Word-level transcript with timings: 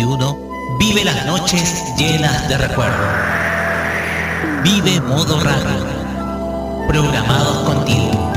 2021 0.00 0.78
vive 0.78 1.04
las 1.04 1.26
noches 1.26 1.84
llenas 1.96 2.48
de 2.48 2.56
recuerdo. 2.56 3.06
Vive 4.62 5.00
modo 5.00 5.38
radio. 5.40 6.88
Programados 6.88 7.64
contigo. 7.64 8.32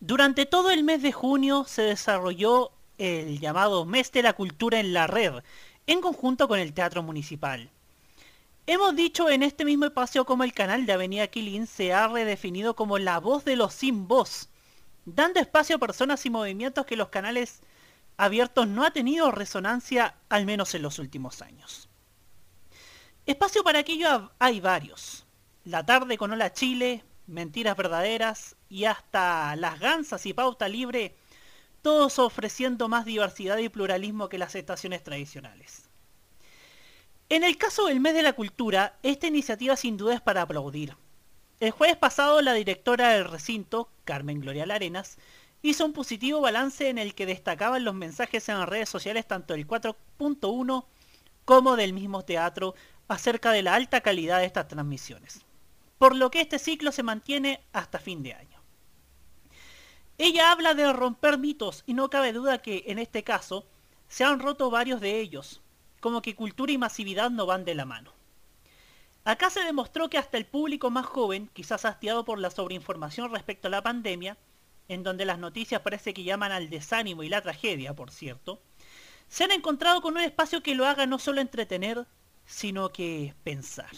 Durante 0.00 0.46
todo 0.46 0.70
el 0.70 0.82
mes 0.82 1.02
de 1.02 1.12
junio 1.12 1.64
se 1.68 1.82
desarrolló 1.82 2.72
el 2.98 3.38
llamado 3.38 3.84
Mes 3.84 4.10
de 4.12 4.22
la 4.22 4.32
Cultura 4.32 4.80
en 4.80 4.92
la 4.92 5.06
Red, 5.06 5.42
en 5.86 6.00
conjunto 6.00 6.48
con 6.48 6.58
el 6.58 6.72
Teatro 6.72 7.02
Municipal. 7.02 7.70
Hemos 8.66 8.96
dicho 8.96 9.28
en 9.28 9.42
este 9.42 9.64
mismo 9.64 9.86
espacio 9.86 10.24
como 10.24 10.44
el 10.44 10.52
canal 10.52 10.86
de 10.86 10.92
Avenida 10.92 11.26
Quilín 11.26 11.66
se 11.66 11.92
ha 11.92 12.08
redefinido 12.08 12.74
como 12.74 12.98
la 12.98 13.18
voz 13.18 13.44
de 13.44 13.56
los 13.56 13.74
sin 13.74 14.08
voz, 14.08 14.48
dando 15.04 15.40
espacio 15.40 15.76
a 15.76 15.80
personas 15.80 16.24
y 16.24 16.30
movimientos 16.30 16.86
que 16.86 16.96
los 16.96 17.08
canales 17.08 17.60
abiertos 18.20 18.68
no 18.68 18.84
ha 18.84 18.90
tenido 18.90 19.30
resonancia 19.30 20.14
al 20.28 20.44
menos 20.44 20.74
en 20.74 20.82
los 20.82 20.98
últimos 20.98 21.42
años. 21.42 21.88
Espacio 23.26 23.64
para 23.64 23.80
aquello 23.80 24.30
hay 24.38 24.60
varios. 24.60 25.26
La 25.64 25.84
tarde 25.84 26.18
con 26.18 26.32
Hola 26.32 26.52
Chile, 26.52 27.04
Mentiras 27.26 27.76
Verdaderas 27.76 28.56
y 28.68 28.84
hasta 28.84 29.54
Las 29.56 29.78
Gansas 29.78 30.26
y 30.26 30.32
Pauta 30.32 30.68
Libre, 30.68 31.16
todos 31.82 32.18
ofreciendo 32.18 32.88
más 32.88 33.04
diversidad 33.04 33.58
y 33.58 33.68
pluralismo 33.68 34.28
que 34.28 34.38
las 34.38 34.54
estaciones 34.54 35.02
tradicionales. 35.02 35.88
En 37.28 37.44
el 37.44 37.56
caso 37.56 37.86
del 37.86 38.00
mes 38.00 38.14
de 38.14 38.22
la 38.22 38.32
cultura, 38.32 38.98
esta 39.02 39.28
iniciativa 39.28 39.76
sin 39.76 39.96
duda 39.96 40.14
es 40.14 40.20
para 40.20 40.42
aplaudir. 40.42 40.96
El 41.60 41.70
jueves 41.70 41.96
pasado 41.96 42.42
la 42.42 42.54
directora 42.54 43.10
del 43.10 43.26
recinto, 43.26 43.90
Carmen 44.04 44.40
Gloria 44.40 44.66
Larenas, 44.66 45.18
hizo 45.62 45.84
un 45.84 45.92
positivo 45.92 46.40
balance 46.40 46.88
en 46.88 46.98
el 46.98 47.14
que 47.14 47.26
destacaban 47.26 47.84
los 47.84 47.94
mensajes 47.94 48.48
en 48.48 48.58
las 48.58 48.68
redes 48.68 48.88
sociales 48.88 49.26
tanto 49.26 49.54
del 49.54 49.66
4.1 49.66 50.84
como 51.44 51.76
del 51.76 51.92
mismo 51.92 52.24
teatro 52.24 52.74
acerca 53.08 53.50
de 53.52 53.62
la 53.62 53.74
alta 53.74 54.00
calidad 54.00 54.38
de 54.38 54.46
estas 54.46 54.68
transmisiones. 54.68 55.44
Por 55.98 56.16
lo 56.16 56.30
que 56.30 56.40
este 56.40 56.58
ciclo 56.58 56.92
se 56.92 57.02
mantiene 57.02 57.60
hasta 57.72 57.98
fin 57.98 58.22
de 58.22 58.34
año. 58.34 58.60
Ella 60.16 60.52
habla 60.52 60.74
de 60.74 60.92
romper 60.92 61.38
mitos 61.38 61.82
y 61.86 61.94
no 61.94 62.10
cabe 62.10 62.32
duda 62.32 62.62
que 62.62 62.84
en 62.86 62.98
este 62.98 63.24
caso 63.24 63.66
se 64.08 64.24
han 64.24 64.38
roto 64.38 64.70
varios 64.70 65.00
de 65.00 65.18
ellos, 65.18 65.62
como 66.00 66.22
que 66.22 66.34
cultura 66.34 66.72
y 66.72 66.78
masividad 66.78 67.30
no 67.30 67.46
van 67.46 67.64
de 67.64 67.74
la 67.74 67.84
mano. 67.84 68.12
Acá 69.24 69.50
se 69.50 69.62
demostró 69.62 70.08
que 70.08 70.18
hasta 70.18 70.38
el 70.38 70.46
público 70.46 70.90
más 70.90 71.06
joven, 71.06 71.50
quizás 71.52 71.84
hastiado 71.84 72.24
por 72.24 72.38
la 72.38 72.50
sobreinformación 72.50 73.30
respecto 73.30 73.68
a 73.68 73.70
la 73.70 73.82
pandemia, 73.82 74.36
en 74.90 75.04
donde 75.04 75.24
las 75.24 75.38
noticias 75.38 75.82
parece 75.82 76.12
que 76.12 76.24
llaman 76.24 76.50
al 76.50 76.68
desánimo 76.68 77.22
y 77.22 77.28
la 77.28 77.40
tragedia, 77.40 77.94
por 77.94 78.10
cierto, 78.10 78.60
se 79.28 79.44
han 79.44 79.52
encontrado 79.52 80.02
con 80.02 80.14
un 80.14 80.20
espacio 80.20 80.64
que 80.64 80.74
lo 80.74 80.84
haga 80.84 81.06
no 81.06 81.20
solo 81.20 81.40
entretener, 81.40 82.08
sino 82.44 82.90
que 82.90 83.32
pensar. 83.44 83.92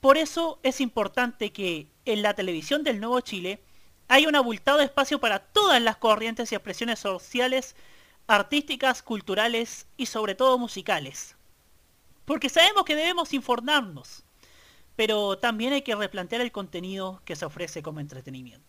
Por 0.00 0.18
eso 0.18 0.58
es 0.64 0.80
importante 0.80 1.52
que 1.52 1.86
en 2.04 2.22
la 2.22 2.34
televisión 2.34 2.82
del 2.82 2.98
Nuevo 2.98 3.20
Chile 3.20 3.62
haya 4.08 4.28
un 4.28 4.34
abultado 4.34 4.80
espacio 4.80 5.20
para 5.20 5.38
todas 5.38 5.80
las 5.80 5.96
corrientes 5.96 6.50
y 6.50 6.56
expresiones 6.56 6.98
sociales, 6.98 7.76
artísticas, 8.26 9.00
culturales 9.00 9.86
y 9.96 10.06
sobre 10.06 10.34
todo 10.34 10.58
musicales. 10.58 11.36
Porque 12.24 12.48
sabemos 12.48 12.84
que 12.84 12.96
debemos 12.96 13.32
informarnos, 13.32 14.24
pero 14.96 15.38
también 15.38 15.72
hay 15.72 15.82
que 15.82 15.94
replantear 15.94 16.40
el 16.40 16.50
contenido 16.50 17.22
que 17.24 17.36
se 17.36 17.44
ofrece 17.44 17.80
como 17.80 18.00
entretenimiento. 18.00 18.65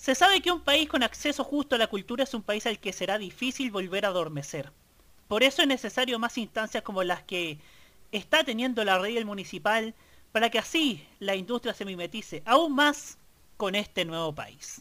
Se 0.00 0.14
sabe 0.14 0.40
que 0.40 0.50
un 0.50 0.62
país 0.62 0.88
con 0.88 1.02
acceso 1.02 1.44
justo 1.44 1.74
a 1.74 1.78
la 1.78 1.86
cultura 1.86 2.24
es 2.24 2.32
un 2.32 2.40
país 2.40 2.64
al 2.64 2.78
que 2.78 2.90
será 2.90 3.18
difícil 3.18 3.70
volver 3.70 4.06
a 4.06 4.08
adormecer. 4.08 4.72
Por 5.28 5.42
eso 5.42 5.60
es 5.60 5.68
necesario 5.68 6.18
más 6.18 6.38
instancias 6.38 6.82
como 6.82 7.02
las 7.02 7.22
que 7.22 7.58
está 8.10 8.42
teniendo 8.42 8.82
la 8.82 8.98
red 8.98 9.22
municipal 9.26 9.94
para 10.32 10.48
que 10.48 10.58
así 10.58 11.06
la 11.18 11.34
industria 11.34 11.74
se 11.74 11.84
mimetice 11.84 12.42
aún 12.46 12.74
más 12.74 13.18
con 13.58 13.74
este 13.74 14.06
nuevo 14.06 14.34
país. 14.34 14.80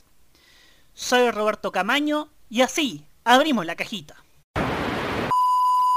Soy 0.94 1.32
Roberto 1.32 1.74
Camaño 1.74 2.30
y 2.50 2.62
así 2.62 3.06
abrimos 3.26 3.66
la 3.66 3.76
cajita. 3.76 4.16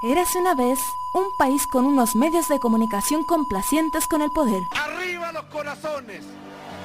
Érase 0.03 0.37
una 0.37 0.57
vez 0.57 0.81
un 1.15 1.27
país 1.39 1.63
con 1.71 1.85
unos 1.85 2.17
medios 2.17 2.49
de 2.49 2.59
comunicación 2.59 3.23
complacientes 3.23 4.05
con 4.09 4.21
el 4.21 4.31
poder, 4.31 4.63
Arriba 4.73 5.31
los 5.31 5.45
corazones, 5.45 6.25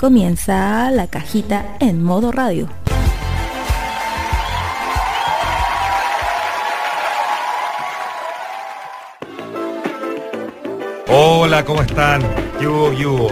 Comienza 0.00 0.90
la 0.90 1.08
cajita 1.08 1.76
en 1.78 2.02
modo 2.02 2.32
radio. 2.32 2.70
Hola, 11.06 11.66
¿cómo 11.66 11.82
están? 11.82 12.22
¿Qué 12.58 12.66
hubo, 12.66 13.30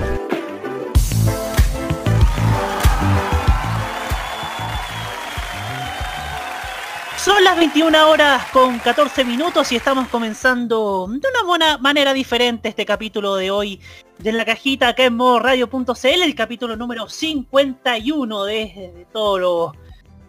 Son 7.19 7.43
las 7.43 7.57
21 7.57 8.09
horas 8.09 8.45
con 8.53 8.79
14 8.79 9.25
minutos 9.25 9.73
y 9.73 9.77
estamos 9.77 10.07
comenzando 10.07 11.09
de 11.09 11.29
una 11.29 11.43
buena 11.45 11.79
manera 11.79 12.13
diferente 12.13 12.69
este 12.69 12.87
capítulo 12.87 13.35
de 13.35 13.51
hoy 13.51 13.81
de 14.19 14.31
la 14.31 14.45
cajita 14.45 14.89
acá 14.89 15.05
en 15.05 15.17
modo 15.17 15.41
radio.cl, 15.41 16.23
el 16.23 16.35
capítulo 16.37 16.77
número 16.77 17.09
51 17.09 18.45
de, 18.45 19.07
todo 19.13 19.39
lo 19.39 19.73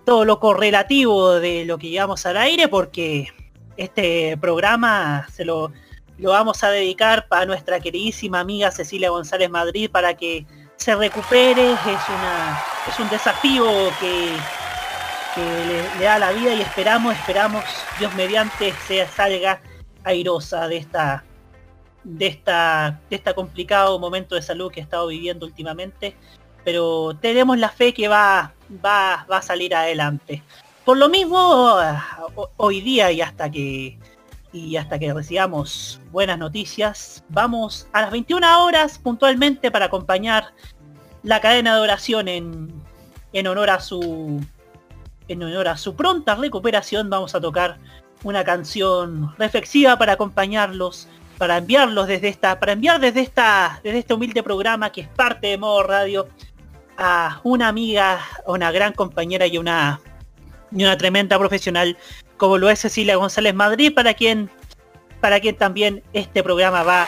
todo 0.04 0.26
lo 0.26 0.40
correlativo 0.40 1.34
de 1.34 1.64
lo 1.64 1.78
que 1.78 1.90
llevamos 1.90 2.26
al 2.26 2.38
aire 2.38 2.68
porque 2.68 3.28
este 3.78 4.36
programa 4.38 5.28
se 5.32 5.46
lo, 5.46 5.72
lo 6.18 6.32
vamos 6.32 6.64
a 6.64 6.72
dedicar 6.72 7.28
para 7.28 7.46
nuestra 7.46 7.80
queridísima 7.80 8.40
amiga 8.40 8.72
Cecilia 8.72 9.12
González 9.12 9.52
Madrid 9.52 9.92
para 9.92 10.16
que 10.16 10.48
se 10.78 10.96
recupere. 10.96 11.72
Es, 11.72 12.10
una, 12.10 12.64
es 12.88 13.00
un 13.00 13.10
desafío 13.10 13.66
que 14.00 14.36
le, 15.38 16.04
da 16.04 16.20
la 16.20 16.32
vida 16.32 16.54
y 16.54 16.62
esperamos, 16.62 17.16
esperamos, 17.16 17.64
Dios 18.00 18.14
mediante, 18.16 18.74
sea 18.88 19.08
salga 19.08 19.62
airosa 20.04 20.68
de 20.68 20.78
esta 20.78 21.24
de 22.04 22.28
esta 22.28 23.00
de 23.10 23.18
este 23.18 23.34
complicado 23.34 24.00
momento 24.00 24.36
de 24.36 24.42
salud 24.42 24.72
que 24.72 24.80
ha 24.80 24.84
estado 24.84 25.08
viviendo 25.08 25.46
últimamente. 25.46 26.16
Pero 26.64 27.16
tenemos 27.20 27.58
la 27.58 27.70
fe 27.70 27.94
que 27.94 28.08
va 28.08 28.54
va 28.84 29.26
va 29.32 29.38
a 29.38 29.42
salir 29.42 29.76
adelante. 29.76 30.44
Por 30.86 30.98
lo 30.98 31.10
mismo 31.10 31.78
hoy 32.58 32.82
día 32.82 33.12
y 33.12 33.22
hasta 33.22 33.50
que 33.52 33.98
y 34.52 34.78
hasta 34.78 34.98
que 34.98 35.14
recibamos 35.14 36.02
buenas 36.12 36.40
noticias 36.40 37.24
vamos 37.30 37.88
a 37.94 38.02
las 38.02 38.12
21 38.12 38.66
horas 38.66 38.98
puntualmente 38.98 39.70
para 39.70 39.86
acompañar 39.86 40.54
la 41.22 41.40
cadena 41.40 41.76
de 41.76 41.82
oración 41.82 42.28
en 42.28 42.74
en 43.32 43.46
honor 43.46 43.70
a 43.70 43.80
su 43.80 44.42
en 45.30 45.44
honor 45.44 45.68
a 45.68 45.78
su 45.78 45.96
pronta 45.96 46.36
recuperación 46.36 47.10
vamos 47.10 47.36
a 47.36 47.42
tocar 47.42 47.78
una 48.24 48.44
canción 48.44 49.34
reflexiva 49.38 49.98
para 49.98 50.14
acompañarlos, 50.14 51.08
para 51.38 51.58
enviarlos 51.58 52.08
desde 52.08 52.28
esta, 52.28 52.60
para 52.60 52.74
enviar 52.74 53.00
desde 53.00 53.22
esta, 53.22 53.80
desde 53.84 54.00
este 54.00 54.14
humilde 54.14 54.44
programa 54.44 54.92
que 54.92 55.02
es 55.02 55.08
parte 55.08 55.48
de 55.48 55.58
modo 55.58 55.84
radio 55.84 56.28
a 56.98 57.40
una 57.44 57.70
amiga, 57.70 58.20
una 58.46 58.72
gran 58.72 58.92
compañera 58.94 59.48
y 59.48 59.58
una 59.58 60.02
y 60.72 60.84
una 60.84 60.98
tremenda 60.98 61.40
profesional 61.40 61.98
como 62.38 62.58
lo 62.58 62.70
es 62.70 62.80
Cecilia 62.80 63.16
González 63.16 63.54
Madrid, 63.54 63.94
para 63.94 64.14
quien 64.14 64.50
para 65.22 65.40
quien 65.40 65.56
también 65.56 66.04
este 66.14 66.44
programa 66.44 66.84
va 66.84 67.08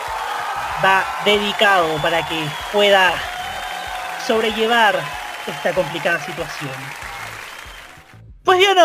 va 0.83 1.03
dedicado 1.25 1.95
para 2.01 2.27
que 2.27 2.43
pueda 2.71 3.13
sobrellevar 4.25 4.95
esta 5.47 5.73
complicada 5.73 6.19
situación. 6.19 7.00
Pues 8.43 8.57
bien, 8.57 8.75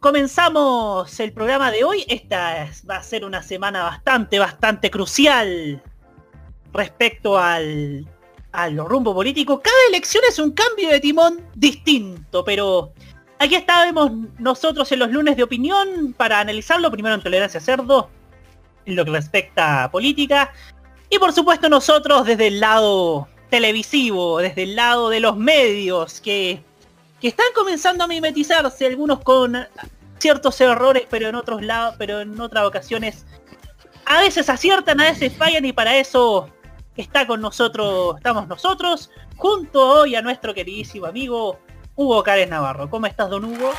comenzamos 0.00 1.20
el 1.20 1.32
programa 1.34 1.70
de 1.70 1.84
hoy. 1.84 2.06
Esta 2.08 2.70
va 2.88 2.96
a 2.96 3.02
ser 3.02 3.26
una 3.26 3.42
semana 3.42 3.82
bastante, 3.84 4.38
bastante 4.38 4.90
crucial 4.90 5.82
respecto 6.72 7.38
al, 7.38 8.08
al 8.52 8.76
rumbo 8.78 9.14
político. 9.14 9.60
Cada 9.60 9.76
elección 9.90 10.24
es 10.26 10.38
un 10.38 10.52
cambio 10.52 10.88
de 10.88 11.00
timón 11.00 11.46
distinto, 11.54 12.44
pero 12.44 12.94
aquí 13.38 13.56
estábamos 13.56 14.10
nosotros 14.38 14.90
en 14.92 15.00
los 15.00 15.10
lunes 15.10 15.36
de 15.36 15.42
opinión 15.42 16.14
para 16.16 16.40
analizarlo, 16.40 16.90
primero 16.90 17.14
en 17.14 17.22
Tolerancia 17.22 17.60
Cerdo, 17.60 18.08
en 18.86 18.96
lo 18.96 19.04
que 19.04 19.10
respecta 19.10 19.84
a 19.84 19.90
política, 19.90 20.50
y 21.10 21.18
por 21.18 21.34
supuesto 21.34 21.68
nosotros 21.68 22.24
desde 22.24 22.46
el 22.46 22.58
lado 22.58 23.28
televisivo, 23.50 24.38
desde 24.38 24.62
el 24.62 24.76
lado 24.76 25.10
de 25.10 25.20
los 25.20 25.36
medios, 25.36 26.22
que 26.22 26.62
que 27.24 27.28
están 27.28 27.46
comenzando 27.54 28.04
a 28.04 28.06
mimetizarse, 28.06 28.84
algunos 28.84 29.20
con 29.20 29.66
ciertos 30.18 30.60
errores, 30.60 31.04
pero 31.08 31.26
en 31.26 31.34
otros 31.34 31.62
lados, 31.62 31.94
pero 31.96 32.20
en 32.20 32.38
otras 32.38 32.66
ocasiones 32.66 33.24
a 34.04 34.20
veces 34.20 34.50
aciertan, 34.50 35.00
a 35.00 35.04
veces 35.04 35.34
fallan 35.34 35.64
y 35.64 35.72
para 35.72 35.96
eso 35.96 36.50
está 36.98 37.26
con 37.26 37.40
nosotros, 37.40 38.18
estamos 38.18 38.46
nosotros, 38.46 39.10
junto 39.38 39.88
hoy 39.88 40.14
a 40.16 40.20
nuestro 40.20 40.52
queridísimo 40.52 41.06
amigo 41.06 41.58
Hugo 41.94 42.22
Cárez 42.22 42.50
Navarro. 42.50 42.90
¿Cómo 42.90 43.06
estás, 43.06 43.30
don 43.30 43.46
Hugo? 43.46 43.72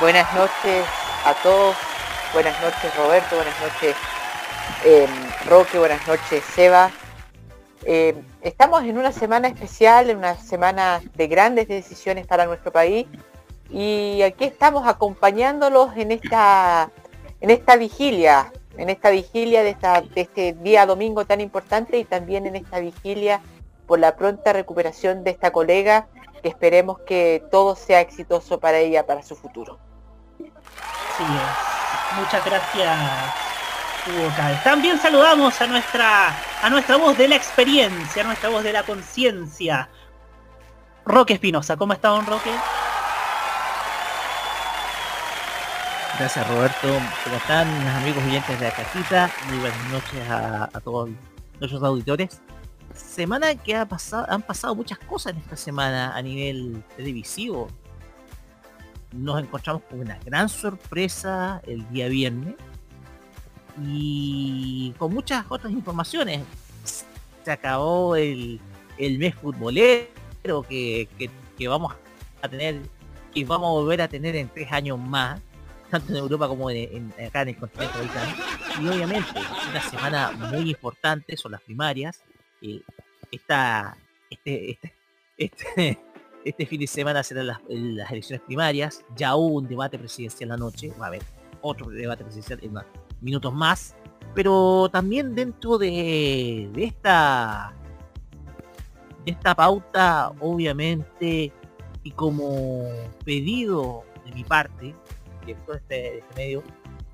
Buenas 0.00 0.32
noches 0.32 0.86
a 1.26 1.34
todos, 1.42 1.76
buenas 2.32 2.58
noches 2.62 2.96
Roberto, 2.96 3.36
buenas 3.36 3.60
noches 3.60 3.94
em, 4.86 5.10
Roque, 5.50 5.78
buenas 5.78 6.08
noches 6.08 6.42
Seba. 6.54 6.90
Em, 7.84 8.24
estamos 8.42 8.82
en 8.84 8.98
una 8.98 9.12
semana 9.12 9.48
especial, 9.48 10.10
en 10.10 10.18
una 10.18 10.36
semana 10.36 11.00
de 11.14 11.26
grandes 11.26 11.68
decisiones 11.68 12.26
para 12.26 12.46
nuestro 12.46 12.72
país. 12.72 13.06
Y 13.70 14.22
aquí 14.22 14.44
estamos 14.44 14.86
acompañándolos 14.86 15.96
en 15.96 16.12
esta, 16.12 16.90
en 17.40 17.50
esta 17.50 17.76
vigilia, 17.76 18.52
en 18.76 18.88
esta 18.88 19.10
vigilia 19.10 19.62
de, 19.62 19.76
este 20.14 20.54
día 20.54 20.86
domingo 20.86 21.26
tan 21.26 21.40
importante 21.40 21.98
y 21.98 22.04
también 22.04 22.46
en 22.46 22.56
esta 22.56 22.80
vigilia 22.80 23.40
por 23.86 23.98
la 23.98 24.16
pronta 24.16 24.52
recuperación 24.52 25.24
de 25.24 25.30
esta 25.30 25.50
colega, 25.50 26.08
que 26.42 26.48
esperemos 26.48 27.00
que 27.00 27.42
todo 27.50 27.74
sea 27.76 28.00
exitoso 28.00 28.60
para 28.60 28.78
ella, 28.78 29.04
para 29.06 29.22
su 29.22 29.34
futuro. 29.36 29.78
Sí, 30.38 31.24
muchas 32.18 32.44
gracias 32.44 33.48
también 34.64 34.98
saludamos 34.98 35.60
a 35.60 35.66
nuestra, 35.66 36.34
a 36.62 36.70
nuestra 36.70 36.96
voz 36.96 37.16
de 37.16 37.28
la 37.28 37.36
experiencia, 37.36 38.22
a 38.22 38.26
nuestra 38.26 38.48
voz 38.48 38.64
de 38.64 38.72
la 38.72 38.82
conciencia. 38.82 39.88
Roque 41.04 41.34
Espinosa, 41.34 41.76
¿cómo 41.76 41.92
está 41.92 42.08
don 42.08 42.26
Roque? 42.26 42.50
Gracias 46.18 46.48
Roberto, 46.48 46.88
¿cómo 47.22 47.36
están 47.36 47.68
amigos 47.88 48.24
oyentes 48.24 48.58
de 48.58 48.66
la 48.66 48.72
cajita? 48.72 49.30
Muy 49.48 49.58
buenas 49.58 49.90
noches 49.90 50.28
a, 50.28 50.68
todos 50.82 51.10
nuestros 51.60 51.82
auditores. 51.82 52.40
Semana 52.92 53.54
que 53.54 53.76
ha 53.76 53.86
pasado, 53.86 54.26
han 54.28 54.42
pasado 54.42 54.74
muchas 54.74 54.98
cosas 54.98 55.34
en 55.34 55.38
esta 55.38 55.56
semana 55.56 56.16
a 56.16 56.20
nivel 56.20 56.82
televisivo. 56.96 57.68
Nos 59.12 59.40
encontramos 59.40 59.82
con 59.88 60.00
una 60.00 60.18
gran 60.24 60.48
sorpresa 60.48 61.62
el 61.66 61.88
día 61.90 62.08
viernes 62.08 62.56
y 63.82 64.94
con 64.98 65.12
muchas 65.12 65.44
otras 65.48 65.72
informaciones. 65.72 66.42
Se 67.44 67.50
acabó 67.50 68.16
el, 68.16 68.60
el 68.98 69.18
mes 69.18 69.34
futbolero 69.34 70.08
que, 70.68 71.08
que, 71.56 71.68
vamos 71.68 71.94
a 72.42 72.48
tener, 72.48 72.80
que 73.34 73.44
vamos 73.44 73.68
a 73.68 73.72
volver 73.72 74.02
a 74.02 74.08
tener 74.08 74.36
en 74.36 74.48
tres 74.48 74.70
años 74.72 74.98
más, 74.98 75.40
tanto 75.90 76.12
en 76.12 76.18
Europa 76.18 76.48
como 76.48 76.70
en, 76.70 77.12
acá 77.26 77.42
en 77.42 77.48
el 77.48 77.56
continente 77.56 77.94
americano. 77.96 78.34
Y 78.80 78.88
obviamente 78.88 79.30
una 79.70 79.80
semana 79.82 80.32
muy 80.32 80.70
importante, 80.70 81.36
son 81.36 81.52
las 81.52 81.62
primarias. 81.62 82.22
Eh, 82.60 82.80
esta, 83.30 83.96
este, 84.30 84.70
este, 84.70 84.94
este, 85.36 85.98
este 86.44 86.66
fin 86.66 86.80
de 86.80 86.86
semana 86.86 87.22
serán 87.22 87.46
las, 87.46 87.60
las 87.68 88.10
elecciones 88.10 88.44
primarias. 88.46 89.04
Ya 89.16 89.34
hubo 89.36 89.56
un 89.56 89.68
debate 89.68 89.98
presidencial 89.98 90.52
anoche. 90.52 90.92
Va 91.00 91.06
a 91.06 91.08
haber 91.08 91.22
otro 91.60 91.88
debate 91.90 92.24
presidencial 92.24 92.60
en 92.62 92.74
minutos 93.20 93.52
más. 93.52 93.96
Pero 94.34 94.88
también 94.92 95.34
dentro 95.34 95.78
de, 95.78 96.70
esta 96.76 97.74
de 99.24 99.32
esta 99.32 99.54
pauta, 99.54 100.32
obviamente, 100.40 101.52
y 102.02 102.10
como 102.12 102.84
pedido 103.24 104.04
de 104.24 104.32
mi 104.32 104.44
parte, 104.44 104.94
director 105.40 105.74
de 105.74 105.80
este, 105.80 106.18
este 106.18 106.34
medio, 106.36 106.62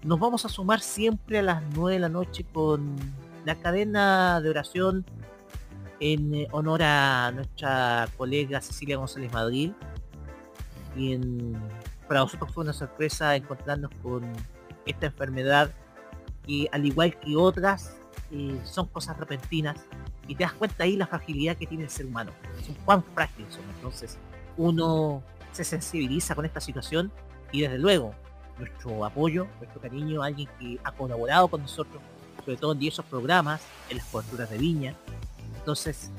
nos 0.03 0.21
vamos 0.21 0.45
a 0.45 0.49
sumar 0.49 0.81
siempre 0.81 1.39
a 1.39 1.43
las 1.43 1.63
9 1.75 1.95
de 1.95 2.01
la 2.01 2.09
noche 2.09 2.45
con 2.53 2.95
la 3.45 3.55
cadena 3.55 4.41
de 4.41 4.51
oración 4.51 5.05
en 6.01 6.35
eh, 6.35 6.49
honor 6.51 6.83
a 6.83 7.33
nuestra 7.33 8.09
colega 8.17 8.61
Cecilia 8.61 8.97
González 8.97 9.33
Madrid. 9.33 9.73
Y 10.97 11.19
para 12.07 12.21
nosotros 12.21 12.53
fue 12.53 12.65
una 12.65 12.73
sorpresa 12.73 13.35
encontrarnos 13.35 13.91
con 14.03 14.31
esta 14.87 15.07
enfermedad 15.07 15.71
que 16.47 16.69
al 16.73 16.85
igual 16.85 17.19
que 17.19 17.37
otras 17.37 17.97
eh, 18.31 18.59
son 18.65 18.87
cosas 18.89 19.17
repentinas 19.19 19.77
y 20.27 20.35
te 20.35 20.45
das 20.45 20.53
cuenta 20.53 20.85
ahí 20.85 20.97
la 20.97 21.07
fragilidad 21.07 21.57
que 21.57 21.67
tiene 21.67 21.85
el 21.85 21.91
ser 21.91 22.07
humano. 22.07 22.33
Son 22.65 22.75
cuán 22.85 23.03
frágiles 23.15 23.55
son. 23.55 23.65
Entonces 23.77 24.19
uno 24.57 25.23
se 25.53 25.65
sensibiliza 25.65 26.35
con 26.35 26.45
esta 26.45 26.61
situación 26.61 27.13
y 27.53 27.63
desde 27.63 27.79
luego 27.79 28.15
nuestro 28.59 29.05
apoyo, 29.05 29.47
nuestro 29.59 29.81
cariño 29.81 30.23
a 30.23 30.27
alguien 30.27 30.49
que 30.59 30.79
ha 30.85 30.93
colaborado 30.93 31.49
con 31.49 31.63
nosotros, 31.63 32.03
sobre 32.45 32.57
todo 32.57 32.73
en 32.73 32.79
diversos 32.79 33.05
programas, 33.07 33.63
en 33.89 33.99
las 33.99 34.07
coberturas 34.07 34.51
de 34.51 34.59
viña. 34.59 34.95
Entonces, 35.57 36.11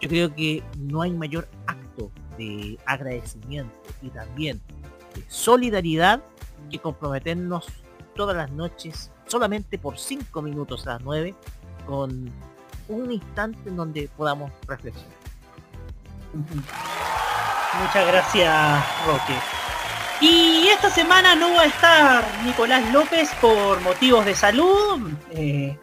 yo 0.00 0.08
creo 0.08 0.34
que 0.34 0.62
no 0.78 1.02
hay 1.02 1.12
mayor 1.12 1.48
acto 1.66 2.10
de 2.36 2.78
agradecimiento 2.86 3.74
y 4.02 4.10
también 4.10 4.60
de 5.14 5.22
solidaridad 5.28 6.22
que 6.70 6.78
comprometernos 6.78 7.66
todas 8.14 8.36
las 8.36 8.50
noches 8.50 9.10
solamente 9.32 9.78
por 9.78 9.98
5 9.98 10.42
minutos 10.42 10.86
a 10.86 10.90
las 10.90 11.00
9 11.00 11.34
con 11.86 12.30
un 12.88 13.10
instante 13.10 13.66
en 13.66 13.76
donde 13.76 14.10
podamos 14.14 14.52
reflexionar. 14.68 15.16
Muchas 17.80 18.06
gracias, 18.06 18.84
Roque. 19.06 19.34
Y 20.20 20.68
esta 20.68 20.90
semana 20.90 21.34
no 21.34 21.50
va 21.54 21.62
a 21.62 21.64
estar 21.64 22.24
Nicolás 22.44 22.92
López 22.92 23.30
por 23.40 23.80
motivos 23.80 24.26
de 24.26 24.34
salud. 24.34 25.10
Eh, 25.30 25.78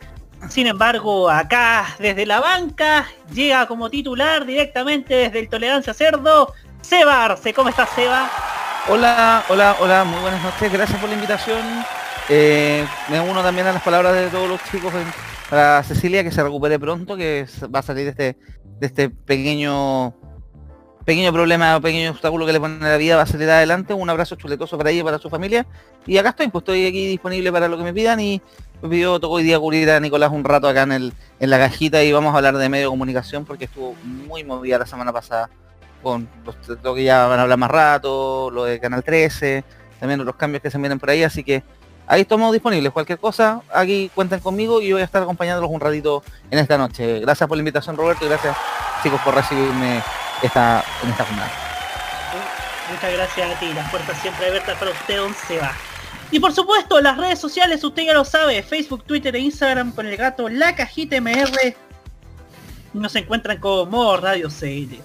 sin 0.47 0.67
embargo, 0.67 1.27
acá 1.27 1.95
desde 1.97 2.27
la 2.27 2.39
banca 2.39 3.07
llega 3.33 3.65
como 3.65 3.89
titular 3.89 4.45
directamente 4.45 5.15
desde 5.15 5.39
el 5.39 5.49
Tolerancia 5.49 5.95
Cerdo, 5.95 6.53
Seba 6.81 7.25
Arce. 7.25 7.51
¿Cómo 7.55 7.69
estás, 7.69 7.89
Seba? 7.95 8.29
Hola, 8.87 9.43
hola, 9.49 9.75
hola, 9.79 10.03
muy 10.03 10.21
buenas 10.21 10.43
noches. 10.43 10.71
Gracias 10.71 10.99
por 10.99 11.09
la 11.09 11.15
invitación. 11.15 11.98
Eh, 12.29 12.85
me 13.09 13.19
uno 13.19 13.41
también 13.41 13.65
a 13.67 13.73
las 13.73 13.81
palabras 13.81 14.13
de 14.13 14.27
todos 14.27 14.47
los 14.47 14.63
chicos 14.65 14.93
para 15.49 15.81
Cecilia 15.83 16.23
que 16.23 16.31
se 16.31 16.43
recupere 16.43 16.77
pronto, 16.77 17.17
que 17.17 17.47
va 17.73 17.79
a 17.79 17.83
salir 17.83 18.03
de 18.03 18.09
este, 18.11 18.37
de 18.79 18.87
este 18.87 19.09
pequeño 19.09 20.13
pequeño 21.05 21.33
problema 21.33 21.75
o 21.75 21.81
pequeño 21.81 22.11
obstáculo 22.11 22.45
que 22.45 22.53
le 22.53 22.59
pone 22.59 22.77
la 22.79 22.97
vida 22.97 23.15
va 23.15 23.23
a 23.23 23.25
salir 23.25 23.49
adelante. 23.49 23.95
Un 23.95 24.11
abrazo 24.11 24.35
chuletoso 24.35 24.77
para 24.77 24.91
ella 24.91 25.01
y 25.01 25.03
para 25.03 25.17
su 25.17 25.27
familia. 25.27 25.65
Y 26.05 26.17
acá 26.17 26.29
estoy, 26.29 26.49
pues 26.49 26.61
estoy 26.61 26.85
aquí 26.85 27.07
disponible 27.07 27.51
para 27.51 27.67
lo 27.67 27.79
que 27.79 27.83
me 27.83 27.93
pidan 27.93 28.19
y 28.19 28.39
me 28.81 28.89
pidió 28.89 29.19
tocó 29.19 29.35
hoy 29.35 29.43
día 29.43 29.59
cubrir 29.59 29.89
a 29.89 29.99
Nicolás 29.99 30.31
un 30.31 30.43
rato 30.43 30.67
acá 30.67 30.83
en, 30.83 30.91
el, 30.91 31.13
en 31.39 31.49
la 31.49 31.57
cajita 31.57 32.03
y 32.03 32.11
vamos 32.11 32.31
a 32.33 32.37
hablar 32.37 32.57
de 32.57 32.69
medio 32.69 32.85
de 32.85 32.89
comunicación 32.91 33.43
porque 33.43 33.65
estuvo 33.65 33.95
muy 34.03 34.43
movida 34.43 34.77
la 34.77 34.85
semana 34.85 35.11
pasada 35.11 35.49
con 36.03 36.29
lo 36.83 36.93
que 36.93 37.03
ya 37.03 37.25
van 37.25 37.39
a 37.39 37.41
hablar 37.41 37.57
más 37.57 37.71
rato, 37.71 38.51
lo 38.51 38.65
de 38.65 38.79
Canal 38.79 39.03
13, 39.03 39.63
también 39.99 40.23
los 40.23 40.35
cambios 40.35 40.61
que 40.61 40.69
se 40.69 40.77
vienen 40.77 40.99
por 40.99 41.09
ahí, 41.09 41.23
así 41.23 41.43
que 41.43 41.63
ahí 42.09 42.21
estamos 42.21 42.51
disponibles. 42.51 42.91
Cualquier 42.91 43.19
cosa, 43.19 43.61
aquí 43.73 44.11
cuenten 44.13 44.41
conmigo 44.41 44.81
y 44.81 44.91
voy 44.91 45.01
a 45.01 45.05
estar 45.05 45.21
acompañándolos 45.21 45.69
un 45.71 45.79
ratito 45.79 46.23
en 46.51 46.59
esta 46.59 46.77
noche. 46.77 47.19
Gracias 47.19 47.47
por 47.47 47.55
la 47.55 47.61
invitación 47.61 47.95
Roberto 47.95 48.25
y 48.25 48.27
gracias 48.27 48.57
chicos 49.01 49.21
por 49.21 49.35
recibirme 49.35 50.03
esta, 50.41 50.83
en 51.03 51.09
esta 51.09 51.23
jornada. 51.23 51.51
Muchas 52.91 53.13
gracias 53.13 53.55
a 53.55 53.59
ti, 53.59 53.71
las 53.73 53.89
puertas 53.91 54.19
siempre 54.19 54.47
abiertas 54.47 54.77
para 54.77 54.91
usted, 54.91 55.17
don 55.17 55.33
Seba. 55.47 55.71
Y 56.31 56.39
por 56.39 56.53
supuesto, 56.53 56.99
las 56.99 57.17
redes 57.17 57.39
sociales, 57.39 57.83
usted 57.83 58.03
ya 58.03 58.13
lo 58.13 58.25
sabe, 58.25 58.61
Facebook, 58.63 59.03
Twitter 59.03 59.35
e 59.35 59.39
Instagram 59.39 59.91
con 59.91 60.07
el 60.07 60.17
gato 60.17 60.49
La 60.49 60.75
Cajita 60.75 61.21
MR. 61.21 61.75
Nos 62.93 63.15
encuentran 63.15 63.59
como 63.59 64.17
Radio 64.17 64.49
CL. 64.49 64.95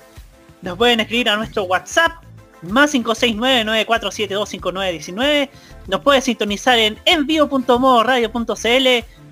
Nos 0.62 0.78
pueden 0.78 1.00
escribir 1.00 1.28
a 1.28 1.36
nuestro 1.36 1.64
WhatsApp, 1.64 2.23
más 2.70 2.94
569-9472-5919. 2.94 5.50
Nos 5.88 6.00
puede 6.00 6.20
sintonizar 6.20 6.78
en 6.78 6.98
envío.modoradio.cl, 7.04 8.88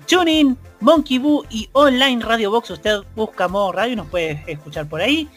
Tuning, 0.07 0.57
Monkey 0.79 1.17
Boo 1.17 1.45
y 1.49 1.69
Online 1.73 2.23
Radio 2.23 2.51
Box. 2.51 2.69
Usted 2.71 3.01
busca 3.15 3.47
Modo 3.47 3.71
Radio 3.71 3.93
y 3.93 3.95
nos 3.95 4.07
puede 4.07 4.43
escuchar 4.47 4.87
por 4.87 5.01
ahí. 5.01 5.27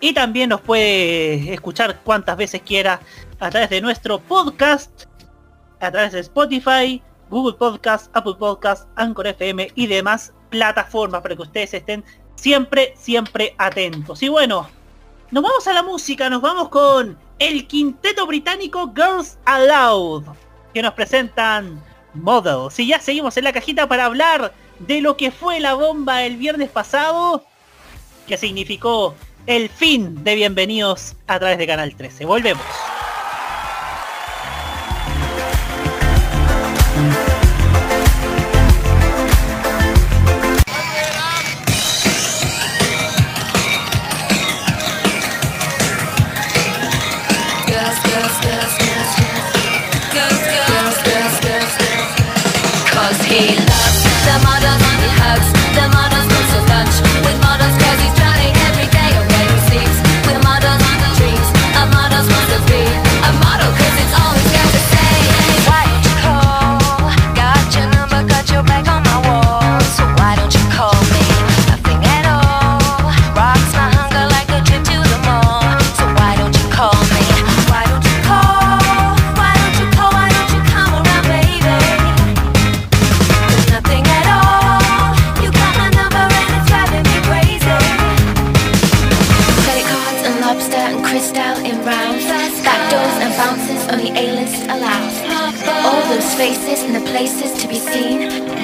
Y 0.00 0.12
también 0.12 0.50
nos 0.50 0.60
puede 0.60 1.52
escuchar 1.52 2.00
cuantas 2.04 2.36
veces 2.36 2.62
quiera 2.62 3.00
a 3.40 3.50
través 3.50 3.70
de 3.70 3.80
nuestro 3.80 4.20
podcast, 4.20 5.04
a 5.80 5.90
través 5.90 6.12
de 6.12 6.20
Spotify, 6.20 7.02
Google 7.30 7.56
Podcast, 7.56 8.14
Apple 8.16 8.34
Podcast, 8.38 8.88
Anchor 8.96 9.26
FM 9.26 9.72
y 9.74 9.86
demás 9.86 10.32
plataformas 10.50 11.20
para 11.20 11.36
que 11.36 11.42
ustedes 11.42 11.74
estén 11.74 12.04
siempre, 12.36 12.94
siempre 12.96 13.54
atentos. 13.58 14.22
Y 14.22 14.28
bueno, 14.28 14.68
nos 15.30 15.42
vamos 15.42 15.66
a 15.66 15.72
la 15.72 15.82
música, 15.82 16.30
nos 16.30 16.40
vamos 16.40 16.68
con 16.68 17.18
el 17.38 17.66
quinteto 17.66 18.26
británico 18.26 18.92
Girls 18.94 19.38
Aloud, 19.44 20.24
que 20.74 20.82
nos 20.82 20.94
presentan 20.94 21.82
Models. 22.14 22.78
Y 22.78 22.88
ya 22.88 23.00
seguimos 23.00 23.36
en 23.36 23.44
la 23.44 23.52
cajita 23.52 23.88
para 23.88 24.06
hablar 24.06 24.52
de 24.80 25.00
lo 25.00 25.16
que 25.16 25.30
fue 25.30 25.60
la 25.60 25.74
bomba 25.74 26.24
el 26.24 26.36
viernes 26.36 26.70
pasado, 26.70 27.44
que 28.26 28.36
significó 28.36 29.14
el 29.46 29.68
fin 29.68 30.22
de 30.24 30.34
Bienvenidos 30.34 31.16
a 31.26 31.38
través 31.38 31.58
de 31.58 31.66
Canal 31.66 31.94
13. 31.94 32.26
Volvemos. 32.26 32.64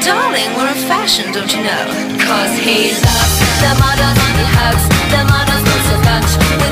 Darling, 0.05 0.53
we're 0.55 0.69
in 0.69 0.75
fashion, 0.87 1.33
don't 1.33 1.51
you 1.51 1.63
know? 1.63 1.87
Cause 2.21 2.53
he 2.59 2.93
loves 2.93 3.41
the 3.65 3.73
models 3.81 4.19
on 4.21 4.33
the 4.37 4.45
hugs, 4.53 4.85
the 5.09 5.25
models 5.25 5.65
goes 5.65 5.85
to 5.89 5.97
lunch 6.05 6.64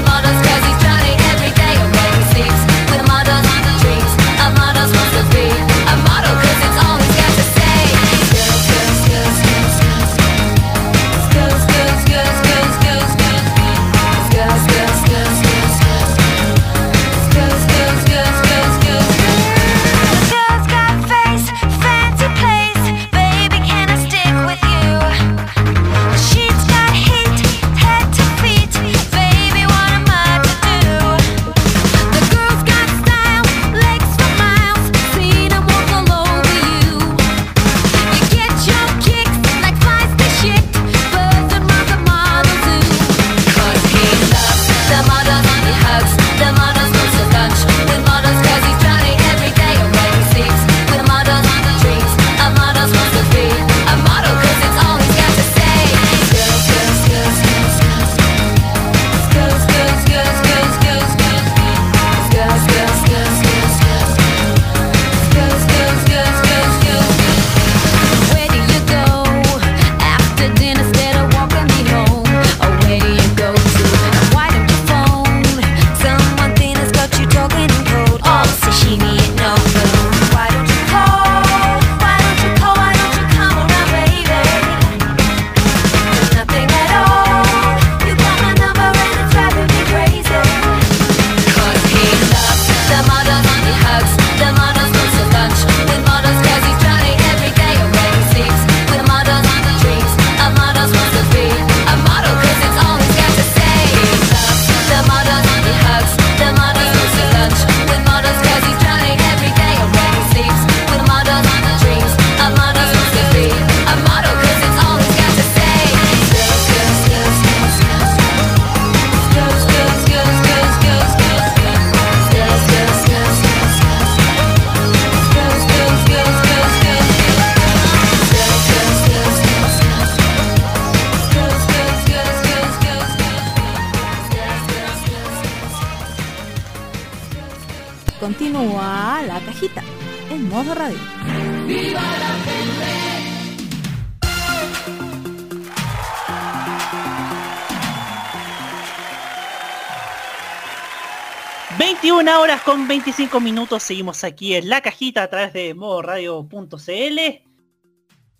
con 152.83 152.89
25 152.89 153.39
minutos 153.39 153.81
seguimos 153.81 154.25
aquí 154.25 154.57
en 154.57 154.69
la 154.69 154.81
cajita 154.81 155.23
a 155.23 155.31
través 155.31 155.53
de 155.53 155.73
modoradio.cl 155.73 157.21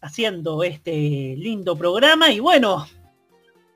haciendo 0.01 0.65
este 0.65 1.37
lindo 1.39 1.77
programa 1.77 2.29
y 2.33 2.41
bueno, 2.41 2.89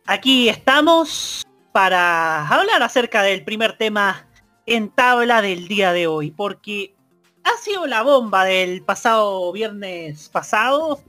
aquí 0.06 0.48
estamos 0.48 1.46
para 1.70 2.48
hablar 2.48 2.82
acerca 2.82 3.22
del 3.22 3.44
primer 3.44 3.78
tema 3.78 4.26
en 4.66 4.90
tabla 4.90 5.40
del 5.40 5.68
día 5.68 5.92
de 5.92 6.08
hoy, 6.08 6.32
porque 6.32 6.96
ha 7.44 7.56
sido 7.62 7.86
la 7.86 8.02
bomba 8.02 8.44
del 8.44 8.82
pasado 8.82 9.52
viernes 9.52 10.28
pasado. 10.30 11.00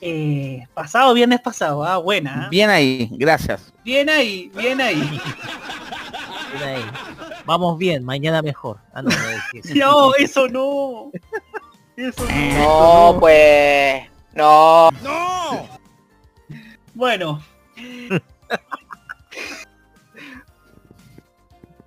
eh, 0.00 0.66
pasado 0.72 1.12
viernes 1.12 1.42
pasado, 1.42 1.84
ah, 1.84 1.98
buena. 1.98 2.44
¿eh? 2.46 2.48
Bien 2.50 2.70
ahí, 2.70 3.10
gracias. 3.12 3.70
Bien 3.84 4.08
ahí, 4.08 4.50
bien 4.56 4.80
ahí. 4.80 5.20
Bien 6.54 6.68
ahí. 6.68 6.84
Vamos 7.44 7.78
bien, 7.78 8.04
mañana 8.04 8.40
mejor. 8.42 8.78
Ah, 8.92 9.02
no, 9.02 9.10
no, 9.10 9.16
es 9.28 9.42
que- 9.64 9.74
No, 9.78 10.14
eso 10.14 10.48
no. 10.48 11.10
Eso 11.96 12.24
No, 12.58 13.16
pues. 13.20 14.04
No. 14.34 14.90
¡No! 15.02 15.68
Bueno. 16.94 17.42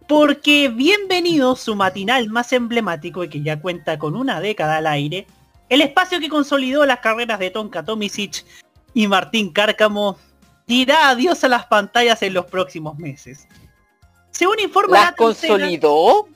Porque 0.08 0.70
bienvenido 0.70 1.56
su 1.56 1.76
matinal 1.76 2.30
más 2.30 2.54
emblemático 2.54 3.24
y 3.24 3.30
que 3.30 3.42
ya 3.42 3.60
cuenta 3.60 3.98
con 3.98 4.16
una 4.16 4.40
década 4.40 4.78
al 4.78 4.86
aire, 4.86 5.26
el 5.70 5.82
espacio 5.82 6.20
que 6.20 6.30
consolidó 6.30 6.86
las 6.86 7.00
carreras 7.00 7.40
de 7.40 7.50
Tonka 7.50 7.84
Tomisic 7.84 8.46
y 8.94 9.08
Martín 9.08 9.52
Cárcamo 9.52 10.20
dirá 10.68 11.10
adiós 11.10 11.44
a 11.44 11.48
las 11.48 11.66
pantallas 11.66 12.22
en 12.22 12.36
los 12.36 12.46
próximos 12.46 13.00
meses. 13.00 13.48
Según 14.36 14.60
informa 14.60 15.00
¿Las 15.00 15.12
consolidó? 15.14 16.28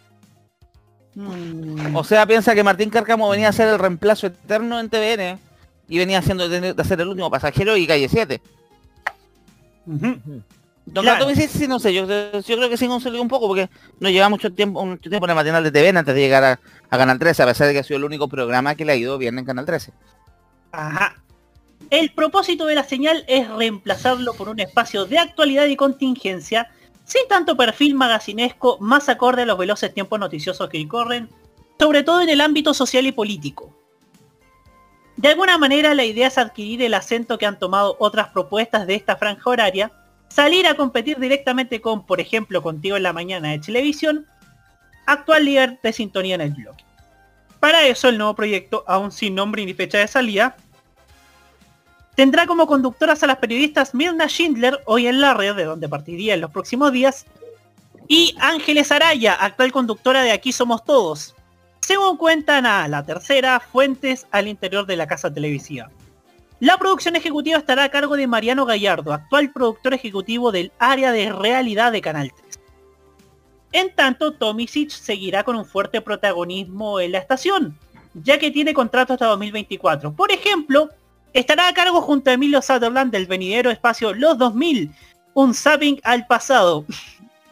Mm, 1.16 1.96
O 1.96 2.04
sea, 2.06 2.26
piensa 2.26 2.56
que 2.56 2.64
Martín 2.64 2.90
Cárcamo 2.90 3.28
venía 3.30 3.50
a 3.50 3.54
ser 3.54 3.68
el 3.68 3.78
reemplazo 3.78 4.28
eterno 4.28 4.80
en 4.80 4.90
TVN 4.90 5.38
y 5.90 5.98
venía 5.98 6.20
haciendo 6.20 6.48
de 6.48 6.74
de 6.74 6.84
ser 6.86 7.02
el 7.02 7.10
último 7.10 7.30
pasajero 7.30 7.76
y 7.76 7.86
calle 7.86 8.08
7. 8.08 8.42
Don 9.86 11.04
Claro. 11.04 11.26
Gato 11.26 11.36
sí, 11.36 11.48
sí, 11.48 11.68
no 11.68 11.78
sé, 11.80 11.94
yo, 11.94 12.08
yo 12.08 12.56
creo 12.58 12.70
que 12.70 12.78
sí 12.78 12.88
consolidó 12.88 13.22
un 13.22 13.28
poco 13.28 13.48
porque 13.48 13.70
no 14.00 14.10
lleva 14.10 14.30
mucho 14.30 14.52
tiempo, 14.52 14.84
mucho 14.86 15.10
tiempo 15.10 15.26
en 15.26 15.32
el 15.32 15.36
matinal 15.36 15.64
de 15.64 15.72
TVN 15.72 15.98
antes 15.98 16.16
de 16.16 16.22
llegar 16.22 16.44
a, 16.44 16.60
a 16.90 16.98
Canal 16.98 17.20
13, 17.20 17.44
a 17.44 17.46
pesar 17.48 17.68
de 17.68 17.74
que 17.74 17.80
ha 17.80 17.84
sido 17.84 17.98
el 17.98 18.06
único 18.06 18.28
programa 18.30 18.76
que 18.76 18.86
le 18.86 18.94
ha 18.94 18.96
ido 18.96 19.18
bien 19.18 19.38
en 19.38 19.46
Canal 19.46 19.66
13. 19.66 19.92
Ajá. 20.72 21.16
El 21.90 22.12
propósito 22.12 22.66
de 22.66 22.76
la 22.76 22.84
señal 22.86 23.24
es 23.28 23.50
reemplazarlo 23.50 24.34
por 24.34 24.48
un 24.50 24.60
espacio 24.60 25.06
de 25.06 25.20
actualidad 25.20 25.66
y 25.66 25.76
contingencia, 25.76 26.72
sin 27.10 27.28
tanto 27.28 27.58
perfil 27.58 27.96
magacinesco, 27.96 28.78
más 28.80 29.10
acorde 29.10 29.42
a 29.42 29.46
los 29.48 29.58
veloces 29.58 29.92
tiempos 29.96 30.20
noticiosos 30.20 30.70
que 30.70 30.88
corren, 30.88 31.28
sobre 31.80 32.04
todo 32.04 32.22
en 32.22 32.30
el 32.30 32.40
ámbito 32.40 32.72
social 32.76 33.08
y 33.08 33.12
político. 33.12 33.76
De 35.18 35.30
alguna 35.30 35.58
manera 35.58 35.96
la 35.96 36.06
idea 36.06 36.28
es 36.28 36.38
adquirir 36.38 36.84
el 36.84 36.94
acento 36.94 37.40
que 37.40 37.48
han 37.48 37.58
tomado 37.58 37.98
otras 38.00 38.28
propuestas 38.28 38.86
de 38.86 38.94
esta 38.94 39.18
franja 39.18 39.50
horaria, 39.50 39.92
salir 40.28 40.68
a 40.68 40.76
competir 40.76 41.18
directamente 41.18 41.82
con, 41.82 42.06
por 42.06 42.22
ejemplo, 42.22 42.62
Contigo 42.62 42.96
en 42.96 43.04
la 43.04 43.12
Mañana 43.12 43.50
de 43.50 43.60
Televisión, 43.60 44.28
actual 45.08 45.46
líder 45.46 45.80
de 45.82 45.94
sintonía 45.94 46.36
en 46.36 46.42
el 46.42 46.52
blog. 46.52 46.76
Para 47.60 47.88
eso 47.88 48.08
el 48.08 48.20
nuevo 48.20 48.36
proyecto, 48.36 48.84
aún 48.88 49.12
sin 49.12 49.34
nombre 49.34 49.66
ni 49.66 49.74
fecha 49.74 49.98
de 49.98 50.08
salida, 50.08 50.58
tendrá 52.20 52.48
como 52.48 52.68
conductoras 52.68 53.24
a 53.24 53.28
las 53.28 53.38
periodistas 53.38 53.96
Mirna 53.96 54.28
Schindler, 54.28 54.82
hoy 54.84 55.08
en 55.08 55.22
la 55.22 55.34
red, 55.34 55.56
de 55.56 55.64
donde 55.64 55.88
partiría 55.88 56.34
en 56.34 56.42
los 56.42 56.52
próximos 56.52 56.92
días, 56.92 57.26
y 58.10 58.36
Ángeles 58.42 58.92
Araya, 58.92 59.36
actual 59.36 59.72
conductora 59.72 60.22
de 60.22 60.34
Aquí 60.34 60.52
Somos 60.52 60.84
Todos, 60.84 61.34
según 61.80 62.18
cuentan 62.18 62.66
a 62.66 62.86
la 62.90 63.06
tercera 63.06 63.62
fuentes 63.62 64.28
al 64.32 64.50
interior 64.50 64.86
de 64.86 64.98
la 64.98 65.08
casa 65.08 65.34
televisiva. 65.34 65.92
La 66.60 66.78
producción 66.78 67.16
ejecutiva 67.16 67.58
estará 67.58 67.86
a 67.86 67.90
cargo 67.90 68.18
de 68.18 68.28
Mariano 68.28 68.66
Gallardo, 68.66 69.14
actual 69.14 69.54
productor 69.54 69.94
ejecutivo 69.94 70.52
del 70.52 70.74
área 70.78 71.14
de 71.14 71.32
realidad 71.32 71.94
de 71.94 72.02
Canal 72.02 72.34
3. 72.36 72.60
En 73.72 73.96
tanto, 73.96 74.34
Tomisic 74.34 74.90
seguirá 74.90 75.46
con 75.46 75.56
un 75.56 75.64
fuerte 75.64 76.02
protagonismo 76.02 77.00
en 77.00 77.14
la 77.14 77.20
estación, 77.20 77.80
ya 78.14 78.38
que 78.40 78.52
tiene 78.52 78.74
contrato 78.74 79.14
hasta 79.14 79.28
2024. 79.28 80.12
Por 80.12 80.34
ejemplo, 80.34 80.90
estará 81.34 81.68
a 81.68 81.74
cargo 81.74 82.02
junto 82.02 82.30
a 82.30 82.34
Emilio 82.34 82.62
Sutherland 82.62 83.12
del 83.12 83.28
venidero 83.28 83.72
espacio 83.72 84.14
Los 84.14 84.38
2000, 84.38 84.92
un 85.34 85.54
zapping 85.54 86.00
al 86.04 86.28
pasado. 86.28 86.86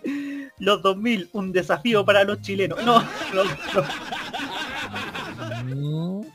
Los 0.60 0.82
2000, 0.82 1.30
un 1.34 1.52
desafío 1.52 2.04
para 2.04 2.24
los 2.24 2.42
chilenos. 2.42 2.84
No, 2.84 3.00
no, 3.34 3.44
no. 3.44 3.84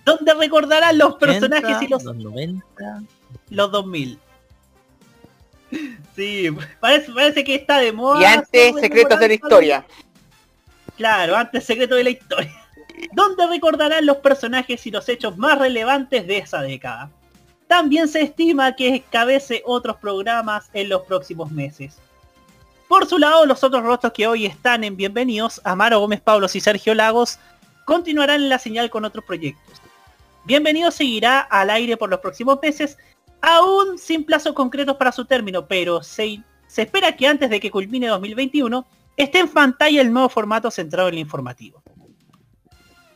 Donde 0.04 0.34
recordarán 0.34 0.98
los 0.98 1.16
personajes 1.16 1.82
y 1.82 1.88
los, 1.88 2.04
los 2.04 2.16
90. 2.16 3.02
los 3.50 3.72
2000. 3.72 4.18
Sí, 6.14 6.48
parece, 6.80 7.10
parece 7.12 7.44
que 7.44 7.54
está 7.54 7.78
de 7.78 7.92
moda. 7.92 8.20
Y 8.20 8.24
antes, 8.24 8.74
Secretos 8.80 9.18
de 9.18 9.28
la 9.28 9.34
Historia. 9.34 9.86
Claro, 10.96 11.36
antes 11.36 11.64
Secreto 11.64 11.94
de 11.94 12.04
la 12.04 12.10
Historia. 12.10 12.52
Donde 13.12 13.46
recordarán 13.46 14.06
los 14.06 14.18
personajes 14.18 14.86
y 14.86 14.90
los 14.90 15.08
hechos 15.08 15.38
más 15.38 15.58
relevantes 15.58 16.26
de 16.26 16.38
esa 16.38 16.62
década. 16.62 17.10
También 17.72 18.06
se 18.06 18.20
estima 18.20 18.76
que 18.76 18.96
encabece 18.96 19.62
otros 19.64 19.96
programas 19.96 20.68
en 20.74 20.90
los 20.90 21.06
próximos 21.06 21.50
meses. 21.50 21.96
Por 22.86 23.06
su 23.06 23.16
lado, 23.16 23.46
los 23.46 23.64
otros 23.64 23.82
rostros 23.82 24.12
que 24.12 24.26
hoy 24.26 24.44
están 24.44 24.84
en 24.84 24.94
Bienvenidos, 24.94 25.58
Amaro 25.64 25.98
Gómez 25.98 26.20
Pablos 26.20 26.54
y 26.54 26.60
Sergio 26.60 26.94
Lagos, 26.94 27.38
continuarán 27.86 28.42
en 28.42 28.50
la 28.50 28.58
señal 28.58 28.90
con 28.90 29.06
otros 29.06 29.24
proyectos. 29.24 29.80
Bienvenidos 30.44 30.96
seguirá 30.96 31.40
al 31.40 31.70
aire 31.70 31.96
por 31.96 32.10
los 32.10 32.20
próximos 32.20 32.58
meses, 32.60 32.98
aún 33.40 33.96
sin 33.96 34.24
plazos 34.24 34.52
concretos 34.52 34.98
para 34.98 35.10
su 35.10 35.24
término, 35.24 35.66
pero 35.66 36.02
se, 36.02 36.42
se 36.66 36.82
espera 36.82 37.16
que 37.16 37.26
antes 37.26 37.48
de 37.48 37.58
que 37.58 37.70
culmine 37.70 38.08
2021 38.08 38.84
esté 39.16 39.38
en 39.38 39.48
pantalla 39.48 40.02
el 40.02 40.12
nuevo 40.12 40.28
formato 40.28 40.70
centrado 40.70 41.08
en 41.08 41.14
el 41.14 41.20
informativo. 41.20 41.81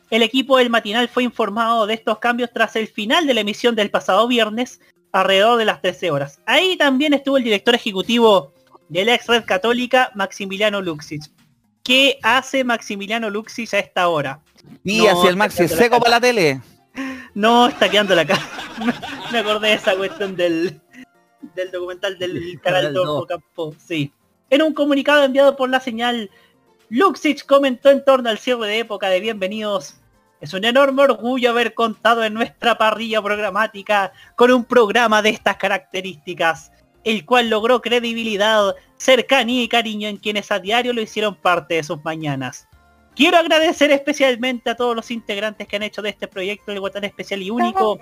El 0.09 0.21
equipo 0.23 0.57
del 0.57 0.69
matinal 0.69 1.09
fue 1.09 1.23
informado 1.23 1.85
de 1.85 1.93
estos 1.93 2.19
cambios 2.19 2.51
tras 2.53 2.75
el 2.75 2.87
final 2.87 3.27
de 3.27 3.33
la 3.33 3.41
emisión 3.41 3.75
del 3.75 3.89
pasado 3.89 4.27
viernes, 4.27 4.79
alrededor 5.11 5.57
de 5.57 5.65
las 5.65 5.81
13 5.81 6.11
horas. 6.11 6.41
Ahí 6.45 6.77
también 6.77 7.13
estuvo 7.13 7.37
el 7.37 7.43
director 7.43 7.75
ejecutivo 7.75 8.53
de 8.89 9.03
la 9.03 9.15
ex 9.15 9.27
red 9.27 9.43
católica, 9.43 10.11
Maximiliano 10.15 10.81
Luxic. 10.81 11.23
¿Qué 11.83 12.19
hace 12.23 12.63
Maximiliano 12.63 13.29
Luxic 13.29 13.73
a 13.73 13.79
esta 13.79 14.07
hora? 14.07 14.41
Y 14.83 14.99
No, 14.99 15.09
hacia 15.09 15.29
el 15.29 15.35
Maxi 15.35 15.67
seco 15.67 15.99
para 15.99 16.11
la 16.11 16.21
tele. 16.21 16.61
No, 17.35 17.67
está 17.67 17.87
quedando 17.87 18.15
la 18.15 18.25
cara. 18.25 18.41
Me 19.31 19.37
acordé 19.37 19.67
de 19.67 19.73
esa 19.75 19.95
cuestión 19.95 20.35
del, 20.35 20.81
del 21.53 21.69
documental 21.71 22.17
del 22.17 22.59
canal. 22.59 22.91
Campo. 23.27 23.75
Sí. 23.77 24.11
En 24.49 24.63
un 24.63 24.73
comunicado 24.73 25.23
enviado 25.23 25.55
por 25.55 25.69
la 25.69 25.79
señal, 25.79 26.31
Luxich 26.89 27.45
comentó 27.45 27.89
en 27.89 28.03
torno 28.05 28.29
al 28.29 28.37
cierre 28.37 28.67
de 28.67 28.79
época 28.79 29.09
de 29.09 29.19
Bienvenidos. 29.19 29.99
Es 30.39 30.53
un 30.53 30.63
enorme 30.63 31.03
orgullo 31.03 31.49
haber 31.49 31.73
contado 31.73 32.23
en 32.23 32.33
nuestra 32.33 32.77
parrilla 32.77 33.21
programática 33.21 34.13
con 34.37 34.51
un 34.51 34.63
programa 34.63 35.21
de 35.21 35.31
estas 35.31 35.57
características, 35.57 36.71
el 37.03 37.25
cual 37.25 37.49
logró 37.49 37.81
credibilidad, 37.81 38.73
cercanía 38.95 39.63
y 39.63 39.67
cariño 39.67 40.07
en 40.07 40.15
quienes 40.15 40.49
a 40.49 40.59
diario 40.59 40.93
lo 40.93 41.01
hicieron 41.01 41.35
parte 41.35 41.75
de 41.75 41.83
sus 41.83 42.01
mañanas. 42.05 42.69
Quiero 43.17 43.37
agradecer 43.37 43.91
especialmente 43.91 44.69
a 44.69 44.75
todos 44.77 44.95
los 44.95 45.11
integrantes 45.11 45.67
que 45.67 45.75
han 45.75 45.83
hecho 45.83 46.01
de 46.01 46.11
este 46.11 46.29
proyecto 46.29 46.71
algo 46.71 46.89
tan 46.89 47.03
especial 47.03 47.41
y 47.41 47.49
único. 47.49 47.99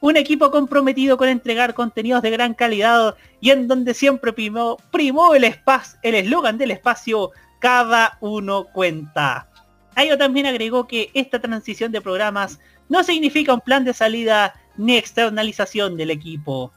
Un 0.00 0.16
equipo 0.16 0.52
comprometido 0.52 1.16
con 1.16 1.30
entregar 1.30 1.74
contenidos 1.74 2.22
de 2.22 2.30
gran 2.30 2.54
calidad 2.54 3.16
y 3.40 3.50
en 3.50 3.66
donde 3.66 3.94
siempre 3.94 4.32
primó, 4.32 4.76
el 5.34 5.44
el 6.02 6.14
eslogan 6.14 6.58
del 6.58 6.70
espacio, 6.70 7.32
cada 7.64 8.18
uno 8.20 8.66
cuenta. 8.66 9.48
A 9.94 10.02
ello 10.02 10.18
también 10.18 10.44
agregó 10.44 10.86
que 10.86 11.10
esta 11.14 11.38
transición 11.38 11.92
de 11.92 12.02
programas 12.02 12.60
no 12.90 13.02
significa 13.02 13.54
un 13.54 13.62
plan 13.62 13.86
de 13.86 13.94
salida 13.94 14.52
ni 14.76 14.98
externalización 14.98 15.96
del 15.96 16.10
equipo. 16.10 16.72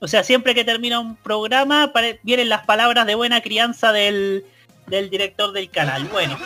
O 0.00 0.08
sea, 0.08 0.24
siempre 0.24 0.54
que 0.54 0.64
termina 0.64 0.98
un 0.98 1.14
programa 1.16 1.92
vienen 2.22 2.48
las 2.48 2.64
palabras 2.64 3.04
de 3.04 3.16
buena 3.16 3.42
crianza 3.42 3.92
del, 3.92 4.46
del 4.86 5.10
director 5.10 5.52
del 5.52 5.68
canal. 5.68 6.04
Bueno, 6.04 6.38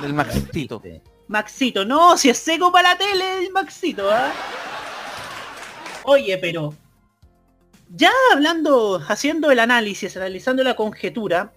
Del 0.00 0.14
Maxito. 0.14 0.80
Maxito, 1.26 1.84
no, 1.84 2.16
si 2.16 2.30
es 2.30 2.38
seco 2.38 2.70
para 2.70 2.90
la 2.90 2.98
tele 2.98 3.38
el 3.44 3.50
Maxito, 3.50 4.08
¿ah? 4.08 4.30
Oye, 6.04 6.38
pero 6.38 6.76
ya 7.88 8.12
hablando, 8.32 9.02
haciendo 9.08 9.50
el 9.50 9.58
análisis, 9.58 10.16
analizando 10.16 10.62
la 10.62 10.76
conjetura, 10.76 11.52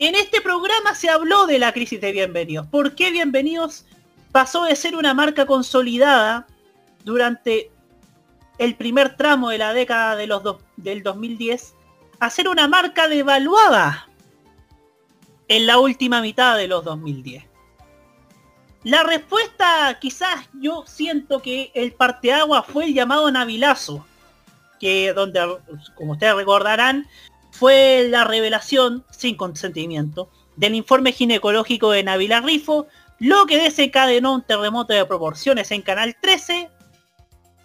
En 0.00 0.14
este 0.14 0.40
programa 0.40 0.94
se 0.94 1.10
habló 1.10 1.46
de 1.46 1.58
la 1.58 1.72
crisis 1.72 2.00
de 2.00 2.12
Bienvenidos. 2.12 2.68
¿Por 2.68 2.94
qué 2.94 3.10
Bienvenidos 3.10 3.84
pasó 4.30 4.62
de 4.62 4.76
ser 4.76 4.94
una 4.94 5.12
marca 5.12 5.44
consolidada 5.44 6.46
durante 7.02 7.72
el 8.58 8.76
primer 8.76 9.16
tramo 9.16 9.50
de 9.50 9.58
la 9.58 9.72
década 9.72 10.14
de 10.14 10.28
los 10.28 10.42
del 10.76 11.02
2010 11.02 11.74
a 12.20 12.30
ser 12.30 12.46
una 12.48 12.68
marca 12.68 13.08
devaluada 13.08 14.08
en 15.48 15.66
la 15.66 15.78
última 15.80 16.22
mitad 16.22 16.56
de 16.56 16.68
los 16.68 16.84
2010? 16.84 17.44
La 18.84 19.02
respuesta, 19.02 19.98
quizás 20.00 20.48
yo 20.60 20.84
siento 20.86 21.42
que 21.42 21.72
el 21.74 21.92
parteagua 21.92 22.62
fue 22.62 22.84
el 22.84 22.94
llamado 22.94 23.28
Navilazo, 23.32 24.06
que 24.78 25.12
donde, 25.12 25.40
como 25.96 26.12
ustedes 26.12 26.36
recordarán, 26.36 27.08
fue 27.58 28.06
la 28.08 28.22
revelación, 28.22 29.04
sin 29.10 29.36
consentimiento, 29.36 30.30
del 30.54 30.76
informe 30.76 31.10
ginecológico 31.10 31.90
de 31.90 32.04
Navila 32.04 32.40
Rifo, 32.40 32.86
lo 33.18 33.46
que 33.46 33.60
desencadenó 33.60 34.34
un 34.34 34.42
terremoto 34.42 34.92
de 34.92 35.04
proporciones 35.04 35.72
en 35.72 35.82
Canal 35.82 36.16
13. 36.20 36.70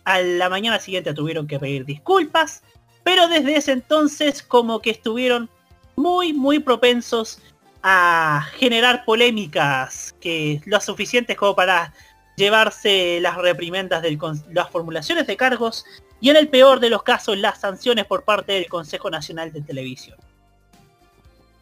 A 0.05 0.19
la 0.19 0.49
mañana 0.49 0.79
siguiente 0.79 1.13
tuvieron 1.13 1.45
que 1.45 1.59
pedir 1.59 1.85
disculpas, 1.85 2.63
pero 3.03 3.27
desde 3.27 3.55
ese 3.55 3.71
entonces 3.73 4.41
como 4.41 4.79
que 4.79 4.89
estuvieron 4.89 5.47
muy, 5.95 6.33
muy 6.33 6.57
propensos 6.57 7.39
a 7.83 8.47
generar 8.55 9.05
polémicas 9.05 10.15
que 10.19 10.59
lo 10.65 10.81
suficientes 10.81 11.37
como 11.37 11.55
para 11.55 11.93
llevarse 12.35 13.19
las 13.21 13.37
reprimendas 13.37 14.01
de 14.01 14.17
las 14.49 14.71
formulaciones 14.71 15.27
de 15.27 15.37
cargos 15.37 15.85
y 16.23 16.29
en 16.29 16.37
el 16.37 16.47
peor 16.47 16.79
de 16.79 16.89
los 16.89 17.03
casos 17.03 17.37
las 17.37 17.59
sanciones 17.59 18.05
por 18.05 18.23
parte 18.23 18.53
del 18.53 18.67
Consejo 18.69 19.09
Nacional 19.09 19.51
de 19.51 19.59
Televisión. 19.61 20.17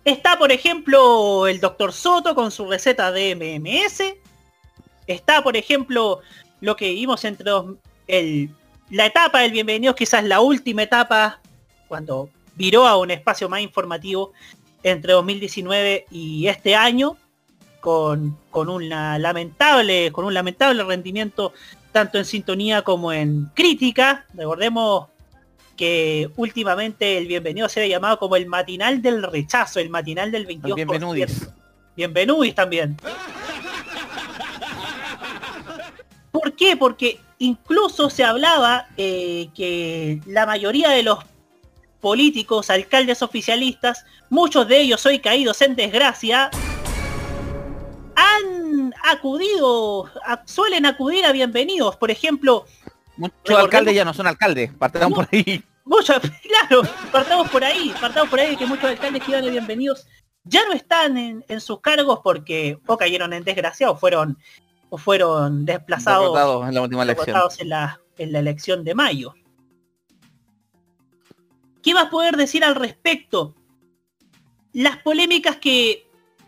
Está, 0.05 0.37
por 0.37 0.51
ejemplo, 0.51 1.47
el 1.47 1.59
doctor 1.59 1.91
Soto 1.91 2.35
con 2.35 2.51
su 2.51 2.67
receta 2.67 3.11
de 3.11 3.31
MMS. 3.35 4.03
Está, 5.07 5.41
por 5.41 5.57
ejemplo, 5.57 6.19
lo 6.59 6.75
que 6.75 6.91
vimos 6.91 7.25
entre 7.25 7.51
el- 8.05 8.51
la 8.91 9.07
etapa 9.07 9.39
del 9.39 9.51
Bienvenidos, 9.51 9.95
quizás 9.95 10.23
la 10.23 10.41
última 10.41 10.83
etapa, 10.83 11.39
cuando 11.87 12.29
viró 12.53 12.85
a 12.85 12.97
un 12.97 13.09
espacio 13.09 13.49
más 13.49 13.61
informativo 13.61 14.31
entre 14.83 15.13
2019 15.13 16.05
y 16.11 16.45
este 16.45 16.75
año, 16.75 17.17
con, 17.79 18.37
con 18.51 18.87
lamentable, 18.87 20.11
con 20.11 20.23
un 20.25 20.35
lamentable 20.35 20.83
rendimiento 20.83 21.51
tanto 21.91 22.17
en 22.17 22.25
sintonía 22.25 22.81
como 22.81 23.11
en 23.11 23.45
crítica. 23.53 24.25
Recordemos 24.33 25.07
que 25.75 26.29
últimamente 26.35 27.17
el 27.17 27.27
bienvenido 27.27 27.67
se 27.67 27.81
ha 27.81 27.87
llamado 27.87 28.19
como 28.19 28.35
el 28.35 28.45
matinal 28.45 29.01
del 29.01 29.23
rechazo, 29.23 29.79
el 29.79 29.89
matinal 29.89 30.31
del 30.31 30.47
22%. 30.47 30.75
Bienvenudis. 30.75 31.49
Bienvenudis 31.95 32.55
también. 32.55 32.97
¿Por 36.31 36.55
qué? 36.55 36.77
Porque 36.77 37.19
incluso 37.39 38.09
se 38.09 38.23
hablaba 38.23 38.87
eh, 38.97 39.49
que 39.55 40.21
la 40.25 40.45
mayoría 40.45 40.89
de 40.89 41.03
los 41.03 41.19
políticos, 41.99 42.69
alcaldes 42.69 43.21
oficialistas, 43.21 44.05
muchos 44.29 44.67
de 44.67 44.81
ellos 44.81 45.05
hoy 45.05 45.19
caídos 45.19 45.61
en 45.61 45.75
desgracia, 45.75 46.49
han 48.15 48.60
acudido, 49.03 50.09
a- 50.25 50.41
suelen 50.45 50.85
acudir 50.85 51.25
a 51.25 51.31
bienvenidos. 51.31 51.95
Por 51.97 52.11
ejemplo, 52.11 52.65
Muchos 53.17 53.57
alcaldes 53.57 53.93
ya 53.95 54.05
no 54.05 54.13
son 54.13 54.27
alcaldes, 54.27 54.73
partamos 54.73 55.13
por 55.19 55.27
ahí. 55.31 55.63
muchos, 55.85 56.17
claro, 56.69 56.81
partamos 57.11 57.49
por 57.49 57.63
ahí, 57.63 57.93
partamos 57.99 58.29
por 58.29 58.39
ahí 58.39 58.55
que 58.55 58.65
muchos 58.65 58.85
alcaldes 58.85 59.23
que 59.23 59.31
iban 59.31 59.43
de 59.45 59.51
bienvenidos 59.51 60.07
ya 60.43 60.65
no 60.65 60.73
están 60.73 61.17
en, 61.17 61.45
en 61.47 61.61
sus 61.61 61.81
cargos 61.81 62.19
porque 62.23 62.79
o 62.87 62.97
cayeron 62.97 63.31
en 63.33 63.43
desgracia 63.43 63.91
o 63.91 63.95
fueron 63.95 64.37
o 64.89 64.97
fueron 64.97 65.65
desplazados 65.65 66.23
Derrotados 66.33 66.67
en 66.67 66.73
la 66.73 66.81
última 66.81 67.03
elección. 67.03 67.37
en 67.59 67.69
la, 67.69 67.99
en 68.17 68.31
la 68.31 68.39
elección 68.39 68.83
de 68.83 68.95
mayo. 68.95 69.33
¿Qué 71.83 71.93
vas 71.93 72.05
a 72.05 72.09
poder 72.09 72.37
decir 72.37 72.63
al 72.63 72.75
respecto? 72.75 73.55
Las 74.73 74.97
polémicas 74.97 75.57
que 75.57 76.07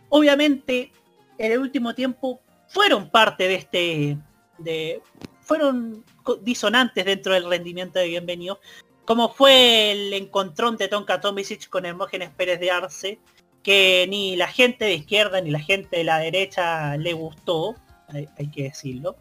obviamente 0.10 0.92
en 1.38 1.52
el 1.52 1.60
último 1.60 1.94
tiempo 1.94 2.42
fueron 2.68 3.10
parte 3.10 3.48
de 3.48 3.56
este 3.56 4.18
de 4.58 5.02
fueron 5.42 6.04
disonantes 6.42 7.06
dentro 7.06 7.34
del 7.34 7.50
rendimiento 7.50 8.00
de 8.00 8.08
Bienvenido, 8.08 8.60
como 9.06 9.34
fue 9.34 9.92
el 9.92 10.14
encontrón 10.14 10.78
de 10.78 10.88
Tonka 10.88 11.20
Tomisic 11.20 11.70
con 11.70 11.86
Hermógenes 11.86 12.30
Pérez 12.30 12.60
de 12.60 12.72
Arce, 12.72 13.20
que 13.62 14.06
ni 14.10 14.36
la 14.36 14.48
gente 14.48 14.86
de 14.86 14.94
izquierda 14.94 15.42
ni 15.42 15.52
la 15.52 15.60
gente 15.60 15.98
de 15.98 16.04
la 16.06 16.20
derecha 16.20 16.96
le 16.98 17.14
gustó, 17.14 17.76
hay, 18.08 18.30
hay 18.38 18.48
que 18.48 18.64
decirlo. 18.64 19.18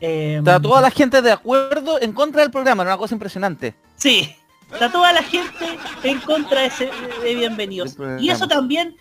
Está 0.00 0.60
toda 0.60 0.80
la 0.80 0.90
gente 0.90 1.22
de 1.22 1.32
acuerdo 1.32 2.00
en 2.00 2.12
contra 2.12 2.42
del 2.42 2.50
programa, 2.50 2.82
era 2.82 2.92
una 2.92 2.98
cosa 2.98 3.14
impresionante. 3.14 3.74
Sí, 3.96 4.32
está 4.70 4.92
toda 4.92 5.12
la 5.12 5.22
gente 5.22 5.78
en 6.04 6.20
contra 6.20 6.60
de, 6.60 6.66
ese, 6.66 6.90
de 7.22 7.34
bienvenidos. 7.34 7.96
Y 8.20 8.30
eso 8.30 8.46
también 8.46 8.96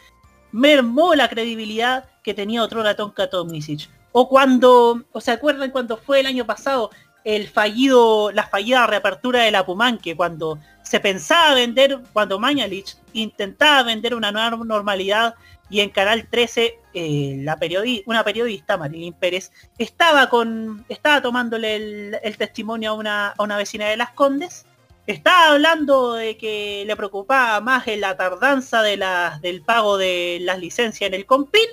mermó 0.58 1.14
la 1.14 1.30
credibilidad 1.30 2.06
que 2.24 2.34
tenía 2.34 2.64
otro 2.64 2.84
Tonka 2.96 3.30
Tomisic. 3.30 3.88
O 4.12 4.28
cuando, 4.28 5.04
o 5.12 5.22
se 5.22 5.30
acuerdan 5.30 5.70
cuando 5.70 5.98
fue 5.98 6.22
el 6.22 6.26
año 6.26 6.46
pasado 6.48 6.90
el 7.24 7.48
fallido, 7.48 8.32
la 8.32 8.48
fallida 8.48 8.88
reapertura 8.88 9.44
de 9.44 9.52
la 9.52 9.66
Pumanque, 9.66 10.16
cuando 10.16 10.58
se 10.82 11.00
pensaba 11.00 11.54
vender, 11.54 12.00
cuando 12.12 12.40
Mañalich 12.40 12.96
intentaba 13.14 13.84
vender 13.84 14.16
una 14.16 14.32
nueva 14.32 14.50
normalidad 14.52 15.36
y 15.70 15.82
en 15.82 15.90
Canal 15.90 16.28
13 16.28 16.74
eh, 16.94 17.40
la 17.44 17.60
periodi- 17.60 18.02
una 18.08 18.24
periodista, 18.24 18.78
Marilyn 18.78 19.14
Pérez, 19.14 19.52
estaba 19.78 20.30
con 20.30 20.86
estaba 20.90 21.22
tomándole 21.22 21.76
el, 21.76 22.18
el 22.24 22.38
testimonio 22.38 22.92
a 22.92 22.94
una, 22.94 23.28
a 23.38 23.44
una 23.44 23.58
vecina 23.58 23.88
de 23.90 23.98
Las 23.98 24.12
Condes 24.12 24.66
estaba 25.08 25.54
hablando 25.54 26.16
de 26.16 26.38
que 26.38 26.84
le 26.86 26.96
preocupaba 26.96 27.62
más 27.62 27.88
la 27.88 28.18
tardanza 28.18 28.82
del 28.82 29.62
pago 29.66 29.98
de 29.98 30.40
las 30.42 30.60
licencias 30.60 31.08
en 31.08 31.14
el 31.14 31.26
Compin. 31.26 31.70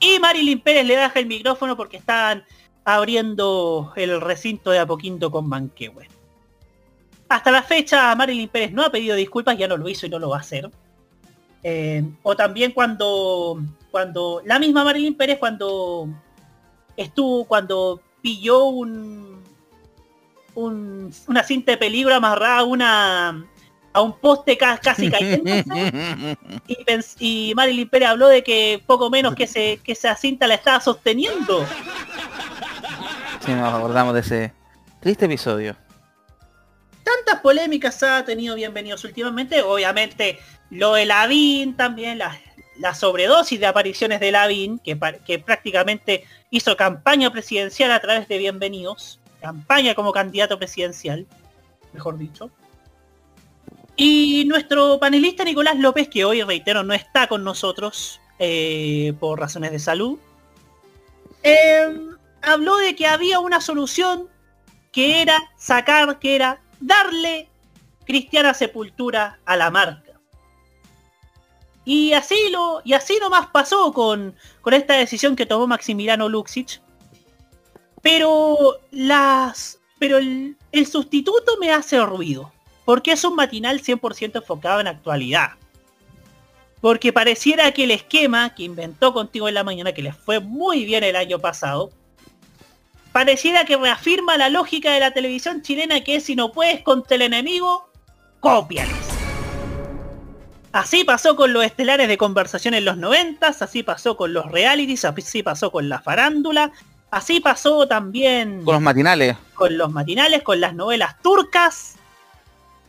Y 0.00 0.18
Marilyn 0.18 0.60
Pérez 0.60 0.86
le 0.86 0.96
baja 0.96 1.18
el 1.20 1.26
micrófono 1.26 1.76
porque 1.76 1.98
estaban 1.98 2.44
abriendo 2.84 3.92
el 3.96 4.18
recinto 4.22 4.70
de 4.70 4.78
Apoquinto 4.78 5.30
con 5.30 5.46
Manquehue. 5.46 6.08
Hasta 7.28 7.50
la 7.50 7.62
fecha 7.62 8.14
Marilyn 8.16 8.48
Pérez 8.48 8.72
no 8.72 8.82
ha 8.82 8.90
pedido 8.90 9.14
disculpas, 9.14 9.58
ya 9.58 9.68
no 9.68 9.76
lo 9.76 9.88
hizo 9.88 10.06
y 10.06 10.08
no 10.08 10.18
lo 10.18 10.30
va 10.30 10.38
a 10.38 10.40
hacer. 10.40 10.70
Eh, 11.62 12.02
o 12.22 12.34
también 12.34 12.72
cuando, 12.72 13.60
cuando 13.90 14.40
la 14.46 14.58
misma 14.58 14.82
Marilyn 14.82 15.14
Pérez 15.14 15.38
cuando 15.38 16.08
estuvo, 16.96 17.44
cuando 17.44 18.00
pilló 18.22 18.64
un, 18.64 19.29
un- 20.54 21.12
una 21.28 21.42
cinta 21.42 21.72
de 21.72 21.78
peligro 21.78 22.14
amarrada 22.14 22.58
a 22.58 22.64
una 22.64 23.44
a 23.92 24.00
un 24.02 24.16
poste 24.18 24.56
ca- 24.56 24.78
casi 24.78 25.10
cayéndose 25.10 26.36
y, 26.68 27.48
y 27.50 27.54
Marilyn 27.56 27.88
Pérez 27.88 28.08
habló 28.10 28.28
de 28.28 28.44
que 28.44 28.80
poco 28.86 29.10
menos 29.10 29.34
que, 29.34 29.46
se, 29.48 29.80
que 29.82 29.92
esa 29.92 30.14
cinta 30.14 30.46
la 30.46 30.54
estaba 30.54 30.80
sosteniendo. 30.80 31.66
Sí, 33.44 33.52
nos 33.52 33.74
acordamos 33.74 34.14
de 34.14 34.20
ese 34.20 34.52
triste 35.00 35.24
episodio. 35.24 35.74
Tantas 37.02 37.40
polémicas 37.40 38.02
ha 38.02 38.24
tenido 38.24 38.54
bienvenidos 38.54 39.04
últimamente. 39.04 39.62
Obviamente 39.62 40.38
lo 40.70 40.94
de 40.94 41.06
Lavín 41.06 41.74
también, 41.76 42.18
la, 42.18 42.38
la 42.78 42.94
sobredosis 42.94 43.58
de 43.58 43.66
apariciones 43.66 44.20
de 44.20 44.30
Lavín, 44.30 44.78
que, 44.78 44.98
que 45.26 45.38
prácticamente 45.38 46.24
hizo 46.50 46.76
campaña 46.76 47.32
presidencial 47.32 47.90
a 47.92 48.00
través 48.00 48.28
de 48.28 48.38
bienvenidos. 48.38 49.19
Campaña 49.40 49.94
como 49.94 50.12
candidato 50.12 50.58
presidencial, 50.58 51.26
mejor 51.92 52.18
dicho. 52.18 52.50
Y 53.96 54.44
nuestro 54.46 54.98
panelista 54.98 55.44
Nicolás 55.44 55.76
López, 55.78 56.08
que 56.08 56.24
hoy, 56.24 56.42
reitero, 56.42 56.82
no 56.82 56.94
está 56.94 57.26
con 57.26 57.44
nosotros 57.44 58.20
eh, 58.38 59.12
por 59.20 59.38
razones 59.38 59.72
de 59.72 59.78
salud, 59.78 60.18
eh, 61.42 61.98
habló 62.42 62.76
de 62.76 62.94
que 62.96 63.06
había 63.06 63.40
una 63.40 63.60
solución 63.60 64.28
que 64.92 65.20
era 65.20 65.38
sacar, 65.56 66.18
que 66.18 66.34
era 66.34 66.60
darle 66.80 67.48
cristiana 68.04 68.54
sepultura 68.54 69.38
a 69.44 69.56
la 69.56 69.70
marca. 69.70 70.10
Y 71.84 72.12
así 72.12 72.36
lo, 72.50 72.82
y 72.84 72.92
así 72.92 73.18
nomás 73.20 73.48
pasó 73.48 73.92
con, 73.92 74.34
con 74.60 74.74
esta 74.74 74.94
decisión 74.94 75.36
que 75.36 75.46
tomó 75.46 75.66
Maximiliano 75.66 76.28
Luxic. 76.28 76.80
Pero 78.02 78.78
las. 78.90 79.78
Pero 79.98 80.18
el, 80.18 80.56
el 80.72 80.86
sustituto 80.86 81.56
me 81.60 81.72
hace 81.72 82.00
ruido. 82.04 82.52
Porque 82.84 83.12
es 83.12 83.24
un 83.24 83.36
matinal 83.36 83.82
100% 83.82 84.36
enfocado 84.36 84.80
en 84.80 84.88
actualidad. 84.88 85.50
Porque 86.80 87.12
pareciera 87.12 87.72
que 87.72 87.84
el 87.84 87.90
esquema 87.90 88.54
que 88.54 88.62
inventó 88.62 89.12
contigo 89.12 89.48
en 89.48 89.54
la 89.54 89.64
mañana, 89.64 89.92
que 89.92 90.02
les 90.02 90.16
fue 90.16 90.40
muy 90.40 90.86
bien 90.86 91.04
el 91.04 91.14
año 91.14 91.38
pasado, 91.38 91.90
pareciera 93.12 93.64
que 93.64 93.76
reafirma 93.76 94.36
la 94.38 94.48
lógica 94.48 94.92
de 94.92 95.00
la 95.00 95.10
televisión 95.12 95.62
chilena 95.62 96.02
que 96.02 96.16
es 96.16 96.24
si 96.24 96.36
no 96.36 96.52
puedes 96.52 96.82
contra 96.82 97.16
el 97.16 97.22
enemigo, 97.22 97.90
cópiales. 98.40 98.96
Así 100.72 101.02
pasó 101.02 101.34
con 101.34 101.52
los 101.52 101.64
estelares 101.64 102.06
de 102.06 102.16
conversación 102.16 102.74
en 102.74 102.84
los 102.84 102.96
noventas, 102.96 103.60
así 103.60 103.82
pasó 103.82 104.16
con 104.16 104.32
los 104.32 104.50
realities, 104.52 105.04
así 105.04 105.42
pasó 105.42 105.72
con 105.72 105.88
la 105.88 106.00
farándula, 106.00 106.70
así 107.10 107.40
pasó 107.40 107.86
también 107.86 108.64
Con 108.64 108.74
los 108.74 108.82
matinales. 108.82 109.36
con 109.54 109.76
los 109.76 109.90
matinales, 109.90 110.42
con 110.42 110.60
las 110.60 110.74
novelas 110.74 111.20
turcas 111.22 111.96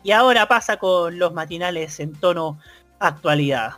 y 0.04 0.12
ahora 0.12 0.48
pasa 0.48 0.78
con 0.78 1.20
los 1.20 1.34
matinales 1.34 2.00
en 2.00 2.14
tono 2.14 2.60
actualidad. 3.00 3.74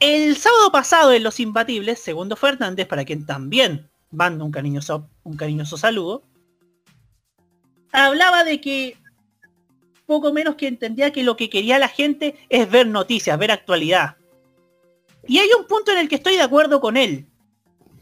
El 0.00 0.36
sábado 0.36 0.70
pasado 0.70 1.12
en 1.12 1.22
Los 1.22 1.40
Imbatibles, 1.40 1.98
segundo 1.98 2.36
Fernández, 2.36 2.86
para 2.86 3.04
quien 3.04 3.24
también 3.24 3.88
mando 4.10 4.44
un 4.44 4.50
cariñoso, 4.50 5.08
un 5.22 5.36
cariñoso 5.36 5.78
saludo, 5.78 6.22
hablaba 7.92 8.44
de 8.44 8.60
que 8.60 8.98
poco 10.04 10.32
menos 10.32 10.56
que 10.56 10.68
entendía 10.68 11.12
que 11.12 11.22
lo 11.22 11.36
que 11.36 11.48
quería 11.48 11.78
la 11.78 11.88
gente 11.88 12.36
es 12.50 12.70
ver 12.70 12.86
noticias, 12.86 13.38
ver 13.38 13.50
actualidad. 13.50 14.16
Y 15.26 15.38
hay 15.38 15.48
un 15.58 15.66
punto 15.66 15.92
en 15.92 15.98
el 15.98 16.08
que 16.08 16.16
estoy 16.16 16.36
de 16.36 16.42
acuerdo 16.42 16.80
con 16.80 16.98
él, 16.98 17.26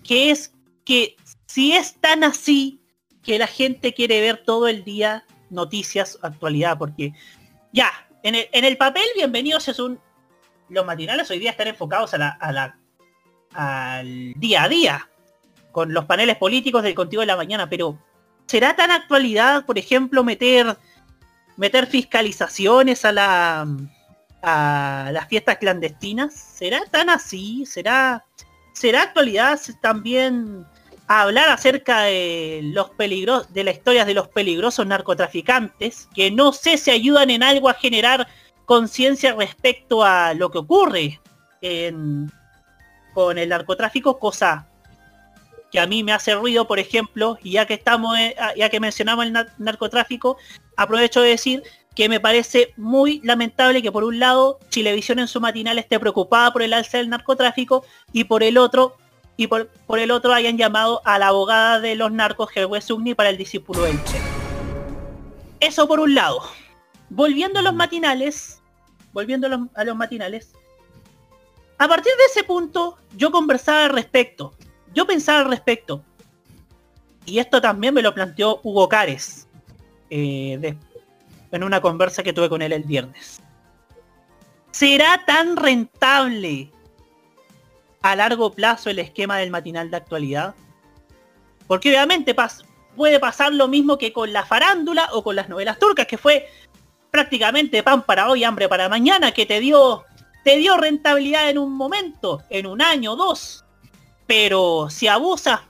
que 0.05 0.31
es 0.31 0.53
que 0.85 1.17
si 1.47 1.73
es 1.73 1.95
tan 2.01 2.25
así 2.25 2.81
que 3.23 3.39
la 3.39 3.47
gente 3.47 3.95
quiere 3.95 4.21
ver 4.21 4.43
todo 4.45 4.69
el 4.69 4.85
día 4.85 5.25
noticias, 5.51 6.19
actualidad, 6.23 6.79
porque 6.79 7.13
ya, 7.73 7.91
en 8.23 8.35
el, 8.35 8.49
en 8.53 8.65
el 8.65 8.77
papel, 8.77 9.05
bienvenidos 9.15 9.69
es 9.69 9.79
un... 9.79 10.01
Los 10.69 10.87
matinales 10.87 11.31
hoy 11.31 11.39
día 11.39 11.51
están 11.51 11.69
enfocados 11.69 12.15
a 12.15 12.19
la, 12.19 12.79
al 13.53 14.33
día 14.37 14.63
a 14.63 14.69
día, 14.69 15.11
con 15.71 15.93
los 15.93 16.07
paneles 16.07 16.37
políticos 16.37 16.83
del 16.83 16.95
Contigo 16.95 17.21
de 17.21 17.27
la 17.27 17.37
Mañana, 17.37 17.69
pero 17.69 17.99
¿será 18.47 18.75
tan 18.75 18.91
actualidad, 18.91 19.67
por 19.67 19.79
ejemplo, 19.79 20.25
meter 20.25 20.77
meter 21.57 21.87
fiscalizaciones 21.87 23.05
a 23.05 23.13
la 23.13 23.67
a 24.43 25.11
las 25.13 25.29
fiestas 25.29 25.59
clandestinas? 25.59 26.35
¿Será 26.35 26.81
tan 26.87 27.11
así? 27.11 27.67
¿Será 27.67 28.25
será 28.73 29.03
actualidad 29.03 29.61
también 29.81 30.67
hablar 31.07 31.51
acerca 31.51 32.03
de 32.03 32.61
los 32.63 32.91
peligros 32.91 33.53
de 33.53 33.65
las 33.65 33.75
historias 33.75 34.07
de 34.07 34.15
los 34.15 34.29
peligrosos 34.29 34.87
narcotraficantes 34.87 36.09
que 36.15 36.31
no 36.31 36.53
sé 36.53 36.79
si 36.79 36.91
ayudan 36.91 37.31
en 37.31 37.43
algo 37.43 37.69
a 37.69 37.75
generar 37.75 38.27
conciencia 38.65 39.35
respecto 39.35 40.05
a 40.05 40.33
lo 40.35 40.51
que 40.51 40.59
ocurre 40.59 41.21
con 43.15 43.39
el 43.39 43.49
narcotráfico, 43.49 44.19
cosa 44.19 44.67
que 45.71 45.81
a 45.81 45.87
mí 45.87 46.03
me 46.03 46.13
hace 46.13 46.35
ruido, 46.35 46.67
por 46.67 46.79
ejemplo, 46.79 47.39
y 47.43 47.53
ya 47.53 47.67
que 47.67 47.75
estamos, 47.75 48.19
eh, 48.19 48.35
ya 48.57 48.69
que 48.69 48.79
mencionamos 48.81 49.25
el 49.25 49.33
nar- 49.33 49.53
narcotráfico, 49.59 50.37
aprovecho 50.77 51.21
de 51.23 51.31
decir 51.31 51.63
que 51.95 52.09
me 52.09 52.21
parece 52.21 52.73
muy 52.77 53.21
lamentable 53.23 53.83
que 53.83 53.93
por 53.93 54.05
un 54.05 54.19
lado 54.19 54.59
Chilevisión 54.71 55.19
en 55.19 55.29
su 55.29 55.41
matinal 55.41 55.79
esté 55.79 55.99
preocupada 55.99 56.53
por 56.53 56.63
el 56.63 56.73
alza 56.73 56.99
del 56.99 57.11
narcotráfico 57.11 57.85
y 58.13 58.25
por 58.25 58.43
el 58.43 58.59
otro 58.59 58.97
y 59.37 59.47
por, 59.47 59.69
por 59.87 59.99
el 59.99 60.11
otro 60.11 60.33
hayan 60.33 60.59
llamado 60.59 61.01
a 61.05 61.19
la 61.19 61.29
abogada 61.29 61.81
de 61.81 61.95
los 61.95 62.13
narcos 62.13 62.51
Gerwe 62.51 62.81
Sugni 62.81 63.15
para 63.15 63.31
el 63.31 63.37
discípulo 63.37 63.83
del 63.83 64.03
Che. 64.05 64.19
Eso 65.61 65.89
por 65.89 66.01
un 66.01 66.15
lado. 66.15 66.43
Volviendo 67.09 67.61
a 67.61 67.63
los 67.63 67.75
matinales, 67.75 68.61
volviendo 69.13 69.47
a 69.47 69.51
los, 69.51 69.61
a 69.75 69.85
los 69.85 69.97
matinales, 69.97 70.53
a 71.79 71.89
partir 71.89 72.13
de 72.13 72.25
ese 72.31 72.45
punto 72.45 72.99
yo 73.17 73.31
conversaba 73.31 73.85
al 73.85 73.91
respecto. 73.91 74.55
Yo 74.95 75.07
pensaba 75.07 75.41
al 75.41 75.49
respecto. 75.49 76.05
Y 77.25 77.39
esto 77.39 77.61
también 77.61 77.95
me 77.95 78.03
lo 78.03 78.15
planteó 78.15 78.61
Hugo 78.63 78.89
Cares 78.89 79.49
eh, 80.11 80.77
en 81.53 81.63
una 81.63 81.81
conversa 81.81 82.23
que 82.23 82.33
tuve 82.33 82.49
con 82.49 82.63
él 82.63 82.73
el 82.73 82.83
viernes. 82.83 83.41
¿Será 84.73 85.23
tan 85.27 85.57
rentable 85.57 86.73
a 88.01 88.17
largo 88.17 88.53
plazo 88.53 88.91
el 88.91 88.99
esquema 88.99 89.37
del 89.39 89.51
matinal 89.51 89.91
de 89.91 89.99
actualidad? 89.99 90.55
Porque 91.67 91.91
obviamente 91.91 92.35
puede 92.97 93.21
pasar 93.21 93.53
lo 93.53 93.69
mismo 93.69 93.99
que 93.99 94.13
con 94.13 94.33
la 94.33 94.45
farándula 94.45 95.09
o 95.13 95.23
con 95.23 95.37
las 95.37 95.49
novelas 95.49 95.79
turcas, 95.79 96.07
que 96.07 96.19
fue 96.19 96.49
prácticamente 97.11 97.83
pan 97.83 98.03
para 98.03 98.29
hoy, 98.29 98.45
hambre 98.45 98.69
para 98.69 98.89
mañana, 98.89 99.33
que 99.33 99.45
te 99.45 99.61
dio, 99.61 100.05
te 100.43 100.57
dio 100.57 100.79
rentabilidad 100.79 101.51
en 101.51 101.59
un 101.59 101.73
momento, 101.73 102.43
en 102.49 102.67
un 102.67 102.81
año, 102.81 103.15
dos. 103.15 103.65
Pero 104.27 104.89
si 104.89 105.07
abusas 105.07 105.61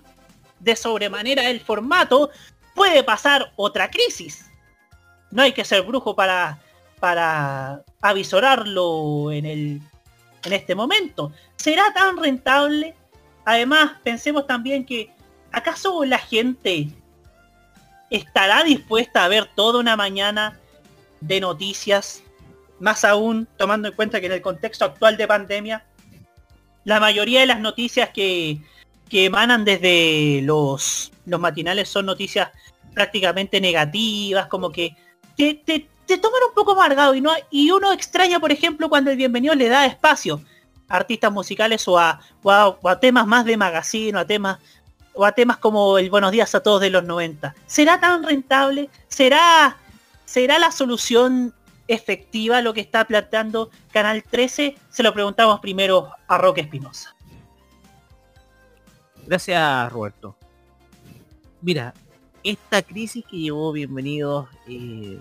de 0.60 0.76
sobremanera 0.76 1.42
del 1.42 1.60
formato, 1.60 2.30
puede 2.76 3.02
pasar 3.02 3.52
otra 3.56 3.90
crisis. 3.90 4.46
No 5.32 5.42
hay 5.42 5.52
que 5.52 5.64
ser 5.64 5.82
brujo 5.82 6.14
para, 6.14 6.60
para 7.00 7.82
avisorarlo 8.00 9.32
en, 9.32 9.46
el, 9.46 9.80
en 10.44 10.52
este 10.52 10.74
momento. 10.74 11.32
¿Será 11.56 11.92
tan 11.92 12.16
rentable? 12.16 12.94
Además, 13.44 13.92
pensemos 14.04 14.46
también 14.46 14.86
que 14.86 15.10
¿acaso 15.50 16.04
la 16.04 16.18
gente 16.18 16.88
estará 18.10 18.62
dispuesta 18.62 19.24
a 19.24 19.28
ver 19.28 19.48
toda 19.54 19.80
una 19.80 19.96
mañana 19.96 20.60
de 21.20 21.40
noticias? 21.40 22.22
Más 22.78 23.04
aún 23.04 23.48
tomando 23.56 23.88
en 23.88 23.94
cuenta 23.94 24.20
que 24.20 24.26
en 24.26 24.32
el 24.32 24.42
contexto 24.42 24.84
actual 24.84 25.16
de 25.16 25.26
pandemia, 25.26 25.84
la 26.84 27.00
mayoría 27.00 27.40
de 27.40 27.46
las 27.46 27.60
noticias 27.60 28.10
que, 28.10 28.60
que 29.08 29.26
emanan 29.26 29.64
desde 29.64 30.40
los, 30.42 31.12
los 31.26 31.40
matinales 31.40 31.88
son 31.88 32.06
noticias 32.06 32.50
prácticamente 32.92 33.60
negativas, 33.60 34.46
como 34.48 34.70
que 34.70 34.96
te, 35.36 35.54
te, 35.54 35.88
te 36.06 36.18
toman 36.18 36.40
un 36.48 36.54
poco 36.54 36.72
amargado 36.72 37.14
y, 37.14 37.20
no, 37.20 37.32
y 37.50 37.70
uno 37.70 37.92
extraña, 37.92 38.40
por 38.40 38.52
ejemplo, 38.52 38.88
cuando 38.88 39.10
el 39.10 39.16
bienvenido 39.16 39.54
le 39.54 39.68
da 39.68 39.86
espacio 39.86 40.42
a 40.88 40.96
artistas 40.96 41.32
musicales 41.32 41.86
o 41.88 41.98
a, 41.98 42.20
o 42.42 42.88
a, 42.88 43.00
temas 43.00 43.26
más 43.26 43.44
de 43.44 43.56
magazine, 43.56 44.16
o 44.16 44.20
a 44.20 44.26
temas 44.26 44.58
o 45.14 45.24
a 45.24 45.32
temas 45.32 45.58
como 45.58 45.98
el 45.98 46.10
Buenos 46.10 46.32
días 46.32 46.54
a 46.54 46.60
todos 46.60 46.80
de 46.80 46.90
los 46.90 47.04
90. 47.04 47.54
¿Será 47.66 48.00
tan 48.00 48.22
rentable? 48.22 48.88
¿Será, 49.08 49.76
será 50.24 50.58
la 50.58 50.70
solución 50.70 51.54
efectiva 51.88 52.62
lo 52.62 52.72
que 52.72 52.80
está 52.80 53.04
planteando 53.04 53.70
Canal 53.92 54.22
13? 54.22 54.76
Se 54.88 55.02
lo 55.02 55.12
preguntamos 55.12 55.60
primero 55.60 56.10
a 56.26 56.38
Roque 56.38 56.62
Espinosa. 56.62 57.14
Gracias, 59.26 59.92
Roberto. 59.92 60.36
Mira, 61.60 61.94
esta 62.44 62.82
crisis 62.82 63.24
que 63.24 63.38
llevó 63.38 63.72
Bienvenidos 63.72 64.48
eh, 64.66 65.20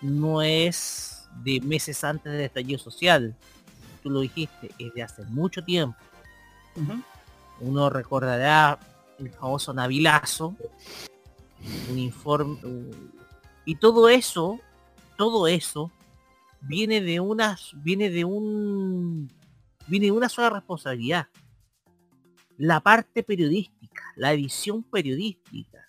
no 0.00 0.42
es 0.42 1.28
de 1.42 1.60
meses 1.60 2.02
antes 2.04 2.32
del 2.32 2.42
estallido 2.42 2.78
social. 2.78 3.34
Tú 4.02 4.10
lo 4.10 4.20
dijiste, 4.20 4.70
es 4.78 4.92
de 4.94 5.02
hace 5.02 5.24
mucho 5.24 5.62
tiempo. 5.62 5.96
Uno 7.60 7.90
recordará 7.90 8.78
el 9.18 9.30
famoso 9.30 9.72
Navilazo, 9.72 10.56
un 11.90 11.98
informe, 11.98 12.58
y 13.64 13.76
todo 13.76 14.08
eso, 14.08 14.58
todo 15.16 15.46
eso 15.46 15.92
viene 16.62 17.00
de 17.00 17.20
unas, 17.20 17.72
viene 17.74 18.10
de 18.10 18.24
un, 18.24 19.30
viene 19.86 20.06
de 20.06 20.12
una 20.12 20.28
sola 20.28 20.50
responsabilidad, 20.50 21.28
la 22.62 22.78
parte 22.78 23.24
periodística, 23.24 24.04
la 24.14 24.32
edición 24.32 24.84
periodística, 24.84 25.84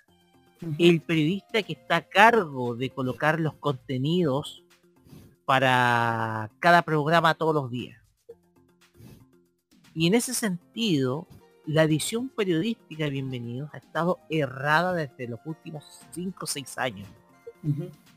el 0.80 1.02
periodista 1.02 1.62
que 1.62 1.74
está 1.74 1.98
a 1.98 2.02
cargo 2.02 2.76
de 2.76 2.90
colocar 2.90 3.40
los 3.40 3.54
contenidos 3.54 4.64
para 5.46 6.50
cada 6.58 6.82
programa 6.82 7.36
todos 7.36 7.54
los 7.54 7.70
días. 7.70 8.02
Y 9.94 10.08
en 10.08 10.16
ese 10.16 10.34
sentido, 10.34 11.28
la 11.68 11.84
edición 11.84 12.28
periodística 12.30 13.04
de 13.04 13.12
Bienvenidos 13.12 13.70
ha 13.72 13.78
estado 13.78 14.18
errada 14.32 14.94
desde 14.94 15.28
los 15.28 15.42
últimos 15.46 15.84
5 16.10 16.40
o 16.42 16.48
6 16.48 16.78
años. 16.80 17.08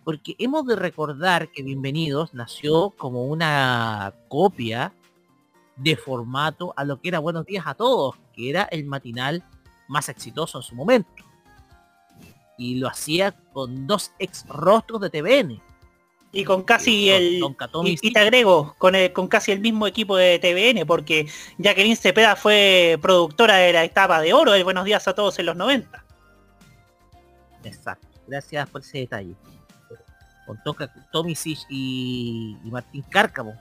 Porque 0.02 0.34
hemos 0.38 0.66
de 0.66 0.76
recordar 0.76 1.50
que 1.52 1.62
Bienvenidos 1.62 2.32
nació 2.32 2.88
como 2.96 3.26
una 3.26 4.14
copia 4.28 4.94
de 5.76 5.94
formato 5.94 6.72
a 6.74 6.84
lo 6.84 7.02
que 7.02 7.08
era 7.08 7.18
Buenos 7.18 7.44
Días 7.44 7.66
a 7.66 7.74
Todos, 7.74 8.16
que 8.37 8.51
era 8.51 8.64
el 8.64 8.85
matinal 8.85 9.42
más 9.88 10.09
exitoso 10.09 10.59
en 10.59 10.62
su 10.62 10.75
momento. 10.75 11.11
Y 12.59 12.77
lo 12.77 12.88
hacía 12.88 13.33
con 13.53 13.87
dos 13.87 14.12
ex 14.18 14.46
rostros 14.49 15.01
de 15.01 15.11
TVN. 15.11 15.62
Y 16.33 16.44
con 16.44 16.64
casi 16.64 17.09
el... 17.11 17.40
con 17.40 17.55
Catomi 17.55 17.90
Y, 18.03 18.09
y 18.09 18.12
te 18.12 18.18
agrego, 18.20 18.75
con, 18.79 18.94
el- 18.94 19.12
con 19.12 19.27
casi 19.29 19.53
el 19.53 19.61
mismo 19.61 19.87
equipo 19.87 20.16
de 20.16 20.38
TVN, 20.38 20.87
porque 20.87 21.27
Jacqueline 21.59 21.96
Cepeda 21.96 22.37
fue 22.37 22.99
productora 23.01 23.57
de 23.57 23.72
la 23.72 23.85
etapa 23.85 24.20
de 24.20 24.35
oro 24.35 24.53
de 24.53 24.62
Buenos 24.62 24.85
Días 24.85 25.07
a 25.09 25.14
Todos 25.14 25.38
en 25.38 25.46
los 25.46 25.57
90. 25.57 26.05
Exacto. 27.64 28.07
Gracias 28.27 28.68
por 28.68 28.81
ese 28.83 28.99
detalle. 28.99 29.35
Con 30.46 30.62
Toca- 30.62 30.92
Tommy 31.11 31.35
Sich 31.35 31.61
y, 31.70 32.57
y 32.64 32.70
Martín 32.70 33.03
Cárcamo. 33.11 33.55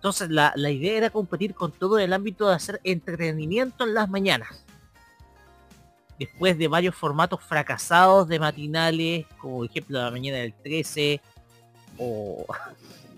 Entonces 0.00 0.30
la, 0.30 0.52
la 0.56 0.70
idea 0.70 0.96
era 0.96 1.10
competir 1.10 1.54
con 1.54 1.72
todo 1.72 1.98
el 1.98 2.14
ámbito 2.14 2.48
de 2.48 2.54
hacer 2.54 2.80
entretenimiento 2.84 3.84
en 3.84 3.92
las 3.92 4.08
mañanas. 4.08 4.64
Después 6.18 6.56
de 6.56 6.68
varios 6.68 6.94
formatos 6.94 7.42
fracasados 7.42 8.26
de 8.26 8.38
matinales, 8.38 9.26
como 9.38 9.58
por 9.58 9.66
ejemplo 9.66 10.00
la 10.02 10.10
mañana 10.10 10.38
del 10.38 10.54
13, 10.54 11.20
o 11.98 12.46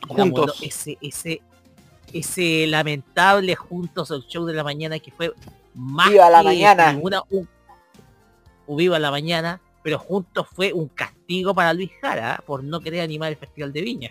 ese, 0.60 0.98
ese, 1.00 1.40
ese 2.12 2.66
lamentable 2.66 3.54
juntos 3.54 4.10
el 4.10 4.22
show 4.26 4.44
de 4.44 4.52
la 4.54 4.64
mañana 4.64 4.98
que 4.98 5.12
fue 5.12 5.32
más 5.74 6.10
Viva 6.10 6.30
la 6.30 6.40
que 6.40 6.44
mañana. 6.46 6.92
ninguna- 6.92 7.22
un, 7.30 7.48
o 8.66 8.74
viva 8.76 8.98
la 8.98 9.12
mañana, 9.12 9.60
pero 9.84 10.00
juntos 10.00 10.48
fue 10.52 10.72
un 10.72 10.88
castigo 10.88 11.54
para 11.54 11.72
Luis 11.74 11.92
Jara 12.00 12.42
por 12.44 12.64
no 12.64 12.80
querer 12.80 13.02
animar 13.02 13.30
el 13.30 13.36
Festival 13.36 13.72
de 13.72 13.82
Viña. 13.82 14.10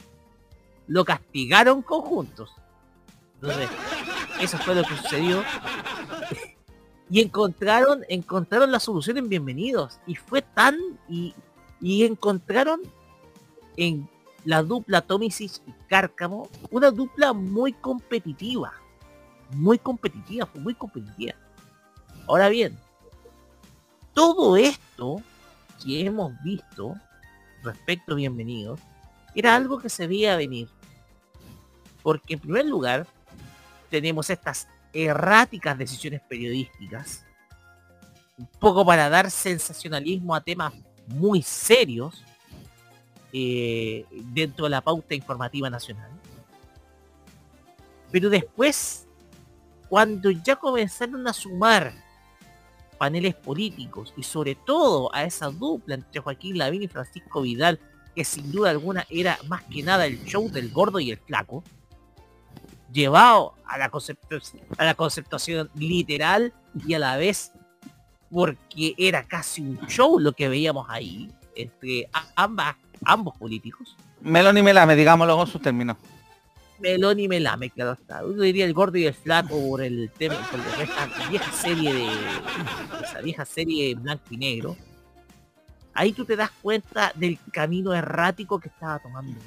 Lo 0.87 1.03
castigaron 1.03 1.81
conjuntos. 1.81 2.49
Entonces, 3.41 3.69
eso 4.39 4.57
fue 4.59 4.75
lo 4.75 4.83
que 4.83 4.95
sucedió. 4.97 5.43
Y 7.09 7.21
encontraron, 7.21 8.03
encontraron 8.07 8.71
la 8.71 8.79
solución 8.79 9.17
en 9.17 9.29
Bienvenidos. 9.29 9.99
Y 10.05 10.15
fue 10.15 10.43
tan, 10.43 10.77
y, 11.09 11.33
y 11.81 12.05
encontraron 12.05 12.81
en 13.77 14.07
la 14.45 14.61
dupla 14.61 15.01
Tomisic 15.01 15.53
y 15.65 15.71
Cárcamo, 15.89 16.49
una 16.69 16.91
dupla 16.91 17.33
muy 17.33 17.73
competitiva. 17.73 18.73
Muy 19.55 19.79
competitiva, 19.79 20.45
fue 20.45 20.61
muy 20.61 20.75
competitiva. 20.75 21.33
Ahora 22.27 22.47
bien, 22.47 22.77
todo 24.13 24.55
esto 24.55 25.21
que 25.83 26.05
hemos 26.05 26.31
visto 26.43 26.93
respecto 27.63 28.13
a 28.13 28.17
Bienvenidos 28.17 28.79
era 29.33 29.55
algo 29.55 29.79
que 29.79 29.89
se 29.89 30.05
veía 30.05 30.37
venir. 30.37 30.69
Porque 32.03 32.35
en 32.35 32.39
primer 32.39 32.65
lugar, 32.65 33.07
tenemos 33.91 34.29
estas 34.29 34.67
erráticas 34.93 35.77
decisiones 35.77 36.21
periodísticas, 36.21 37.25
un 38.37 38.47
poco 38.59 38.85
para 38.85 39.09
dar 39.09 39.29
sensacionalismo 39.29 40.33
a 40.33 40.41
temas 40.41 40.73
muy 41.07 41.43
serios 41.43 42.23
eh, 43.33 44.05
dentro 44.11 44.65
de 44.65 44.71
la 44.71 44.81
pauta 44.81 45.13
informativa 45.13 45.69
nacional. 45.69 46.09
Pero 48.11 48.29
después, 48.29 49.07
cuando 49.89 50.31
ya 50.31 50.55
comenzaron 50.55 51.27
a 51.27 51.33
sumar 51.33 51.93
paneles 52.97 53.35
políticos 53.35 54.13
y 54.15 54.23
sobre 54.23 54.55
todo 54.55 55.13
a 55.13 55.23
esa 55.25 55.49
dupla 55.49 55.95
entre 55.95 56.21
Joaquín 56.21 56.57
Lavín 56.57 56.83
y 56.83 56.87
Francisco 56.87 57.41
Vidal, 57.41 57.79
que 58.15 58.23
sin 58.23 58.51
duda 58.51 58.69
alguna 58.69 59.05
era 59.09 59.37
más 59.47 59.63
que 59.63 59.83
nada 59.83 60.05
el 60.05 60.23
show 60.25 60.49
del 60.49 60.71
gordo 60.71 60.99
y 60.99 61.11
el 61.11 61.17
flaco, 61.17 61.63
llevado 62.91 63.53
a 63.65 63.77
la, 63.77 63.91
a 64.77 64.85
la 64.85 64.93
conceptuación 64.95 65.69
literal 65.75 66.53
y 66.85 66.93
a 66.93 66.99
la 66.99 67.17
vez 67.17 67.51
porque 68.29 68.95
era 68.97 69.27
casi 69.27 69.61
un 69.61 69.79
show 69.87 70.19
lo 70.19 70.31
que 70.31 70.47
veíamos 70.47 70.87
ahí 70.89 71.29
entre 71.55 72.09
ambas, 72.35 72.75
ambos 73.03 73.37
políticos. 73.37 73.95
Melón 74.21 74.57
y 74.57 74.63
Melame, 74.63 74.95
digámoslo 74.95 75.35
con 75.35 75.47
sus 75.47 75.61
términos. 75.61 75.97
Melón 76.79 77.19
y 77.19 77.27
Melame, 77.27 77.69
claro 77.69 77.93
está. 77.93 78.25
Uno 78.25 78.41
diría 78.41 78.65
el 78.65 78.73
gordo 78.73 78.97
y 78.97 79.05
el 79.05 79.13
flaco 79.13 79.59
por 79.69 79.81
el 79.81 80.09
tema, 80.17 80.35
por 80.49 80.59
esta 80.81 81.29
vieja 81.29 81.51
serie 81.51 81.93
de 81.93 82.07
esa 83.03 83.21
vieja 83.21 83.45
serie 83.45 83.91
en 83.91 84.01
blanco 84.01 84.23
y 84.31 84.37
negro. 84.37 84.77
Ahí 85.93 86.13
tú 86.13 86.25
te 86.25 86.35
das 86.35 86.51
cuenta 86.61 87.11
del 87.15 87.37
camino 87.51 87.93
errático 87.93 88.59
que 88.59 88.69
estaba 88.69 88.99
tomando. 88.99 89.37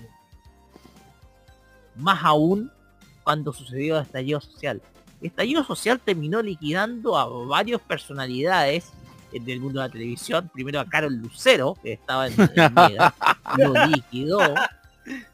Más 1.97 2.23
aún 2.23 2.71
cuando 3.25 3.53
sucedió 3.53 3.97
el 3.97 4.03
estallido 4.05 4.41
social. 4.41 4.81
El 5.21 5.29
estallido 5.29 5.65
social 5.65 5.99
terminó 5.99 6.43
liquidando 6.43 7.17
a 7.17 7.27
varias 7.47 7.81
personalidades 7.81 8.93
eh, 9.33 9.41
del 9.41 9.61
mundo 9.61 9.81
de 9.81 9.89
la 9.89 9.93
televisión. 9.93 10.51
Primero 10.53 10.79
a 10.79 10.87
Carol 10.87 11.15
Lucero, 11.15 11.77
que 11.83 11.95
estaba 11.95 12.29
en, 12.29 12.35
en 12.39 12.75
lo 13.57 13.87
liquidó. 13.87 14.41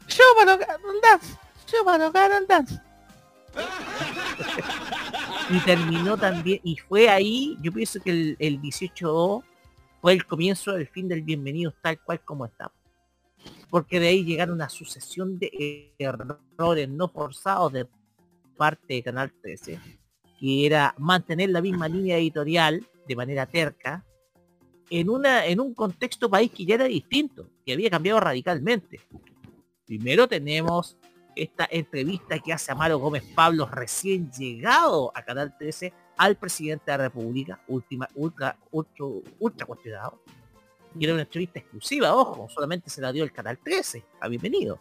Chúpalo, 0.07 0.59
Carol 0.59 0.97
Dance. 1.03 1.37
Chúpalo, 1.67 2.13
Carol 2.13 2.47
Dance. 2.47 2.81
y 5.51 5.59
terminó 5.61 6.17
también, 6.17 6.61
y 6.63 6.77
fue 6.77 7.09
ahí, 7.09 7.59
yo 7.61 7.73
pienso 7.73 8.01
que 8.01 8.11
el, 8.11 8.37
el 8.39 8.61
18 8.61 9.43
fue 10.01 10.13
el 10.13 10.25
comienzo 10.25 10.73
del 10.73 10.87
fin 10.87 11.09
del 11.09 11.23
bienvenido 11.23 11.75
tal 11.83 11.99
cual 11.99 12.21
como 12.21 12.47
está. 12.47 12.71
Porque 13.71 14.01
de 14.01 14.09
ahí 14.09 14.25
llegaron 14.25 14.57
una 14.57 14.69
sucesión 14.69 15.39
de 15.39 15.95
errores 15.99 16.89
no 16.89 17.09
forzados 17.09 17.73
de 17.73 17.87
parte 18.57 18.95
de 18.95 19.03
Canal 19.03 19.33
13, 19.41 19.79
que 20.39 20.67
era 20.67 20.95
mantener 20.99 21.51
la 21.51 21.63
misma 21.63 21.89
línea 21.89 22.19
editorial 22.19 22.85
de 23.07 23.17
manera 23.17 23.47
terca 23.47 24.05
en 24.91 25.09
una 25.09 25.47
en 25.47 25.61
un 25.61 25.73
contexto 25.73 26.29
país 26.29 26.51
que 26.51 26.67
ya 26.67 26.75
era 26.75 26.85
distinto, 26.85 27.49
que 27.65 27.73
había 27.73 27.89
cambiado 27.89 28.21
radicalmente. 28.21 29.01
Primero 29.87 30.29
tenemos 30.29 30.99
esta 31.37 31.69
entrevista 31.71 32.39
que 32.39 32.53
hace 32.53 32.73
Amaro 32.73 32.99
Gómez 32.99 33.23
Pablo 33.35 33.67
recién 33.67 34.31
llegado 34.31 35.13
a 35.15 35.23
Canal 35.23 35.57
13 35.57 35.93
al 36.17 36.37
presidente 36.37 36.91
de 36.91 36.99
la 36.99 37.05
República, 37.05 37.61
última, 37.69 38.09
ultra, 38.15 38.59
ultra, 38.73 39.07
ultra 39.39 39.67
cuestionado. 39.67 40.23
Y 40.99 41.05
era 41.05 41.15
una 41.15 41.23
entrevista 41.23 41.61
exclusiva, 41.61 42.15
ojo, 42.15 42.49
solamente 42.49 42.91
se 42.91 43.01
la 43.01 43.13
dio 43.13 43.23
el 43.23 43.33
Canal 43.33 43.59
13, 43.59 44.05
a 44.21 44.29
bienvenido. 44.29 44.81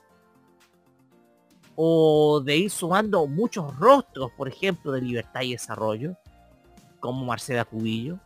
O 1.75 2.41
de 2.43 2.57
ir 2.57 2.71
sumando 2.71 3.25
muchos 3.27 3.77
rostros, 3.77 4.31
por 4.31 4.47
ejemplo, 4.47 4.91
de 4.91 5.01
Libertad 5.01 5.41
y 5.41 5.51
Desarrollo, 5.51 6.17
como 6.99 7.25
Marcela 7.25 7.63
Cubillo. 7.63 8.19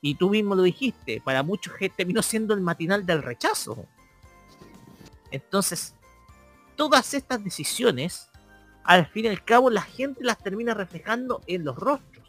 Y 0.00 0.16
tú 0.16 0.30
mismo 0.30 0.54
lo 0.54 0.62
dijiste, 0.62 1.20
para 1.24 1.42
muchos 1.42 1.74
terminó 1.96 2.22
siendo 2.22 2.54
el 2.54 2.60
matinal 2.60 3.06
del 3.06 3.22
rechazo. 3.22 3.86
Entonces, 5.30 5.94
todas 6.76 7.14
estas 7.14 7.42
decisiones, 7.42 8.30
al 8.84 9.06
fin 9.06 9.26
y 9.26 9.28
al 9.28 9.44
cabo, 9.44 9.70
la 9.70 9.82
gente 9.82 10.24
las 10.24 10.38
termina 10.38 10.74
reflejando 10.74 11.40
en 11.46 11.64
los 11.64 11.76
rostros. 11.76 12.28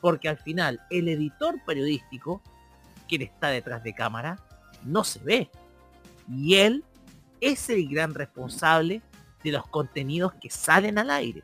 Porque 0.00 0.28
al 0.28 0.38
final, 0.38 0.80
el 0.90 1.08
editor 1.08 1.56
periodístico, 1.66 2.42
quien 3.06 3.22
está 3.22 3.48
detrás 3.48 3.82
de 3.82 3.94
cámara, 3.94 4.38
no 4.84 5.04
se 5.04 5.18
ve. 5.20 5.50
Y 6.28 6.56
él 6.56 6.84
es 7.40 7.68
el 7.70 7.88
gran 7.88 8.14
responsable 8.14 9.02
de 9.42 9.52
los 9.52 9.66
contenidos 9.68 10.32
que 10.34 10.50
salen 10.50 10.98
al 10.98 11.10
aire. 11.10 11.42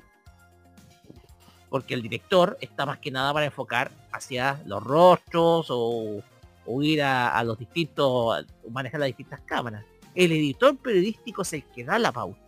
Porque 1.68 1.94
el 1.94 2.02
director 2.02 2.58
está 2.60 2.84
más 2.84 2.98
que 2.98 3.10
nada 3.10 3.32
para 3.32 3.46
enfocar 3.46 3.90
hacia 4.12 4.60
los 4.66 4.82
rostros 4.82 5.68
o, 5.70 6.22
o 6.66 6.82
ir 6.82 7.02
a, 7.02 7.36
a 7.36 7.44
los 7.44 7.58
distintos, 7.58 8.44
manejar 8.70 9.00
las 9.00 9.08
distintas 9.08 9.40
cámaras 9.40 9.84
el 10.14 10.32
editor 10.32 10.76
periodístico 10.76 11.42
es 11.42 11.52
el 11.54 11.64
que 11.64 11.84
da 11.84 11.98
la 11.98 12.12
pauta. 12.12 12.40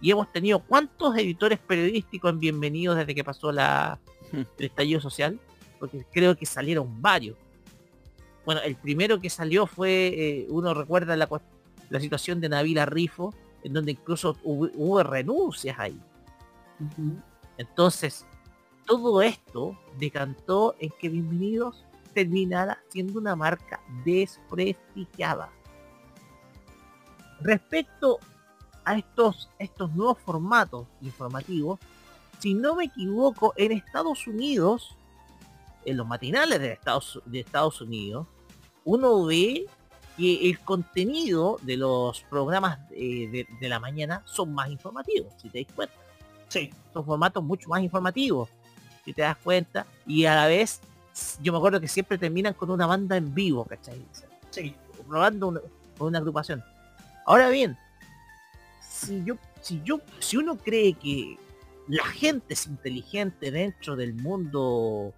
Y 0.00 0.10
hemos 0.10 0.30
tenido 0.32 0.60
cuántos 0.60 1.16
editores 1.16 1.58
periodísticos 1.58 2.30
en 2.30 2.38
bienvenidos 2.38 2.96
desde 2.96 3.14
que 3.14 3.24
pasó 3.24 3.50
la, 3.50 3.98
el 4.32 4.46
estallido 4.58 5.00
social, 5.00 5.40
porque 5.78 6.04
creo 6.12 6.36
que 6.36 6.46
salieron 6.46 7.00
varios. 7.00 7.36
Bueno, 8.46 8.60
el 8.62 8.76
primero 8.76 9.20
que 9.20 9.28
salió 9.28 9.66
fue, 9.66 10.06
eh, 10.06 10.46
uno 10.48 10.72
recuerda 10.72 11.16
la, 11.16 11.28
la 11.90 12.00
situación 12.00 12.40
de 12.40 12.48
Navila 12.48 12.86
Rifo, 12.86 13.34
en 13.64 13.72
donde 13.72 13.90
incluso 13.90 14.36
hubo, 14.44 14.70
hubo 14.74 15.02
renuncias 15.02 15.76
ahí. 15.80 16.00
Entonces, 17.58 18.24
todo 18.86 19.20
esto 19.20 19.76
decantó 19.98 20.76
en 20.78 20.92
que 21.00 21.08
Bienvenidos 21.08 21.84
terminara 22.14 22.80
siendo 22.88 23.18
una 23.18 23.34
marca 23.34 23.80
desprestigiada. 24.04 25.50
Respecto 27.40 28.20
a 28.84 28.96
estos, 28.96 29.50
estos 29.58 29.92
nuevos 29.92 30.18
formatos 30.20 30.86
informativos, 31.00 31.80
si 32.38 32.54
no 32.54 32.76
me 32.76 32.84
equivoco, 32.84 33.54
en 33.56 33.72
Estados 33.72 34.28
Unidos, 34.28 34.96
en 35.84 35.96
los 35.96 36.06
matinales 36.06 36.60
de 36.60 36.72
Estados, 36.72 37.20
de 37.26 37.40
Estados 37.40 37.80
Unidos, 37.80 38.28
uno 38.86 39.26
ve 39.26 39.66
que 40.16 40.48
el 40.48 40.58
contenido 40.60 41.58
de 41.60 41.76
los 41.76 42.22
programas 42.22 42.78
eh, 42.92 43.28
de, 43.28 43.46
de 43.60 43.68
la 43.68 43.78
mañana 43.78 44.22
son 44.24 44.54
más 44.54 44.70
informativos, 44.70 45.34
si 45.36 45.50
te 45.50 45.62
das 45.62 45.72
cuenta. 45.74 45.94
Sí. 46.48 46.72
Son 46.94 47.04
formatos 47.04 47.44
mucho 47.44 47.68
más 47.68 47.82
informativos, 47.82 48.48
si 49.04 49.12
te 49.12 49.20
das 49.22 49.36
cuenta, 49.36 49.86
y 50.06 50.24
a 50.24 50.34
la 50.34 50.46
vez, 50.46 50.80
yo 51.42 51.52
me 51.52 51.58
acuerdo 51.58 51.80
que 51.80 51.88
siempre 51.88 52.16
terminan 52.16 52.54
con 52.54 52.70
una 52.70 52.86
banda 52.86 53.16
en 53.16 53.34
vivo, 53.34 53.64
¿cachai? 53.64 54.00
Sí. 54.50 54.74
Probando 55.06 55.48
una, 55.48 55.60
una 55.98 56.18
agrupación. 56.18 56.64
Ahora 57.26 57.50
bien, 57.50 57.76
si 58.80 59.22
yo, 59.24 59.34
si 59.60 59.82
yo, 59.84 60.00
si 60.20 60.36
uno 60.36 60.56
cree 60.56 60.94
que 60.94 61.36
la 61.88 62.04
gente 62.04 62.54
es 62.54 62.66
inteligente 62.66 63.50
dentro 63.50 63.96
del 63.96 64.14
mundo, 64.14 65.12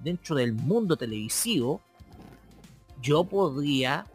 dentro 0.00 0.34
del 0.34 0.54
mundo 0.54 0.96
televisivo, 0.96 1.80
yo 3.00 3.24
podría 3.24 4.06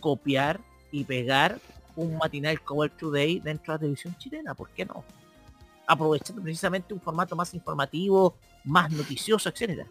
copiar 0.00 0.60
y 0.90 1.04
pegar 1.04 1.60
un 1.94 2.16
matinal 2.16 2.60
como 2.60 2.84
el 2.84 2.90
Today 2.90 3.40
dentro 3.40 3.72
de 3.72 3.76
la 3.76 3.78
televisión 3.80 4.16
chilena, 4.18 4.54
¿por 4.54 4.70
qué 4.70 4.84
no? 4.84 5.04
Aprovechando 5.86 6.42
precisamente 6.42 6.92
un 6.92 7.00
formato 7.00 7.34
más 7.34 7.54
informativo, 7.54 8.36
más 8.64 8.90
noticioso, 8.90 9.48
etcétera. 9.48 9.86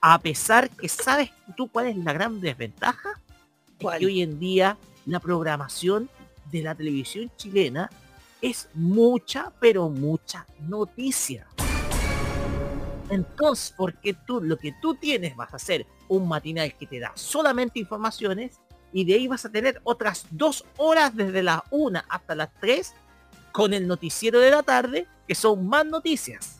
A 0.00 0.18
pesar 0.18 0.68
que 0.70 0.88
sabes 0.88 1.30
tú 1.56 1.68
cuál 1.68 1.86
es 1.86 1.96
la 1.96 2.12
gran 2.12 2.40
desventaja, 2.40 3.20
es 3.78 3.98
que 3.98 4.06
hoy 4.06 4.22
en 4.22 4.38
día 4.38 4.76
la 5.06 5.20
programación 5.20 6.08
de 6.50 6.62
la 6.62 6.74
televisión 6.74 7.30
chilena 7.36 7.90
es 8.40 8.68
mucha, 8.74 9.52
pero 9.60 9.88
mucha 9.88 10.46
noticia. 10.60 11.46
Entonces, 13.12 13.74
porque 13.76 14.14
tú 14.14 14.40
lo 14.40 14.56
que 14.56 14.72
tú 14.80 14.94
tienes 14.94 15.36
vas 15.36 15.52
a 15.52 15.56
hacer 15.56 15.86
un 16.08 16.26
matinal 16.28 16.74
que 16.76 16.86
te 16.86 16.98
da 16.98 17.12
solamente 17.14 17.78
informaciones 17.78 18.58
y 18.92 19.04
de 19.04 19.14
ahí 19.14 19.28
vas 19.28 19.44
a 19.44 19.50
tener 19.50 19.80
otras 19.84 20.26
dos 20.30 20.64
horas 20.76 21.14
desde 21.14 21.42
las 21.42 21.60
1 21.70 22.02
hasta 22.08 22.34
las 22.34 22.50
3 22.60 22.94
con 23.52 23.72
el 23.74 23.86
noticiero 23.86 24.38
de 24.40 24.50
la 24.50 24.62
tarde 24.62 25.06
que 25.28 25.34
son 25.34 25.66
más 25.66 25.84
noticias. 25.86 26.58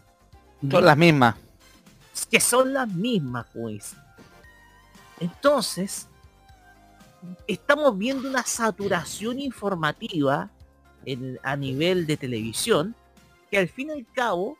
Son 0.71 0.85
las 0.85 0.97
mismas. 0.97 1.35
Que 2.31 2.41
son 2.41 2.73
las 2.73 2.89
mismas, 2.89 3.47
pues. 3.53 3.95
Entonces, 5.21 6.09
estamos 7.47 7.97
viendo 7.97 8.29
una 8.29 8.43
saturación 8.45 9.41
informativa 9.41 10.51
en- 11.05 11.39
a 11.43 11.57
nivel 11.57 12.07
de 12.07 12.17
televisión 12.17 12.95
que 13.51 13.59
al 13.59 13.69
fin 13.69 13.89
y 13.89 13.93
al 13.93 14.07
cabo 14.13 14.57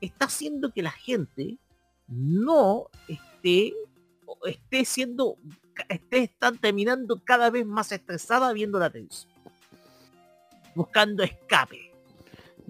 está 0.00 0.26
haciendo 0.26 0.72
que 0.72 0.82
la 0.82 0.90
gente 0.90 1.58
no 2.08 2.88
esté 3.08 3.72
esté 4.44 4.84
siendo 4.84 5.36
esté 5.88 6.24
están 6.24 6.58
terminando 6.58 7.22
cada 7.24 7.50
vez 7.50 7.66
más 7.66 7.92
estresada 7.92 8.52
viendo 8.52 8.78
la 8.78 8.90
televisión 8.90 9.32
buscando 10.74 11.22
escape 11.22 11.86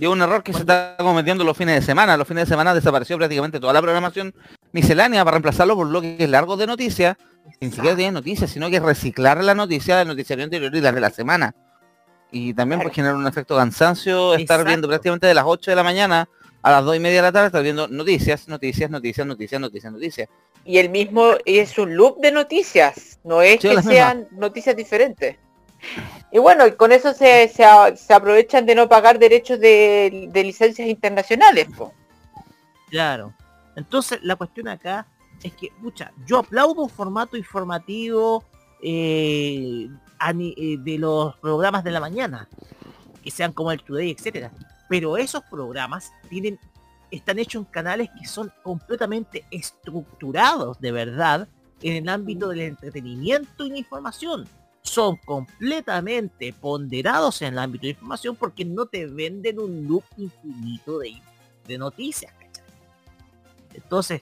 es 0.05 0.09
un 0.09 0.21
error 0.21 0.43
que 0.43 0.53
se 0.53 0.61
está 0.61 0.95
cometiendo 0.99 1.43
los 1.43 1.57
fines 1.57 1.75
de 1.77 1.83
semana. 1.83 2.17
Los 2.17 2.29
fines 2.29 2.45
de 2.45 2.53
semana 2.53 2.75
desapareció 2.75 3.17
prácticamente 3.17 3.61
toda 3.61 3.73
la 3.73 3.81
programación 3.81 4.35
miscelánea 4.73 5.25
para 5.25 5.37
reemplazarlo 5.37 5.75
por 5.75 5.89
bloques 5.89 6.29
largos 6.29 6.59
de 6.59 6.67
noticias. 6.67 7.17
Ni 7.61 7.71
siquiera 7.71 7.97
tienen 7.97 8.15
noticias, 8.15 8.51
sino 8.51 8.69
que 8.69 8.81
reciclar 8.81 9.43
la 9.43 9.55
noticia 9.55 9.97
del 9.97 10.09
noticiario 10.09 10.45
anterior 10.45 10.75
y 10.75 10.81
las 10.81 10.95
de 10.95 11.01
la 11.01 11.11
semana. 11.11 11.55
Y 12.31 12.53
también 12.55 12.81
puede 12.81 12.95
generar 12.95 13.17
un 13.17 13.27
efecto 13.27 13.57
cansancio 13.57 14.35
estar 14.35 14.41
Exacto. 14.41 14.65
viendo 14.65 14.89
prácticamente 14.89 15.27
de 15.29 15.35
las 15.35 15.45
8 15.47 15.71
de 15.71 15.77
la 15.77 15.83
mañana 15.83 16.29
a 16.67 16.73
las 16.73 16.85
2 16.85 16.97
y 16.97 16.99
media 16.99 17.19
de 17.19 17.23
la 17.23 17.31
tarde, 17.31 17.47
estar 17.47 17.63
viendo 17.63 17.87
noticias, 17.87 18.49
noticias, 18.49 18.91
noticias, 18.91 19.25
noticias, 19.25 19.61
noticias, 19.61 19.93
noticias. 19.93 20.29
Y 20.65 20.79
el 20.79 20.91
mismo 20.91 21.35
es 21.45 21.79
un 21.79 21.95
loop 21.95 22.19
de 22.19 22.33
noticias, 22.33 23.21
no 23.23 23.41
es 23.41 23.61
Sí, 23.61 23.69
que 23.69 23.83
sean 23.83 24.27
noticias 24.33 24.75
diferentes. 24.75 25.37
Y 26.33 26.41
bueno, 26.41 26.65
con 26.77 26.91
eso 26.91 27.15
se, 27.15 27.47
se, 27.47 28.13
aprovechan 28.13 28.67
de 28.67 28.75
no 28.75 28.89
pagar 28.89 29.21
derechos 29.21 29.61
de, 29.61 30.29
de 30.33 30.43
licencias 30.43 30.89
internacionales. 30.89 31.69
po. 31.79 31.95
Claro. 32.91 33.33
Entonces 33.77 34.19
la 34.25 34.35
cuestión 34.35 34.67
acá 34.67 35.07
es 35.45 35.53
que, 35.53 35.71
mucha, 35.79 36.11
yo 36.27 36.39
aplaudo 36.41 36.83
un 36.83 36.91
formato 36.91 37.37
informativo 37.37 38.43
eh, 38.83 39.89
eh, 40.21 40.77
de 40.81 40.99
los 40.99 41.37
programas 41.37 41.85
de 41.85 41.93
la 41.93 42.01
mañana, 42.01 42.49
que 43.23 43.31
sean 43.31 43.53
como 43.53 43.71
el 43.71 43.85
Today, 43.85 44.11
etcétera. 44.11 44.51
Pero 44.89 45.17
esos 45.17 45.43
programas 45.51 46.13
tienen, 46.29 46.59
están 47.11 47.39
hechos 47.39 47.61
en 47.65 47.71
canales 47.73 48.09
que 48.19 48.27
son 48.27 48.53
completamente 48.63 49.45
estructurados 49.51 50.79
de 50.81 50.93
verdad 50.93 51.49
en 51.83 51.97
el 52.05 52.09
ámbito 52.09 52.49
del 52.49 52.61
entretenimiento 52.61 53.67
y 53.67 53.71
la 53.71 53.79
información. 53.79 54.49
Son 54.83 55.17
completamente 55.17 56.53
ponderados 56.53 57.43
en 57.43 57.49
el 57.55 57.59
ámbito 57.59 57.83
de 57.83 57.91
información 57.91 58.37
porque 58.37 58.65
no 58.65 58.87
te 58.87 59.07
venden 59.07 59.59
un 59.59 59.87
loop 59.87 60.05
infinito 60.17 61.01
de, 61.01 61.21
de 61.67 61.79
noticias. 61.79 62.33
¿cachai? 62.33 62.65
Entonces, 63.75 64.21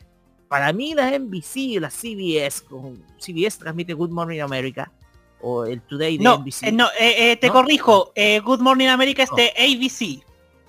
para 0.49 0.73
mí 0.73 0.95
la 0.95 1.17
NBC 1.19 1.77
o 1.77 1.81
la 1.81 1.91
CBS, 1.91 2.63
con 2.65 3.03
CBS 3.19 3.59
transmite 3.59 3.93
Good 3.93 4.11
Morning 4.11 4.41
America, 4.41 4.91
o 5.41 5.65
el 5.67 5.83
Today 5.83 6.17
de 6.17 6.25
No, 6.25 6.39
NBC. 6.39 6.63
eh, 6.69 6.73
no, 6.73 6.87
eh, 6.99 7.33
eh, 7.33 7.37
te 7.37 7.49
¿No? 7.49 7.53
corrijo. 7.53 8.13
eh, 8.15 8.41
Good 8.41 8.61
Morning 8.61 8.87
America 8.89 9.23
es 9.23 9.31
No. 9.31 9.37
de 9.37 9.53
ABC. 9.59 10.25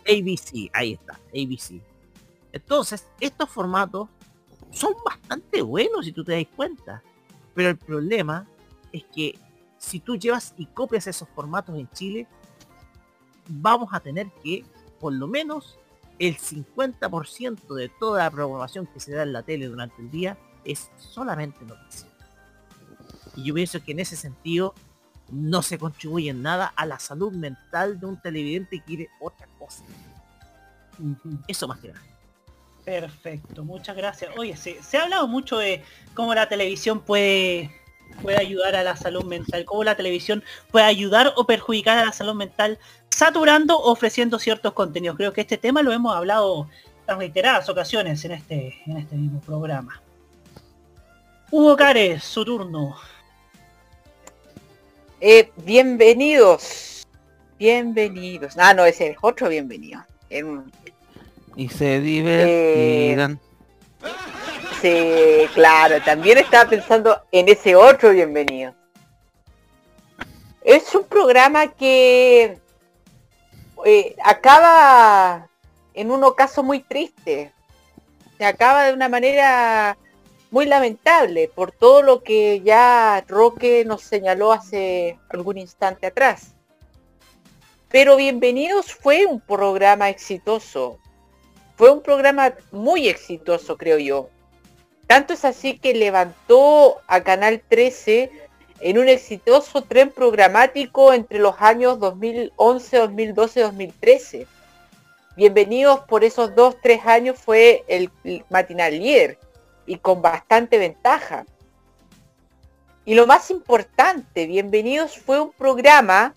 ABC, 0.08 0.70
ahí 0.74 0.94
está, 0.94 1.20
ABC. 1.30 1.82
Entonces, 2.52 3.06
estos 3.20 3.50
formatos 3.50 4.10
son 4.72 4.94
bastante 5.04 5.62
buenos 5.62 6.06
si 6.06 6.12
tú 6.12 6.24
te 6.24 6.34
das 6.34 6.46
cuenta. 6.56 7.04
Pero 7.54 7.70
el 7.70 7.78
problema 7.78 8.48
es 8.92 9.04
que 9.06 9.38
si 9.78 10.00
tú 10.00 10.16
llevas 10.16 10.54
y 10.58 10.66
copias 10.68 11.08
esos 11.08 11.28
formatos 11.30 11.78
en 11.78 11.90
Chile, 11.92 12.28
vamos 13.48 13.90
a 13.94 14.00
tener 14.00 14.28
que, 14.44 14.66
por 15.00 15.14
lo 15.14 15.28
menos, 15.28 15.78
el 16.20 16.38
50% 16.38 17.74
de 17.76 17.90
toda 17.90 18.24
la 18.24 18.32
programación 18.32 18.88
que 18.88 19.00
se 19.00 19.14
da 19.14 19.24
en 19.24 19.34
la 19.34 19.44
tele 19.44 19.68
durante 19.68 20.02
el 20.02 20.10
día 20.10 20.38
es 20.64 20.90
solamente 20.98 21.64
noticia. 21.66 22.10
Y 23.36 23.44
yo 23.44 23.54
pienso 23.54 23.84
que 23.84 23.92
en 23.92 24.00
ese 24.00 24.16
sentido 24.16 24.74
no 25.30 25.62
se 25.62 25.78
contribuye 25.78 26.30
en 26.30 26.42
nada 26.42 26.68
a 26.76 26.86
la 26.86 27.00
salud 27.00 27.32
mental 27.32 28.00
de 28.00 28.06
un 28.06 28.22
televidente 28.22 28.80
que 28.80 28.86
quiere 28.86 29.10
otra 29.20 29.48
cosa. 29.58 29.84
Eso 31.48 31.68
más 31.68 31.80
que 31.80 31.90
nada. 31.90 32.02
Perfecto, 32.84 33.64
muchas 33.64 33.96
gracias. 33.96 34.32
Oye, 34.38 34.56
se, 34.56 34.82
se 34.84 34.98
ha 34.98 35.04
hablado 35.04 35.28
mucho 35.28 35.58
de 35.58 35.84
cómo 36.14 36.36
la 36.36 36.48
televisión 36.48 37.00
puede, 37.00 37.72
puede 38.22 38.38
ayudar 38.38 38.76
a 38.76 38.84
la 38.84 38.96
salud 38.96 39.26
mental, 39.26 39.66
cómo 39.66 39.84
la 39.84 39.96
televisión 39.96 40.44
puede 40.72 40.86
ayudar 40.86 41.34
o 41.36 41.46
perjudicar 41.48 41.98
a 41.98 42.06
la 42.06 42.12
salud 42.12 42.36
mental, 42.36 42.78
saturando 43.10 43.78
o 43.78 43.92
ofreciendo 43.92 44.38
ciertos 44.38 44.74
contenidos. 44.74 45.18
Creo 45.18 45.34
que 45.34 45.42
este 45.42 45.58
tema 45.58 45.82
lo 45.82 45.92
hemos 45.92 46.16
hablado 46.16 46.70
en 47.08 47.18
reiteradas 47.18 47.68
ocasiones 47.70 48.24
en 48.26 48.34
este, 48.34 48.76
en 48.86 48.98
este 48.98 49.16
mismo 49.16 49.42
programa. 49.42 50.02
Hugo 51.50 51.76
Cares, 51.76 52.24
su 52.24 52.46
turno. 52.46 52.96
Eh, 55.28 55.52
bienvenidos. 55.66 57.08
Bienvenidos. 57.58 58.56
Ah, 58.60 58.76
no, 58.76 58.86
ese 58.86 59.08
es 59.08 59.18
otro 59.22 59.50
bienvenido. 59.50 60.06
Y 61.56 61.68
se 61.68 62.00
divertirán. 62.00 63.40
Sí, 64.80 65.48
claro, 65.56 66.00
también 66.04 66.38
estaba 66.38 66.70
pensando 66.70 67.24
en 67.32 67.50
ese 67.50 67.76
otro 67.76 68.12
bienvenido. 68.12 68.76
Es 70.62 70.94
un 70.94 71.06
programa 71.06 71.70
que 71.70 72.60
eh, 73.84 74.16
acaba 74.24 75.50
en 75.96 76.12
un 76.12 76.24
ocaso 76.24 76.62
muy 76.62 76.82
triste. 76.82 77.52
Se 78.38 78.46
acaba 78.46 78.84
de 78.84 78.94
una 78.94 79.10
manera 79.10 79.98
muy 80.52 80.66
lamentable 80.66 81.50
por 81.54 81.72
todo 81.72 82.02
lo 82.02 82.24
que 82.24 82.62
ya 82.62 83.24
Roque 83.28 83.84
nos 83.86 84.02
señaló 84.02 84.52
hace 84.52 85.20
algún 85.30 85.58
instante 85.58 86.08
atrás. 86.08 86.54
Pero 87.90 88.16
Bienvenidos 88.16 88.94
fue 88.94 89.26
un 89.26 89.40
programa 89.40 90.10
exitoso. 90.10 90.98
Fue 91.76 91.92
un 91.92 92.02
programa 92.02 92.54
muy 92.72 93.08
exitoso, 93.08 93.78
creo 93.78 93.98
yo. 93.98 94.30
Tanto 95.08 95.34
es 95.34 95.46
así 95.46 95.78
que 95.78 95.94
levantó 95.94 96.98
a 97.08 97.22
Canal 97.22 97.62
13 97.68 98.32
en 98.80 98.98
un 98.98 99.08
exitoso 99.08 99.82
tren 99.82 100.10
programático 100.10 101.14
entre 101.14 101.40
los 101.40 101.56
años 101.60 102.00
2011, 102.00 102.98
2012, 102.98 103.60
2013. 103.62 104.48
Bienvenidos 105.36 106.00
por 106.02 106.24
esos 106.24 106.56
dos, 106.56 106.78
tres 106.82 107.06
años 107.06 107.38
fue 107.38 107.84
el 107.88 108.10
matinal 108.50 108.98
líder 108.98 109.38
y 109.86 109.98
con 109.98 110.22
bastante 110.22 110.78
ventaja. 110.78 111.46
Y 113.06 113.14
lo 113.14 113.28
más 113.28 113.52
importante, 113.52 114.48
Bienvenidos 114.48 115.18
fue 115.18 115.40
un 115.40 115.52
programa 115.52 116.36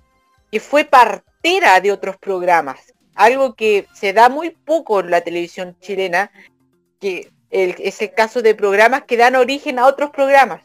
que 0.50 0.60
fue 0.60 0.84
partera 0.84 1.80
de 1.80 1.92
otros 1.92 2.16
programas. 2.16 2.94
Algo 3.14 3.54
que 3.54 3.86
se 3.94 4.12
da 4.12 4.28
muy 4.28 4.50
poco 4.50 5.00
en 5.00 5.10
la 5.10 5.22
televisión 5.22 5.76
chilena, 5.80 6.30
que 7.00 7.30
es 7.50 8.02
el 8.02 8.12
caso 8.12 8.42
de 8.42 8.54
programas 8.54 9.04
que 9.04 9.16
dan 9.16 9.34
origen 9.34 9.78
a 9.78 9.86
otros 9.86 10.10
programas. 10.10 10.62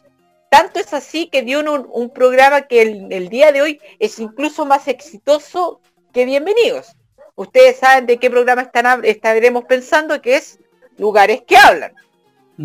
Tanto 0.49 0.79
es 0.79 0.93
así 0.93 1.27
que 1.27 1.41
dio 1.41 1.61
un, 1.61 2.09
programa 2.09 2.63
que 2.63 2.81
el, 2.81 3.11
el 3.11 3.29
día 3.29 3.51
de 3.51 3.61
hoy 3.61 3.81
es 3.99 4.19
incluso 4.19 4.65
más 4.65 4.87
exitoso 4.87 5.81
que 6.13 6.25
Bienvenidos. 6.25 6.95
Ustedes 7.35 7.77
saben 7.77 8.05
de 8.05 8.19
qué 8.19 8.29
programa 8.29 8.61
están, 8.61 9.03
estaremos 9.03 9.63
pensando, 9.65 10.21
que 10.21 10.35
es 10.35 10.59
Lugares 10.97 11.41
que 11.47 11.57
Hablan. 11.57 11.93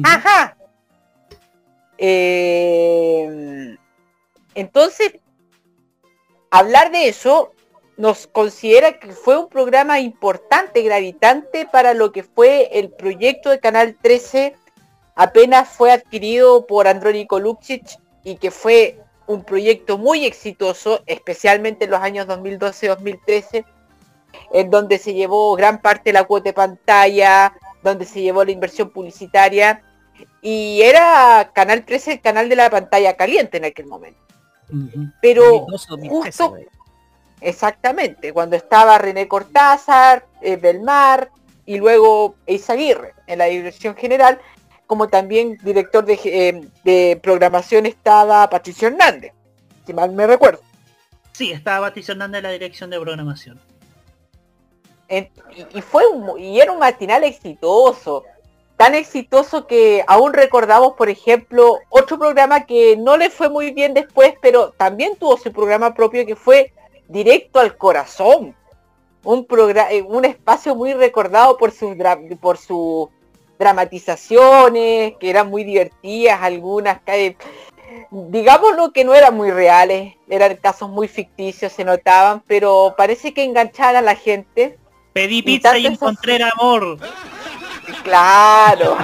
Ajá. 0.04 0.56
Eh, 1.98 3.76
entonces, 4.54 5.14
hablar 6.50 6.90
de 6.92 7.08
eso 7.08 7.52
nos 7.96 8.28
considera 8.28 8.98
que 9.00 9.10
fue 9.12 9.36
un 9.36 9.48
programa 9.48 9.98
importante, 9.98 10.82
gravitante 10.82 11.66
para 11.66 11.94
lo 11.94 12.12
que 12.12 12.22
fue 12.22 12.78
el 12.78 12.90
proyecto 12.90 13.50
de 13.50 13.58
Canal 13.58 13.96
13 14.00 14.54
apenas 15.18 15.68
fue 15.68 15.90
adquirido 15.90 16.64
por 16.64 16.86
Andrónico 16.86 17.40
Lucic 17.40 17.98
y 18.22 18.36
que 18.36 18.52
fue 18.52 19.00
un 19.26 19.42
proyecto 19.42 19.98
muy 19.98 20.24
exitoso, 20.24 21.02
especialmente 21.06 21.86
en 21.86 21.90
los 21.90 22.00
años 22.00 22.28
2012-2013, 22.28 23.64
en 24.52 24.70
donde 24.70 24.98
se 24.98 25.14
llevó 25.14 25.56
gran 25.56 25.82
parte 25.82 26.10
de 26.10 26.12
la 26.12 26.24
cuota 26.24 26.50
de 26.50 26.52
pantalla, 26.52 27.52
donde 27.82 28.04
se 28.04 28.22
llevó 28.22 28.44
la 28.44 28.52
inversión 28.52 28.90
publicitaria, 28.90 29.82
y 30.42 30.80
era 30.82 31.50
Canal 31.54 31.84
13 31.84 32.12
el 32.12 32.20
canal 32.20 32.48
de 32.48 32.56
la 32.56 32.70
pantalla 32.70 33.16
caliente 33.16 33.56
en 33.58 33.64
aquel 33.64 33.86
momento. 33.86 34.20
Pero 35.22 35.44
2012, 35.44 35.86
2013, 35.88 36.08
justo, 36.10 36.56
exactamente, 37.40 38.32
cuando 38.32 38.56
estaba 38.56 38.98
René 38.98 39.26
Cortázar, 39.26 40.26
eh, 40.42 40.56
Belmar 40.56 41.30
y 41.64 41.78
luego 41.78 42.34
Eizaguirre 42.46 43.14
en 43.26 43.38
la 43.38 43.46
dirección 43.46 43.96
general, 43.96 44.38
como 44.86 45.08
también 45.08 45.58
director 45.62 46.04
de, 46.04 46.18
eh, 46.24 46.68
de 46.84 47.18
programación 47.22 47.86
estaba 47.86 48.48
Patricio 48.50 48.88
Hernández, 48.88 49.32
si 49.86 49.94
mal 49.94 50.12
me 50.12 50.26
recuerdo. 50.26 50.60
Sí, 51.32 51.52
estaba 51.52 51.88
Patricio 51.88 52.12
Hernández 52.12 52.38
en 52.38 52.42
la 52.42 52.50
dirección 52.50 52.90
de 52.90 53.00
programación. 53.00 53.60
Y, 55.10 55.80
fue 55.80 56.06
un- 56.06 56.38
y 56.38 56.60
era 56.60 56.72
un 56.72 56.78
matinal 56.78 57.24
exitoso 57.24 58.24
tan 58.76 58.94
exitoso 58.94 59.66
que 59.66 60.04
aún 60.06 60.32
recordamos 60.32 60.92
por 60.92 61.08
ejemplo 61.08 61.80
otro 61.88 62.16
programa 62.18 62.64
que 62.64 62.96
no 62.96 63.16
le 63.16 63.28
fue 63.28 63.48
muy 63.48 63.72
bien 63.72 63.92
después 63.94 64.34
pero 64.40 64.70
también 64.70 65.16
tuvo 65.16 65.36
su 65.36 65.50
programa 65.52 65.94
propio 65.94 66.24
que 66.24 66.36
fue 66.36 66.72
directo 67.08 67.58
al 67.58 67.76
corazón. 67.76 68.54
Un 69.24 69.46
programa 69.46 69.88
un 70.06 70.24
espacio 70.24 70.74
muy 70.76 70.92
recordado 70.94 71.56
por 71.56 71.72
sus 71.72 71.96
por 72.40 72.56
sus 72.58 73.08
dramatizaciones 73.58 75.14
que 75.18 75.30
eran 75.30 75.48
muy 75.50 75.64
divertidas 75.64 76.38
algunas 76.40 77.00
que 77.02 77.36
digámoslo 78.10 78.92
que 78.92 79.04
no 79.04 79.14
eran 79.14 79.34
muy 79.36 79.50
reales 79.50 80.14
eran 80.28 80.56
casos 80.56 80.88
muy 80.88 81.08
ficticios 81.08 81.72
se 81.72 81.84
notaban 81.84 82.42
pero 82.46 82.94
parece 82.96 83.34
que 83.34 83.42
enganchaban 83.42 83.96
a 83.96 84.02
la 84.02 84.14
gente 84.14 84.78
Pedí 85.18 85.42
pizza 85.42 85.76
y 85.76 85.84
encontré 85.84 86.36
el 86.36 86.42
amor. 86.44 86.96
Claro. 88.04 88.96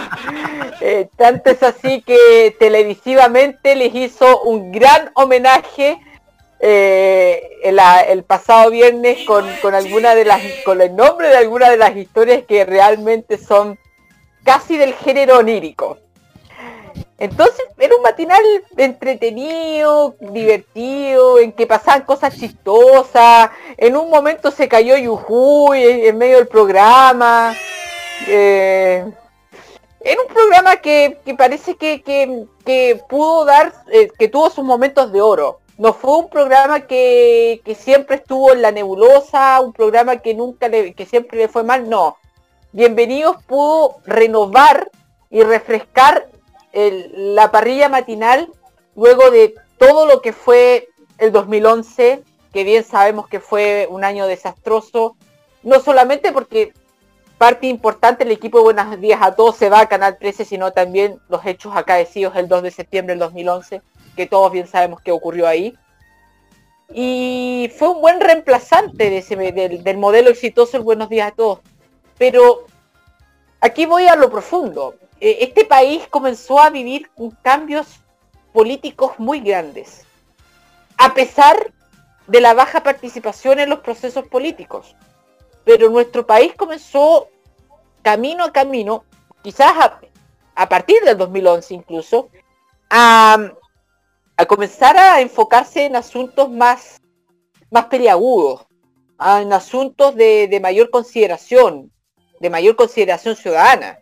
Eh, 0.80 1.08
tanto 1.16 1.50
es 1.50 1.60
así 1.64 2.02
que 2.02 2.54
televisivamente 2.56 3.74
les 3.74 3.92
hizo 3.92 4.42
un 4.42 4.70
gran 4.70 5.10
homenaje 5.14 5.98
eh, 6.60 7.58
el, 7.64 7.80
el 8.06 8.22
pasado 8.22 8.70
viernes 8.70 9.26
con, 9.26 9.44
con 9.60 9.74
alguna 9.74 10.14
de 10.14 10.24
las 10.24 10.40
con 10.64 10.80
el 10.80 10.94
nombre 10.94 11.30
de 11.30 11.36
algunas 11.36 11.70
de 11.70 11.78
las 11.78 11.96
historias 11.96 12.44
que 12.46 12.64
realmente 12.64 13.36
son 13.36 13.76
casi 14.44 14.76
del 14.76 14.94
género 14.94 15.38
onírico. 15.38 15.98
Entonces 17.18 17.64
era 17.78 17.94
un 17.94 18.02
matinal 18.02 18.42
entretenido, 18.76 20.16
divertido, 20.18 21.38
en 21.38 21.52
que 21.52 21.66
pasaban 21.66 22.02
cosas 22.02 22.36
chistosas. 22.36 23.50
En 23.76 23.96
un 23.96 24.10
momento 24.10 24.50
se 24.50 24.68
cayó 24.68 24.96
Yujuy 24.96 25.82
en, 25.84 26.04
en 26.06 26.18
medio 26.18 26.36
del 26.36 26.48
programa. 26.48 27.54
Eh, 28.26 29.04
era 30.00 30.20
un 30.20 30.28
programa 30.34 30.76
que, 30.76 31.18
que 31.24 31.34
parece 31.34 31.76
que, 31.76 32.02
que- 32.02 32.46
pudo 33.08 33.44
dar, 33.44 33.72
eh, 33.92 34.10
que 34.18 34.28
tuvo 34.28 34.50
sus 34.50 34.64
momentos 34.64 35.12
de 35.12 35.20
oro. 35.20 35.60
No 35.78 35.92
fue 35.92 36.18
un 36.18 36.28
programa 36.28 36.80
que, 36.80 37.60
que 37.64 37.74
siempre 37.74 38.16
estuvo 38.16 38.52
en 38.52 38.62
la 38.62 38.70
nebulosa, 38.70 39.60
un 39.60 39.72
programa 39.72 40.18
que 40.18 40.34
nunca 40.34 40.68
le, 40.68 40.94
que 40.94 41.06
siempre 41.06 41.38
le 41.38 41.48
fue 41.48 41.62
mal, 41.64 41.88
no. 41.88 42.16
Bienvenidos 42.72 43.42
pudo 43.44 43.96
renovar 44.04 44.90
y 45.30 45.42
refrescar 45.42 46.28
la 46.75 47.51
parrilla 47.51 47.89
matinal 47.89 48.51
luego 48.97 49.31
de 49.31 49.55
todo 49.79 50.07
lo 50.07 50.20
que 50.20 50.33
fue 50.33 50.89
el 51.18 51.33
2011, 51.33 52.22
que 52.53 52.64
bien 52.64 52.85
sabemos 52.85 53.29
que 53.29 53.41
fue 53.41 53.87
un 53.91 54.05
año 54.05 54.27
desastroso, 54.27 55.16
no 55.62 55.81
solamente 55.81 56.33
porque 56.33 56.72
parte 57.39 57.66
importante 57.66 58.25
del 58.25 58.33
equipo 58.33 58.59
de 58.59 58.64
Buenos 58.64 59.01
Días 59.01 59.20
a 59.22 59.35
Todos 59.35 59.57
se 59.57 59.68
va 59.68 59.81
a 59.81 59.89
Canal 59.89 60.18
13, 60.18 60.45
sino 60.45 60.72
también 60.72 61.18
los 61.29 61.45
hechos 61.45 61.77
acaecidos 61.77 62.37
el 62.37 62.49
2 62.49 62.62
de 62.62 62.70
septiembre 62.70 63.12
del 63.12 63.20
2011, 63.20 63.83
que 64.16 64.27
todos 64.27 64.53
bien 64.53 64.66
sabemos 64.66 65.01
que 65.01 65.12
ocurrió 65.12 65.47
ahí. 65.47 65.75
Y 66.93 67.72
fue 67.77 67.89
un 67.89 68.01
buen 68.01 68.20
reemplazante 68.20 69.11
de 69.11 69.18
ese, 69.18 69.37
del, 69.37 69.83
del 69.83 69.97
modelo 69.97 70.31
exitoso 70.31 70.77
el 70.77 70.83
Buenos 70.83 71.09
Días 71.09 71.33
a 71.33 71.35
Todos. 71.35 71.61
Pero 72.18 72.66
aquí 73.64 73.86
voy 73.86 74.06
a 74.06 74.14
lo 74.14 74.30
profundo. 74.30 74.94
Eh, 75.20 75.38
Este 75.40 75.64
país 75.64 76.06
comenzó 76.08 76.60
a 76.60 76.68
vivir 76.68 77.10
cambios 77.42 77.86
políticos 78.52 79.12
muy 79.18 79.40
grandes, 79.40 80.04
a 80.98 81.14
pesar 81.14 81.72
de 82.26 82.40
la 82.40 82.52
baja 82.52 82.82
participación 82.82 83.58
en 83.58 83.70
los 83.70 83.80
procesos 83.80 84.28
políticos. 84.28 84.94
Pero 85.64 85.88
nuestro 85.88 86.26
país 86.26 86.54
comenzó 86.54 87.28
camino 88.02 88.44
a 88.44 88.52
camino, 88.52 89.04
quizás 89.42 89.72
a, 90.54 90.68
partir 90.68 91.00
del 91.02 91.16
2011 91.16 91.74
incluso, 91.74 92.28
a, 92.90 93.50
comenzar 94.46 94.96
a 94.98 95.22
enfocarse 95.22 95.86
en 95.86 95.96
asuntos 95.96 96.50
más, 96.50 97.00
más 97.70 97.86
peliagudos, 97.86 98.66
en 99.18 99.52
asuntos 99.54 100.14
de, 100.14 100.48
de 100.48 100.60
mayor 100.60 100.90
consideración, 100.90 101.93
de 102.45 102.51
mayor 102.51 102.76
consideración 102.76 103.36
ciudadana. 103.36 103.99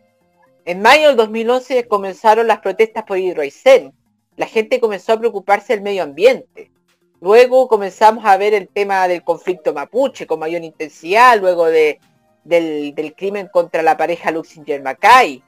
En 0.64 0.82
mayo 0.82 1.06
del 1.06 1.16
2011 1.16 1.86
comenzaron 1.86 2.48
las 2.48 2.58
protestas 2.58 3.04
por 3.04 3.16
Hidroaicén. 3.16 3.94
La 4.36 4.46
gente 4.46 4.80
comenzó 4.80 5.12
a 5.12 5.18
preocuparse 5.20 5.74
del 5.74 5.82
medio 5.82 6.02
ambiente. 6.02 6.72
Luego 7.20 7.68
comenzamos 7.68 8.24
a 8.24 8.36
ver 8.36 8.52
el 8.52 8.66
tema 8.66 9.06
del 9.06 9.22
conflicto 9.22 9.72
mapuche 9.72 10.26
con 10.26 10.40
mayor 10.40 10.64
intensidad, 10.64 11.38
luego 11.38 11.66
de, 11.66 12.00
del, 12.42 12.96
del 12.96 13.14
crimen 13.14 13.46
contra 13.46 13.80
la 13.80 13.96
pareja 13.96 14.32
Luxinger 14.32 14.82
Macay. 14.82 15.40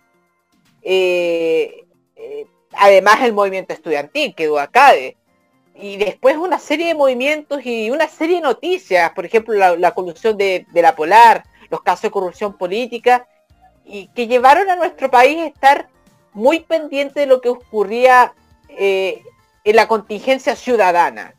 Eh, 0.80 1.86
eh, 2.14 2.46
además 2.74 3.22
el 3.22 3.32
movimiento 3.32 3.72
estudiantil 3.72 4.36
que 4.36 4.48
acá 4.56 4.92
y 5.74 5.96
después 5.96 6.36
una 6.36 6.60
serie 6.60 6.86
de 6.86 6.94
movimientos 6.94 7.66
y 7.66 7.90
una 7.90 8.06
serie 8.06 8.36
de 8.36 8.42
noticias, 8.42 9.10
por 9.14 9.26
ejemplo 9.26 9.52
la, 9.54 9.74
la 9.74 9.90
colusión 9.90 10.36
de, 10.36 10.64
de 10.72 10.82
la 10.82 10.94
Polar, 10.94 11.42
los 11.74 11.82
casos 11.82 12.02
de 12.02 12.10
corrupción 12.12 12.56
política, 12.56 13.26
y 13.84 14.06
que 14.14 14.28
llevaron 14.28 14.70
a 14.70 14.76
nuestro 14.76 15.10
país 15.10 15.38
a 15.38 15.46
estar 15.46 15.88
muy 16.32 16.60
pendiente 16.60 17.20
de 17.20 17.26
lo 17.26 17.40
que 17.40 17.48
ocurría 17.48 18.32
eh, 18.68 19.22
en 19.64 19.76
la 19.76 19.88
contingencia 19.88 20.54
ciudadana, 20.54 21.34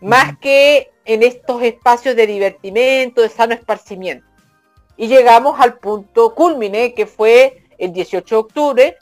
más 0.00 0.36
que 0.38 0.90
en 1.04 1.22
estos 1.22 1.62
espacios 1.62 2.16
de 2.16 2.26
divertimento, 2.26 3.22
de 3.22 3.28
sano 3.28 3.54
esparcimiento. 3.54 4.26
Y 4.96 5.06
llegamos 5.06 5.60
al 5.60 5.78
punto 5.78 6.34
culmine 6.34 6.92
que 6.92 7.06
fue 7.06 7.62
el 7.78 7.92
18 7.92 8.34
de 8.34 8.40
octubre. 8.40 8.96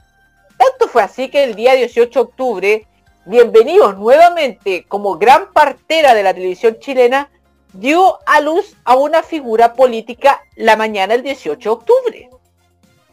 Tanto 0.59 0.89
fue 0.89 1.03
así 1.03 1.31
que 1.31 1.43
el 1.43 1.55
día 1.55 1.72
18 1.72 2.11
de 2.11 2.24
octubre, 2.24 2.87
bienvenidos 3.24 3.97
nuevamente 3.97 4.85
como 4.87 5.16
gran 5.16 5.53
partera 5.55 6.12
de 6.12 6.22
la 6.22 6.35
televisión 6.35 6.79
chilena, 6.79 7.31
dio 7.79 8.18
a 8.27 8.41
luz 8.41 8.77
a 8.85 8.97
una 8.97 9.22
figura 9.22 9.74
política 9.74 10.43
la 10.57 10.77
mañana 10.77 11.14
del 11.14 11.22
18 11.22 11.59
de 11.59 11.72
octubre. 11.72 12.31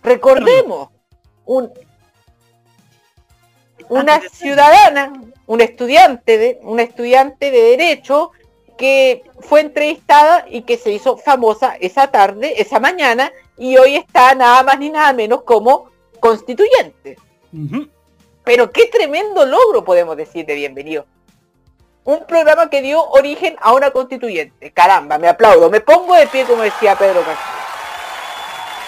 Recordemos, 0.02 0.90
un, 1.46 1.72
una 3.90 4.22
ciudadana, 4.22 5.14
un 5.46 5.62
estudiante 5.62 6.38
de, 6.38 6.60
una 6.64 6.84
estudiante 6.84 7.52
de 7.52 7.62
derecho 7.62 8.32
que 8.78 9.24
fue 9.40 9.62
entrevistada 9.62 10.46
y 10.50 10.64
que 10.64 10.78
se 10.78 10.92
hizo 10.92 11.18
famosa 11.18 11.76
esa 11.80 12.08
tarde, 12.08 12.62
esa 12.62 12.80
mañana, 12.80 13.32
y 13.58 13.78
hoy 13.78 13.96
está 13.96 14.34
nada 14.36 14.64
más 14.64 14.80
ni 14.80 14.90
nada 14.90 15.14
menos 15.14 15.44
como 15.44 15.90
constituyente. 16.20 17.18
Pero 18.44 18.72
qué 18.72 18.88
tremendo 18.88 19.46
logro 19.46 19.84
podemos 19.86 20.18
decir 20.18 20.46
de 20.46 20.56
bienvenido. 20.56 21.06
Un 22.06 22.26
programa 22.26 22.70
que 22.70 22.82
dio 22.82 23.02
origen 23.12 23.56
a 23.62 23.74
una 23.74 23.92
constituyente. 23.92 24.72
Caramba, 24.72 25.18
me 25.18 25.30
aplaudo, 25.30 25.70
me 25.70 25.80
pongo 25.80 26.16
de 26.16 26.28
pie 26.28 26.44
como 26.44 26.64
decía 26.64 26.98
Pedro 26.98 27.22
Castillo. 27.22 27.54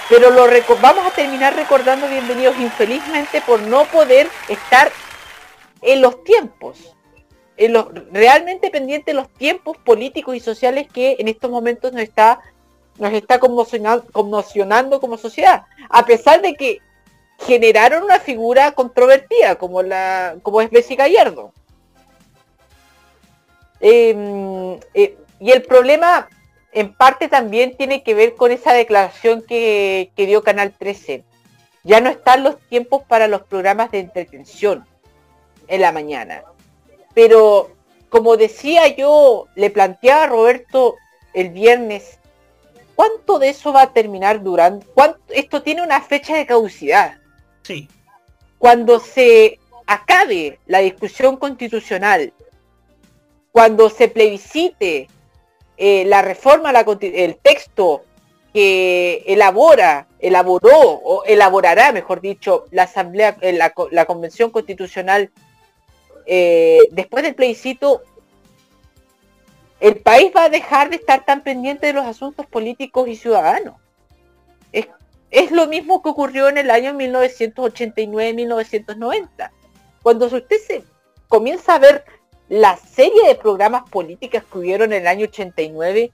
Pero 0.10 0.30
lo 0.32 0.46
vamos 0.82 1.06
a 1.08 1.12
terminar 1.12 1.56
recordando 1.56 2.08
bienvenidos 2.08 2.58
infelizmente 2.60 3.42
por 3.42 3.62
no 3.62 3.86
poder 3.86 4.28
estar 4.50 4.92
en 5.82 6.02
los 6.02 6.24
tiempos, 6.24 6.96
en 7.58 7.74
realmente 8.12 8.70
pendiente 8.70 9.12
de 9.12 9.16
los 9.16 9.30
tiempos 9.30 9.78
políticos 9.78 10.36
y 10.36 10.42
sociales 10.42 10.88
que 10.92 11.16
en 11.18 11.30
estos 11.30 11.50
momentos 11.50 11.94
nos 11.94 12.04
está, 12.04 12.42
nos 12.98 13.14
está 13.14 13.40
conmocionando, 13.40 15.00
como 15.00 15.18
sociedad. 15.18 15.64
A 15.90 16.06
pesar 16.06 16.42
de 16.42 16.54
que 16.56 16.82
generaron 17.40 18.04
una 18.04 18.20
figura 18.20 18.74
controvertida 18.74 19.56
como 19.56 19.80
como 20.44 20.62
es 20.62 20.70
Bessie 20.70 20.98
Gallardo. 20.98 21.54
Eh, 23.88 24.80
eh, 24.96 25.16
y 25.40 25.52
el 25.52 25.62
problema 25.62 26.28
en 26.72 26.92
parte 26.92 27.28
también 27.28 27.78
tiene 27.78 28.02
que 28.02 28.16
ver 28.16 28.34
con 28.34 28.52
esa 28.52 28.74
declaración 28.74 29.44
que, 29.44 30.10
que 30.16 30.26
dio 30.26 30.42
Canal 30.42 30.74
13. 30.76 31.24
Ya 31.84 32.02
no 32.02 32.10
están 32.10 32.44
los 32.44 32.60
tiempos 32.62 33.04
para 33.08 33.28
los 33.28 33.44
programas 33.44 33.92
de 33.92 34.00
entretención 34.00 34.88
en 35.68 35.82
la 35.82 35.92
mañana. 35.92 36.42
Pero 37.14 37.76
como 38.10 38.38
decía 38.38 38.88
yo, 38.88 39.46
le 39.54 39.70
planteaba 39.70 40.24
a 40.24 40.28
Roberto 40.28 40.96
el 41.36 41.52
viernes, 41.52 42.18
¿cuánto 42.96 43.38
de 43.38 43.50
eso 43.50 43.72
va 43.72 43.84
a 43.84 43.94
terminar 43.94 44.42
durando? 44.42 44.84
¿Cuánto? 44.96 45.20
Esto 45.30 45.62
tiene 45.62 45.84
una 45.84 46.02
fecha 46.02 46.36
de 46.36 46.48
caducidad. 46.48 47.20
Sí. 47.62 47.88
Cuando 48.58 49.00
se 49.00 49.60
acabe 49.86 50.58
la 50.66 50.80
discusión 50.80 51.38
constitucional 51.38 52.34
cuando 53.56 53.90
se 53.90 54.10
plebiscite 54.10 55.08
eh, 55.78 56.04
la 56.08 56.22
reforma, 56.22 56.74
la 56.74 56.82
el 56.82 57.38
texto 57.38 58.04
que 58.54 59.24
elabora, 59.28 60.08
elaboró 60.20 60.78
o 60.78 61.24
elaborará, 61.24 61.94
mejor 61.94 62.20
dicho, 62.20 62.66
la 62.72 62.84
asamblea, 62.84 63.38
eh, 63.40 63.58
la 63.92 64.06
convención 64.06 64.50
constitucional 64.50 65.32
eh, 66.26 66.80
después 66.92 67.24
del 67.24 67.34
plebiscito, 67.34 68.02
el 69.80 70.02
país 70.02 70.34
va 70.36 70.44
a 70.44 70.50
dejar 70.50 70.90
de 70.90 70.98
estar 70.98 71.24
tan 71.24 71.42
pendiente 71.42 71.88
de 71.88 71.94
los 71.94 72.06
asuntos 72.06 72.46
políticos 72.48 73.08
y 73.08 73.16
ciudadanos. 73.16 73.76
Es, 74.74 74.90
es 75.32 75.52
lo 75.52 75.68
mismo 75.68 76.04
que 76.04 76.10
ocurrió 76.10 76.50
en 76.50 76.58
el 76.58 76.70
año 76.70 76.94
1989-1990. 76.94 79.50
Cuando 80.04 80.26
usted 80.26 80.58
se 80.68 80.84
comienza 81.30 81.76
a 81.76 81.80
ver 81.80 82.04
la 82.50 82.78
serie 82.78 83.28
de 83.28 83.36
programas 83.36 83.90
políticos 83.90 84.44
que 84.52 84.58
hubieron 84.58 84.94
en 84.94 85.02
el 85.02 85.08
año 85.08 85.26
89, 85.26 86.12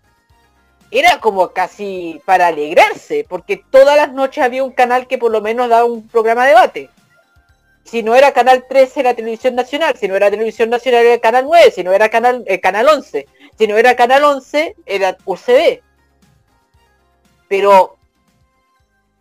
era 0.92 1.20
como 1.20 1.50
casi 1.52 2.22
para 2.26 2.48
alegrarse, 2.48 3.26
porque 3.28 3.64
todas 3.70 3.96
las 3.96 4.12
noches 4.12 4.44
había 4.44 4.64
un 4.64 4.72
canal 4.72 5.08
que 5.08 5.18
por 5.18 5.32
lo 5.32 5.42
menos 5.42 5.70
daba 5.70 5.86
un 5.86 6.08
programa 6.08 6.44
de 6.44 6.50
debate. 6.50 6.90
Si 7.84 8.04
no 8.04 8.14
era 8.14 8.32
Canal 8.34 8.66
13 8.68 9.00
era 9.00 9.14
Televisión 9.14 9.56
Nacional, 9.56 9.96
si 9.98 10.08
no 10.08 10.16
era 10.16 10.30
Televisión 10.30 10.70
Nacional 10.70 11.06
era 11.06 11.20
Canal 11.20 11.46
9, 11.46 11.72
si 11.72 11.84
no 11.84 11.94
era 11.94 12.10
Canal, 12.10 12.44
eh, 12.46 12.60
canal 12.60 12.88
11, 12.88 13.28
si 13.58 13.68
no 13.68 13.78
era 13.78 13.96
Canal 13.96 14.24
11 14.24 14.76
era 14.86 15.18
UCB. 15.26 15.82
Pero 17.48 17.98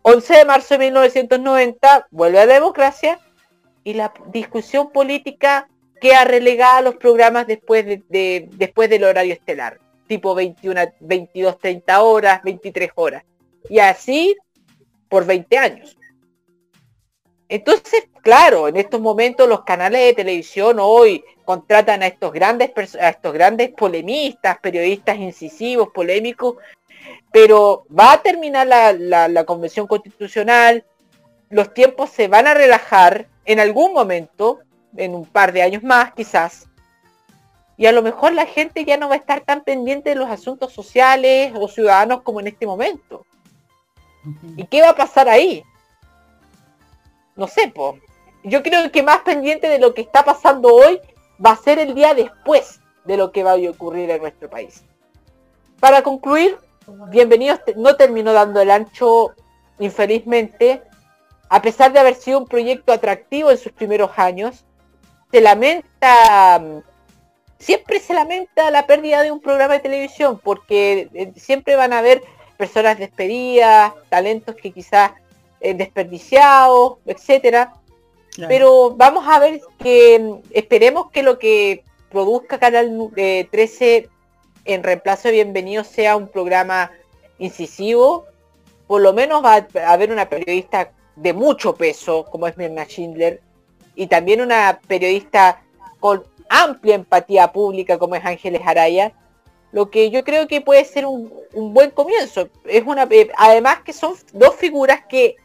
11 0.03 0.33
de 0.35 0.45
marzo 0.45 0.75
de 0.75 0.85
1990 0.85 2.07
vuelve 2.11 2.39
a 2.39 2.45
la 2.45 2.53
democracia 2.53 3.19
y 3.83 3.93
la 3.93 4.13
discusión 4.27 4.91
política 4.91 5.67
queda 6.01 6.25
relegada 6.25 6.79
a 6.79 6.81
los 6.81 6.95
programas 6.95 7.47
después, 7.47 7.85
de, 7.85 8.03
de- 8.09 8.49
después 8.53 8.89
del 8.89 9.05
horario 9.05 9.33
estelar, 9.33 9.79
tipo 10.07 10.35
21, 10.35 10.81
22, 10.99 11.57
30 11.59 12.01
horas, 12.01 12.43
23 12.43 12.91
horas. 12.95 13.23
Y 13.69 13.79
así 13.79 14.35
por 15.07 15.25
20 15.25 15.57
años. 15.57 15.97
Entonces, 17.47 18.05
claro, 18.21 18.67
en 18.67 18.77
estos 18.77 19.01
momentos 19.01 19.47
los 19.47 19.63
canales 19.63 20.01
de 20.01 20.13
televisión 20.13 20.77
hoy 20.79 21.23
contratan 21.43 22.01
a 22.01 22.07
estos 22.07 22.31
grandes 22.31 22.71
a 22.99 23.09
estos 23.09 23.33
grandes 23.33 23.69
polemistas, 23.71 24.57
periodistas 24.59 25.17
incisivos, 25.17 25.89
polémicos, 25.93 26.55
pero 27.31 27.85
va 27.97 28.13
a 28.13 28.21
terminar 28.21 28.67
la, 28.67 28.93
la- 28.93 29.27
la 29.27 29.43
convención 29.43 29.85
constitucional, 29.87 30.85
los 31.49 31.73
tiempos 31.73 32.09
se 32.09 32.27
van 32.29 32.47
a 32.47 32.53
relajar 32.53 33.27
en 33.43 33.59
algún 33.59 33.93
momento, 33.93 34.59
en 34.95 35.15
un 35.15 35.25
par 35.25 35.51
de 35.51 35.61
años 35.61 35.83
más 35.83 36.13
quizás, 36.13 36.67
y 37.81 37.87
a 37.87 37.91
lo 37.91 38.03
mejor 38.03 38.33
la 38.33 38.45
gente 38.45 38.85
ya 38.85 38.95
no 38.97 39.09
va 39.09 39.15
a 39.15 39.17
estar 39.17 39.41
tan 39.41 39.63
pendiente 39.63 40.09
de 40.09 40.15
los 40.15 40.29
asuntos 40.29 40.71
sociales 40.71 41.51
o 41.55 41.67
ciudadanos 41.67 42.21
como 42.21 42.39
en 42.39 42.45
este 42.45 42.67
momento. 42.67 43.25
¿Y 44.55 44.65
qué 44.67 44.81
va 44.81 44.89
a 44.89 44.95
pasar 44.95 45.27
ahí? 45.27 45.63
No 47.35 47.47
sé, 47.47 47.69
po. 47.69 47.97
Yo 48.43 48.61
creo 48.61 48.91
que 48.91 49.01
más 49.01 49.21
pendiente 49.21 49.67
de 49.67 49.79
lo 49.79 49.95
que 49.95 50.01
está 50.01 50.23
pasando 50.23 50.73
hoy 50.75 50.99
va 51.43 51.53
a 51.53 51.55
ser 51.55 51.79
el 51.79 51.95
día 51.95 52.13
después 52.13 52.81
de 53.05 53.17
lo 53.17 53.31
que 53.31 53.43
va 53.43 53.53
a 53.53 53.69
ocurrir 53.69 54.11
en 54.11 54.21
nuestro 54.21 54.47
país. 54.47 54.83
Para 55.79 56.03
concluir, 56.03 56.59
bienvenidos, 57.09 57.61
no 57.77 57.95
terminó 57.95 58.31
dando 58.31 58.61
el 58.61 58.69
ancho, 58.69 59.31
infelizmente, 59.79 60.83
a 61.49 61.63
pesar 61.63 61.91
de 61.93 61.99
haber 61.99 62.13
sido 62.13 62.37
un 62.37 62.45
proyecto 62.45 62.93
atractivo 62.93 63.49
en 63.49 63.57
sus 63.57 63.71
primeros 63.71 64.11
años, 64.17 64.65
se 65.31 65.41
lamenta, 65.41 66.61
siempre 67.57 67.99
se 67.99 68.13
lamenta 68.13 68.69
la 68.71 68.85
pérdida 68.87 69.21
de 69.23 69.31
un 69.31 69.39
programa 69.39 69.75
de 69.75 69.79
televisión, 69.79 70.39
porque 70.43 71.09
eh, 71.13 71.31
siempre 71.35 71.75
van 71.75 71.93
a 71.93 71.99
haber 71.99 72.21
personas 72.57 72.99
despedidas, 72.99 73.93
talentos 74.09 74.55
que 74.55 74.71
quizás 74.71 75.11
eh, 75.59 75.73
desperdiciados, 75.73 76.97
etcétera. 77.05 77.73
Pero 78.47 78.91
vamos 78.95 79.25
a 79.27 79.39
ver 79.39 79.61
que 79.77 80.35
esperemos 80.51 81.11
que 81.11 81.21
lo 81.21 81.37
que 81.37 81.83
produzca 82.09 82.59
Canal 82.59 82.95
nu- 82.97 83.11
eh, 83.15 83.47
13 83.51 84.07
en 84.65 84.83
reemplazo 84.83 85.27
de 85.27 85.33
Bienvenido 85.33 85.83
sea 85.83 86.15
un 86.15 86.27
programa 86.29 86.91
incisivo. 87.39 88.25
Por 88.87 89.01
lo 89.01 89.11
menos 89.13 89.43
va 89.43 89.55
a 89.83 89.91
haber 89.93 90.11
una 90.11 90.29
periodista 90.29 90.91
de 91.15 91.33
mucho 91.33 91.75
peso, 91.75 92.25
como 92.25 92.47
es 92.47 92.55
Mirna 92.57 92.85
Schindler, 92.85 93.41
y 93.95 94.07
también 94.07 94.41
una 94.41 94.79
periodista 94.87 95.61
con 95.99 96.23
amplia 96.49 96.95
empatía 96.95 97.51
pública, 97.51 97.97
como 97.97 98.15
es 98.15 98.25
Ángeles 98.25 98.61
Araya, 98.65 99.13
lo 99.71 99.89
que 99.89 100.09
yo 100.09 100.23
creo 100.23 100.47
que 100.47 100.61
puede 100.61 100.83
ser 100.85 101.05
un, 101.05 101.31
un 101.53 101.73
buen 101.73 101.91
comienzo. 101.91 102.49
Es 102.65 102.83
una, 102.85 103.07
eh, 103.09 103.29
además 103.37 103.79
que 103.85 103.93
son 103.93 104.15
dos 104.33 104.55
figuras 104.55 105.01
que 105.07 105.35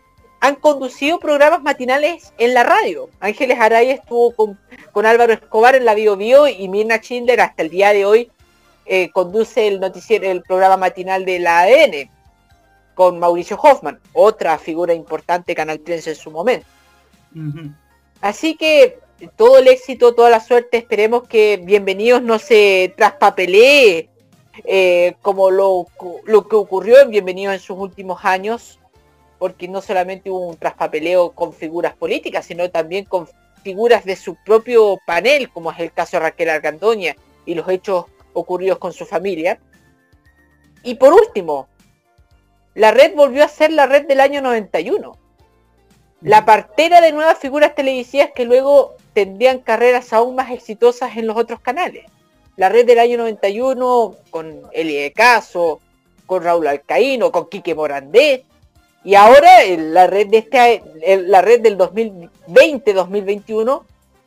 han 0.41 0.57
conducido 0.57 1.19
programas 1.19 1.63
matinales 1.63 2.33
en 2.39 2.55
la 2.55 2.65
radio. 2.65 3.09
Ángeles 3.21 3.59
Araya 3.59 3.95
estuvo 3.95 4.33
con, 4.33 4.59
con 4.93 5.07
Álvaro 5.07 5.33
Escobar 5.33 5.75
en 5.75 5.85
la 5.85 5.95
Bio 5.95 6.17
Bio 6.17 6.47
y 6.49 6.69
Mirna 6.69 6.99
Schindler 6.99 7.41
hasta 7.41 7.63
el 7.63 7.71
día 7.71 7.93
de 7.93 8.05
hoy 8.05 8.31
eh, 8.85 9.11
conduce 9.11 9.67
el 9.67 9.81
noticiero, 9.81 10.31
el 10.31 10.43
programa 10.43 10.77
matinal 10.77 11.25
de 11.25 11.41
la 11.41 11.61
ADN 11.61 12.11
con 12.95 13.19
Mauricio 13.19 13.59
Hoffman, 13.61 13.99
otra 14.13 14.57
figura 14.59 14.95
importante 14.95 15.55
Canal 15.55 15.81
13 15.81 16.11
en 16.11 16.17
su 16.17 16.31
momento. 16.31 16.67
Así 18.21 18.57
que 18.57 18.99
todo 19.37 19.59
el 19.59 19.69
éxito, 19.69 20.15
toda 20.15 20.31
la 20.31 20.41
suerte, 20.41 20.79
esperemos 20.79 21.27
que 21.29 21.61
Bienvenidos 21.63 22.23
no 22.23 22.39
se 22.39 22.95
traspapelee 22.97 24.09
eh, 24.65 25.15
como 25.23 25.51
lo, 25.51 25.87
lo 26.25 26.49
que 26.49 26.57
ocurrió 26.57 27.01
en 27.01 27.11
Bienvenidos 27.11 27.55
en 27.55 27.61
sus 27.61 27.79
últimos 27.79 28.25
años, 28.25 28.79
porque 29.39 29.69
no 29.69 29.83
solamente 29.83 30.31
hubo 30.31 30.49
un 30.49 30.57
traspapeleo 30.57 31.33
con 31.33 31.53
figuras 31.53 31.95
políticas, 31.95 32.47
sino 32.47 32.71
también 32.71 33.05
con 33.05 33.29
figuras 33.63 34.05
de 34.05 34.17
su 34.17 34.37
propio 34.45 34.99
panel, 35.07 35.51
como 35.51 35.73
es 35.73 35.81
el 35.81 35.93
caso 35.93 36.17
de 36.17 36.21
Raquel 36.21 36.51
Argandoña 36.51 37.17
y 37.45 37.55
los 37.55 37.69
hechos 37.69 38.07
ocurridos 38.33 38.79
con 38.79 38.93
su 38.93 39.05
familia. 39.05 39.59
Y 40.83 40.95
por 40.95 41.13
último, 41.13 41.69
la 42.75 42.93
red 42.93 43.15
volvió 43.15 43.45
a 43.45 43.49
ser 43.49 43.73
la 43.73 43.87
red 43.87 44.07
del 44.07 44.21
año 44.21 44.41
91. 44.41 45.19
La 46.21 46.45
partera 46.45 47.01
de 47.01 47.13
nuevas 47.13 47.39
figuras 47.39 47.75
televisivas 47.75 48.31
que 48.35 48.45
luego 48.45 48.95
tendrían 49.13 49.59
carreras 49.59 50.13
aún 50.13 50.35
más 50.35 50.51
exitosas 50.51 51.17
en 51.17 51.27
los 51.27 51.37
otros 51.37 51.61
canales. 51.61 52.07
La 52.57 52.69
red 52.69 52.87
del 52.87 52.99
año 52.99 53.19
91 53.19 54.15
con 54.31 54.63
Elie 54.73 55.03
de 55.03 55.13
Caso, 55.13 55.81
con 56.25 56.43
Raúl 56.43 56.67
Alcaíno, 56.67 57.31
con 57.31 57.49
Quique 57.49 57.75
Morandé. 57.75 58.45
Y 59.05 59.15
ahora 59.15 59.65
la 59.77 60.07
red 60.07 60.29
de 60.29 60.39
este, 60.39 60.83
la 61.27 61.43
red 61.43 61.61
del 61.61 61.79
2020-2021 61.79 63.83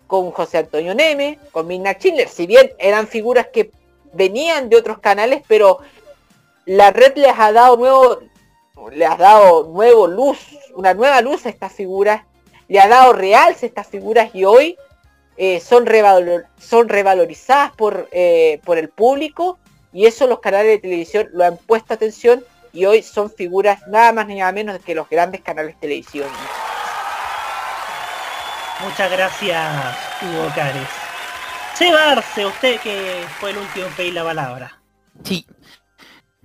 con 0.08 0.32
José 0.32 0.60
Antonio 0.60 0.96
Neme, 0.96 1.40
con 1.52 1.68
Mirna 1.68 1.94
Schindler. 1.94 2.30
Si 2.30 2.48
bien 2.48 2.72
eran 2.80 3.08
figuras 3.08 3.48
que 3.54 3.72
venían 4.14 4.70
de 4.70 4.78
otros 4.78 5.00
canales, 5.00 5.44
pero 5.48 5.80
la 6.66 6.92
red 6.92 7.16
les 7.16 7.34
ha 7.38 7.52
dado 7.52 7.78
nuevo, 7.78 8.20
le 8.92 9.06
ha 9.06 9.18
dado 9.18 9.68
nuevo 9.68 10.08
luz, 10.08 10.40
una 10.80 10.94
nueva 10.94 11.20
luz 11.20 11.46
a 11.46 11.50
estas 11.50 11.74
figuras, 11.74 12.22
le 12.70 12.80
ha 12.80 12.88
dado 12.88 13.12
realce 13.12 13.66
a 13.66 13.68
estas 13.70 13.88
figuras 13.88 14.30
y 14.34 14.46
hoy 14.46 14.78
eh, 15.36 15.60
son, 15.60 15.86
revalor- 15.86 16.46
son 16.58 16.88
revalorizadas 16.88 17.74
por, 17.74 18.08
eh, 18.14 18.62
por 18.64 18.78
el 18.78 18.88
público 18.88 19.60
y 19.92 20.06
eso 20.06 20.26
los 20.26 20.40
canales 20.40 20.68
de 20.72 20.80
televisión 20.80 21.28
lo 21.34 21.44
han 21.44 21.58
puesto 21.58 21.94
atención 21.94 22.46
y 22.72 22.86
hoy 22.86 23.04
son 23.04 23.30
figuras 23.30 23.86
nada 23.88 24.14
más 24.14 24.28
ni 24.28 24.36
nada 24.36 24.54
menos 24.54 24.80
que 24.80 24.96
los 24.96 25.10
grandes 25.10 25.42
canales 25.42 25.78
televisivos. 25.82 26.30
Muchas 28.82 29.12
gracias, 29.12 29.98
Hugo 30.22 30.50
Cares. 30.56 30.88
Seba 31.74 32.12
Arce, 32.12 32.46
usted 32.46 32.80
que 32.80 33.22
fue 33.42 33.50
el 33.52 33.58
último 33.58 33.86
en 33.88 33.94
pedir 33.94 34.14
la 34.14 34.24
palabra. 34.24 34.80
Sí. 35.26 35.46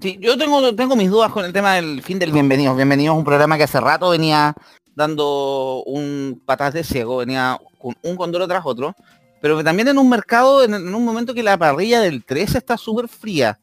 Sí, 0.04 0.18
yo 0.20 0.36
tengo, 0.36 0.74
tengo 0.74 0.96
mis 0.96 1.08
dudas 1.08 1.32
con 1.32 1.46
el 1.46 1.52
tema 1.54 1.76
del 1.76 2.02
fin 2.02 2.18
del 2.18 2.30
Bienvenidos. 2.30 2.76
Bienvenidos 2.76 3.14
es 3.14 3.18
un 3.20 3.24
programa 3.24 3.56
que 3.56 3.62
hace 3.62 3.80
rato 3.80 4.10
venía 4.10 4.54
dando 4.94 5.82
un 5.86 6.42
patas 6.44 6.74
de 6.74 6.84
ciego, 6.84 7.16
venía 7.16 7.58
un 7.80 8.14
condoro 8.14 8.46
tras 8.46 8.66
otro, 8.66 8.94
pero 9.40 9.64
también 9.64 9.88
en 9.88 9.96
un 9.96 10.10
mercado, 10.10 10.62
en, 10.62 10.74
un 10.74 11.04
momento 11.06 11.32
que 11.32 11.42
la 11.42 11.56
parrilla 11.56 12.00
del 12.00 12.22
13 12.22 12.58
está 12.58 12.76
súper 12.76 13.08
fría. 13.08 13.58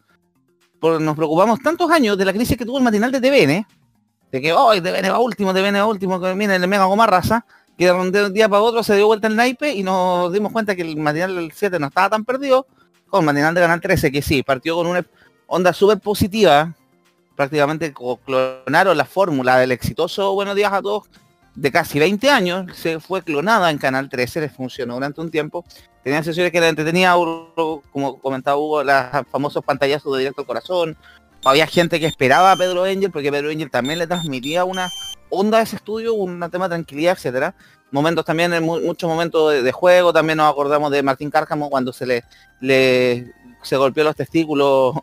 Nos 0.82 1.16
preocupamos 1.16 1.60
tantos 1.60 1.92
años 1.92 2.18
de 2.18 2.26
la 2.26 2.34
crisis 2.34 2.58
que 2.58 2.66
tuvo 2.66 2.80
el 2.80 2.84
matinal 2.84 3.12
de 3.12 3.22
TVN, 3.22 3.68
de 4.32 4.42
que 4.42 4.52
hoy 4.52 4.82
TVN 4.82 5.12
va 5.12 5.20
último, 5.20 5.54
TVN 5.54 5.76
va 5.76 5.86
último, 5.86 6.20
que 6.20 6.34
viene 6.34 6.56
el 6.56 6.68
mega 6.68 6.86
goma 6.86 7.06
raza, 7.06 7.46
que 7.78 7.86
de 7.86 7.92
un 7.92 8.18
un 8.18 8.34
día 8.34 8.50
para 8.50 8.64
otro 8.64 8.82
se 8.82 8.96
dio 8.96 9.06
vuelta 9.06 9.28
el 9.28 9.36
naipe 9.36 9.74
y 9.76 9.84
nos 9.84 10.34
dimos 10.34 10.52
cuenta 10.52 10.76
que 10.76 10.82
el 10.82 10.98
matinal 10.98 11.36
del 11.36 11.52
7 11.52 11.78
no 11.78 11.86
estaba 11.86 12.10
tan 12.10 12.26
perdido, 12.26 12.66
con 13.10 13.20
el 13.20 13.26
matinal 13.28 13.54
de 13.54 13.62
Canal 13.62 13.80
13, 13.80 14.12
que 14.12 14.24
sí, 14.24 14.42
partió 14.42 14.76
con 14.76 14.88
una 14.88 15.06
onda 15.54 15.74
súper 15.74 16.00
positiva, 16.00 16.74
prácticamente 17.36 17.94
clonaron 17.94 18.98
la 18.98 19.04
fórmula 19.04 19.58
del 19.58 19.74
exitoso 19.74 20.34
Buenos 20.34 20.56
días 20.56 20.72
a 20.72 20.82
todos 20.82 21.10
de 21.56 21.70
casi 21.74 22.00
20 22.00 22.30
años, 22.30 22.78
se 22.78 23.02
fue 23.02 23.22
clonada 23.22 23.70
en 23.70 23.78
Canal 23.78 24.08
13, 24.08 24.40
les 24.40 24.54
funcionó 24.54 24.94
durante 24.94 25.20
un 25.20 25.30
tiempo. 25.30 25.66
Tenía 26.06 26.24
sesiones 26.24 26.54
que 26.54 26.60
era 26.60 26.70
entretenida, 26.70 27.14
como 27.92 28.18
comentaba 28.22 28.56
Hugo, 28.56 28.82
los 28.82 28.96
famosos 29.30 29.62
pantallazos 29.66 30.14
de 30.14 30.20
directo 30.20 30.42
al 30.42 30.48
corazón. 30.48 30.98
Había 31.44 31.68
gente 31.68 32.00
que 32.00 32.06
esperaba 32.06 32.54
a 32.54 32.56
Pedro 32.56 32.86
Angel, 32.86 33.12
porque 33.12 33.30
Pedro 33.30 33.50
Angel 33.50 33.70
también 33.70 34.00
le 34.00 34.08
transmitía 34.08 34.64
una 34.64 34.90
onda 35.30 35.58
a 35.58 35.64
ese 35.64 35.76
estudio, 35.76 36.14
un 36.14 36.40
tema 36.50 36.70
de 36.70 36.76
tranquilidad, 36.76 37.18
etcétera. 37.18 37.54
Momentos 37.92 38.24
también, 38.24 38.64
muchos 38.64 39.10
momentos 39.10 39.62
de, 39.62 39.72
juego, 39.74 40.14
también 40.14 40.38
nos 40.38 40.50
acordamos 40.50 40.90
de 40.92 41.04
Martín 41.04 41.30
Cárcamo 41.30 41.70
cuando 41.70 41.92
se 41.92 42.06
le, 42.06 42.24
le 42.62 43.34
se 43.62 43.76
golpeó 43.76 44.06
los 44.06 44.16
testículos 44.16 44.96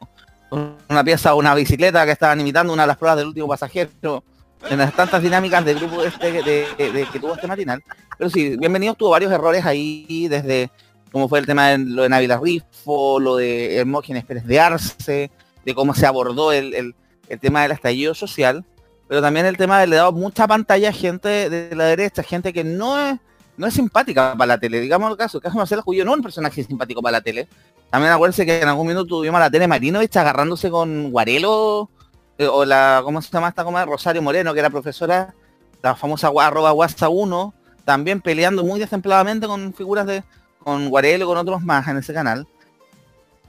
una 0.50 1.04
pieza 1.04 1.34
una 1.34 1.54
bicicleta 1.54 2.04
que 2.04 2.12
estaban 2.12 2.40
imitando 2.40 2.72
una 2.72 2.82
de 2.84 2.88
las 2.88 2.96
pruebas 2.96 3.18
del 3.18 3.28
último 3.28 3.48
pasajero 3.48 4.24
en 4.68 4.78
las 4.78 4.94
tantas 4.94 5.22
dinámicas 5.22 5.64
del 5.64 5.78
grupo 5.78 6.02
este 6.02 6.42
de, 6.42 6.66
que 7.12 7.20
tuvo 7.20 7.34
este 7.34 7.46
matinal. 7.46 7.82
Pero 8.16 8.30
sí, 8.30 8.56
bienvenidos, 8.56 8.96
tuvo 8.96 9.10
varios 9.10 9.30
errores 9.32 9.64
ahí, 9.64 10.26
desde 10.28 10.70
como 11.12 11.28
fue 11.28 11.38
el 11.38 11.46
tema 11.46 11.68
de 11.68 11.78
lo 11.78 12.02
de 12.02 12.08
Návila 12.08 12.38
Rifo, 12.42 13.18
lo 13.20 13.36
de 13.36 13.76
Hermógenes 13.76 14.24
Pérez 14.24 14.44
de 14.44 14.60
Arce, 14.60 15.30
de 15.64 15.74
cómo 15.74 15.94
se 15.94 16.06
abordó 16.06 16.52
el, 16.52 16.94
tema 17.40 17.62
del 17.62 17.72
estallido 17.72 18.14
social, 18.14 18.64
pero 19.06 19.22
también 19.22 19.46
el 19.46 19.56
tema 19.56 19.80
de 19.80 19.86
le 19.86 19.96
dado 19.96 20.12
mucha 20.12 20.46
pantalla 20.46 20.90
a 20.90 20.92
gente 20.92 21.48
de 21.48 21.74
la 21.74 21.84
derecha, 21.84 22.22
gente 22.22 22.52
que 22.52 22.64
no 22.64 22.98
es, 22.98 23.18
no 23.56 23.66
es 23.66 23.74
simpática 23.74 24.34
para 24.36 24.48
la 24.48 24.58
tele. 24.58 24.80
Digamos 24.80 25.10
el 25.10 25.16
caso, 25.16 25.38
el 25.38 25.42
caso 25.42 25.54
de 25.54 25.58
Marcelo 25.58 25.82
Julio 25.82 26.04
no 26.04 26.12
es 26.12 26.16
un 26.18 26.22
personaje 26.22 26.62
simpático 26.62 27.00
para 27.00 27.18
la 27.18 27.20
tele. 27.20 27.48
También 27.90 28.12
acuérdense 28.12 28.44
que 28.44 28.60
en 28.60 28.68
algún 28.68 28.86
minuto 28.86 29.06
tuvimos 29.06 29.38
a 29.38 29.44
la 29.44 29.50
tele 29.50 29.66
Marinovich 29.66 30.16
agarrándose 30.16 30.70
con 30.70 31.10
Guarelo 31.10 31.88
eh, 32.36 32.46
o 32.46 32.64
la, 32.64 33.00
¿cómo 33.02 33.22
se 33.22 33.30
llama 33.30 33.48
esta 33.48 33.64
coma? 33.64 33.84
Rosario 33.84 34.22
Moreno, 34.22 34.52
que 34.52 34.60
era 34.60 34.70
profesora, 34.70 35.34
la 35.82 35.96
famosa 35.96 36.30
arroba 36.38 36.70
guasa 36.72 37.08
1, 37.08 37.54
también 37.84 38.20
peleando 38.20 38.62
muy 38.62 38.78
desempladamente 38.78 39.46
con 39.46 39.72
figuras 39.72 40.06
de, 40.06 40.22
con 40.62 40.88
Guarelo 40.90 41.26
con 41.26 41.38
otros 41.38 41.62
más 41.62 41.88
en 41.88 41.96
ese 41.96 42.12
canal. 42.12 42.46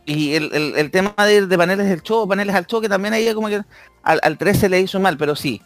Y 0.06 0.34
el, 0.34 0.90
tema 0.90 1.14
de, 1.18 1.56
paneles 1.56 1.88
del 1.88 2.02
show, 2.02 2.28
paneles 2.28 2.56
al 2.56 2.66
show, 2.66 2.82
que 2.82 2.90
también 2.90 3.14
ahí 3.14 3.32
como 3.36 3.48
que 3.48 3.62
al, 4.02 4.20
al 4.24 4.38
13 4.40 4.70
le 4.70 4.80
hizo 4.80 5.00
mal, 5.00 5.18
pero 5.18 5.36
sí. 5.36 5.62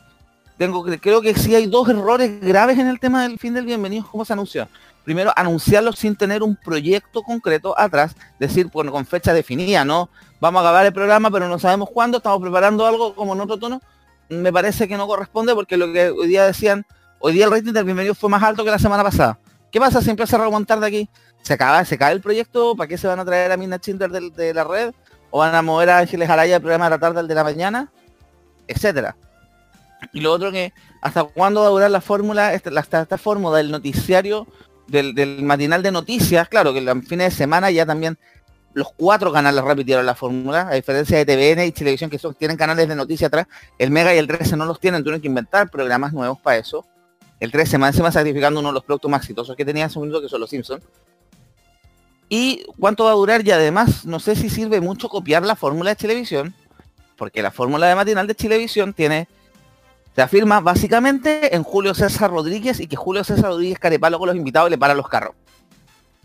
Tengo 0.57 0.83
creo 0.83 1.21
que 1.21 1.33
sí 1.33 1.55
hay 1.55 1.67
dos 1.67 1.87
errores 1.87 2.41
graves 2.41 2.77
en 2.77 2.87
el 2.87 2.99
tema 2.99 3.23
del 3.23 3.39
fin 3.39 3.53
del 3.53 3.65
bienvenido, 3.65 4.05
como 4.11 4.25
se 4.25 4.33
anunció. 4.33 4.67
Primero, 5.03 5.33
anunciarlo 5.35 5.91
sin 5.93 6.15
tener 6.15 6.43
un 6.43 6.55
proyecto 6.55 7.23
concreto 7.23 7.77
atrás, 7.77 8.15
decir, 8.39 8.67
bueno, 8.71 8.91
con 8.91 9.05
fecha 9.05 9.33
definida, 9.33 9.83
¿no? 9.83 10.09
vamos 10.43 10.59
a 10.59 10.65
acabar 10.65 10.85
el 10.85 10.91
programa, 10.91 11.31
pero 11.31 11.47
no 11.47 11.57
sabemos 11.57 11.89
cuándo, 11.89 12.17
estamos 12.17 12.41
preparando 12.41 12.85
algo 12.85 13.15
como 13.15 13.31
en 13.31 13.39
otro 13.39 13.57
tono, 13.57 13.81
me 14.27 14.51
parece 14.51 14.89
que 14.89 14.97
no 14.97 15.07
corresponde 15.07 15.55
porque 15.55 15.77
lo 15.77 15.93
que 15.93 16.09
hoy 16.09 16.27
día 16.27 16.45
decían, 16.45 16.85
hoy 17.19 17.31
día 17.31 17.45
el 17.45 17.51
rating 17.51 17.71
del 17.71 17.85
bienvenido 17.85 18.13
fue 18.13 18.29
más 18.29 18.43
alto 18.43 18.65
que 18.65 18.69
la 18.69 18.77
semana 18.77 19.03
pasada. 19.03 19.39
¿Qué 19.71 19.79
pasa 19.79 20.01
si 20.01 20.09
empieza 20.09 20.35
a 20.35 20.41
remontar 20.41 20.81
de 20.81 20.87
aquí? 20.87 21.09
¿Se 21.43 21.53
acaba, 21.53 21.85
se 21.85 21.97
cae 21.97 22.11
el 22.11 22.19
proyecto? 22.19 22.75
¿Para 22.75 22.89
qué 22.89 22.97
se 22.97 23.07
van 23.07 23.19
a 23.19 23.25
traer 23.25 23.53
a 23.53 23.57
Mina 23.57 23.79
Chinder 23.79 24.11
de, 24.11 24.53
la 24.53 24.65
red? 24.65 24.93
¿O 25.31 25.39
van 25.39 25.55
a 25.55 25.61
mover 25.61 25.89
a 25.89 25.99
Ángeles 25.99 26.29
Araya 26.29 26.57
el 26.57 26.61
programa 26.61 26.85
de 26.85 26.89
la 26.91 26.99
tarde, 26.99 27.21
el 27.21 27.27
de 27.29 27.35
la 27.35 27.43
mañana? 27.45 27.89
Etcétera. 28.67 29.15
Y 30.11 30.19
lo 30.19 30.33
otro 30.33 30.51
que, 30.51 30.73
¿hasta 31.01 31.23
cuándo 31.23 31.61
va 31.61 31.67
a 31.67 31.69
durar 31.69 31.89
la 31.89 32.01
fórmula, 32.01 32.53
esta, 32.53 32.69
esta, 32.77 33.17
fórmula 33.17 33.57
del 33.57 33.71
noticiario, 33.71 34.45
del, 34.93 35.43
matinal 35.43 35.83
de 35.83 35.91
noticias? 35.91 36.47
Claro 36.47 36.73
que 36.73 36.81
los 36.81 37.05
fines 37.05 37.31
de 37.31 37.37
semana 37.37 37.69
ya 37.71 37.85
también 37.85 38.17
los 38.73 38.91
cuatro 38.93 39.31
canales 39.31 39.63
repitieron 39.63 40.05
la 40.05 40.15
fórmula, 40.15 40.67
a 40.69 40.75
diferencia 40.75 41.17
de 41.17 41.25
TVN 41.25 41.65
y 41.65 41.71
Televisión, 41.71 42.09
que 42.09 42.17
son, 42.17 42.33
tienen 42.33 42.57
canales 42.57 42.87
de 42.87 42.95
noticias 42.95 43.27
atrás, 43.27 43.47
el 43.77 43.91
Mega 43.91 44.15
y 44.15 44.17
el 44.17 44.27
13 44.27 44.57
no 44.57 44.65
los 44.65 44.79
tienen, 44.79 45.03
tuvieron 45.03 45.21
que 45.21 45.27
inventar 45.27 45.69
programas 45.69 46.13
nuevos 46.13 46.39
para 46.39 46.57
eso. 46.57 46.85
El 47.39 47.51
13 47.51 47.77
más 47.77 47.89
encima 47.89 48.11
sacrificando 48.11 48.61
uno 48.61 48.69
de 48.69 48.73
los 48.73 48.83
productos 48.83 49.11
más 49.11 49.21
exitosos 49.21 49.55
que 49.55 49.65
tenía 49.65 49.83
en 49.83 49.89
su 49.89 49.99
momento, 49.99 50.21
que 50.21 50.29
son 50.29 50.39
los 50.39 50.49
Simpsons. 50.49 50.83
¿Y 52.29 52.63
cuánto 52.79 53.03
va 53.03 53.11
a 53.11 53.15
durar? 53.15 53.45
Y 53.45 53.51
además, 53.51 54.05
no 54.05 54.19
sé 54.19 54.35
si 54.35 54.49
sirve 54.49 54.81
mucho 54.81 55.09
copiar 55.09 55.45
la 55.45 55.55
fórmula 55.55 55.91
de 55.91 55.95
televisión, 55.97 56.55
porque 57.17 57.41
la 57.41 57.51
fórmula 57.51 57.87
de 57.87 57.95
matinal 57.95 58.25
de 58.27 58.33
televisión 58.33 58.93
tiene, 58.93 59.27
se 60.15 60.21
afirma 60.21 60.59
básicamente 60.59 61.55
en 61.55 61.63
Julio 61.63 61.93
César 61.93 62.29
Rodríguez 62.29 62.79
y 62.79 62.87
que 62.87 62.95
Julio 62.95 63.23
César 63.23 63.45
Rodríguez 63.45 63.79
carepalo 63.79 64.19
con 64.19 64.27
los 64.27 64.35
invitados 64.35 64.69
y 64.69 64.71
le 64.71 64.77
para 64.77 64.93
los 64.93 65.07
carros 65.07 65.35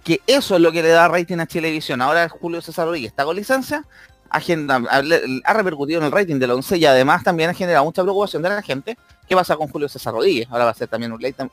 que 0.05 0.23
eso 0.27 0.57
es 0.57 0.63
lo 0.63 0.73
que 0.73 0.83
le 0.83 0.89
da 0.89 1.07
rating 1.07 1.39
a 1.39 1.45
Televisión. 1.45 2.01
Ahora 2.01 2.29
Julio 2.31 2.63
César 2.63 2.87
Rodríguez 2.87 3.11
está 3.11 3.27
con 3.27 3.37
licencia, 3.37 3.85
ha, 4.31 4.39
ha, 4.39 5.53
repercutido 5.53 6.01
en 6.01 6.07
el 6.07 6.13
rating 6.13 6.39
de 6.39 6.47
la 6.47 6.55
11 6.55 6.79
y 6.79 6.87
además 6.87 7.23
también 7.23 7.51
ha 7.51 7.55
generado 7.55 7.85
mucha 7.85 8.03
preocupación 8.03 8.43
de 8.43 8.49
la 8.49 8.63
gente. 8.63 8.97
¿Qué 9.29 9.35
pasa 9.35 9.57
con 9.57 9.69
Julio 9.69 9.87
César 9.87 10.15
Rodríguez? 10.15 10.49
Ahora 10.51 10.65
va 10.65 10.71
a 10.71 10.75
ser 10.75 10.89
también 10.89 11.13
un 11.13 11.21
late 11.21 11.51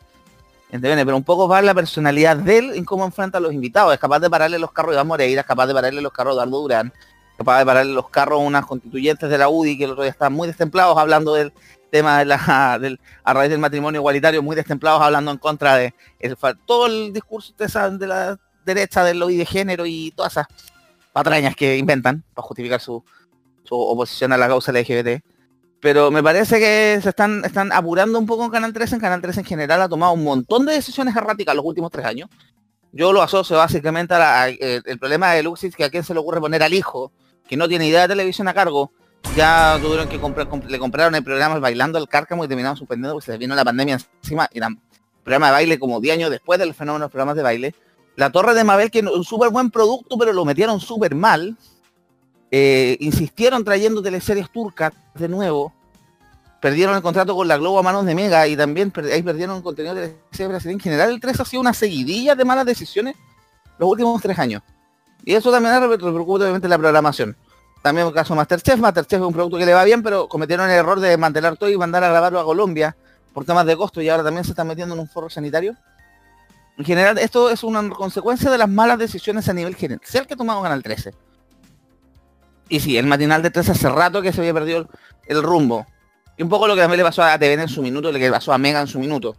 en 0.72 0.82
pero 0.82 1.16
un 1.16 1.24
poco 1.24 1.48
va 1.48 1.62
la 1.62 1.74
personalidad 1.74 2.38
de 2.38 2.58
él 2.58 2.72
en 2.76 2.86
cómo 2.86 3.06
enfrenta 3.06 3.38
a 3.38 3.42
los 3.42 3.54
invitados. 3.54 3.94
Es 3.94 4.00
capaz 4.00 4.20
de 4.20 4.30
pararle 4.30 4.58
los 4.58 4.72
carros 4.72 4.92
de 4.92 4.96
Iván 4.96 5.08
Moreira, 5.08 5.42
es 5.42 5.48
capaz 5.48 5.68
de 5.68 5.74
pararle 5.74 6.02
los 6.02 6.12
carros 6.12 6.36
de 6.36 6.42
Ardo 6.42 6.62
Durán, 6.62 6.94
capaz 7.38 7.60
de 7.60 7.66
pararle 7.66 7.94
los 7.94 8.10
carros 8.10 8.40
a 8.40 8.44
unas 8.44 8.66
constituyentes 8.66 9.30
de 9.30 9.38
la 9.38 9.48
UDI 9.48 9.78
que 9.78 9.84
el 9.84 9.92
otro 9.92 10.04
día 10.04 10.12
están 10.12 10.34
muy 10.34 10.48
destemplados 10.48 10.98
hablando 10.98 11.34
del 11.34 11.54
tema 11.96 12.20
de 12.20 12.26
la, 12.26 12.78
del, 12.82 13.00
a 13.24 13.34
raíz 13.34 13.50
del 13.50 13.60
matrimonio 13.60 14.02
igualitario, 14.02 14.44
muy 14.44 14.56
destemplados 14.56 15.02
hablando 15.02 15.32
en 15.32 15.38
contra 15.38 15.78
de 15.78 15.94
todo 16.66 16.88
el 16.88 17.14
discurso 17.14 17.54
de, 17.58 17.66
esa, 17.66 17.90
de 17.90 18.08
la 18.08 18.38
derecha 18.66 19.04
del 19.04 19.20
lobby 19.20 19.38
de 19.38 19.46
género 19.46 19.86
y 19.86 20.12
todas 20.12 20.34
esas 20.34 20.48
patrañas 21.14 21.56
que 21.56 21.78
inventan 21.78 22.24
para 22.34 22.46
justificar 22.46 22.82
su, 22.82 23.02
oposición 23.70 24.34
a 24.34 24.38
la 24.38 24.48
causa 24.48 24.74
LGBT. 24.74 25.24
Pero 25.80 26.12
me 26.12 26.22
parece 26.22 26.60
que 26.60 27.00
se 27.02 27.10
están, 27.10 27.46
están 27.46 27.72
apurando 27.72 28.20
un 28.20 28.26
poco 28.26 28.44
en 28.44 28.52
Canal 28.52 28.74
13. 28.74 28.96
En 28.96 29.02
Canal 29.02 29.22
13 29.22 29.42
en 29.42 29.46
general 29.46 29.82
ha 29.82 29.90
tomado 29.90 30.14
un 30.14 30.24
montón 30.24 30.66
de 30.66 30.74
decisiones 30.74 31.16
erráticas 31.16 31.56
los 31.56 31.64
últimos 31.64 31.92
tres 31.92 32.06
años. 32.06 32.30
Yo 32.92 33.14
lo 33.14 33.22
asocio 33.22 33.58
básicamente 33.58 34.14
a 34.14 34.50
el, 34.50 35.00
problema 35.00 35.32
de 35.32 35.44
Luxis, 35.44 35.76
que 35.76 35.84
a 35.84 35.90
quién 35.90 36.04
se 36.04 36.14
le 36.14 36.20
ocurre 36.20 36.42
poner 36.42 36.64
al 36.64 36.74
hijo, 36.74 37.12
que 37.48 37.56
no 37.56 37.68
tiene 37.68 37.88
idea 37.88 38.04
de 38.04 38.08
televisión 38.10 38.48
a 38.48 38.54
cargo. 38.54 38.92
Ya 39.36 39.78
tuvieron 39.82 40.08
que 40.08 40.20
comprar, 40.20 40.48
le 40.66 40.80
compraron 40.80 41.16
el 41.16 41.24
programa 41.24 41.60
Bailando 41.60 41.98
al 41.98 42.08
Cárcamo 42.08 42.46
y 42.46 42.48
terminaron 42.48 42.78
suspendiendo 42.78 43.14
porque 43.16 43.32
se 43.32 43.38
vino 43.38 43.56
la 43.56 43.66
pandemia 43.66 43.98
encima. 44.22 44.50
Y 44.54 44.60
el 44.60 44.78
programa 45.24 45.48
de 45.48 45.52
baile 45.54 45.80
como 45.80 46.00
10 46.00 46.16
años 46.16 46.30
después 46.30 46.60
del 46.60 46.74
fenómeno 46.74 47.00
de 47.00 47.06
los 47.06 47.12
programas 47.12 47.36
de 47.36 47.44
baile. 47.44 47.76
La 48.16 48.32
Torre 48.32 48.54
de 48.54 48.64
Mabel, 48.64 48.92
que 48.92 49.00
es 49.00 49.06
un 49.06 49.24
súper 49.24 49.50
buen 49.50 49.72
producto, 49.72 50.18
pero 50.18 50.32
lo 50.32 50.46
metieron 50.46 50.80
súper 50.80 51.16
mal. 51.16 51.58
Eh, 52.52 52.96
insistieron 53.02 53.66
trayendo 53.66 54.02
teleseries 54.02 54.50
turcas 54.50 54.94
de 55.16 55.28
nuevo. 55.28 55.74
Perdieron 56.62 56.96
el 56.96 57.02
contrato 57.02 57.36
con 57.36 57.48
la 57.48 57.58
Globo 57.58 57.80
a 57.80 57.84
manos 57.84 58.06
de 58.06 58.16
Mega 58.16 58.48
y 58.48 58.56
también 58.56 58.94
ahí 59.12 59.22
perdieron 59.22 59.58
el 59.58 59.64
contenido 59.64 59.96
de 59.96 60.16
teleseries 60.32 60.66
En 60.68 60.80
general, 60.80 61.10
el 61.10 61.20
3 61.20 61.40
ha 61.40 61.46
sido 61.46 61.62
una 61.62 61.74
seguidilla 61.74 62.36
de 62.36 62.46
malas 62.46 62.66
decisiones 62.66 63.16
los 63.78 63.90
últimos 63.90 64.22
tres 64.22 64.40
años. 64.40 64.64
Y 65.26 65.34
eso 65.34 65.52
también 65.52 65.76
ha 65.76 65.80
repercutido 65.80 66.24
obviamente 66.24 66.68
la 66.68 66.78
programación. 66.78 67.36
También 67.86 68.08
el 68.08 68.14
caso 68.14 68.34
Masterchef. 68.34 68.80
Masterchef 68.80 69.22
es 69.22 69.28
un 69.28 69.32
producto 69.32 69.60
que 69.60 69.66
le 69.68 69.72
va 69.76 69.84
bien, 69.84 70.02
pero 70.02 70.28
cometieron 70.28 70.68
el 70.72 70.76
error 70.76 71.00
de 71.00 71.10
desmantelar 71.10 71.56
todo 71.56 71.70
y 71.70 71.78
mandar 71.78 72.04
a 72.04 72.10
grabarlo 72.10 72.40
a 72.40 72.44
Colombia 72.44 72.98
por 73.32 73.46
temas 73.46 73.64
de 73.68 73.78
costo 73.78 74.02
y 74.02 74.10
ahora 74.10 74.24
también 74.24 74.44
se 74.44 74.54
están 74.54 74.66
metiendo 74.66 74.96
en 74.96 75.02
un 75.02 75.08
foro 75.08 75.30
sanitario. 75.30 75.76
En 76.80 76.84
general, 76.84 77.20
esto 77.20 77.52
es 77.52 77.64
una 77.64 77.88
consecuencia 77.90 78.50
de 78.50 78.58
las 78.58 78.68
malas 78.68 78.98
decisiones 78.98 79.48
a 79.50 79.54
nivel 79.54 79.76
gerencial 79.76 80.26
que 80.26 80.36
tomado 80.36 80.64
Canal 80.64 80.82
13. 80.82 81.14
Y 82.70 82.80
sí, 82.80 82.98
el 82.98 83.06
matinal 83.06 83.44
de 83.44 83.52
13 83.52 83.74
hace 83.74 83.90
rato 83.90 84.20
que 84.24 84.34
se 84.34 84.42
había 84.42 84.56
perdido 84.56 84.90
el, 85.28 85.44
rumbo. 85.44 85.86
Y 86.38 86.42
un 86.42 86.50
poco 86.50 86.68
lo 86.68 86.74
que 86.74 86.82
también 86.82 86.98
le 86.98 87.04
pasó 87.04 87.22
a 87.22 87.38
TVN 87.38 87.60
en 87.60 87.70
su 87.70 87.84
minuto, 87.84 88.12
lo 88.12 88.18
que 88.18 88.26
le 88.26 88.32
pasó 88.32 88.52
a 88.52 88.58
Mega 88.58 88.82
en 88.82 88.88
su 88.88 88.98
minuto. 88.98 89.36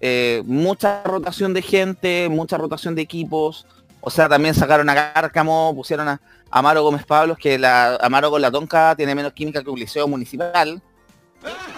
Eh, 0.00 0.42
mucha 0.46 1.04
rotación 1.04 1.54
de 1.54 1.62
gente, 1.62 2.28
mucha 2.28 2.58
rotación 2.58 2.96
de 2.96 3.02
equipos. 3.02 3.66
O 4.00 4.10
sea, 4.10 4.28
también 4.28 4.54
sacaron 4.54 4.88
a 4.88 5.12
Cárcamo, 5.12 5.72
pusieron 5.74 6.08
a 6.08 6.20
Amaro 6.50 6.82
Gómez 6.82 7.04
Pablos, 7.04 7.36
que 7.38 7.60
Amaro 8.00 8.30
con 8.30 8.40
la 8.40 8.50
Tonca 8.50 8.94
tiene 8.96 9.14
menos 9.14 9.32
química 9.32 9.62
que 9.62 9.70
un 9.70 9.78
liceo 9.78 10.06
municipal. 10.06 10.80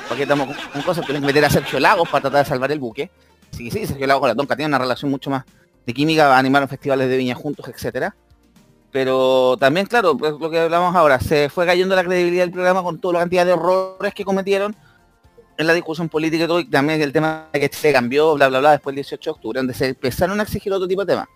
Porque 0.09 0.23
estamos 0.23 0.57
con 0.73 0.83
cosas, 0.83 1.05
tienen 1.05 1.23
que 1.23 1.27
meter 1.27 1.45
a 1.45 1.51
Sergio 1.51 1.81
Lagos 1.81 2.09
para 2.09 2.23
tratar 2.23 2.45
de 2.45 2.49
salvar 2.49 2.73
el 2.73 2.79
buque 2.79 3.11
sí, 3.51 3.71
sí, 3.71 3.87
Sergio 3.87 4.07
Lago 4.07 4.21
con 4.21 4.29
la 4.29 4.35
Tonka 4.35 4.57
tiene 4.57 4.69
una 4.69 4.79
relación 4.79 5.11
mucho 5.11 5.31
más 5.31 5.45
de 5.87 5.95
química, 5.95 6.37
animaron 6.37 6.69
festivales 6.69 7.09
de 7.09 7.17
viña 7.17 7.35
juntos, 7.35 7.67
etcétera. 7.69 8.15
Pero 8.93 9.57
también, 9.59 9.87
claro, 9.87 10.17
pues, 10.17 10.35
lo 10.39 10.51
que 10.51 10.59
hablamos 10.59 10.95
ahora, 10.97 11.21
se 11.21 11.49
fue 11.49 11.65
cayendo 11.65 11.95
la 11.95 12.05
credibilidad 12.05 12.45
del 12.45 12.53
programa 12.53 12.83
con 12.83 12.99
toda 12.99 13.15
la 13.15 13.21
cantidad 13.21 13.47
de 13.47 13.53
errores 13.53 14.15
que 14.15 14.25
cometieron 14.25 14.75
en 15.57 15.67
la 15.67 15.75
discusión 15.75 16.09
política 16.09 16.45
y 16.45 16.47
todo, 16.47 16.61
y 16.61 16.65
también 16.65 17.01
el 17.01 17.13
tema 17.13 17.49
de 17.53 17.61
que 17.61 17.75
se 17.75 17.93
cambió, 17.93 18.35
bla, 18.35 18.49
bla, 18.49 18.61
bla, 18.61 18.71
después 18.73 18.95
del 18.95 19.05
18 19.05 19.31
de 19.31 19.35
octubre, 19.35 19.59
donde 19.59 19.75
se 19.75 19.89
empezaron 19.89 20.41
a 20.41 20.43
exigir 20.43 20.73
otro 20.73 20.89
tipo 20.89 21.05
de 21.05 21.13
temas. 21.13 21.29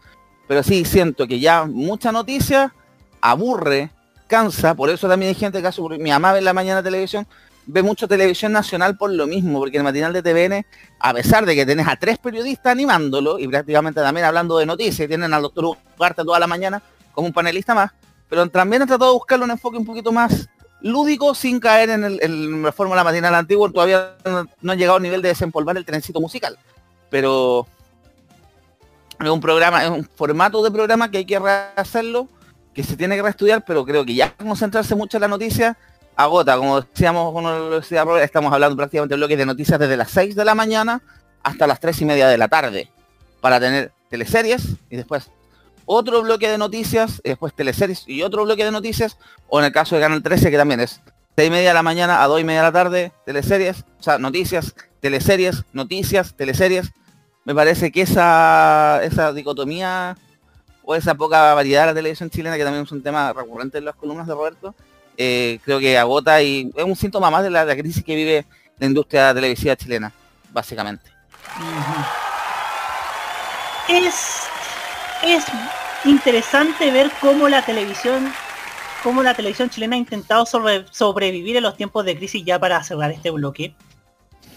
Pero 0.47 0.63
sí, 0.63 0.85
siento 0.85 1.27
que 1.27 1.41
ya 1.41 1.65
mucha 1.65 2.13
noticia 2.13 2.75
aburre, 3.21 3.91
cansa, 4.27 4.75
por 4.75 4.91
eso 4.91 5.09
también 5.09 5.31
hay 5.31 5.35
gente 5.35 5.61
que 5.61 5.69
hace, 5.69 5.81
mi 5.83 6.11
mamá 6.11 6.37
en 6.37 6.45
la 6.45 6.53
mañana 6.53 6.83
televisión, 6.83 7.27
ve 7.67 7.83
mucho 7.83 8.07
televisión 8.07 8.53
nacional 8.53 8.97
por 8.97 9.11
lo 9.11 9.27
mismo, 9.27 9.59
porque 9.59 9.79
el 9.79 9.83
matinal 9.83 10.13
de 10.13 10.23
TVN, 10.23 10.67
a 11.01 11.15
pesar 11.15 11.47
de 11.47 11.55
que 11.55 11.65
tenés 11.65 11.89
a 11.89 11.97
tres 11.97 12.19
periodistas 12.19 12.73
animándolo 12.73 13.39
y 13.39 13.49
prácticamente 13.49 14.01
también 14.01 14.27
hablando 14.27 14.59
de 14.59 14.67
noticias, 14.67 15.09
tienen 15.09 15.33
al 15.33 15.43
doctor 15.43 15.77
Ugarte 15.97 16.25
toda 16.25 16.39
la 16.39 16.47
mañana 16.47 16.83
como 17.13 17.29
un 17.29 17.33
panelista 17.33 17.75
más, 17.75 17.93
pero 18.29 18.47
también 18.49 18.83
han 18.83 18.89
tratado 18.89 19.13
de 19.13 19.15
buscarle 19.15 19.45
un 19.45 19.51
enfoque 19.51 19.79
un 19.79 19.87
poquito 19.87 20.13
más 20.13 20.49
lúdico 20.81 21.35
sin 21.35 21.61
caer 21.61 21.91
en, 21.91 22.05
el, 22.05 22.19
en 22.23 22.63
la 22.63 22.73
fórmula 22.73 23.03
matinal 23.03 23.35
antigua. 23.35 23.71
Todavía 23.73 24.17
no, 24.25 24.47
no 24.61 24.73
han 24.73 24.79
llegado 24.79 24.97
al 24.97 25.03
nivel 25.03 25.23
de 25.23 25.29
desempolvar 25.29 25.77
el 25.77 25.85
trencito 25.85 26.21
musical. 26.21 26.59
Pero 27.09 27.67
es 29.31 29.35
un 29.35 29.41
programa, 29.41 29.85
es 29.85 29.91
un 29.91 30.05
formato 30.05 30.63
de 30.63 30.71
programa 30.71 31.11
que 31.11 31.19
hay 31.19 31.25
que 31.25 31.39
rehacerlo, 31.39 32.29
que 32.73 32.83
se 32.83 32.97
tiene 32.97 33.17
que 33.17 33.23
reestudiar, 33.23 33.65
pero 33.65 33.85
creo 33.85 34.05
que 34.05 34.15
ya 34.15 34.35
concentrarse 34.37 34.95
mucho 34.95 35.17
en 35.17 35.23
la 35.23 35.29
noticia 35.29 35.77
agota. 36.17 36.57
Como 36.57 36.81
decíamos, 36.81 37.71
decía 37.71 38.05
Robert, 38.05 38.25
estamos 38.25 38.53
hablando 38.53 38.77
prácticamente 38.77 39.15
de 39.15 39.17
bloques 39.17 39.39
de 39.39 39.47
noticias 39.47 39.79
desde 39.79 39.97
las 39.97 40.11
6 40.11 40.35
de 40.35 40.45
la 40.45 40.55
mañana 40.55 41.03
hasta 41.43 41.67
las 41.67 41.81
3 41.81 42.03
y 42.03 42.05
media 42.05 42.29
de 42.29 42.39
la 42.39 42.49
tarde 42.49 42.91
para 43.41 43.61
tener 43.61 43.93
teleseries 44.09 44.77
y 44.91 44.97
después 44.97 45.31
otro 45.87 46.23
bloque 46.23 46.49
de 46.49 46.57
noticias, 46.59 47.21
después 47.23 47.55
teleseries 47.55 48.05
y 48.07 48.23
otro 48.23 48.45
bloque 48.45 48.65
de 48.65 48.71
noticias, 48.71 49.19
o 49.49 49.59
en 49.59 49.67
el 49.67 49.73
caso 49.73 49.95
de 49.95 50.01
Canal 50.01 50.23
13 50.23 50.51
que 50.51 50.57
también 50.57 50.81
es 50.81 51.01
6 51.37 51.49
y 51.49 51.51
media 51.51 51.69
de 51.69 51.75
la 51.75 51.83
mañana 51.83 52.23
a 52.23 52.27
2 52.27 52.41
y 52.41 52.45
media 52.45 52.61
de 52.61 52.67
la 52.67 52.73
tarde, 52.73 53.13
teleseries, 53.27 53.85
o 53.99 54.03
sea, 54.03 54.19
noticias, 54.19 54.75
teleseries, 55.01 55.65
noticias, 55.73 56.35
teleseries. 56.35 56.93
Me 57.45 57.55
parece 57.55 57.93
que 57.93 58.03
esa, 58.03 59.01
esa 59.03 59.33
dicotomía 59.33 60.17
o 60.83 60.95
esa 60.95 61.15
poca 61.15 61.55
variedad 61.55 61.83
de 61.83 61.87
la 61.89 61.95
televisión 61.95 62.31
chilena, 62.31 62.57
que 62.57 62.65
también 62.65 62.85
es 62.85 62.93
un 62.93 63.03
tema 63.03 63.33
recurrente 63.33 63.79
en 63.79 63.85
las 63.85 63.95
columnas 63.97 64.27
de 64.27 64.35
Roberto, 64.35 64.75
eh, 65.17 65.59
creo 65.65 65.79
que 65.79 65.97
agota 65.99 66.43
y 66.43 66.71
es 66.75 66.85
un 66.85 66.97
síntoma 66.97 67.31
más 67.31 67.43
de 67.43 67.51
la, 67.51 67.65
crisis 67.77 68.03
que 68.05 68.15
vive 68.17 68.47
la 68.79 68.87
industria 68.87 69.33
televisiva 69.33 69.77
chilena, 69.77 70.13
básicamente. 70.53 71.11
Es, 73.89 74.43
es 75.23 75.45
interesante 76.05 76.91
ver 76.91 77.11
cómo 77.21 77.49
la 77.49 77.63
televisión 77.65 78.33
cómo 79.03 79.23
la 79.23 79.35
televisión 79.35 79.69
chilena 79.69 79.97
ha 79.97 79.99
intentado 79.99 80.47
sobre- 80.47 80.87
sobrevivir 80.91 81.57
en 81.59 81.63
los 81.63 81.77
tiempos 81.77 82.07
de 82.07 82.17
crisis 82.17 82.43
ya 82.43 82.59
para 82.59 82.83
cerrar 82.83 83.11
este 83.11 83.31
bloque. 83.31 83.75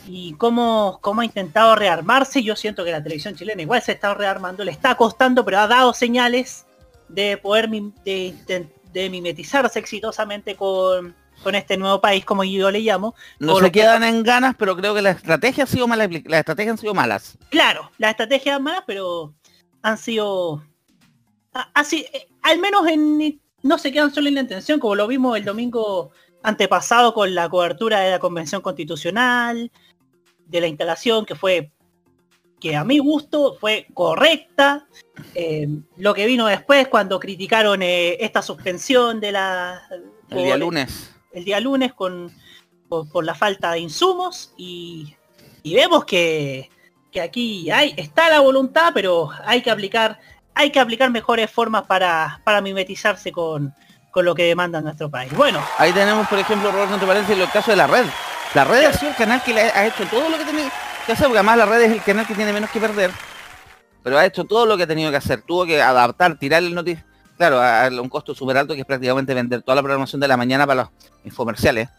Y 0.07 0.33
cómo, 0.35 0.99
cómo 1.01 1.21
ha 1.21 1.25
intentado 1.25 1.75
rearmarse. 1.75 2.41
Yo 2.41 2.55
siento 2.55 2.83
que 2.85 2.91
la 2.91 3.03
televisión 3.03 3.35
chilena 3.35 3.61
igual 3.61 3.81
se 3.81 3.91
está 3.91 4.13
rearmando, 4.13 4.63
le 4.63 4.71
está 4.71 4.95
costando, 4.95 5.43
pero 5.43 5.59
ha 5.59 5.67
dado 5.67 5.93
señales 5.93 6.65
de 7.09 7.37
poder 7.37 7.69
de, 7.69 8.33
de- 8.47 8.67
de 8.93 9.09
mimetizarse 9.09 9.77
exitosamente 9.79 10.55
con, 10.55 11.13
con 11.43 11.53
este 11.55 11.77
nuevo 11.77 11.99
país, 12.01 12.25
como 12.25 12.43
yo 12.43 12.71
le 12.71 12.79
llamo. 12.79 13.13
No 13.37 13.57
se 13.57 13.65
que- 13.65 13.81
quedan 13.81 14.03
en 14.03 14.23
ganas, 14.23 14.55
pero 14.57 14.75
creo 14.75 14.95
que 14.95 15.01
la 15.01 15.11
estrategia 15.11 15.65
ha 15.65 15.67
sido 15.67 15.87
mala, 15.87 16.07
las 16.07 16.39
estrategias 16.39 16.71
han 16.71 16.77
sido 16.77 16.93
malas. 16.93 17.37
Claro, 17.49 17.91
las 17.97 18.11
estrategias 18.11 18.59
malas, 18.61 18.83
pero 18.87 19.33
han 19.83 19.97
sido 19.97 20.63
así, 21.73 22.05
eh, 22.13 22.27
al 22.41 22.59
menos 22.59 22.87
en 22.87 23.39
no 23.63 23.77
se 23.77 23.91
quedan 23.91 24.13
solo 24.13 24.27
en 24.29 24.35
la 24.35 24.41
intención, 24.41 24.79
como 24.79 24.95
lo 24.95 25.07
vimos 25.07 25.35
el 25.37 25.43
domingo 25.45 26.11
antepasado 26.43 27.13
con 27.13 27.33
la 27.35 27.49
cobertura 27.49 27.99
de 27.99 28.11
la 28.11 28.19
convención 28.19 28.61
constitucional, 28.61 29.71
de 30.47 30.61
la 30.61 30.67
instalación 30.67 31.25
que 31.25 31.35
fue 31.35 31.71
que 32.59 32.75
a 32.75 32.83
mi 32.83 32.97
gusto 32.97 33.55
fue 33.59 33.85
correcta. 33.93 34.87
Eh, 35.35 35.67
lo 35.97 36.13
que 36.13 36.25
vino 36.25 36.47
después 36.47 36.87
cuando 36.87 37.19
criticaron 37.19 37.81
eh, 37.83 38.17
esta 38.19 38.41
suspensión 38.41 39.19
de 39.19 39.31
la 39.31 39.81
El 40.29 40.43
día 40.43 40.57
lunes. 40.57 41.13
el 41.33 41.43
día 41.45 41.59
lunes 41.59 41.93
con 41.93 42.31
por, 42.89 43.09
por 43.09 43.25
la 43.25 43.35
falta 43.35 43.71
de 43.73 43.79
insumos 43.79 44.53
y, 44.57 45.15
y 45.61 45.75
vemos 45.75 46.05
que, 46.05 46.69
que 47.11 47.21
aquí 47.21 47.69
hay 47.69 47.93
está 47.97 48.29
la 48.29 48.39
voluntad 48.39 48.91
pero 48.93 49.29
hay 49.45 49.61
que 49.61 49.69
aplicar 49.69 50.19
hay 50.55 50.71
que 50.71 50.79
aplicar 50.79 51.11
mejores 51.11 51.51
formas 51.51 51.83
para, 51.85 52.41
para 52.43 52.61
mimetizarse 52.61 53.31
con, 53.31 53.73
con 54.11 54.23
lo 54.25 54.33
que 54.33 54.43
demanda 54.43 54.81
nuestro 54.81 55.09
país 55.11 55.31
bueno 55.35 55.61
Ahí 55.77 55.91
tenemos, 55.91 56.27
por 56.27 56.39
ejemplo, 56.39 56.71
Roberto, 56.71 56.93
entre 56.93 57.07
paréntesis, 57.07 57.43
el 57.43 57.51
caso 57.51 57.71
de 57.71 57.77
la 57.77 57.87
red. 57.87 58.05
La 58.53 58.63
red 58.63 58.85
ha 58.85 58.93
sido 58.93 59.11
el 59.11 59.17
canal 59.17 59.43
que 59.43 59.59
ha 59.59 59.85
hecho 59.85 60.05
todo 60.09 60.29
lo 60.29 60.37
que 60.37 60.45
tenía 60.45 60.71
que 61.05 61.11
hacer, 61.11 61.25
porque 61.25 61.39
además 61.39 61.57
la 61.57 61.65
red 61.65 61.81
es 61.81 61.91
el 61.91 62.01
canal 62.01 62.25
que 62.25 62.33
tiene 62.33 62.53
menos 62.53 62.69
que 62.69 62.79
perder. 62.79 63.11
Pero 64.03 64.17
ha 64.17 64.25
hecho 64.25 64.45
todo 64.45 64.65
lo 64.65 64.77
que 64.77 64.83
ha 64.83 64.87
tenido 64.87 65.11
que 65.11 65.17
hacer. 65.17 65.41
Tuvo 65.41 65.65
que 65.65 65.81
adaptar, 65.81 66.37
tirar 66.39 66.63
el 66.63 66.73
noticia, 66.73 67.05
claro, 67.37 67.61
a 67.61 67.89
un 67.89 68.09
costo 68.09 68.33
súper 68.33 68.57
alto 68.57 68.73
que 68.73 68.81
es 68.81 68.85
prácticamente 68.85 69.33
vender 69.33 69.61
toda 69.61 69.75
la 69.75 69.81
programación 69.81 70.21
de 70.21 70.27
la 70.27 70.37
mañana 70.37 70.65
para 70.65 70.83
los 70.83 70.91
infomerciales. 71.25 71.89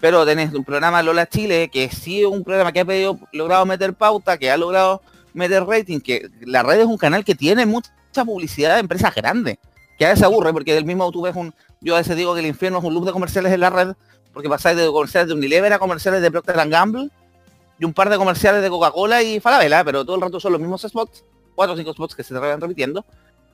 Pero 0.00 0.24
tenés 0.24 0.52
un 0.54 0.64
programa 0.64 1.02
Lola 1.02 1.26
Chile, 1.26 1.70
que 1.72 1.90
sí 1.90 2.20
es 2.20 2.26
un 2.26 2.44
programa 2.44 2.72
que 2.72 2.80
ha 2.80 2.84
pedido, 2.84 3.18
logrado 3.32 3.66
meter 3.66 3.94
pauta, 3.94 4.38
que 4.38 4.50
ha 4.50 4.56
logrado 4.56 5.02
meter 5.34 5.64
rating, 5.64 6.00
que 6.00 6.28
la 6.40 6.62
red 6.62 6.80
es 6.80 6.86
un 6.86 6.96
canal 6.96 7.24
que 7.24 7.34
tiene 7.34 7.66
mucha 7.66 7.90
publicidad 8.24 8.74
de 8.74 8.80
empresas 8.80 9.14
grandes, 9.14 9.58
que 9.98 10.06
a 10.06 10.10
veces 10.10 10.24
aburre, 10.24 10.52
porque 10.52 10.74
del 10.74 10.84
mismo 10.84 11.10
tú 11.10 11.22
ves 11.22 11.34
un, 11.36 11.54
yo 11.80 11.94
a 11.94 11.98
veces 11.98 12.16
digo 12.16 12.34
que 12.34 12.40
el 12.40 12.46
infierno 12.46 12.78
es 12.78 12.84
un 12.84 12.94
loop 12.94 13.06
de 13.06 13.12
comerciales 13.12 13.52
en 13.52 13.60
la 13.60 13.70
red, 13.70 13.94
porque 14.38 14.48
pasáis 14.48 14.76
de 14.76 14.86
comerciales 14.86 15.26
de 15.26 15.34
Unilever 15.34 15.72
a 15.72 15.80
comerciales 15.80 16.22
de 16.22 16.30
Procter 16.30 16.54
Gamble, 16.68 17.10
y 17.76 17.84
un 17.84 17.92
par 17.92 18.08
de 18.08 18.16
comerciales 18.16 18.62
de 18.62 18.70
Coca-Cola 18.70 19.20
y 19.20 19.40
Falabella, 19.40 19.82
pero 19.82 20.04
todo 20.04 20.14
el 20.14 20.22
rato 20.22 20.38
son 20.38 20.52
los 20.52 20.60
mismos 20.60 20.82
spots, 20.82 21.24
cuatro 21.56 21.74
o 21.74 21.76
cinco 21.76 21.92
spots 21.92 22.14
que 22.14 22.22
se 22.22 22.34
van 22.34 22.60
repitiendo. 22.60 23.04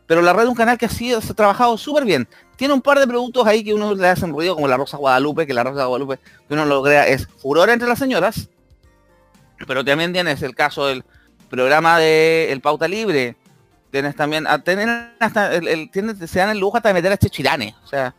Pero 0.07 0.21
la 0.21 0.35
red 0.35 0.43
es 0.43 0.49
un 0.51 0.55
canal 0.55 0.77
que 0.77 0.85
ha 0.85 0.91
sido 0.91 1.23
se 1.23 1.33
ha 1.33 1.35
trabajado 1.35 1.79
súper 1.79 2.05
bien. 2.05 2.29
Tiene 2.57 2.75
un 2.75 2.83
par 2.83 2.99
de 2.99 3.07
productos 3.07 3.47
ahí 3.47 3.65
que 3.65 3.73
uno 3.73 3.95
le 3.95 4.07
hacen 4.07 4.31
ruido, 4.31 4.55
como 4.55 4.69
la 4.69 4.77
Rosa 4.77 4.99
Guadalupe, 4.99 5.47
que 5.47 5.55
la 5.55 5.65
Rosa 5.65 5.87
Guadalupe, 5.87 6.19
que 6.47 6.53
uno 6.53 6.67
lo 6.67 6.83
crea, 6.83 7.09
es 7.09 7.27
furor 7.39 7.71
entre 7.71 7.89
las 7.89 7.99
señoras. 7.99 8.51
Pero 9.67 9.83
también 9.87 10.13
tienes 10.13 10.43
el 10.43 10.55
caso 10.55 10.85
del 10.85 11.03
programa 11.49 11.99
de 11.99 12.53
El 12.53 12.61
Pauta 12.61 12.87
Libre. 12.89 13.39
Tienes 13.91 14.15
también, 14.17 14.47
a 14.47 14.63
tener 14.63 15.15
hasta, 15.19 15.55
el, 15.55 15.67
el- 15.67 16.29
se 16.29 16.39
dan 16.41 16.51
el 16.51 16.59
lujo 16.59 16.77
hasta 16.77 16.91
de 16.91 16.95
meter 16.95 17.11
a 17.11 17.17
Chechirane. 17.17 17.75
O 17.83 17.87
sea, 17.87 18.15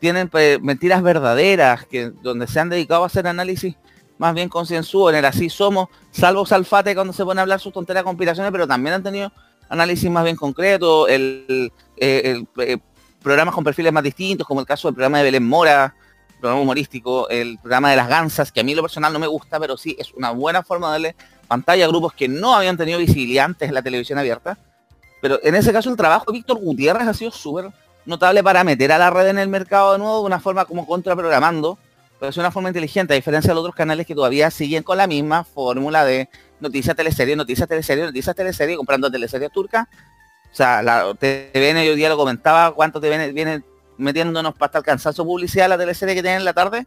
tienen 0.00 0.28
pues, 0.28 0.60
mentiras 0.60 1.02
verdaderas, 1.02 1.86
que 1.86 2.10
donde 2.22 2.46
se 2.46 2.58
han 2.58 2.70
dedicado 2.70 3.04
a 3.04 3.06
hacer 3.06 3.26
análisis 3.26 3.76
más 4.18 4.34
bien 4.34 4.48
concienzudo 4.48 5.10
en 5.10 5.16
el 5.16 5.24
así 5.24 5.48
somos, 5.48 5.88
salvo 6.10 6.44
Salfate 6.44 6.94
cuando 6.94 7.12
se 7.12 7.24
pone 7.24 7.40
a 7.40 7.42
hablar 7.42 7.58
sus 7.58 7.72
tonteras 7.72 8.02
conspiraciones, 8.02 8.52
pero 8.52 8.66
también 8.66 8.94
han 8.94 9.02
tenido 9.02 9.32
análisis 9.68 10.10
más 10.10 10.24
bien 10.24 10.36
concretos, 10.36 11.08
el, 11.08 11.72
eh, 11.96 12.22
el, 12.24 12.46
eh, 12.62 12.78
programas 13.22 13.54
con 13.54 13.64
perfiles 13.64 13.92
más 13.92 14.02
distintos, 14.02 14.46
como 14.46 14.60
el 14.60 14.66
caso 14.66 14.88
del 14.88 14.94
programa 14.94 15.18
de 15.18 15.24
Belén 15.24 15.46
Mora, 15.46 15.94
programa 16.38 16.62
humorístico, 16.62 17.28
el 17.28 17.58
programa 17.58 17.90
de 17.90 17.96
las 17.96 18.08
gansas, 18.08 18.50
que 18.50 18.60
a 18.60 18.62
mí 18.62 18.74
lo 18.74 18.82
personal 18.82 19.12
no 19.12 19.18
me 19.18 19.26
gusta, 19.26 19.60
pero 19.60 19.76
sí 19.76 19.96
es 19.98 20.12
una 20.14 20.30
buena 20.32 20.62
forma 20.62 20.88
de 20.88 20.92
darle 20.92 21.16
pantalla 21.46 21.84
a 21.84 21.88
grupos 21.88 22.12
que 22.12 22.28
no 22.28 22.54
habían 22.54 22.76
tenido 22.76 22.98
visibilidad 22.98 23.44
antes 23.44 23.68
en 23.68 23.74
la 23.74 23.82
televisión 23.82 24.18
abierta. 24.18 24.58
Pero 25.20 25.38
en 25.42 25.54
ese 25.54 25.72
caso 25.72 25.90
el 25.90 25.96
trabajo 25.96 26.26
de 26.26 26.38
Víctor 26.38 26.58
Gutiérrez 26.58 27.06
ha 27.06 27.14
sido 27.14 27.30
súper 27.30 27.70
notable 28.06 28.42
para 28.42 28.64
meter 28.64 28.92
a 28.92 28.98
la 28.98 29.10
red 29.10 29.28
en 29.28 29.38
el 29.38 29.48
mercado 29.48 29.92
de 29.92 29.98
nuevo 29.98 30.20
de 30.20 30.26
una 30.26 30.40
forma 30.40 30.64
como 30.64 30.86
contraprogramando, 30.86 31.78
pero 32.18 32.30
es 32.30 32.36
una 32.36 32.50
forma 32.50 32.68
inteligente, 32.68 33.14
a 33.14 33.16
diferencia 33.16 33.48
de 33.50 33.54
los 33.54 33.62
otros 33.62 33.74
canales 33.74 34.06
que 34.06 34.14
todavía 34.14 34.50
siguen 34.50 34.82
con 34.82 34.98
la 34.98 35.06
misma 35.06 35.44
fórmula 35.44 36.04
de 36.04 36.28
noticias 36.60 36.94
teleserie, 36.94 37.34
noticias 37.34 37.68
teleserie, 37.68 38.04
noticias 38.04 38.36
teleserie, 38.36 38.76
comprando 38.76 39.10
teleseries 39.10 39.50
turcas. 39.50 39.86
O 40.52 40.54
sea, 40.54 40.82
la 40.82 41.14
TVN 41.14 41.78
hoy 41.78 41.96
día 41.96 42.08
lo 42.08 42.16
comentaba, 42.16 42.74
cuánto 42.74 43.00
TVN 43.00 43.32
viene 43.32 43.62
metiéndonos 43.96 44.54
para 44.54 44.66
estar 44.66 44.82
cansancio 44.82 45.24
publicidad 45.24 45.68
la 45.68 45.78
teleserie 45.78 46.14
que 46.14 46.22
tienen 46.22 46.40
en 46.40 46.44
la 46.44 46.52
tarde. 46.52 46.86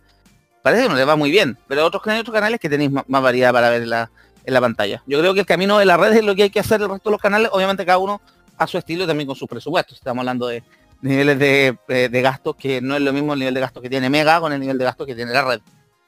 Parece 0.61 0.83
que 0.83 0.89
no 0.89 0.95
les 0.95 1.07
va 1.07 1.15
muy 1.15 1.31
bien, 1.31 1.57
pero 1.67 1.85
otros, 1.85 2.05
hay 2.07 2.19
otros 2.19 2.33
canales 2.33 2.59
que 2.59 2.69
tenéis 2.69 2.91
más, 2.91 3.05
variedad 3.07 3.51
para 3.51 3.69
ver 3.69 3.83
en 3.83 3.89
la, 3.89 4.61
pantalla. 4.61 5.03
Yo 5.05 5.19
creo 5.19 5.33
que 5.33 5.41
el 5.41 5.45
camino 5.45 5.77
de 5.77 5.85
la 5.85 5.97
red 5.97 6.13
es 6.13 6.23
lo 6.23 6.35
que 6.35 6.43
hay 6.43 6.49
que 6.49 6.59
hacer 6.59 6.81
el 6.81 6.89
resto 6.89 7.09
de 7.09 7.13
los 7.13 7.21
canales, 7.21 7.49
obviamente 7.51 7.85
cada 7.85 7.97
uno 7.97 8.21
a 8.57 8.67
su 8.67 8.77
estilo 8.77 9.03
y 9.03 9.07
también 9.07 9.27
con 9.27 9.35
sus 9.35 9.47
presupuestos. 9.47 9.97
Estamos 9.97 10.21
hablando 10.21 10.47
de 10.47 10.63
niveles 11.03 11.37
de, 11.37 11.77
eh, 11.89 12.09
de 12.09 12.21
gastos 12.21 12.55
que 12.55 12.81
no 12.81 12.95
es 12.95 13.01
lo 13.01 13.13
mismo 13.13 13.33
el 13.33 13.39
nivel 13.39 13.53
de 13.53 13.59
gastos 13.61 13.83
que 13.83 13.89
tiene 13.89 14.09
Mega 14.09 14.39
con 14.39 14.51
el 14.53 14.59
nivel 14.59 14.77
de 14.77 14.85
gastos 14.85 15.05
que 15.05 15.15
tiene 15.15 15.31
la 15.33 15.43
red. 15.43 15.59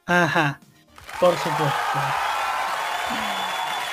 Ajá, 0.08 0.60
por 1.20 1.36
supuesto. 1.38 2.00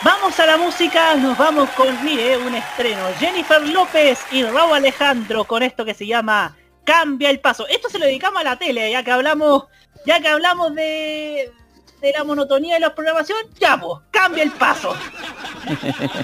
Vamos 0.05 0.39
a 0.41 0.47
la 0.47 0.57
música, 0.57 1.15
nos 1.15 1.39
vamos 1.39 1.71
con, 1.71 2.05
mire, 2.05 2.37
un 2.37 2.55
estreno. 2.55 3.03
Jennifer 3.19 3.61
López 3.69 4.19
y 4.33 4.43
Raúl 4.43 4.75
Alejandro 4.75 5.45
con 5.45 5.63
esto 5.63 5.85
que 5.85 5.95
se 5.95 6.07
llama 6.07 6.57
Cambia 6.85 7.31
el 7.31 7.39
paso. 7.39 7.67
Esto 7.69 7.89
se 7.89 7.99
lo 8.01 8.07
dedicamos 8.07 8.41
a 8.41 8.45
la 8.45 8.57
tele, 8.57 8.91
ya 8.91 9.05
que 9.05 9.13
hablamos, 9.13 9.65
ya 10.05 10.21
que 10.21 10.27
hablamos 10.29 10.75
de, 10.75 11.53
de 12.01 12.13
la 12.13 12.25
monotonía 12.25 12.75
de 12.75 12.81
la 12.81 12.95
programación, 12.95 13.39
ya 13.61 13.77
pues, 13.79 14.01
cambia 14.11 14.43
el 14.43 14.51
paso. 14.51 14.97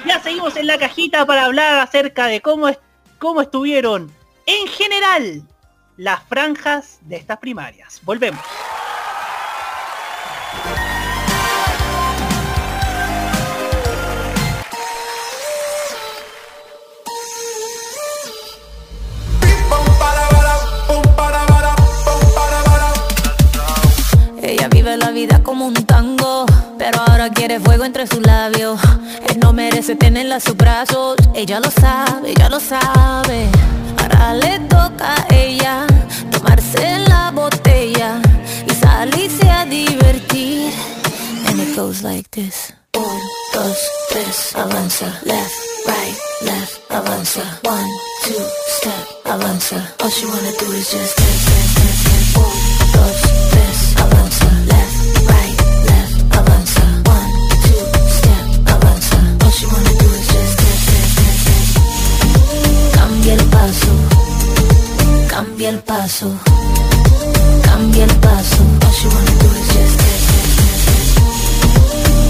Ya 0.07 0.21
seguimos 0.21 0.57
en 0.57 0.67
la 0.67 0.77
cajita 0.79 1.25
para 1.25 1.45
hablar 1.45 1.79
acerca 1.79 2.27
de 2.27 2.41
cómo, 2.41 2.69
es- 2.69 2.81
cómo 3.21 3.43
estuvieron 3.43 4.13
en 4.49 4.67
general 4.67 5.43
las 5.99 6.23
franjas 6.25 7.01
de 7.03 7.17
estas 7.17 7.37
primarias. 7.37 8.01
Volvemos. 8.03 8.41
Ella 24.43 24.69
vive 24.69 24.97
la 24.97 25.11
vida 25.11 25.43
como 25.43 25.67
un 25.67 25.75
pero 26.91 27.03
ahora 27.07 27.29
quiere 27.29 27.61
fuego 27.61 27.85
entre 27.85 28.07
sus 28.07 28.21
labios. 28.21 28.81
Él 29.29 29.39
no 29.41 29.53
merece 29.53 29.95
tenerla 29.95 30.37
a 30.37 30.41
sus 30.41 30.57
brazos. 30.57 31.17
Ella 31.35 31.61
lo 31.61 31.71
sabe, 31.71 32.31
ella 32.31 32.49
lo 32.49 32.59
sabe. 32.61 33.51
Ahora 34.01 34.33
le 34.33 34.59
toca 34.61 35.15
a 35.15 35.35
ella 35.35 35.87
Tomarse 36.31 36.99
la 37.09 37.31
botella 37.33 38.23
Y 38.67 38.75
salirse 38.75 39.51
a 39.51 39.67
divertir. 39.67 40.73
And 41.47 41.61
it 41.61 41.77
goes 41.77 42.03
like 42.03 42.31
this. 42.31 42.73
Un, 42.95 43.21
dos, 43.53 43.77
tres, 44.09 44.55
avanza. 44.57 45.13
Left, 45.25 45.53
right, 45.87 46.17
left, 46.41 46.91
avanza. 46.91 47.43
One, 47.65 47.91
two, 48.25 48.45
step, 48.79 49.27
avanza. 49.27 49.95
All 50.03 50.09
she 50.09 50.25
wanna 50.25 50.53
do 50.59 50.73
is 50.73 50.91
just 50.91 51.19
dance, 51.19 51.45
dance. 51.51 51.68
Cambia 62.95 63.35
el 63.35 63.43
paso, 63.47 63.89
cambia 65.29 65.71
el 65.71 65.79
paso, 65.81 66.31
cambia 67.65 68.05
el 68.05 68.15
paso. 68.21 68.59
Just. 69.73 70.01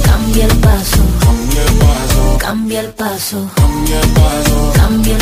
Cambia 0.05 0.47
el 0.47 0.57
paso, 0.57 1.03
cambia 1.21 1.61
el 1.63 1.69
paso, 1.75 2.31
cambia 2.39 2.81
el 2.81 2.89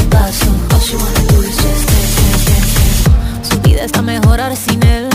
paso. 0.05 0.47
Dance, 0.69 1.87
dance, 1.87 2.47
dance. 2.47 3.51
Su 3.51 3.57
vida 3.63 3.83
está 3.85 4.01
mejor 4.03 4.41
sin 4.57 4.81
él. 4.85 5.09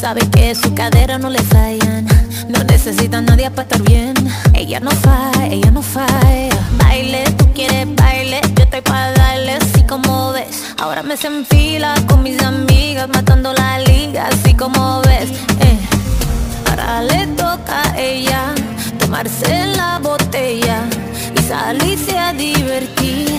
Sabe 0.00 0.22
que 0.30 0.54
su 0.54 0.74
cadera 0.74 1.18
no 1.18 1.28
le 1.28 1.42
fallan. 1.42 2.06
No 2.48 2.64
necesita 2.64 3.18
a 3.18 3.20
nadie 3.20 3.50
para 3.50 3.62
estar 3.68 3.82
bien. 3.82 4.14
Ella 4.54 4.80
no 4.80 4.90
falla, 4.90 5.46
ella 5.46 5.70
no 5.70 5.82
falla. 5.82 6.56
Baile, 6.78 7.24
tú 7.36 7.46
quieres 7.52 7.86
baile. 7.96 8.40
Yo 8.56 8.64
estoy 8.64 8.80
para 8.80 9.12
darle 9.12 9.52
así 9.52 9.82
como 9.82 10.32
ves. 10.32 10.74
Ahora 10.78 11.02
me 11.02 11.18
se 11.18 11.26
enfila 11.26 11.94
con 12.08 12.22
mis 12.22 12.40
amigas, 12.42 13.08
matando 13.08 13.52
la 13.52 13.78
liga, 13.80 14.28
así 14.28 14.54
como 14.54 15.02
ves. 15.02 15.28
Eh. 15.60 15.78
Ahora 16.70 17.02
le 17.02 17.26
toca 17.36 17.82
a 17.92 17.98
ella 17.98 18.54
tomarse 18.98 19.66
la 19.76 19.98
botella 19.98 20.82
y 21.38 21.42
salirse 21.42 22.18
a 22.18 22.32
divertir. 22.32 23.38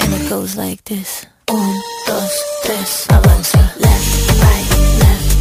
And 0.00 0.14
it 0.14 0.28
goes 0.28 0.56
like 0.56 0.82
this. 0.82 1.28
Un, 1.48 1.74
dos, 2.08 2.32
tres, 2.64 3.06
avanza. 3.08 3.72
Left, 3.78 4.42
right, 4.42 4.65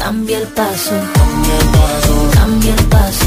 cambia 0.00 0.38
el 0.38 0.46
paso, 0.48 0.92
cambia 1.12 1.56
el 1.60 1.66
paso. 1.76 2.30
Cambia 2.32 2.74
el 2.74 2.84
paso, 2.86 3.26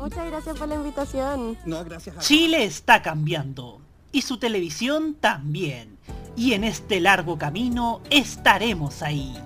Muchas 0.00 0.26
gracias 0.26 0.58
por 0.58 0.68
la 0.68 0.76
invitación. 0.76 1.58
No, 1.66 1.84
gracias 1.84 2.16
a 2.16 2.20
Chile 2.20 2.64
está 2.64 3.02
cambiando 3.02 3.80
y 4.12 4.22
su 4.22 4.38
televisión 4.38 5.14
también. 5.14 5.98
Y 6.36 6.54
en 6.54 6.64
este 6.64 7.00
largo 7.00 7.36
camino 7.36 8.00
estaremos 8.10 9.02
ahí. 9.02 9.36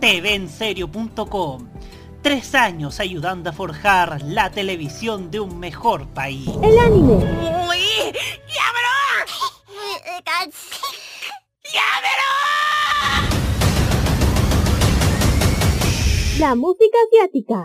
TVenserio.com 0.00 1.68
Tres 2.20 2.54
años 2.54 3.00
ayudando 3.00 3.50
a 3.50 3.52
forjar 3.52 4.20
la 4.22 4.50
televisión 4.50 5.30
de 5.30 5.40
un 5.40 5.58
mejor 5.58 6.08
país. 6.08 6.50
El 6.62 6.78
anime. 6.78 7.14
Uy, 7.68 8.12
ya 8.48 8.66
La 16.38 16.54
música 16.54 16.98
asiática. 17.08 17.64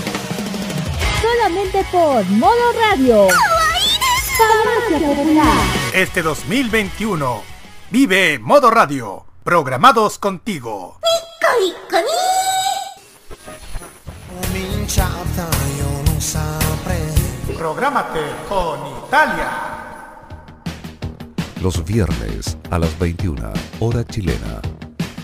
Solamente 1.21 1.85
por 1.91 2.25
Modo 2.31 2.71
Radio. 2.79 3.27
Este 5.93 6.21
2021, 6.23 7.43
vive 7.91 8.39
Modo 8.39 8.71
Radio, 8.71 9.25
programados 9.43 10.17
contigo. 10.17 10.99
Prográmate 17.57 18.19
con 18.49 18.79
Italia. 19.05 19.51
Los 21.61 21.85
viernes 21.85 22.57
a 22.71 22.79
las 22.79 22.97
21, 22.97 23.53
hora 23.79 24.03
chilena, 24.03 24.59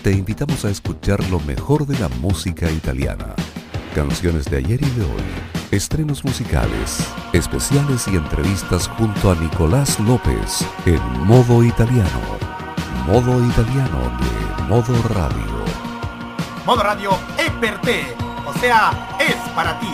te 0.04 0.12
invitamos 0.12 0.64
a 0.64 0.70
escuchar 0.70 1.28
lo 1.28 1.40
mejor 1.40 1.86
de 1.86 1.98
la 1.98 2.08
música 2.08 2.70
italiana. 2.70 3.34
Canciones 3.94 4.44
de 4.44 4.58
ayer 4.58 4.80
y 4.80 4.90
de 4.90 5.02
hoy, 5.02 5.57
estrenos 5.70 6.24
musicales, 6.24 6.98
especiales 7.32 8.08
y 8.08 8.16
entrevistas 8.16 8.88
junto 8.88 9.30
a 9.30 9.34
Nicolás 9.34 10.00
López 10.00 10.64
en 10.86 11.00
modo 11.26 11.62
italiano. 11.62 12.20
Modo 13.06 13.44
italiano 13.44 13.98
de 14.18 14.64
Modo 14.64 15.02
Radio. 15.08 15.64
Modo 16.64 16.82
Radio 16.82 17.10
es 17.38 17.50
per 17.60 17.80
te, 17.82 18.02
o 18.46 18.52
sea, 18.60 19.16
es 19.20 19.36
para 19.54 19.78
ti. 19.80 19.88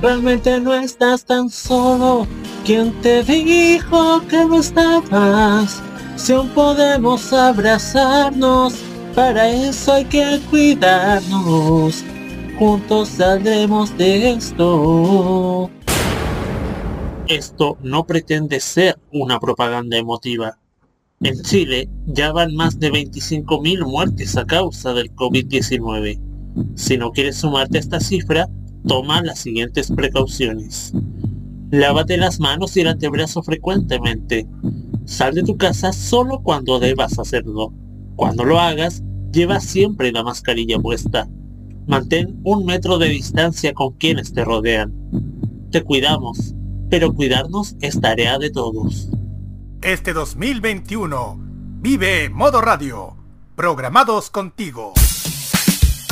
Realmente 0.00 0.60
no 0.60 0.74
estás 0.74 1.24
tan 1.24 1.48
solo. 1.48 2.26
¿Quién 2.64 2.92
te 3.02 3.22
dijo 3.22 4.20
que 4.28 4.44
no 4.44 4.60
estabas? 4.60 5.80
Si 6.16 6.32
aún 6.32 6.48
podemos 6.50 7.32
abrazarnos, 7.32 8.74
para 9.14 9.48
eso 9.48 9.92
hay 9.92 10.04
que 10.04 10.40
cuidarnos. 10.50 12.04
Juntos 12.64 13.08
saldremos 13.08 13.98
de 13.98 14.34
esto. 14.34 15.68
Esto 17.26 17.76
no 17.82 18.06
pretende 18.06 18.60
ser 18.60 19.00
una 19.10 19.40
propaganda 19.40 19.96
emotiva. 19.96 20.60
En 21.22 21.42
Chile 21.42 21.88
ya 22.06 22.30
van 22.30 22.54
más 22.54 22.78
de 22.78 22.92
25.000 22.92 23.84
muertes 23.84 24.36
a 24.36 24.46
causa 24.46 24.94
del 24.94 25.12
COVID-19. 25.12 26.20
Si 26.76 26.96
no 26.96 27.10
quieres 27.10 27.38
sumarte 27.38 27.78
a 27.78 27.80
esta 27.80 27.98
cifra, 27.98 28.48
toma 28.86 29.22
las 29.22 29.40
siguientes 29.40 29.90
precauciones. 29.90 30.92
Lávate 31.72 32.16
las 32.16 32.38
manos 32.38 32.76
y 32.76 32.82
el 32.82 32.86
antebrazo 32.86 33.42
frecuentemente. 33.42 34.46
Sal 35.04 35.34
de 35.34 35.42
tu 35.42 35.56
casa 35.56 35.92
solo 35.92 36.40
cuando 36.44 36.78
debas 36.78 37.18
hacerlo. 37.18 37.72
Cuando 38.14 38.44
lo 38.44 38.60
hagas, 38.60 39.02
lleva 39.32 39.58
siempre 39.58 40.12
la 40.12 40.22
mascarilla 40.22 40.78
puesta. 40.78 41.28
Mantén 41.86 42.40
un 42.44 42.64
metro 42.64 42.98
de 42.98 43.08
distancia 43.08 43.74
con 43.74 43.94
quienes 43.94 44.32
te 44.32 44.44
rodean. 44.44 44.92
Te 45.70 45.82
cuidamos, 45.82 46.54
pero 46.88 47.12
cuidarnos 47.12 47.76
es 47.80 48.00
tarea 48.00 48.38
de 48.38 48.50
todos. 48.50 49.08
Este 49.82 50.12
2021, 50.12 51.40
vive 51.80 52.30
Modo 52.30 52.60
Radio, 52.60 53.16
programados 53.56 54.30
contigo. 54.30 54.92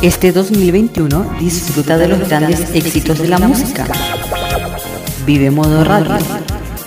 Este 0.02 0.32
2021 0.32 1.36
disfruta 1.38 1.98
de 1.98 2.08
los 2.08 2.28
grandes 2.28 2.74
éxitos 2.74 3.18
de 3.18 3.28
la 3.28 3.38
música. 3.38 3.86
Vive 5.24 5.50
Modo 5.50 5.84
Radio, 5.84 6.16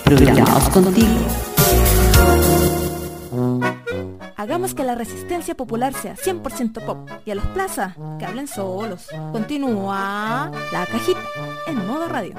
programados 0.04 0.68
contigo. 0.70 1.53
Hagamos 4.44 4.76
que 4.76 4.84
la 4.84 4.94
resistencia 4.94 5.56
popular 5.56 5.94
sea 5.94 6.18
100% 6.18 6.86
pop 6.86 7.10
y 7.24 7.32
a 7.32 7.36
los 7.36 7.46
plaza 7.46 7.96
que 8.20 8.26
hablen 8.26 8.50
solos. 8.50 9.08
Continúa 9.32 10.52
la 10.74 10.86
cajita 10.86 11.22
en 11.66 11.88
modo 11.88 12.10
radio. 12.10 12.36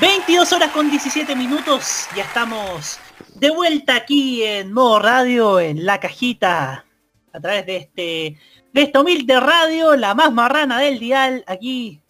...22 0.00 0.50
horas 0.56 0.70
con 0.70 0.90
17 0.90 1.36
minutos... 1.36 2.06
...ya 2.16 2.24
estamos 2.24 2.98
de 3.34 3.50
vuelta 3.50 3.96
aquí 3.96 4.42
en 4.44 4.72
modo 4.72 4.98
radio... 4.98 5.60
...en 5.60 5.84
la 5.84 6.00
cajita... 6.00 6.86
...a 7.34 7.40
través 7.40 7.66
de 7.66 7.76
este... 7.76 8.38
...de 8.72 8.82
esta 8.82 9.00
humilde 9.00 9.38
radio... 9.40 9.96
...la 9.96 10.14
más 10.14 10.32
marrana 10.32 10.78
del 10.78 10.98
dial... 10.98 11.44
...aquí... 11.46 12.00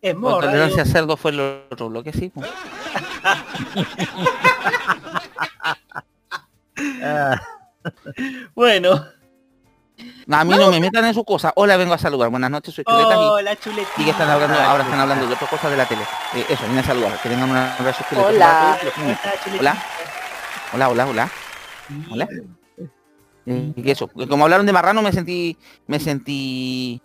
En 0.00 0.18
modo 0.18 0.40
tolerancia 0.40 0.84
cerdo 0.84 1.16
fue 1.16 1.30
el 1.30 1.40
otro 1.70 1.88
bloque, 1.88 2.12
sí. 2.12 2.32
Bueno... 8.54 9.04
No, 10.26 10.36
a 10.36 10.44
mí 10.44 10.54
no 10.56 10.70
me 10.70 10.80
metan 10.80 11.04
en 11.04 11.14
sus 11.14 11.24
cosas. 11.24 11.52
Hola, 11.54 11.76
vengo 11.76 11.94
a 11.94 11.98
saludar. 11.98 12.28
Buenas 12.28 12.50
noches, 12.50 12.74
soy 12.74 12.84
Chuleta. 12.84 13.20
Hola, 13.20 13.54
chuletita. 13.56 14.00
Y 14.00 14.04
que 14.04 14.10
están 14.10 14.28
hablando, 14.30 14.58
ahora 14.58 14.82
están 14.82 14.98
hablando 14.98 15.26
de 15.26 15.34
otras 15.34 15.50
cosas 15.50 15.70
de 15.70 15.76
la 15.76 15.86
tele. 15.86 16.02
Eh, 16.34 16.44
eso, 16.48 16.66
vine 16.66 16.80
a 16.80 16.84
saludar. 16.84 17.20
Que 17.22 17.28
tengan 17.28 17.50
una 17.50 17.74
abrazo 17.76 18.04
chuleta. 18.08 18.28
Hola. 18.28 18.78
Hola. 19.60 19.76
Hola, 20.72 20.88
hola, 20.88 21.06
hola. 21.06 21.30
Hola. 22.10 22.28
Y 23.44 23.90
eso, 23.90 24.08
como 24.28 24.44
hablaron 24.44 24.66
de 24.66 24.72
marrano 24.72 25.02
me 25.02 25.12
sentí, 25.12 25.56
me 25.86 25.98
sentí 25.98 27.00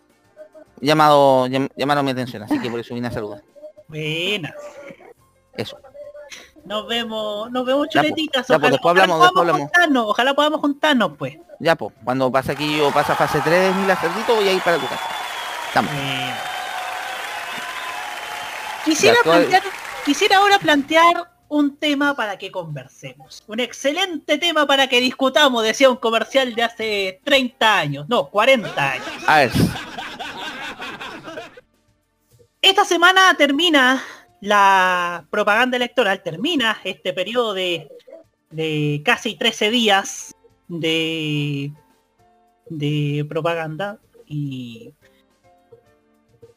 llamado, 0.79 1.47
llam- 1.47 1.69
llamaron 1.75 2.05
mi 2.05 2.11
atención, 2.11 2.43
así 2.43 2.59
que 2.59 2.69
por 2.69 2.79
eso 2.79 2.93
vine 2.93 3.07
a 3.07 3.11
saludar. 3.11 3.41
Buena. 3.87 4.53
Eso. 5.55 5.77
Nos 6.65 6.85
vemos, 6.87 7.49
nos 7.51 7.65
vemos 7.65 7.87
Ya, 7.91 8.01
po. 8.01 8.07
chuletitas. 8.09 8.47
Ya, 8.47 8.59
po, 8.59 8.67
después 8.69 8.91
hablamos, 8.91 9.19
después 9.19 9.31
podamos 9.31 9.39
hablamos. 9.39 9.61
juntarnos, 9.61 10.05
ojalá 10.09 10.33
podamos 10.35 10.59
juntarnos, 10.59 11.11
pues. 11.17 11.37
Ya 11.59 11.75
pues, 11.75 11.93
cuando 12.03 12.31
pasa 12.31 12.51
aquí 12.51 12.77
yo 12.77 12.91
pasa 12.91 13.15
fase 13.15 13.39
3 13.43 13.75
de 13.75 13.87
la 13.87 13.95
cerdito, 13.95 14.35
voy 14.35 14.47
a 14.47 14.53
ir 14.53 14.61
para 14.61 14.77
tu 14.77 14.85
casa. 14.85 15.01
Estamos. 15.69 15.91
Quisiera, 18.85 19.15
Ya, 19.17 19.23
todo- 19.23 19.33
plantear, 19.33 19.63
quisiera 20.05 20.37
ahora 20.37 20.59
plantear 20.59 21.29
un 21.49 21.77
tema 21.77 22.15
para 22.15 22.37
que 22.37 22.51
conversemos. 22.51 23.43
Un 23.47 23.59
excelente 23.59 24.37
tema 24.37 24.65
para 24.65 24.87
que 24.87 24.99
discutamos, 24.99 25.63
decía 25.63 25.89
un 25.89 25.97
comercial 25.97 26.53
de 26.53 26.63
hace 26.63 27.21
30 27.23 27.77
años, 27.77 28.09
no, 28.09 28.29
40 28.29 28.91
años. 28.91 29.07
A 29.27 29.37
ver, 29.37 29.51
Esta 32.61 32.85
semana 32.85 33.33
termina 33.37 34.03
la 34.41 35.25
propaganda 35.29 35.77
electoral, 35.77 36.21
termina 36.21 36.77
este 36.83 37.13
periodo 37.13 37.53
de, 37.53 37.87
de 38.49 39.01
casi 39.05 39.35
13 39.35 39.69
días 39.71 40.35
de, 40.67 41.71
de 42.69 43.25
propaganda 43.29 43.99
y 44.25 44.93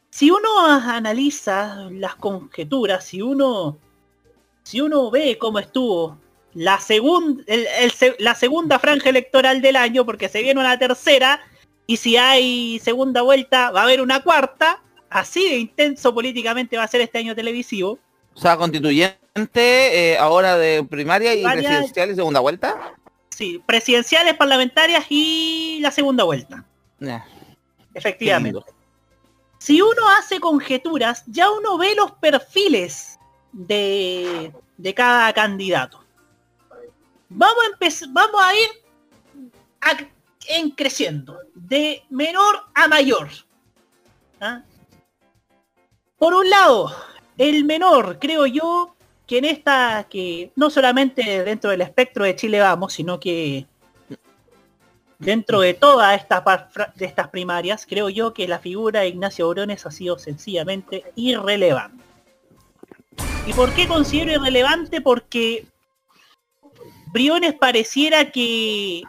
si 0.09 0.29
uno 0.29 0.65
analiza 0.67 1.87
las 1.91 2.15
conjeturas, 2.15 3.05
si 3.05 3.21
uno 3.21 3.77
si 4.71 4.79
uno 4.79 5.11
ve 5.11 5.37
cómo 5.37 5.59
estuvo 5.59 6.17
la 6.53 6.79
segunda 6.79 7.43
la 8.19 8.35
segunda 8.35 8.79
franja 8.79 9.09
electoral 9.09 9.61
del 9.61 9.75
año, 9.75 10.05
porque 10.05 10.29
se 10.29 10.41
viene 10.41 10.61
una 10.61 10.79
tercera, 10.79 11.41
y 11.87 11.97
si 11.97 12.15
hay 12.15 12.79
segunda 12.79 13.21
vuelta 13.21 13.71
va 13.71 13.81
a 13.81 13.83
haber 13.83 13.99
una 13.99 14.23
cuarta, 14.23 14.81
así 15.09 15.45
de 15.49 15.57
intenso 15.57 16.13
políticamente 16.13 16.77
va 16.77 16.83
a 16.83 16.87
ser 16.87 17.01
este 17.01 17.17
año 17.17 17.35
televisivo. 17.35 17.99
o 18.33 18.39
sea, 18.39 18.55
constituyente, 18.55 19.17
eh, 19.55 20.17
ahora 20.17 20.57
de 20.57 20.85
primaria 20.89 21.35
y 21.35 21.43
presidencial 21.43 22.11
y 22.11 22.15
segunda 22.15 22.39
vuelta. 22.39 22.95
Sí, 23.27 23.61
presidenciales, 23.65 24.35
parlamentarias 24.35 25.05
y 25.09 25.79
la 25.81 25.91
segunda 25.91 26.23
vuelta. 26.23 26.63
Efectivamente. 27.93 28.61
Si 29.57 29.81
uno 29.81 30.07
hace 30.17 30.39
conjeturas, 30.39 31.25
ya 31.27 31.51
uno 31.51 31.77
ve 31.77 31.93
los 31.93 32.13
perfiles 32.13 33.10
de, 33.51 34.51
de 34.77 34.93
cada 34.93 35.33
candidato. 35.33 36.03
Vamos 37.29 37.63
a 37.63 37.73
empezar, 37.73 38.09
vamos 38.11 38.41
a 38.41 38.53
ir 38.55 40.11
en 40.47 40.71
creciendo, 40.71 41.39
de 41.53 42.03
menor 42.09 42.63
a 42.73 42.87
mayor. 42.87 43.29
¿Ah? 44.39 44.63
Por 46.17 46.33
un 46.33 46.49
lado, 46.49 46.93
el 47.37 47.63
menor, 47.65 48.19
creo 48.19 48.45
yo, 48.45 48.95
que 49.25 49.37
en 49.37 49.45
esta, 49.45 50.07
que 50.09 50.51
no 50.55 50.69
solamente 50.69 51.43
dentro 51.43 51.71
del 51.71 51.81
espectro 51.81 52.25
de 52.25 52.35
Chile 52.35 52.59
Vamos, 52.59 52.93
sino 52.93 53.19
que 53.19 53.65
dentro 55.19 55.61
de 55.61 55.73
todas 55.73 56.19
estas, 56.19 56.43
de 56.95 57.05
estas 57.05 57.29
primarias, 57.29 57.85
creo 57.87 58.09
yo 58.09 58.33
que 58.33 58.47
la 58.47 58.59
figura 58.59 59.01
de 59.01 59.07
Ignacio 59.07 59.47
Orones 59.47 59.85
ha 59.85 59.91
sido 59.91 60.19
sencillamente 60.19 61.05
irrelevante. 61.15 62.10
¿Y 63.45 63.53
por 63.53 63.73
qué 63.73 63.87
considero 63.87 64.33
irrelevante? 64.33 65.01
Porque 65.01 65.65
Briones 67.07 67.53
pareciera 67.53 68.31
que, 68.31 69.01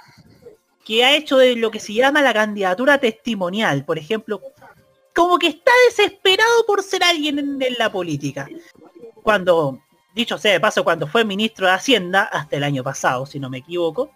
que 0.84 1.04
ha 1.04 1.14
hecho 1.14 1.36
de 1.36 1.56
lo 1.56 1.70
que 1.70 1.80
se 1.80 1.94
llama 1.94 2.22
la 2.22 2.32
candidatura 2.32 2.98
testimonial, 2.98 3.84
por 3.84 3.98
ejemplo, 3.98 4.40
como 5.14 5.38
que 5.38 5.48
está 5.48 5.70
desesperado 5.88 6.66
por 6.66 6.82
ser 6.82 7.04
alguien 7.04 7.38
en, 7.38 7.62
en 7.62 7.74
la 7.78 7.92
política. 7.92 8.48
Cuando, 9.22 9.78
dicho 10.14 10.38
sea 10.38 10.52
de 10.52 10.60
paso, 10.60 10.82
cuando 10.82 11.06
fue 11.06 11.24
ministro 11.24 11.66
de 11.66 11.74
Hacienda, 11.74 12.22
hasta 12.24 12.56
el 12.56 12.64
año 12.64 12.82
pasado, 12.82 13.26
si 13.26 13.38
no 13.38 13.50
me 13.50 13.58
equivoco, 13.58 14.10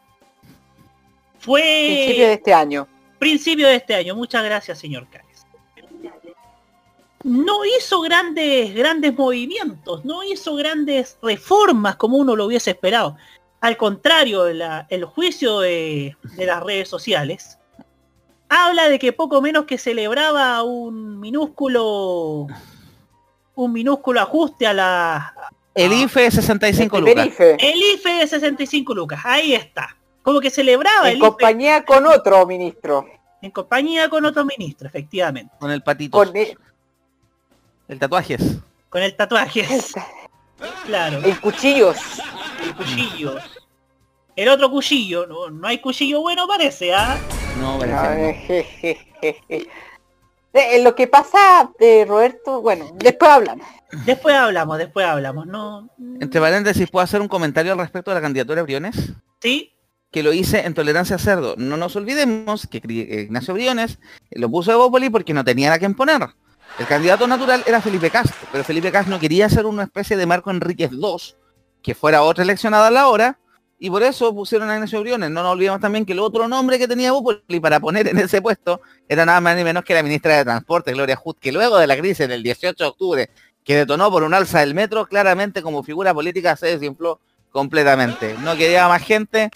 fue... 1.38 1.60
Principio 1.60 2.26
de 2.26 2.32
este 2.32 2.54
año. 2.54 2.88
Principio 3.18 3.68
de 3.68 3.76
este 3.76 3.94
año. 3.94 4.16
Muchas 4.16 4.42
gracias, 4.42 4.78
señor 4.78 5.06
Cáez. 5.10 5.25
No 7.26 7.64
hizo 7.64 8.00
grandes, 8.02 8.72
grandes 8.74 9.16
movimientos, 9.18 10.04
no 10.04 10.22
hizo 10.22 10.54
grandes 10.54 11.18
reformas 11.20 11.96
como 11.96 12.16
uno 12.18 12.36
lo 12.36 12.46
hubiese 12.46 12.70
esperado. 12.70 13.16
Al 13.60 13.76
contrario, 13.76 14.48
la- 14.52 14.86
el 14.90 15.04
juicio 15.04 15.58
de, 15.60 16.16
de 16.36 16.46
las 16.46 16.62
redes 16.62 16.88
sociales 16.88 17.58
habla 18.48 18.88
de 18.88 18.98
que 19.00 19.12
poco 19.12 19.42
menos 19.42 19.64
que 19.64 19.76
celebraba 19.76 20.62
un 20.62 21.18
minúsculo 21.18 22.46
un 23.56 23.72
minúsculo 23.72 24.20
ajuste 24.20 24.66
a 24.68 24.72
la 24.74 25.34
El 25.74 25.92
IFE 25.92 26.20
de 26.22 26.30
65 26.30 26.98
El 26.98 27.04
primer 27.04 27.24
lucas. 27.26 27.34
IFE. 27.40 27.56
el 27.72 27.82
IFE 27.94 28.10
de 28.20 28.26
65 28.28 28.94
lucas. 28.94 29.20
Ahí 29.24 29.54
está. 29.54 29.96
Como 30.22 30.40
que 30.40 30.50
celebraba 30.50 31.06
En 31.08 31.12
el 31.14 31.18
IFE 31.18 31.26
compañía 31.28 31.84
con 31.84 32.06
otro 32.06 32.46
ministro. 32.46 33.04
en 33.42 33.50
compañía 33.50 34.08
con 34.08 34.24
otro 34.26 34.44
ministro, 34.44 34.86
efectivamente. 34.86 35.52
Con 35.58 35.70
el 35.72 35.82
patito. 35.82 36.16
Con 36.18 36.36
el, 36.36 36.56
El 37.88 37.98
tatuajes. 37.98 38.58
Con 38.88 39.02
el 39.02 39.14
tatuaje. 39.16 39.66
Claro. 40.86 41.18
el 41.24 41.40
cuchillos. 41.40 41.98
El 42.62 42.74
cuchillo. 42.74 43.36
El 44.34 44.48
otro 44.48 44.70
cuchillo. 44.70 45.26
No, 45.26 45.50
no 45.50 45.68
hay 45.68 45.78
cuchillo 45.78 46.20
bueno 46.20 46.46
parece, 46.48 46.94
¿ah? 46.94 47.18
No, 47.60 47.78
parece 47.78 48.66
no. 48.82 48.88
eh. 49.22 49.66
Eh, 50.56 50.82
lo 50.82 50.94
que 50.94 51.06
pasa 51.06 51.70
de 51.78 52.06
Roberto, 52.06 52.62
bueno, 52.62 52.86
después 52.94 53.30
hablamos. 53.30 53.66
Después 54.06 54.34
hablamos, 54.34 54.78
después 54.78 55.06
hablamos. 55.06 55.46
No. 55.46 55.90
Entre 56.18 56.40
paréntesis, 56.40 56.90
¿puedo 56.90 57.04
hacer 57.04 57.20
un 57.20 57.28
comentario 57.28 57.72
al 57.72 57.78
respecto 57.78 58.10
de 58.10 58.14
la 58.14 58.22
candidatura 58.22 58.56
de 58.56 58.62
Briones? 58.62 59.12
Sí. 59.42 59.74
Que 60.10 60.22
lo 60.22 60.32
hice 60.32 60.64
en 60.64 60.72
Tolerancia 60.72 61.16
a 61.16 61.18
Cerdo. 61.18 61.56
No 61.58 61.76
nos 61.76 61.94
olvidemos 61.96 62.66
que 62.66 62.78
eh, 62.78 63.22
Ignacio 63.24 63.52
Briones 63.52 63.98
lo 64.30 64.48
puso 64.50 64.70
de 64.70 64.78
Bópoli 64.78 65.10
porque 65.10 65.34
no 65.34 65.44
tenía 65.44 65.74
a 65.74 65.78
quien 65.78 65.94
poner. 65.94 66.22
El 66.78 66.86
candidato 66.86 67.26
natural 67.26 67.64
era 67.66 67.80
Felipe 67.80 68.10
Castro, 68.10 68.36
pero 68.52 68.62
Felipe 68.62 68.92
Castro 68.92 69.14
no 69.14 69.18
quería 69.18 69.48
ser 69.48 69.64
una 69.64 69.84
especie 69.84 70.14
de 70.14 70.26
Marco 70.26 70.50
Enríquez 70.50 70.90
II, 70.92 71.16
que 71.82 71.94
fuera 71.94 72.22
otra 72.22 72.44
eleccionada 72.44 72.88
a 72.88 72.90
la 72.90 73.08
hora, 73.08 73.38
y 73.78 73.88
por 73.88 74.02
eso 74.02 74.34
pusieron 74.34 74.68
a 74.68 74.74
Ignacio 74.74 75.00
Briones. 75.00 75.30
No 75.30 75.42
nos 75.42 75.52
olvidemos 75.52 75.80
también 75.80 76.04
que 76.04 76.12
el 76.12 76.18
otro 76.18 76.48
nombre 76.48 76.78
que 76.78 76.86
tenía 76.86 77.12
Bópoli 77.12 77.60
para 77.60 77.80
poner 77.80 78.08
en 78.08 78.18
ese 78.18 78.42
puesto 78.42 78.82
era 79.08 79.24
nada 79.24 79.40
más 79.40 79.56
ni 79.56 79.64
menos 79.64 79.84
que 79.84 79.94
la 79.94 80.02
ministra 80.02 80.36
de 80.36 80.44
Transporte, 80.44 80.92
Gloria 80.92 81.16
Hood, 81.16 81.36
que 81.40 81.50
luego 81.50 81.78
de 81.78 81.86
la 81.86 81.96
crisis 81.96 82.28
del 82.28 82.42
18 82.42 82.84
de 82.84 82.88
octubre, 82.88 83.30
que 83.64 83.76
detonó 83.76 84.10
por 84.10 84.22
un 84.22 84.34
alza 84.34 84.60
del 84.60 84.74
metro, 84.74 85.06
claramente 85.06 85.62
como 85.62 85.82
figura 85.82 86.12
política 86.12 86.56
se 86.56 86.66
desinfló 86.66 87.20
completamente. 87.50 88.36
No 88.42 88.54
quería 88.54 88.86
más 88.86 89.02
gente, 89.02 89.50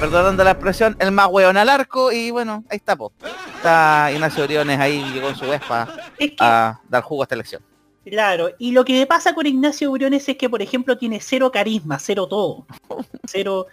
perdonando 0.00 0.44
la 0.44 0.52
expresión, 0.52 0.96
el 0.98 1.12
más 1.12 1.28
hueón 1.28 1.56
al 1.56 1.68
arco, 1.68 2.12
y 2.12 2.30
bueno, 2.30 2.64
ahí 2.68 2.76
está, 2.76 2.96
po. 2.96 3.12
Está 3.56 4.10
Ignacio 4.12 4.44
Briones 4.44 4.78
ahí, 4.78 5.02
llegó 5.12 5.28
en 5.28 5.36
su 5.36 5.46
Vespa 5.48 5.88
Es 6.18 6.30
que, 6.30 6.36
a 6.40 6.80
dar 6.88 7.02
jugo 7.02 7.22
a 7.22 7.24
esta 7.24 7.34
elección. 7.34 7.62
claro. 8.04 8.50
Y 8.58 8.72
lo 8.72 8.84
que 8.84 8.92
me 8.92 9.06
pasa 9.06 9.34
con 9.34 9.46
Ignacio 9.46 9.90
Briones 9.92 10.28
es 10.28 10.36
que, 10.36 10.48
por 10.50 10.62
ejemplo, 10.62 10.96
tiene 10.98 11.20
cero 11.20 11.50
carisma, 11.50 11.98
cero 11.98 12.26
todo. 12.26 12.66
Cero. 13.26 13.66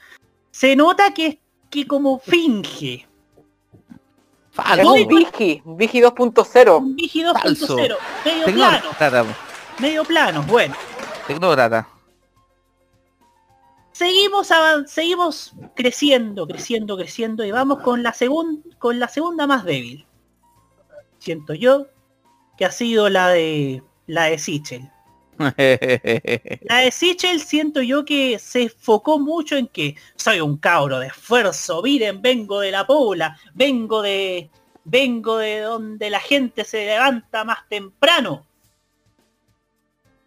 Se 0.51 0.75
nota 0.75 1.13
que, 1.13 1.39
que 1.69 1.85
como 1.87 2.19
finge. 2.19 3.07
Es 4.77 4.85
un 4.85 5.07
Vigi, 5.07 5.61
Vigi 5.65 5.99
2.0. 6.01 6.77
Un 6.77 6.95
Vigi 6.95 7.23
Falso. 7.23 7.75
2.0. 7.75 7.97
Medio 8.23 8.45
plano. 8.45 8.77
Tecnócrata. 8.99 9.25
Medio 9.79 10.03
plano. 10.05 10.43
Bueno. 10.43 10.75
Tecnócrata. 11.25 11.87
Seguimos 13.93 14.49
seguimos 14.87 15.53
creciendo, 15.75 16.45
creciendo, 16.45 16.97
creciendo 16.97 17.45
y 17.45 17.51
vamos 17.51 17.79
con 17.79 18.03
la 18.03 18.11
segunda 18.13 18.61
con 18.77 18.99
la 18.99 19.07
segunda 19.07 19.47
más 19.47 19.63
débil. 19.63 20.05
Siento 21.19 21.53
yo 21.53 21.87
que 22.57 22.65
ha 22.65 22.71
sido 22.71 23.07
la 23.09 23.29
de 23.29 23.81
la 24.07 24.25
de 24.25 24.37
Sichel. 24.37 24.89
La 25.39 26.77
de 26.77 26.91
Sichel 26.91 27.41
siento 27.41 27.81
yo 27.81 28.05
que 28.05 28.37
se 28.37 28.63
enfocó 28.63 29.17
mucho 29.17 29.57
en 29.57 29.67
que 29.67 29.95
soy 30.15 30.39
un 30.39 30.57
cabro 30.57 30.99
de 30.99 31.07
esfuerzo, 31.07 31.81
miren, 31.81 32.21
vengo 32.21 32.59
de 32.59 32.69
la 32.69 32.85
Pobla, 32.85 33.39
vengo 33.55 34.03
de 34.03 34.51
vengo 34.83 35.37
de 35.37 35.61
donde 35.61 36.09
la 36.09 36.19
gente 36.19 36.65
se 36.65 36.85
levanta 36.85 37.43
más 37.43 37.67
temprano. 37.67 38.45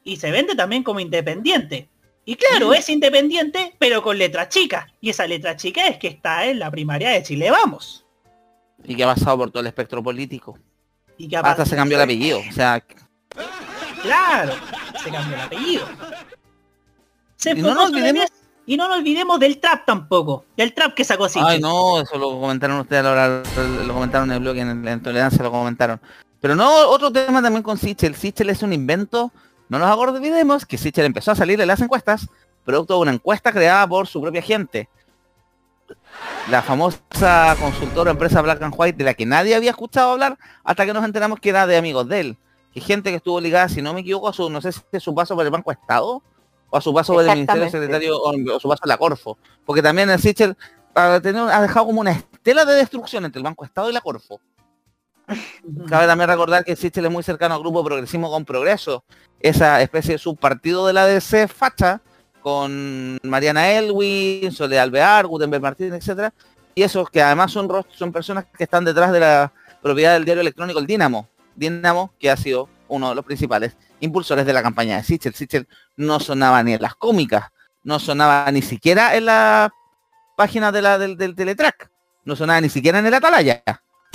Y 0.03 0.17
se 0.17 0.31
vende 0.31 0.55
también 0.55 0.83
como 0.83 1.01
independiente. 1.01 1.89
Y 2.29 2.35
claro, 2.35 2.75
es 2.75 2.89
independiente, 2.89 3.75
pero 3.79 4.03
con 4.03 4.19
letra 4.19 4.49
chica. 4.49 4.89
Y 5.01 5.11
esa 5.11 5.27
letra 5.29 5.57
chica 5.57 5.87
es 5.87 5.97
que 5.97 6.09
está 6.09 6.45
en 6.47 6.59
la 6.59 6.71
primaria 6.73 7.11
de 7.11 7.23
Chile, 7.23 7.53
vamos. 7.53 8.05
Y 8.85 8.97
que 8.97 9.05
ha 9.05 9.15
pasado 9.15 9.39
por 9.39 9.51
todo 9.53 9.61
el 9.61 9.69
espectro 9.69 10.03
político. 10.03 10.59
Y 11.17 11.29
que 11.29 11.37
Hasta 11.37 11.65
se 11.65 11.77
cambió 11.77 11.97
el 11.97 12.03
apellido. 12.03 12.41
O 12.41 12.53
sea, 12.53 12.85
Claro, 14.03 14.55
se 15.03 15.11
cambió 15.11 15.37
el 15.37 15.41
apellido. 15.41 15.87
Se 17.37 17.51
Y 17.53 17.63
no 17.63 17.75
nos 17.75 17.91
olvidemos- 17.91 18.25
eso. 18.25 18.33
Y 18.69 18.77
no 18.77 18.89
nos 18.89 18.99
olvidemos 18.99 19.39
del 19.39 19.59
trap 19.61 19.87
tampoco. 19.87 20.45
Del 20.57 20.75
trap 20.75 20.95
que 20.95 21.05
sacó 21.05 21.29
Sichel. 21.29 21.47
Ay, 21.47 21.61
no, 21.61 22.01
eso 22.01 22.19
lo 22.19 22.41
comentaron 22.41 22.81
ustedes 22.81 23.01
a 23.01 23.03
la 23.05 23.13
hora, 23.13 23.43
lo 23.87 23.95
comentaron 23.95 24.29
en 24.31 24.35
el 24.35 24.41
blog, 24.41 24.57
en, 24.57 24.89
en 24.89 25.01
Tolerancia 25.01 25.41
lo 25.45 25.53
comentaron. 25.53 26.01
Pero 26.41 26.57
no, 26.57 26.89
otro 26.89 27.13
tema 27.13 27.41
también 27.41 27.63
con 27.63 27.79
Sichel. 27.79 28.17
Sichel 28.17 28.51
es 28.51 28.63
un 28.63 28.73
invento. 28.73 29.31
No 29.69 29.79
nos 29.79 29.97
olvidemos 29.99 30.65
que 30.65 30.79
Sichel 30.79 31.05
empezó 31.07 31.33
a 31.33 31.35
salir 31.35 31.61
en 31.61 31.67
las 31.69 31.81
encuestas, 31.81 32.29
producto 32.65 32.95
de 32.95 33.01
una 33.01 33.13
encuesta 33.13 33.53
creada 33.53 33.87
por 33.87 34.07
su 34.07 34.21
propia 34.21 34.43
gente. 34.43 34.89
La 36.51 36.63
famosa 36.63 37.57
consultora 37.61 38.11
empresa 38.11 38.41
Black 38.43 38.63
and 38.63 38.75
White, 38.77 38.99
de 38.99 39.05
la 39.05 39.15
que 39.15 39.27
nadie 39.27 39.55
había 39.55 39.71
escuchado 39.71 40.13
hablar, 40.13 40.39
hasta 40.65 40.87
que 40.87 40.93
nos 40.93 41.05
enteramos 41.05 41.41
que 41.41 41.51
era 41.51 41.67
de 41.67 41.77
amigos 41.77 42.09
de 42.09 42.21
él. 42.21 42.37
Que 42.73 42.81
gente 42.81 43.11
que 43.11 43.17
estuvo 43.17 43.41
ligada, 43.41 43.69
si 43.69 43.83
no 43.83 43.93
me 43.95 44.01
equivoco, 44.01 44.29
a 44.29 44.33
su, 44.33 44.49
no 44.51 44.61
sé 44.61 44.73
si 44.73 44.81
es 44.93 45.03
su 45.03 45.15
paso 45.15 45.35
por 45.35 45.45
el 45.45 45.51
Banco 45.51 45.71
Estado, 45.73 46.23
o 46.71 46.77
a 46.77 46.81
su 46.81 46.93
paso 46.95 47.13
por 47.15 47.23
el 47.23 47.29
Ministerio. 47.35 47.63
Secretario, 47.71 48.19
o, 48.19 48.57
o 48.57 48.61
su 48.61 48.69
paso 48.69 48.85
a 48.85 48.89
la 48.89 48.97
Corfo. 48.97 49.39
Porque 49.65 49.83
también 49.83 50.11
el 50.11 50.21
Sichel 50.21 50.57
ha, 50.95 51.21
tenido- 51.21 51.49
ha 51.49 51.61
dejado 51.63 51.87
como 51.87 52.01
una 52.01 52.13
estela 52.13 52.65
de 52.65 52.75
destrucción 52.75 53.25
entre 53.25 53.39
el 53.41 53.45
Banco 53.45 53.65
Estado 53.65 53.91
y 53.91 53.93
la 53.93 54.01
Corfo. 54.01 54.41
Cabe 55.89 56.07
también 56.07 56.31
recordar 56.31 56.65
que 56.65 56.77
Sichel 56.77 57.07
es 57.07 57.11
muy 57.11 57.23
cercano 57.23 57.55
al 57.55 57.61
grupo 57.61 57.85
Progresismo 57.85 58.31
con 58.31 58.45
Progreso, 58.45 59.05
esa 59.41 59.83
especie 59.83 60.13
de 60.13 60.19
subpartido 60.19 60.87
de 60.87 60.93
la 60.93 61.07
DC 61.07 61.49
facha, 61.49 62.01
con 62.41 63.19
Mariana 63.25 63.71
Elwin, 63.73 64.53
Soledad 64.53 64.85
Alvear, 64.85 65.27
Gutenberg 65.27 65.63
Martínez, 65.63 65.95
etcétera, 65.95 66.33
y 66.75 66.83
esos 66.83 67.11
que 67.11 67.21
además 67.21 67.51
son 67.51 67.69
son 67.89 68.13
personas 68.13 68.45
que 68.57 68.65
están 68.65 68.85
detrás 68.85 69.11
de 69.11 69.21
la 69.21 69.53
propiedad 69.83 70.15
del 70.15 70.25
diario 70.25 70.43
electrónico 70.43 70.79
El 70.79 70.87
Dínamo, 70.87 71.29
Dínamo 71.57 72.13
que 72.21 72.31
ha 72.31 72.37
sido 72.37 72.69
uno 72.89 73.09
de 73.09 73.15
los 73.15 73.25
principales 73.25 73.77
impulsores 73.99 74.47
de 74.47 74.53
la 74.53 74.63
campaña 74.63 74.97
de 74.97 75.03
Sichel. 75.03 75.35
Sichel 75.35 75.67
no 75.97 76.21
sonaba 76.21 76.63
ni 76.63 76.75
en 76.75 76.83
las 76.83 76.95
cómicas, 76.95 77.51
no 77.83 77.99
sonaba 77.99 78.51
ni 78.53 78.63
siquiera 78.63 79.17
en 79.17 79.27
la 79.27 79.73
página 80.37 80.71
de 80.71 80.83
la, 80.83 80.99
del, 80.99 81.17
del 81.17 81.35
Teletrack, 81.35 81.91
no 82.25 82.37
sonaba 82.37 82.61
ni 82.61 82.69
siquiera 82.69 82.99
en 82.99 83.07
el 83.07 83.15
Atalaya. 83.15 83.63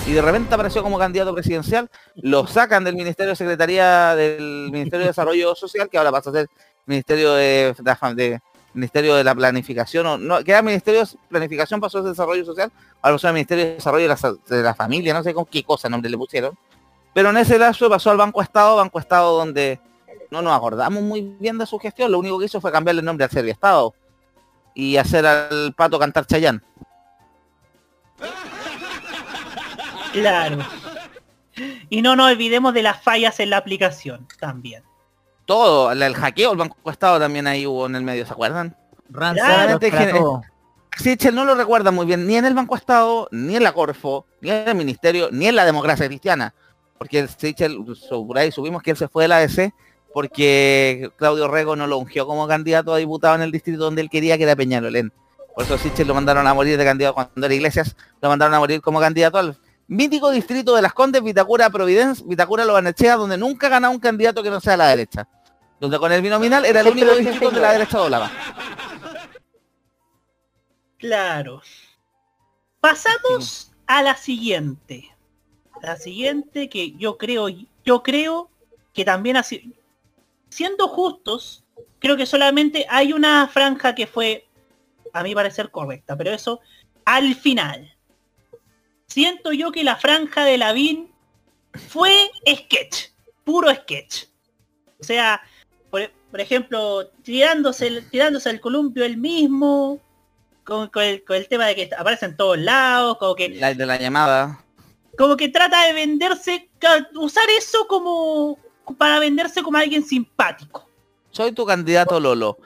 Y 0.08 0.14
de 0.14 0.22
repente 0.22 0.54
apareció 0.54 0.82
como 0.82 0.98
candidato 0.98 1.34
presidencial, 1.34 1.90
lo 2.16 2.48
sacan 2.48 2.84
del 2.84 2.96
Ministerio 2.96 3.30
de 3.30 3.36
Secretaría 3.36 4.16
del 4.16 4.70
Ministerio 4.72 5.02
de 5.02 5.08
Desarrollo 5.12 5.54
Social, 5.54 5.90
que 5.90 5.98
ahora 5.98 6.12
pasa 6.12 6.32
a 6.32 6.34
ser 6.34 6.48
Ministerio 6.86 7.34
de, 7.34 7.76
de, 7.78 8.14
de- 8.16 8.40
Ministerio 8.74 9.16
de 9.16 9.24
la 9.24 9.36
Planificación, 9.36 10.06
o 10.08 10.18
no, 10.18 10.44
que 10.44 10.52
era 10.52 10.62
Ministerio 10.62 11.02
de 11.02 11.08
Planificación, 11.30 11.80
pasó 11.80 12.00
a 12.00 12.02
ser 12.02 12.12
Desarrollo 12.12 12.44
Social, 12.46 12.72
ahora 13.02 13.16
pasó 13.16 13.28
al 13.28 13.34
Ministerio 13.34 13.66
de 13.66 13.74
Desarrollo 13.76 14.08
de 14.48 14.64
la, 14.64 14.74
Familia, 14.74 15.14
no 15.14 15.24
sé 15.24 15.34
con 15.34 15.46
qué 15.46 15.64
cosa 15.64 15.88
nombre 15.90 16.10
le 16.10 16.18
pusieron. 16.18 16.58
Pero 17.14 17.30
en 17.30 17.38
ese 17.38 17.60
lazo 17.60 17.90
pasó 17.90 18.10
al 18.12 18.18
Banco 18.18 18.42
Estado, 18.42 18.78
Banco 18.78 18.98
Estado 18.98 19.38
donde 19.38 19.80
no 20.32 20.42
nos 20.42 20.56
acordamos 20.56 21.04
muy 21.04 21.22
bien 21.40 21.58
de 21.58 21.66
su 21.66 21.78
gestión, 21.78 22.12
lo 22.12 22.20
único 22.20 22.40
que 22.40 22.46
hizo 22.46 22.62
fue 22.62 22.72
cambiarle 22.72 23.00
el 23.00 23.06
nombre 23.06 23.26
al 23.26 23.30
Servio 23.32 23.52
Estado 23.52 23.94
y 24.74 24.96
hacer 24.96 25.26
al 25.28 25.74
pato 25.76 26.00
cantar 26.00 26.26
Chayán. 26.26 26.64
Claro. 30.14 30.58
Y 31.90 32.02
no 32.02 32.16
nos 32.16 32.32
olvidemos 32.32 32.74
de 32.74 32.84
las 32.84 33.02
fallas 33.04 33.40
en 33.40 33.50
la 33.50 33.58
aplicación 33.58 34.28
también. 34.40 34.84
Todo, 35.46 35.92
el 35.92 36.16
hackeo, 36.16 36.52
el 36.52 36.58
Banco 36.58 36.90
Estado 36.90 37.20
también 37.20 37.48
ahí 37.48 37.68
hubo 37.68 37.86
en 37.86 37.96
el 37.96 38.04
medio, 38.04 38.26
¿se 38.26 38.32
acuerdan? 38.32 38.76
Gen- 39.92 40.12
trató. 40.12 40.42
Sichel 40.98 41.36
no 41.36 41.46
lo 41.46 41.56
recuerda 41.56 41.92
muy 41.92 42.06
bien, 42.06 42.28
ni 42.28 42.36
en 42.36 42.46
el 42.46 42.54
Banco 42.54 42.76
Estado, 42.76 43.28
ni 43.32 43.56
en 43.56 43.64
la 43.64 43.74
Corfo, 43.74 44.26
ni 44.42 44.50
en 44.50 44.68
el 44.68 44.76
Ministerio, 44.76 45.30
ni 45.32 45.48
en 45.48 45.56
la 45.56 45.66
democracia 45.66 46.08
cristiana. 46.08 46.54
Porque 46.98 47.20
el 47.20 47.30
Sichel, 47.30 47.78
por 48.10 48.38
ahí 48.38 48.52
subimos 48.52 48.84
que 48.84 48.92
él 48.92 48.98
se 48.98 49.08
fue 49.08 49.24
de 49.24 49.28
la 49.30 49.38
ADC 49.38 49.74
porque 50.14 51.10
Claudio 51.18 51.48
Rego 51.48 51.76
no 51.76 51.88
lo 51.88 51.98
ungió 51.98 52.28
como 52.28 52.48
candidato 52.48 52.94
a 52.94 52.98
diputado 52.98 53.36
en 53.36 53.42
el 53.42 53.52
distrito 53.52 53.84
donde 53.84 54.02
él 54.02 54.10
quería, 54.10 54.38
que 54.38 54.44
era 54.44 54.56
Peñalolén. 54.56 55.12
Por 55.56 55.64
eso 55.64 55.78
Sichel 55.78 56.08
lo 56.08 56.14
mandaron 56.14 56.48
a 56.48 56.54
morir 56.54 56.78
de 56.78 56.86
candidato 56.86 57.16
cuando 57.16 57.46
era 57.46 57.54
Iglesias, 57.54 57.96
lo 58.22 58.30
mandaron 58.30 58.54
a 58.54 58.60
morir 58.60 58.82
como 58.82 59.00
candidato 59.00 59.38
al 59.38 59.58
mítico 59.92 60.32
distrito 60.32 60.74
de 60.74 60.82
Las 60.82 60.94
Condes, 60.94 61.22
Vitacura, 61.22 61.70
Providencia, 61.70 62.26
Vitacura, 62.26 62.64
Lobanechea, 62.64 63.18
donde 63.18 63.38
nunca 63.38 63.68
gana 63.68 63.90
un 63.90 64.00
candidato 64.00 64.42
que 64.42 64.50
no 64.50 64.62
sea 64.62 64.78
la 64.78 64.88
derecha. 64.88 65.28
Donde 65.82 66.00
con 66.00 66.12
el 66.14 66.22
binominal 66.22 66.64
era 66.64 66.80
el 66.80 66.88
único 66.88 67.14
distrito 67.14 67.46
donde 67.46 67.60
la 67.60 67.74
derecha 67.74 67.98
doblaba. 67.98 68.32
Claro. 70.98 71.62
Pasamos 72.80 73.74
a 73.86 74.02
la 74.02 74.16
siguiente. 74.16 75.14
La 75.82 75.98
siguiente 75.98 76.70
que 76.70 76.94
yo 76.94 77.18
creo, 77.18 77.48
yo 77.84 78.02
creo 78.02 78.50
que 78.94 79.04
también 79.04 79.36
así, 79.36 79.74
siendo 80.50 80.88
justos, 80.88 81.66
creo 82.00 82.16
que 82.16 82.26
solamente 82.26 82.86
hay 82.90 83.12
una 83.12 83.46
franja 83.50 83.94
que 83.94 84.08
fue, 84.08 84.48
a 85.12 85.22
mi 85.22 85.36
parecer, 85.36 85.70
correcta, 85.70 86.16
pero 86.16 86.32
eso 86.32 86.62
al 87.04 87.36
final. 87.36 87.94
Siento 89.12 89.52
yo 89.52 89.74
que 89.74 89.84
la 89.84 89.98
franja 89.98 90.46
de 90.46 90.58
Lavín 90.58 91.12
fue 91.90 92.32
sketch, 92.48 93.10
puro 93.44 93.70
sketch. 93.70 94.24
O 95.02 95.04
sea, 95.04 95.42
por, 95.90 96.10
por 96.32 96.40
ejemplo, 96.40 97.10
tirándose 97.22 97.88
el, 97.88 98.10
tirándose 98.10 98.50
el 98.50 98.62
columpio 98.62 99.04
él 99.04 99.18
mismo, 99.18 100.00
con, 100.64 100.88
con 100.88 101.04
el, 101.04 101.26
con 101.26 101.36
el 101.36 101.50
tema 101.50 101.66
de 101.66 101.76
que 101.76 101.90
aparece 101.94 102.28
en 102.28 102.38
todos 102.38 102.58
lados, 102.58 103.18
como 103.18 103.36
que 103.36 103.50
La 103.50 103.74
de 103.74 103.86
la 103.86 103.98
llamada. 103.98 104.64
como 105.18 105.36
que 105.36 105.50
trata 105.50 105.88
de 105.88 105.92
venderse, 105.92 106.70
usar 107.16 107.50
eso 107.58 107.86
como 107.90 108.58
para 108.98 109.20
venderse 109.20 109.62
como 109.62 109.78
alguien 109.78 110.06
simpático. 110.06 110.88
Soy 111.32 111.52
tu 111.52 111.66
candidato 111.66 112.18
Lolo. 112.18 112.58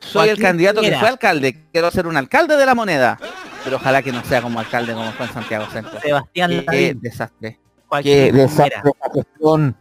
Soy 0.00 0.28
el 0.28 0.38
candidato 0.38 0.82
que 0.82 0.98
fue 0.98 1.08
alcalde. 1.08 1.64
Quiero 1.72 1.90
ser 1.90 2.06
un 2.06 2.18
alcalde 2.18 2.58
de 2.58 2.66
la 2.66 2.74
moneda. 2.74 3.18
Pero 3.64 3.76
ojalá 3.76 4.02
que 4.02 4.12
no 4.12 4.22
sea 4.24 4.42
como 4.42 4.60
alcalde 4.60 4.92
como 4.92 5.10
fue 5.12 5.26
en 5.26 5.32
Santiago 5.32 5.66
Centro. 5.70 5.98
Sebastián 6.00 6.50
Qué 6.50 6.62
Lavín. 6.66 7.00
desastre. 7.00 7.58
Qué 8.02 8.32
desastre 8.32 8.82
esa 8.90 9.10
gestión. 9.14 9.76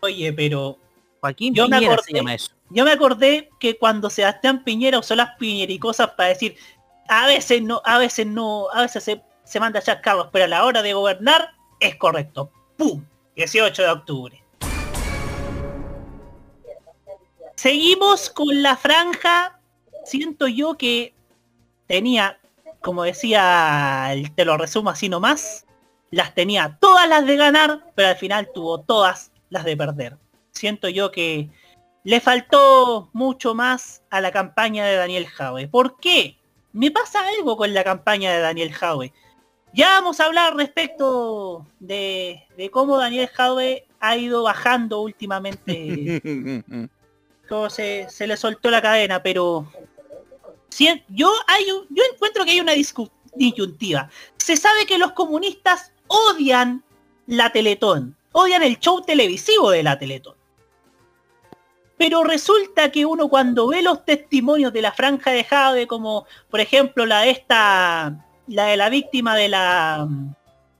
Oye, 0.00 0.32
pero 0.32 0.78
Joaquín 1.20 1.54
yo 1.54 1.68
me 1.68 1.78
Piñera 1.78 1.96
se 1.96 2.00
acordé, 2.02 2.18
llama 2.18 2.34
eso. 2.34 2.52
yo 2.70 2.84
me 2.84 2.92
acordé 2.92 3.50
que 3.58 3.76
cuando 3.78 4.08
Sebastián 4.10 4.62
Piñera 4.64 4.98
usó 4.98 5.14
las 5.16 5.36
piñericosas 5.38 6.10
para 6.10 6.30
decir 6.30 6.56
a 7.08 7.26
veces 7.26 7.60
no, 7.62 7.82
a 7.84 7.98
veces 7.98 8.26
no, 8.26 8.68
a 8.72 8.82
veces 8.82 9.02
se, 9.02 9.22
se 9.44 9.58
manda 9.60 9.82
a 9.84 10.00
carros, 10.00 10.28
pero 10.32 10.44
a 10.44 10.48
la 10.48 10.64
hora 10.64 10.80
de 10.82 10.92
gobernar 10.94 11.50
es 11.80 11.96
correcto. 11.96 12.50
¡Pum! 12.76 13.04
18 13.34 13.82
de 13.82 13.90
octubre. 13.90 14.44
Seguimos 17.56 18.30
con 18.30 18.62
la 18.62 18.76
franja. 18.76 19.60
Siento 20.04 20.46
yo 20.46 20.78
que 20.78 21.14
tenía, 21.90 22.38
como 22.80 23.02
decía, 23.02 24.12
el- 24.12 24.32
te 24.32 24.44
lo 24.44 24.56
resumo 24.56 24.90
así 24.90 25.08
nomás, 25.08 25.66
las 26.12 26.34
tenía 26.36 26.78
todas 26.80 27.08
las 27.08 27.26
de 27.26 27.36
ganar, 27.36 27.80
pero 27.96 28.10
al 28.10 28.16
final 28.16 28.48
tuvo 28.54 28.78
todas 28.78 29.32
las 29.48 29.64
de 29.64 29.76
perder. 29.76 30.16
Siento 30.52 30.88
yo 30.88 31.10
que 31.10 31.48
le 32.04 32.20
faltó 32.20 33.10
mucho 33.12 33.56
más 33.56 34.04
a 34.08 34.20
la 34.20 34.30
campaña 34.30 34.86
de 34.86 34.94
Daniel 34.94 35.26
Jaue. 35.26 35.66
¿Por 35.66 35.98
qué? 35.98 36.36
Me 36.72 36.92
pasa 36.92 37.26
algo 37.36 37.56
con 37.56 37.74
la 37.74 37.82
campaña 37.82 38.32
de 38.32 38.38
Daniel 38.38 38.72
Jaue. 38.72 39.12
Ya 39.72 39.88
vamos 39.88 40.20
a 40.20 40.26
hablar 40.26 40.54
respecto 40.54 41.66
de, 41.80 42.44
de 42.56 42.70
cómo 42.70 42.98
Daniel 42.98 43.26
Jaue 43.34 43.88
ha 43.98 44.16
ido 44.16 44.44
bajando 44.44 45.00
últimamente 45.00 46.22
se 47.68 48.26
le 48.28 48.36
soltó 48.36 48.70
la 48.70 48.80
cadena, 48.80 49.22
pero 49.24 49.66
yo 51.08 51.32
encuentro 52.12 52.44
que 52.44 52.52
hay 52.52 52.60
una 52.60 52.74
disyuntiva. 53.34 54.08
Se 54.36 54.56
sabe 54.56 54.86
que 54.86 54.98
los 54.98 55.12
comunistas 55.12 55.92
odian 56.06 56.82
la 57.26 57.50
Teletón, 57.50 58.16
odian 58.32 58.62
el 58.62 58.78
show 58.78 59.02
televisivo 59.02 59.70
de 59.70 59.82
la 59.82 59.98
Teletón. 59.98 60.34
Pero 61.96 62.24
resulta 62.24 62.90
que 62.90 63.04
uno 63.04 63.28
cuando 63.28 63.68
ve 63.68 63.82
los 63.82 64.04
testimonios 64.04 64.72
de 64.72 64.82
la 64.82 64.92
franja 64.92 65.32
de 65.32 65.44
Jade, 65.44 65.86
como 65.86 66.26
por 66.48 66.60
ejemplo 66.60 67.04
la 67.04 67.20
de 67.20 67.30
esta, 67.30 68.26
la 68.46 68.64
de 68.64 68.76
la 68.78 68.88
víctima 68.88 69.36
de 69.36 69.48
la 69.50 70.08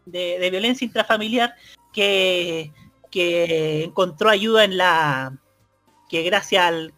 violencia 0.06 0.84
intrafamiliar, 0.84 1.54
que, 1.92 2.72
encontró 3.12 4.30
ayuda 4.30 4.64
en 4.64 4.76
la, 4.76 5.36
que 6.08 6.22
gracias 6.22 6.64
al 6.64 6.94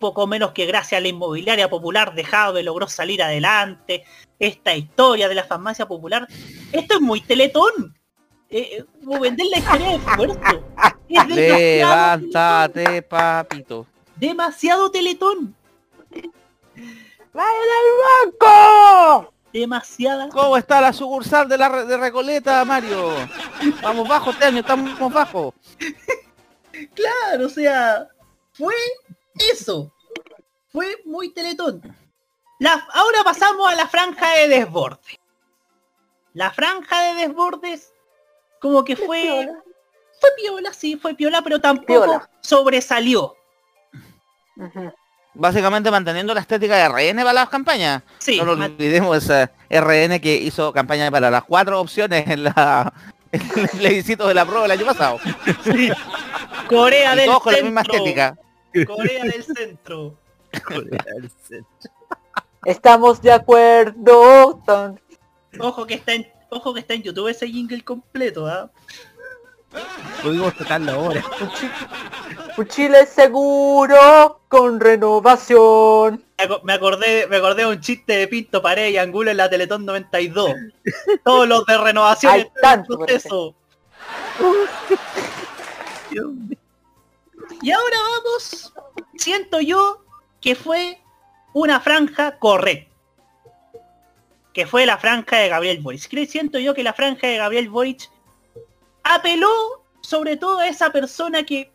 poco 0.00 0.26
menos 0.26 0.50
que 0.52 0.66
gracias 0.66 0.98
a 0.98 1.02
la 1.02 1.08
inmobiliaria 1.08 1.70
popular 1.70 2.14
de 2.14 2.24
Jave 2.24 2.62
logró 2.64 2.88
salir 2.88 3.22
adelante 3.22 4.02
esta 4.40 4.74
historia 4.74 5.28
de 5.28 5.34
la 5.36 5.44
farmacia 5.44 5.86
popular 5.86 6.26
esto 6.72 6.94
es 6.94 7.00
muy 7.00 7.20
teletón 7.20 7.94
eh, 8.48 8.78
eh, 8.78 8.84
vender 9.20 9.46
la 9.50 9.58
historia 9.58 9.90
de 9.90 9.98
Puerto 10.16 10.64
es 11.08 11.26
Levántate, 11.36 13.02
papito. 13.02 13.86
demasiado 14.16 14.90
teletón 14.90 15.54
¡Vaya 17.32 17.48
del 17.52 18.32
banco! 18.40 19.32
demasiada 19.52 20.28
¿Cómo 20.30 20.56
está 20.56 20.80
la 20.80 20.92
sucursal 20.92 21.48
de 21.48 21.58
la 21.58 21.68
Re- 21.68 21.84
de 21.84 21.96
Recoleta, 21.96 22.64
Mario? 22.64 23.10
Vamos 23.82 24.08
bajo 24.08 24.32
año, 24.40 24.60
estamos 24.60 25.12
bajo. 25.12 25.54
claro 26.94 27.46
o 27.46 27.48
sea 27.48 28.08
fue 28.52 28.74
eso 29.52 29.92
fue 30.72 30.96
muy 31.04 31.32
teletón 31.32 31.82
La- 32.58 32.86
ahora 32.94 33.18
pasamos 33.24 33.70
a 33.70 33.74
la 33.74 33.86
franja 33.88 34.28
de 34.36 34.48
desborde 34.48 35.18
la 36.32 36.50
franja 36.50 37.00
de 37.02 37.14
desbordes 37.26 37.92
como 38.60 38.84
que 38.84 38.94
fue 38.96 39.48
fue 40.20 40.30
piola 40.36 40.72
sí 40.72 40.96
fue 40.96 41.14
piola 41.14 41.42
pero 41.42 41.60
tampoco 41.60 41.86
Piola. 42.04 42.30
sobresalió 42.40 43.34
Básicamente 45.32 45.90
manteniendo 45.90 46.34
la 46.34 46.40
estética 46.40 46.76
de 46.76 46.88
RN 46.88 47.16
para 47.22 47.32
las 47.32 47.48
campañas. 47.48 48.02
Sí, 48.18 48.36
no 48.38 48.56
nos 48.56 48.66
olvidemos 48.68 49.16
esa 49.16 49.50
RN 49.70 50.20
que 50.20 50.34
hizo 50.36 50.72
campaña 50.72 51.08
para 51.10 51.30
las 51.30 51.44
cuatro 51.44 51.80
opciones 51.80 52.28
en 52.28 52.44
la 52.44 52.92
en 53.32 53.40
el 53.58 53.68
plebiscito 53.68 54.26
de 54.26 54.34
la 54.34 54.44
prueba 54.44 54.64
el 54.66 54.72
año 54.72 54.84
pasado. 54.84 55.18
Corea 56.68 57.14
Y 57.14 57.16
del 57.16 57.26
todos 57.26 57.42
con 57.42 57.52
la 57.54 57.62
misma 57.62 57.80
estética. 57.82 58.36
Corea 58.86 59.24
del 59.24 59.42
centro 59.44 60.16
Estamos 62.64 63.22
de 63.22 63.32
acuerdo. 63.32 64.62
Ton. 64.66 65.00
ojo 65.58 65.86
que 65.86 65.94
está 65.94 66.12
en 66.14 66.26
ojo 66.50 66.74
que 66.74 66.80
está 66.80 66.94
en 66.94 67.02
YouTube 67.02 67.28
ese 67.28 67.46
jingle 67.48 67.82
completo 67.82 68.46
¿ah? 68.46 68.70
Pudimos 70.22 70.52
tocarlo 70.56 70.90
ahora. 70.92 71.22
Un 72.58 72.66
Chile 72.66 73.06
seguro 73.06 74.40
con 74.48 74.80
renovación. 74.80 76.24
Me 76.38 76.44
aco- 76.44 76.60
me 76.64 76.72
acordé 76.72 77.26
me 77.28 77.36
acordé 77.36 77.62
de 77.62 77.68
un 77.68 77.80
chiste 77.80 78.14
de 78.16 78.26
Pinto 78.26 78.60
Pared 78.60 78.88
y 78.90 78.98
Angulo 78.98 79.30
en 79.30 79.36
la 79.36 79.48
Teletón 79.48 79.86
92 79.86 80.50
todos 81.24 81.46
los 81.46 81.64
de 81.66 81.78
renovación 81.78 82.32
Hay 82.32 82.40
están 82.40 82.80
en 82.80 82.86
tanto, 82.86 82.98
proceso 82.98 83.54
Y 87.62 87.70
ahora 87.70 87.96
vamos, 88.16 88.72
siento 89.16 89.60
yo 89.60 90.04
que 90.40 90.54
fue 90.54 90.98
una 91.52 91.80
franja 91.80 92.38
correcta. 92.38 92.90
Que 94.52 94.66
fue 94.66 94.86
la 94.86 94.98
franja 94.98 95.38
de 95.38 95.48
Gabriel 95.48 95.80
Boric. 95.80 96.00
Siento 96.26 96.58
yo 96.58 96.74
que 96.74 96.82
la 96.82 96.92
franja 96.92 97.26
de 97.26 97.36
Gabriel 97.36 97.68
Boric 97.68 98.10
apeló 99.02 99.50
sobre 100.00 100.36
todo 100.36 100.58
a 100.58 100.68
esa 100.68 100.90
persona 100.90 101.44
que 101.44 101.70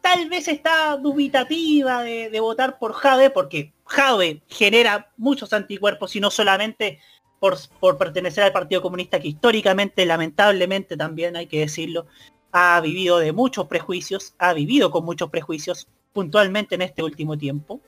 tal 0.00 0.28
vez 0.28 0.48
está 0.48 0.96
dubitativa 0.96 2.02
de, 2.02 2.30
de 2.30 2.40
votar 2.40 2.78
por 2.78 2.92
Jade, 2.92 3.30
porque 3.30 3.72
Jade 3.84 4.42
genera 4.48 5.12
muchos 5.16 5.52
anticuerpos 5.52 6.16
y 6.16 6.20
no 6.20 6.30
solamente 6.30 7.00
por, 7.38 7.56
por 7.78 7.98
pertenecer 7.98 8.44
al 8.44 8.52
Partido 8.52 8.82
Comunista, 8.82 9.20
que 9.20 9.28
históricamente, 9.28 10.06
lamentablemente 10.06 10.96
también 10.96 11.36
hay 11.36 11.46
que 11.46 11.60
decirlo, 11.60 12.06
ha 12.52 12.80
vivido 12.80 13.18
de 13.18 13.32
muchos 13.32 13.66
prejuicios, 13.66 14.34
ha 14.38 14.52
vivido 14.52 14.90
con 14.90 15.04
muchos 15.04 15.30
prejuicios, 15.30 15.86
puntualmente 16.12 16.74
en 16.74 16.82
este 16.82 17.02
último 17.02 17.36
tiempo. 17.36 17.80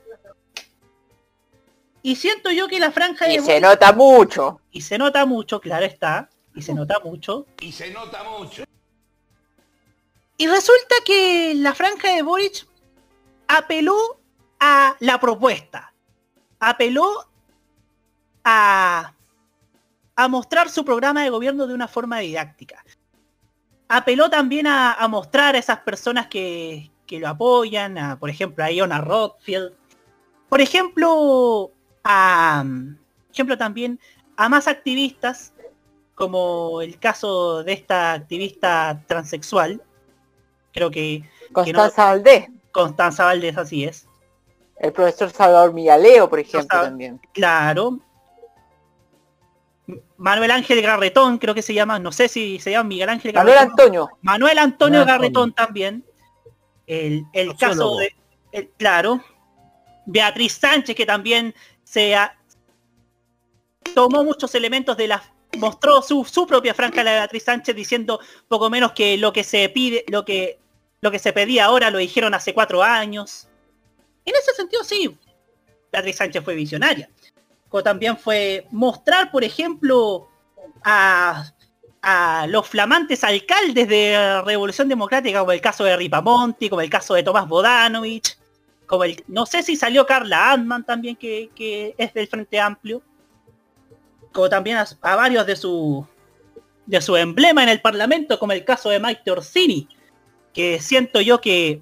Y 2.03 2.15
siento 2.15 2.49
yo 2.51 2.67
que 2.67 2.79
la 2.79 2.91
franja 2.91 3.25
de 3.27 3.35
Y 3.35 3.39
se 3.39 3.57
Boric- 3.57 3.61
nota 3.61 3.91
mucho. 3.93 4.61
y 4.71 4.81
se 4.81 4.97
nota 4.97 5.25
mucho, 5.25 5.59
claro 5.61 5.85
está, 5.85 6.29
y 6.55 6.61
se 6.61 6.73
nota 6.73 6.99
mucho. 7.03 7.45
Y 7.59 7.71
se 7.71 7.91
nota 7.91 8.23
mucho. 8.23 8.63
Y 10.37 10.47
resulta 10.47 10.95
que 11.05 11.53
la 11.55 11.75
franja 11.75 12.15
de 12.15 12.23
Boric 12.23 12.65
apeló 13.47 14.19
a 14.59 14.95
la 14.99 15.19
propuesta, 15.19 15.93
apeló 16.59 17.27
a, 18.43 19.13
a 20.15 20.27
mostrar 20.27 20.69
su 20.69 20.83
programa 20.83 21.23
de 21.23 21.29
gobierno 21.29 21.67
de 21.67 21.75
una 21.75 21.87
forma 21.87 22.19
didáctica. 22.19 22.83
Apeló 23.93 24.29
también 24.29 24.67
a, 24.67 24.93
a 24.93 25.07
mostrar 25.07 25.55
a 25.55 25.57
esas 25.59 25.79
personas 25.79 26.27
que, 26.27 26.89
que 27.05 27.19
lo 27.19 27.27
apoyan, 27.27 27.97
a, 27.97 28.17
por 28.17 28.29
ejemplo, 28.29 28.63
a 28.63 28.71
Iona 28.71 28.99
Rothfield. 29.01 29.73
Por 30.47 30.61
ejemplo, 30.61 31.71
a, 32.03 32.63
por 32.65 33.33
ejemplo, 33.33 33.57
también 33.57 33.99
a 34.37 34.47
más 34.47 34.67
activistas, 34.67 35.53
como 36.15 36.81
el 36.81 36.99
caso 36.99 37.63
de 37.63 37.73
esta 37.73 38.13
activista 38.13 39.01
transexual, 39.07 39.81
creo 40.73 40.89
que... 40.89 41.23
que 41.65 41.73
no- 41.73 41.79
Constanza 41.79 42.05
Valdés. 42.05 42.47
Constanza 42.71 43.25
Valdés, 43.25 43.57
así 43.57 43.83
es. 43.83 44.07
El 44.77 44.93
profesor 44.93 45.29
Salvador 45.31 45.73
Migaleo, 45.73 46.29
por 46.29 46.39
ejemplo, 46.39 46.67
Sal- 46.71 46.85
también. 46.87 47.19
Claro. 47.33 47.99
Manuel 50.17 50.51
Ángel 50.51 50.81
Garretón, 50.81 51.37
creo 51.37 51.53
que 51.55 51.61
se 51.61 51.73
llama, 51.73 51.99
no 51.99 52.11
sé 52.11 52.27
si 52.27 52.59
se 52.59 52.71
llama 52.71 52.87
Miguel 52.89 53.09
Ángel 53.09 53.33
Manuel 53.33 53.55
Garretón. 53.55 53.79
Antonio. 53.79 54.09
Manuel 54.21 54.57
Antonio 54.59 54.99
Manuel 54.99 55.17
Garretón 55.17 55.53
también. 55.53 56.05
El, 56.87 57.23
el 57.33 57.55
caso 57.57 57.95
de, 57.97 58.13
el- 58.51 58.69
claro. 58.77 59.23
Beatriz 60.05 60.53
Sánchez, 60.53 60.95
que 60.95 61.05
también 61.05 61.53
se 61.83 62.15
ha- 62.15 62.37
tomó 63.95 64.23
muchos 64.23 64.53
elementos 64.55 64.97
de 64.97 65.07
la 65.07 65.23
mostró 65.57 66.01
su, 66.01 66.23
su 66.23 66.47
propia 66.47 66.73
franja 66.73 67.03
la 67.03 67.11
de 67.11 67.17
Beatriz 67.19 67.43
Sánchez 67.43 67.75
diciendo 67.75 68.19
poco 68.47 68.69
menos 68.69 68.93
que 68.93 69.17
lo 69.17 69.33
que 69.33 69.43
se 69.43 69.67
pide, 69.69 70.05
lo 70.07 70.23
que 70.23 70.59
lo 71.01 71.11
que 71.11 71.19
se 71.19 71.33
pedía 71.33 71.65
ahora 71.65 71.89
lo 71.89 71.97
dijeron 71.97 72.33
hace 72.33 72.53
cuatro 72.53 72.83
años. 72.83 73.47
En 74.23 74.33
ese 74.35 74.53
sentido 74.53 74.83
sí, 74.83 75.17
Beatriz 75.91 76.15
Sánchez 76.17 76.43
fue 76.43 76.53
visionaria. 76.55 77.09
Como 77.71 77.83
también 77.83 78.17
fue 78.17 78.67
mostrar, 78.69 79.31
por 79.31 79.45
ejemplo, 79.45 80.27
a, 80.83 81.45
los 82.47 82.67
flamantes 82.67 83.23
alcaldes 83.23 83.87
de 83.87 84.41
Revolución 84.43 84.89
Democrática, 84.89 85.39
como 85.39 85.53
el 85.53 85.61
caso 85.61 85.85
de 85.85 85.95
Ripamonti, 85.95 86.69
como 86.69 86.81
el 86.81 86.89
caso 86.89 87.13
de 87.13 87.23
Tomás 87.23 87.47
Bodanovich, 87.47 88.37
como 88.85 89.05
el, 89.05 89.23
no 89.27 89.45
sé 89.45 89.63
si 89.63 89.77
salió 89.77 90.05
Carla 90.05 90.51
Antman 90.51 90.85
también, 90.85 91.15
que, 91.15 91.95
es 91.97 92.13
del 92.13 92.27
Frente 92.27 92.59
Amplio, 92.59 93.01
como 94.33 94.49
también 94.49 94.77
a, 94.77 95.15
varios 95.15 95.47
de 95.47 95.55
su 95.55 96.05
de 96.85 96.99
su 96.99 97.15
emblema 97.15 97.63
en 97.63 97.69
el 97.69 97.79
Parlamento, 97.79 98.37
como 98.37 98.51
el 98.51 98.65
caso 98.65 98.89
de 98.89 98.99
Mike 98.99 99.31
Orsini, 99.31 99.87
que 100.53 100.81
siento 100.81 101.21
yo 101.21 101.39
que 101.39 101.81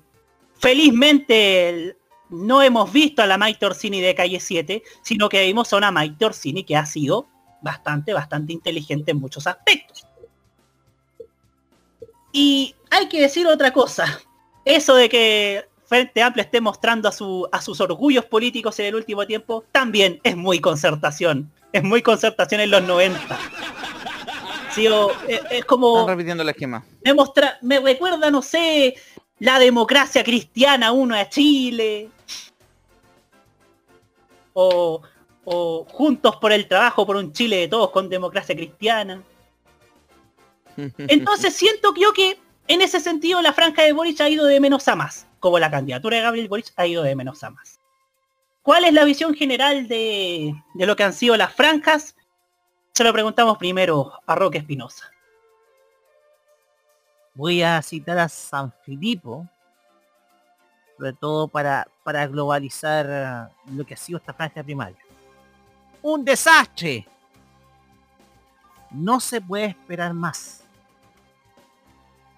felizmente 0.59 1.69
el- 1.69 1.98
no 2.29 2.61
hemos 2.61 2.91
visto 2.91 3.21
a 3.21 3.27
la 3.27 3.37
Mike 3.37 3.65
Orsini 3.65 4.01
de 4.01 4.15
calle 4.15 4.39
7, 4.39 4.83
sino 5.03 5.29
que 5.29 5.43
vimos 5.45 5.71
a 5.73 5.77
una 5.77 5.91
Mike 5.91 6.23
Orsini 6.25 6.63
que 6.63 6.75
ha 6.75 6.85
sido 6.85 7.27
bastante, 7.61 8.13
bastante 8.13 8.53
inteligente 8.53 9.11
en 9.11 9.19
muchos 9.19 9.47
aspectos. 9.47 10.05
Y 12.31 12.75
hay 12.91 13.07
que 13.09 13.21
decir 13.21 13.47
otra 13.47 13.71
cosa. 13.73 14.21
Eso 14.65 14.95
de 14.95 15.09
que 15.09 15.65
Frente 15.85 16.21
Amplio 16.21 16.43
esté 16.43 16.61
mostrando 16.61 17.09
a, 17.09 17.11
su, 17.11 17.47
a 17.51 17.61
sus 17.61 17.81
orgullos 17.81 18.25
políticos 18.25 18.77
en 18.79 18.85
el 18.87 18.95
último 18.95 19.25
tiempo, 19.25 19.63
también 19.71 20.19
es 20.23 20.35
muy 20.37 20.59
concertación. 20.59 21.51
Es 21.73 21.83
muy 21.83 22.01
concertación 22.01 22.61
en 22.61 22.71
los 22.71 22.83
90. 22.83 23.39
Sí, 24.73 24.87
o- 24.87 25.11
es, 25.27 25.41
es 25.49 25.65
como 25.65 26.01
Están 26.01 26.09
repitiendo 26.15 26.43
el 26.43 26.49
esquema. 26.49 26.85
me, 27.03 27.13
mostra, 27.13 27.57
me 27.63 27.79
recuerda, 27.79 28.29
no 28.29 28.41
sé, 28.43 28.95
la 29.39 29.57
democracia 29.57 30.23
cristiana 30.23 30.91
1 30.91 31.15
a 31.15 31.29
Chile. 31.29 32.09
O, 34.61 35.01
o 35.45 35.85
Juntos 35.85 36.35
por 36.35 36.51
el 36.51 36.67
Trabajo 36.67 37.05
por 37.05 37.15
un 37.15 37.31
Chile 37.31 37.57
de 37.57 37.67
todos 37.69 37.91
con 37.91 38.09
democracia 38.09 38.53
cristiana. 38.53 39.23
Entonces 40.97 41.53
siento 41.55 41.93
que 41.93 42.01
yo 42.01 42.11
que 42.11 42.37
en 42.67 42.81
ese 42.81 42.99
sentido 42.99 43.41
la 43.41 43.53
franja 43.53 43.83
de 43.83 43.93
Boric 43.93 44.19
ha 44.19 44.29
ido 44.29 44.45
de 44.45 44.59
menos 44.59 44.87
a 44.89 44.95
más. 44.95 45.27
Como 45.39 45.59
la 45.59 45.71
candidatura 45.71 46.17
de 46.17 46.23
Gabriel 46.23 46.49
Boric 46.49 46.73
ha 46.75 46.85
ido 46.85 47.03
de 47.03 47.15
menos 47.15 47.41
a 47.43 47.51
más. 47.51 47.79
¿Cuál 48.61 48.83
es 48.83 48.93
la 48.93 49.05
visión 49.05 49.33
general 49.33 49.87
de, 49.87 50.53
de 50.73 50.85
lo 50.85 50.95
que 50.95 51.03
han 51.03 51.13
sido 51.13 51.37
las 51.37 51.53
franjas? 51.53 52.15
Se 52.93 53.05
lo 53.05 53.13
preguntamos 53.13 53.57
primero 53.57 54.11
a 54.25 54.35
Roque 54.35 54.57
Espinosa. 54.57 55.09
Voy 57.33 57.63
a 57.63 57.81
citar 57.81 58.19
a 58.19 58.27
San 58.27 58.73
Filipo, 58.83 59.47
sobre 60.99 61.13
todo 61.13 61.47
para, 61.47 61.87
para 62.03 62.27
globalizar 62.27 63.53
lo 63.71 63.85
que 63.85 63.93
ha 63.93 63.97
sido 63.97 64.17
esta 64.17 64.33
franja 64.33 64.61
primaria. 64.61 64.97
¡Un 66.01 66.25
desastre! 66.25 67.07
No 68.91 69.21
se 69.21 69.39
puede 69.39 69.67
esperar 69.67 70.13
más. 70.13 70.65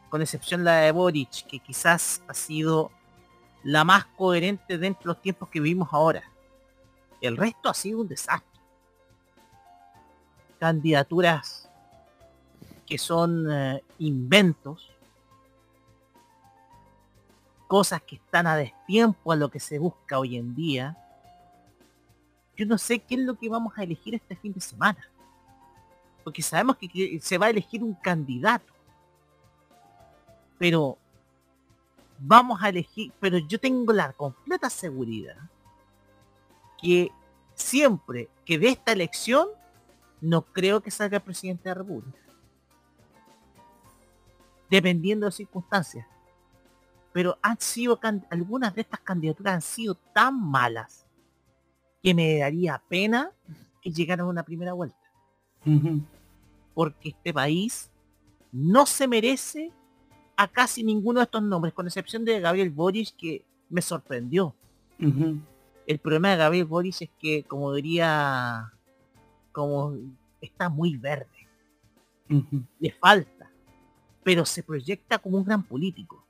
Con 0.09 0.21
excepción 0.21 0.63
la 0.63 0.75
de 0.75 0.91
Boric, 0.91 1.47
que 1.47 1.57
quizás 1.57 2.21
ha 2.27 2.35
sido 2.35 2.91
la 3.63 3.83
más 3.83 4.05
coherente 4.05 4.77
dentro 4.77 5.05
de 5.05 5.15
los 5.15 5.21
tiempos 5.23 5.49
que 5.49 5.59
vivimos 5.59 5.89
ahora. 5.91 6.21
El 7.19 7.37
resto 7.37 7.67
ha 7.67 7.73
sido 7.73 8.01
un 8.01 8.09
desastre. 8.09 8.61
Candidaturas 10.59 11.67
que 12.85 12.99
son 12.99 13.51
eh, 13.51 13.83
inventos, 13.97 14.90
cosas 17.71 18.01
que 18.01 18.17
están 18.17 18.47
a 18.47 18.57
destiempo 18.57 19.31
a 19.31 19.37
lo 19.37 19.49
que 19.49 19.61
se 19.61 19.79
busca 19.79 20.19
hoy 20.19 20.35
en 20.35 20.53
día. 20.53 20.97
Yo 22.57 22.65
no 22.65 22.77
sé 22.77 22.99
qué 22.99 23.15
es 23.15 23.21
lo 23.21 23.35
que 23.35 23.47
vamos 23.47 23.71
a 23.77 23.83
elegir 23.83 24.13
este 24.13 24.35
fin 24.35 24.51
de 24.51 24.59
semana. 24.59 25.09
Porque 26.21 26.41
sabemos 26.41 26.75
que, 26.75 27.17
se 27.21 27.37
va 27.37 27.45
a 27.45 27.49
elegir 27.49 27.81
un 27.81 27.93
candidato. 27.93 28.73
Pero 30.59 30.97
vamos 32.19 32.61
a 32.61 32.67
elegir, 32.67 33.13
pero 33.21 33.37
yo 33.37 33.57
tengo 33.57 33.93
la 33.93 34.11
completa 34.11 34.69
seguridad 34.69 35.37
que 36.77 37.09
siempre 37.55 38.27
que 38.43 38.59
de 38.59 38.67
esta 38.67 38.91
elección 38.91 39.47
no 40.19 40.41
creo 40.41 40.81
que 40.81 40.91
salga 40.91 41.15
el 41.19 41.23
presidente 41.23 41.69
de 41.69 41.69
la 41.69 41.81
República. 41.81 42.19
Dependiendo 44.69 45.25
de 45.25 45.31
circunstancias. 45.31 46.05
Pero 47.13 47.37
han 47.41 47.59
sido 47.59 47.99
algunas 48.29 48.73
de 48.73 48.81
estas 48.81 49.01
candidaturas 49.01 49.55
han 49.55 49.61
sido 49.61 49.95
tan 49.95 50.39
malas 50.39 51.05
que 52.01 52.13
me 52.13 52.39
daría 52.39 52.81
pena 52.87 53.31
que 53.81 53.91
llegaran 53.91 54.25
a 54.25 54.29
una 54.29 54.43
primera 54.43 54.73
vuelta. 54.73 54.97
Porque 56.73 57.09
este 57.09 57.33
país 57.33 57.91
no 58.51 58.85
se 58.85 59.07
merece 59.07 59.71
a 60.37 60.47
casi 60.47 60.83
ninguno 60.83 61.19
de 61.19 61.25
estos 61.25 61.43
nombres, 61.43 61.73
con 61.73 61.85
excepción 61.85 62.25
de 62.25 62.39
Gabriel 62.39 62.69
Boric, 62.69 63.15
que 63.15 63.45
me 63.69 63.81
sorprendió. 63.81 64.55
El 64.97 65.99
problema 65.99 66.29
de 66.29 66.37
Gabriel 66.37 66.65
Boric 66.65 67.01
es 67.01 67.09
que, 67.19 67.43
como 67.43 67.73
diría, 67.73 68.71
como 69.51 69.95
está 70.39 70.69
muy 70.69 70.97
verde. 70.97 71.47
Le 72.79 72.91
falta. 72.91 73.51
Pero 74.23 74.45
se 74.45 74.63
proyecta 74.63 75.19
como 75.19 75.37
un 75.37 75.43
gran 75.43 75.63
político. 75.63 76.25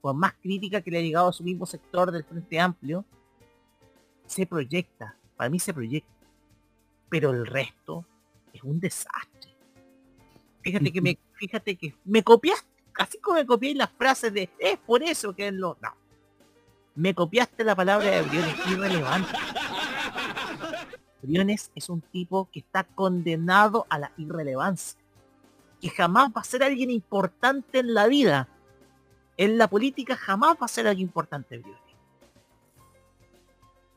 Por 0.00 0.14
más 0.14 0.34
crítica 0.34 0.80
que 0.80 0.90
le 0.90 0.98
ha 0.98 1.02
llegado 1.02 1.28
a 1.28 1.32
su 1.32 1.42
mismo 1.42 1.66
sector 1.66 2.10
del 2.12 2.24
Frente 2.24 2.60
Amplio, 2.60 3.04
se 4.26 4.46
proyecta. 4.46 5.16
Para 5.36 5.50
mí 5.50 5.58
se 5.58 5.74
proyecta. 5.74 6.12
Pero 7.08 7.30
el 7.30 7.46
resto 7.46 8.04
es 8.52 8.62
un 8.62 8.80
desastre. 8.80 9.54
Fíjate 10.62 10.92
que 10.92 11.00
me, 11.00 11.18
fíjate 11.34 11.76
que 11.76 11.94
me 12.04 12.22
copiaste, 12.22 12.68
así 12.98 13.18
como 13.18 13.38
me 13.38 13.46
copié 13.46 13.74
las 13.74 13.90
frases 13.90 14.32
de 14.32 14.50
es 14.58 14.78
por 14.78 15.02
eso 15.02 15.34
que 15.34 15.50
lo. 15.52 15.76
No. 15.80 15.94
Me 16.94 17.14
copiaste 17.14 17.62
la 17.62 17.76
palabra 17.76 18.10
de 18.10 18.22
Briones 18.22 18.54
irrelevante. 18.70 19.32
Briones 21.22 21.70
es 21.74 21.88
un 21.88 22.00
tipo 22.00 22.48
que 22.50 22.60
está 22.60 22.84
condenado 22.84 23.86
a 23.90 23.98
la 23.98 24.12
irrelevancia. 24.16 24.98
Que 25.80 25.90
jamás 25.90 26.30
va 26.30 26.40
a 26.40 26.44
ser 26.44 26.62
alguien 26.62 26.90
importante 26.90 27.80
en 27.80 27.92
la 27.92 28.06
vida. 28.06 28.48
En 29.36 29.58
la 29.58 29.68
política 29.68 30.16
jamás 30.16 30.56
va 30.60 30.64
a 30.64 30.68
ser 30.68 30.86
alguien 30.86 31.08
importante 31.08 31.58
Briones. 31.58 31.82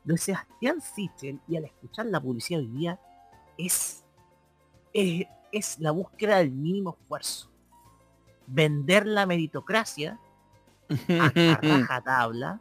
Lo 0.03 0.13
de 0.13 0.17
Sebastián 0.17 0.81
Sichel 0.81 1.39
y 1.47 1.55
al 1.57 1.65
escuchar 1.65 2.07
la 2.07 2.19
publicidad 2.19 2.61
hoy 2.61 2.67
día 2.67 2.99
es, 3.57 4.03
es, 4.93 5.27
es 5.51 5.79
la 5.79 5.91
búsqueda 5.91 6.37
del 6.37 6.51
mínimo 6.51 6.97
esfuerzo. 6.99 7.49
Vender 8.47 9.05
la 9.05 9.25
meritocracia 9.25 10.19
a, 10.89 11.31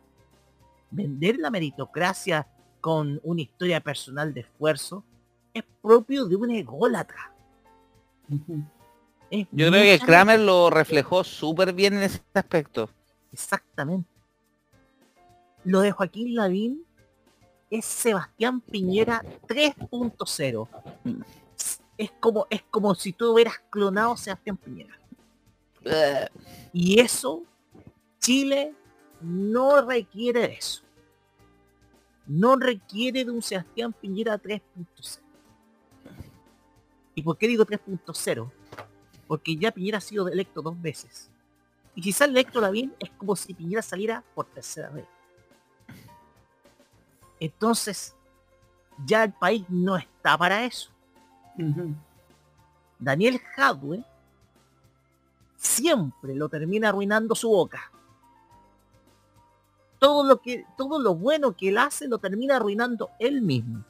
vender 0.90 1.38
la 1.38 1.50
meritocracia 1.50 2.46
con 2.80 3.20
una 3.22 3.40
historia 3.40 3.80
personal 3.80 4.32
de 4.34 4.40
esfuerzo 4.40 5.04
es 5.54 5.64
propio 5.82 6.26
de 6.26 6.36
un 6.36 6.50
ególatra. 6.50 7.32
Es 9.30 9.46
Yo 9.52 9.68
creo 9.68 9.82
que 9.82 10.04
Kramer 10.04 10.40
lo 10.40 10.70
reflejó 10.70 11.22
súper 11.24 11.72
bien 11.72 11.94
en 11.94 12.04
ese 12.04 12.22
aspecto. 12.34 12.88
Exactamente. 13.32 14.08
Lo 15.64 15.80
de 15.80 15.92
Joaquín 15.92 16.34
Lavín 16.34 16.82
es 17.70 17.84
Sebastián 17.84 18.60
Piñera 18.62 19.22
3.0. 19.46 20.68
Es 21.98 22.10
como, 22.20 22.46
es 22.48 22.62
como 22.70 22.94
si 22.94 23.12
tú 23.12 23.32
hubieras 23.32 23.58
clonado 23.68 24.12
a 24.12 24.16
Sebastián 24.16 24.56
Piñera. 24.56 24.98
Y 26.72 27.00
eso, 27.00 27.42
Chile 28.20 28.72
no 29.20 29.82
requiere 29.82 30.40
de 30.40 30.54
eso. 30.54 30.82
no 32.28 32.56
requiere 32.56 33.24
de 33.24 33.30
un 33.30 33.42
Sebastián 33.42 33.92
Piñera 33.92 34.38
3.0. 34.40 35.18
¿Y 37.14 37.22
por 37.22 37.36
qué 37.36 37.48
digo 37.48 37.66
3.0? 37.66 38.50
Porque 39.28 39.54
ya 39.54 39.70
Piñera 39.70 39.98
ha 39.98 40.00
sido 40.00 40.26
electo 40.26 40.62
dos 40.62 40.80
veces. 40.80 41.30
Y 41.94 42.02
si 42.02 42.12
sale 42.12 42.32
electo 42.32 42.60
la 42.60 42.70
bien, 42.70 42.92
es 42.98 43.10
como 43.10 43.36
si 43.36 43.54
Piñera 43.54 43.82
saliera 43.82 44.24
por 44.34 44.46
tercera 44.46 44.88
vez. 44.88 45.06
Entonces, 47.38 48.16
ya 49.04 49.24
el 49.24 49.32
país 49.32 49.64
no 49.68 49.96
está 49.96 50.36
para 50.36 50.64
eso. 50.64 50.90
Daniel 52.98 53.40
Jadwe 53.54 54.04
siempre 55.56 56.34
lo 56.34 56.48
termina 56.48 56.88
arruinando 56.88 57.34
su 57.34 57.48
boca. 57.48 57.92
Todo 59.98 60.24
lo 60.24 60.40
que, 60.40 60.64
todo 60.76 61.00
lo 61.00 61.14
bueno 61.14 61.56
que 61.56 61.70
él 61.70 61.78
hace 61.78 62.06
lo 62.06 62.18
termina 62.18 62.56
arruinando 62.56 63.10
él 63.18 63.42
mismo. 63.42 63.84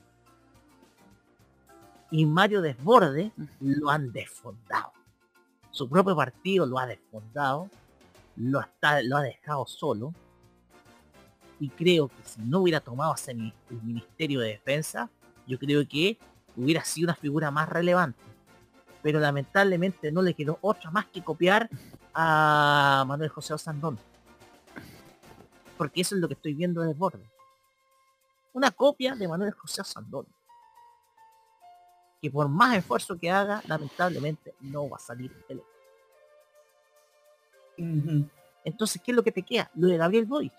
Y 2.10 2.24
Mario 2.24 2.62
Desborde 2.62 3.32
lo 3.60 3.90
han 3.90 4.10
desfondado. 4.12 4.92
Su 5.78 5.88
propio 5.88 6.16
partido 6.16 6.66
lo 6.66 6.76
ha 6.80 6.86
desfondado, 6.88 7.70
lo, 8.34 8.58
ha 8.58 9.22
dejado 9.22 9.64
solo. 9.64 10.12
Y 11.60 11.68
creo 11.68 12.08
que 12.08 12.20
si 12.24 12.40
no 12.40 12.62
hubiera 12.62 12.80
tomado 12.80 13.14
ese 13.14 13.30
el 13.30 13.52
Ministerio 13.84 14.40
de 14.40 14.48
Defensa, 14.48 15.08
yo 15.46 15.56
creo 15.56 15.86
que 15.86 16.18
hubiera 16.56 16.84
sido 16.84 17.06
una 17.06 17.14
figura 17.14 17.52
más 17.52 17.68
relevante. 17.68 18.18
Pero 19.04 19.20
lamentablemente 19.20 20.10
no 20.10 20.20
le 20.20 20.34
quedó 20.34 20.58
otra 20.62 20.90
más 20.90 21.06
que 21.06 21.22
copiar 21.22 21.70
a 22.12 23.04
Manuel 23.06 23.30
José 23.30 23.54
Osandón. 23.54 24.00
Porque 25.76 26.00
eso 26.00 26.16
es 26.16 26.20
lo 26.20 26.26
que 26.26 26.34
estoy 26.34 26.54
viendo 26.54 26.80
de 26.80 26.88
Desborde. 26.88 27.30
Una 28.52 28.72
copia 28.72 29.14
de 29.14 29.28
Manuel 29.28 29.52
José 29.52 29.82
Osandón. 29.82 30.26
Que 32.20 32.30
por 32.30 32.48
más 32.48 32.76
esfuerzo 32.76 33.18
que 33.18 33.30
haga, 33.30 33.62
lamentablemente 33.66 34.54
no 34.60 34.88
va 34.88 34.96
a 34.96 35.00
salir 35.00 35.32
electo. 35.48 35.68
Entonces, 38.64 39.00
¿qué 39.02 39.12
es 39.12 39.16
lo 39.16 39.22
que 39.22 39.32
te 39.32 39.42
queda? 39.42 39.70
Lo 39.74 39.88
de 39.88 39.96
Gabriel 39.96 40.26
Boric. 40.26 40.52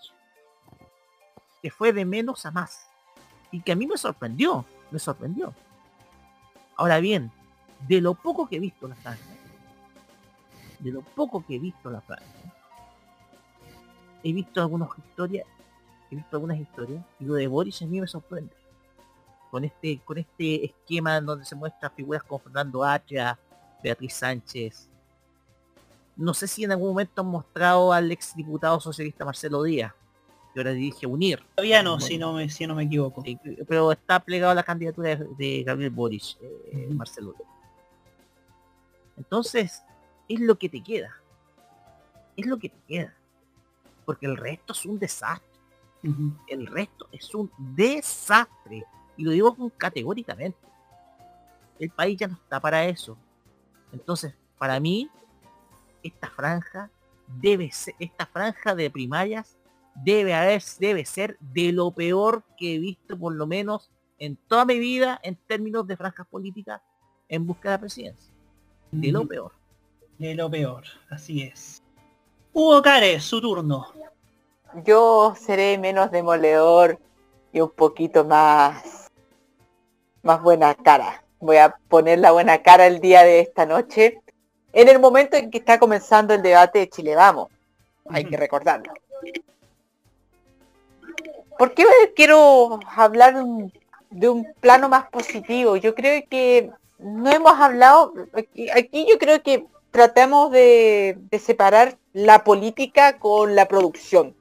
Que 1.60 1.70
fue 1.70 1.92
de 1.92 2.04
menos 2.04 2.46
a 2.46 2.50
más. 2.50 2.86
Y 3.50 3.60
que 3.60 3.72
a 3.72 3.76
mí 3.76 3.86
me 3.86 3.98
sorprendió. 3.98 4.64
Me 4.90 4.98
sorprendió. 4.98 5.54
Ahora 6.76 6.98
bien, 6.98 7.30
de 7.86 8.00
lo 8.00 8.14
poco 8.14 8.48
que 8.48 8.56
he 8.56 8.60
visto 8.60 8.88
la 8.88 8.94
franja, 8.94 9.22
de 10.78 10.90
lo 10.90 11.02
poco 11.02 11.44
que 11.44 11.56
he 11.56 11.58
visto 11.58 11.90
la 11.90 12.00
franja, 12.00 12.24
he 14.22 14.32
visto 14.32 14.60
algunas 14.60 14.88
historias, 14.98 15.46
he 16.10 16.16
visto 16.16 16.36
algunas 16.36 16.58
historias, 16.58 17.04
y 17.18 17.24
lo 17.24 17.34
de 17.34 17.46
Boris 17.46 17.82
a 17.82 17.86
mí 17.86 18.00
me 18.00 18.06
sorprende. 18.06 18.54
Con 19.50 19.64
este, 19.64 20.00
con 20.04 20.18
este 20.18 20.64
esquema 20.64 21.16
en 21.16 21.26
donde 21.26 21.44
se 21.44 21.56
muestra 21.56 21.90
figuras 21.90 22.22
como 22.22 22.38
Fernando 22.38 22.84
Atria, 22.84 23.38
Beatriz 23.82 24.14
Sánchez. 24.14 24.88
No 26.16 26.34
sé 26.34 26.46
si 26.46 26.64
en 26.64 26.72
algún 26.72 26.90
momento 26.90 27.22
han 27.22 27.28
mostrado 27.28 27.92
al 27.92 28.10
ex 28.12 28.36
diputado 28.36 28.78
socialista 28.78 29.24
Marcelo 29.24 29.62
Díaz, 29.62 29.92
que 30.52 30.60
ahora 30.60 30.72
dirige 30.72 31.06
UNIR. 31.06 31.42
Todavía 31.54 31.82
no, 31.82 31.98
si 31.98 32.18
no 32.18 32.34
me, 32.34 32.48
si 32.48 32.66
no 32.66 32.74
me 32.74 32.84
equivoco. 32.84 33.22
Sí, 33.22 33.38
pero 33.66 33.90
está 33.92 34.20
plegado 34.20 34.52
a 34.52 34.54
la 34.54 34.62
candidatura 34.62 35.16
de, 35.16 35.28
de 35.38 35.62
Gabriel 35.64 35.90
Boris, 35.90 36.38
eh, 36.42 36.88
Marcelo. 36.92 37.34
Entonces, 39.16 39.82
es 40.28 40.40
lo 40.40 40.56
que 40.56 40.68
te 40.68 40.82
queda. 40.82 41.16
Es 42.36 42.46
lo 42.46 42.58
que 42.58 42.68
te 42.68 42.80
queda. 42.86 43.14
Porque 44.04 44.26
el 44.26 44.36
resto 44.36 44.72
es 44.72 44.84
un 44.86 44.98
desastre. 44.98 45.48
El 46.48 46.66
resto 46.66 47.06
es 47.12 47.34
un 47.34 47.50
desastre. 47.58 48.84
Y 49.20 49.24
lo 49.24 49.32
digo 49.32 49.54
con- 49.54 49.68
categóricamente. 49.68 50.58
El 51.78 51.90
país 51.90 52.16
ya 52.18 52.26
no 52.26 52.34
está 52.36 52.58
para 52.58 52.86
eso. 52.86 53.18
Entonces, 53.92 54.34
para 54.56 54.80
mí, 54.80 55.10
esta 56.02 56.30
franja 56.30 56.90
debe 57.26 57.70
ser, 57.70 57.94
esta 57.98 58.24
franja 58.24 58.74
de 58.74 58.90
primarias 58.90 59.58
debe 59.94 60.32
haber, 60.32 60.62
debe 60.78 61.04
ser 61.04 61.36
de 61.40 61.70
lo 61.72 61.90
peor 61.90 62.44
que 62.56 62.76
he 62.76 62.78
visto 62.78 63.18
por 63.18 63.34
lo 63.34 63.46
menos 63.46 63.90
en 64.18 64.36
toda 64.36 64.64
mi 64.64 64.78
vida 64.78 65.20
en 65.22 65.36
términos 65.36 65.86
de 65.86 65.98
franjas 65.98 66.26
políticas 66.26 66.80
en 67.28 67.46
busca 67.46 67.68
de 67.68 67.74
la 67.74 67.80
presidencia. 67.80 68.32
De 68.90 69.12
lo 69.12 69.26
peor. 69.26 69.52
De 70.18 70.34
lo 70.34 70.50
peor, 70.50 70.84
así 71.10 71.42
es. 71.42 71.82
Hugo 72.54 72.80
Cares, 72.80 73.22
su 73.22 73.38
turno. 73.40 73.86
Yo 74.84 75.34
seré 75.36 75.76
menos 75.76 76.10
demoledor 76.10 76.98
y 77.52 77.60
un 77.60 77.70
poquito 77.70 78.24
más 78.24 79.09
más 80.22 80.42
buena 80.42 80.74
cara. 80.74 81.22
Voy 81.38 81.56
a 81.56 81.74
poner 81.88 82.18
la 82.18 82.32
buena 82.32 82.62
cara 82.62 82.86
el 82.86 83.00
día 83.00 83.22
de 83.22 83.40
esta 83.40 83.64
noche, 83.66 84.20
en 84.72 84.88
el 84.88 84.98
momento 84.98 85.36
en 85.36 85.50
que 85.50 85.58
está 85.58 85.78
comenzando 85.78 86.34
el 86.34 86.42
debate 86.42 86.80
de 86.80 86.88
Chile 86.88 87.14
Vamos. 87.14 87.48
Hay 88.08 88.24
que 88.24 88.36
recordarlo. 88.36 88.92
¿Por 91.58 91.74
qué 91.74 91.84
quiero 92.16 92.80
hablar 92.96 93.34
de 93.34 93.42
un- 93.42 93.72
de 94.10 94.28
un 94.28 94.46
plano 94.60 94.88
más 94.88 95.08
positivo? 95.10 95.76
Yo 95.76 95.94
creo 95.94 96.22
que 96.28 96.70
no 96.98 97.30
hemos 97.30 97.52
hablado, 97.52 98.12
aquí, 98.32 98.70
aquí 98.70 99.06
yo 99.08 99.18
creo 99.18 99.42
que 99.42 99.66
tratamos 99.90 100.50
de, 100.50 101.16
de 101.30 101.38
separar 101.38 101.96
la 102.12 102.44
política 102.44 103.18
con 103.18 103.54
la 103.54 103.66
producción. 103.68 104.34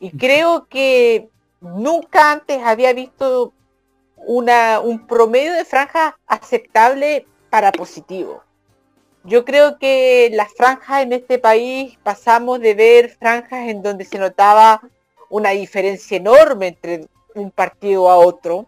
Y 0.00 0.10
creo 0.16 0.66
que 0.68 1.28
nunca 1.60 2.32
antes 2.32 2.62
había 2.62 2.92
visto 2.92 3.52
una, 4.26 4.80
un 4.80 5.06
promedio 5.06 5.52
de 5.52 5.64
franjas 5.64 6.14
aceptable 6.26 7.26
para 7.50 7.72
positivo. 7.72 8.42
Yo 9.24 9.44
creo 9.44 9.78
que 9.78 10.30
las 10.32 10.52
franjas 10.54 11.02
en 11.02 11.12
este 11.12 11.38
país 11.38 11.96
pasamos 12.02 12.60
de 12.60 12.74
ver 12.74 13.10
franjas 13.10 13.68
en 13.68 13.82
donde 13.82 14.04
se 14.04 14.18
notaba 14.18 14.80
una 15.30 15.50
diferencia 15.50 16.16
enorme 16.16 16.68
entre 16.68 17.06
un 17.34 17.50
partido 17.50 18.10
a 18.10 18.16
otro, 18.16 18.66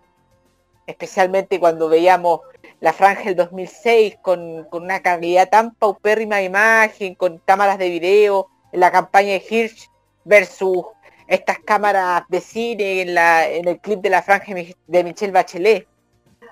especialmente 0.87 1.59
cuando 1.59 1.89
veíamos 1.89 2.41
la 2.81 2.93
franja 2.93 3.25
del 3.25 3.37
2006 3.37 4.17
con, 4.23 4.65
con 4.71 4.85
una 4.85 5.01
calidad 5.01 5.49
tan 5.49 5.75
paupérrima 5.75 6.37
de 6.37 6.45
imagen, 6.45 7.15
con 7.15 7.39
cámaras 7.39 7.79
de 7.79 7.89
video, 7.89 8.49
en 8.73 8.81
la 8.81 8.93
campaña 8.93 9.33
de 9.33 9.45
Hirsch 9.49 9.91
versus 10.25 10.85
estas 11.27 11.59
cámaras 11.61 12.25
de 12.29 12.41
cine 12.41 13.01
en, 13.03 13.15
la, 13.15 13.49
en 13.49 13.67
el 13.69 13.79
clip 13.81 14.01
de 14.01 14.11
la 14.11 14.23
franja 14.23 14.47
de 14.47 14.55
Mi- 14.55 14.75
de 14.87 15.05
Michelle 15.05 15.33
Bachelet. 15.33 15.87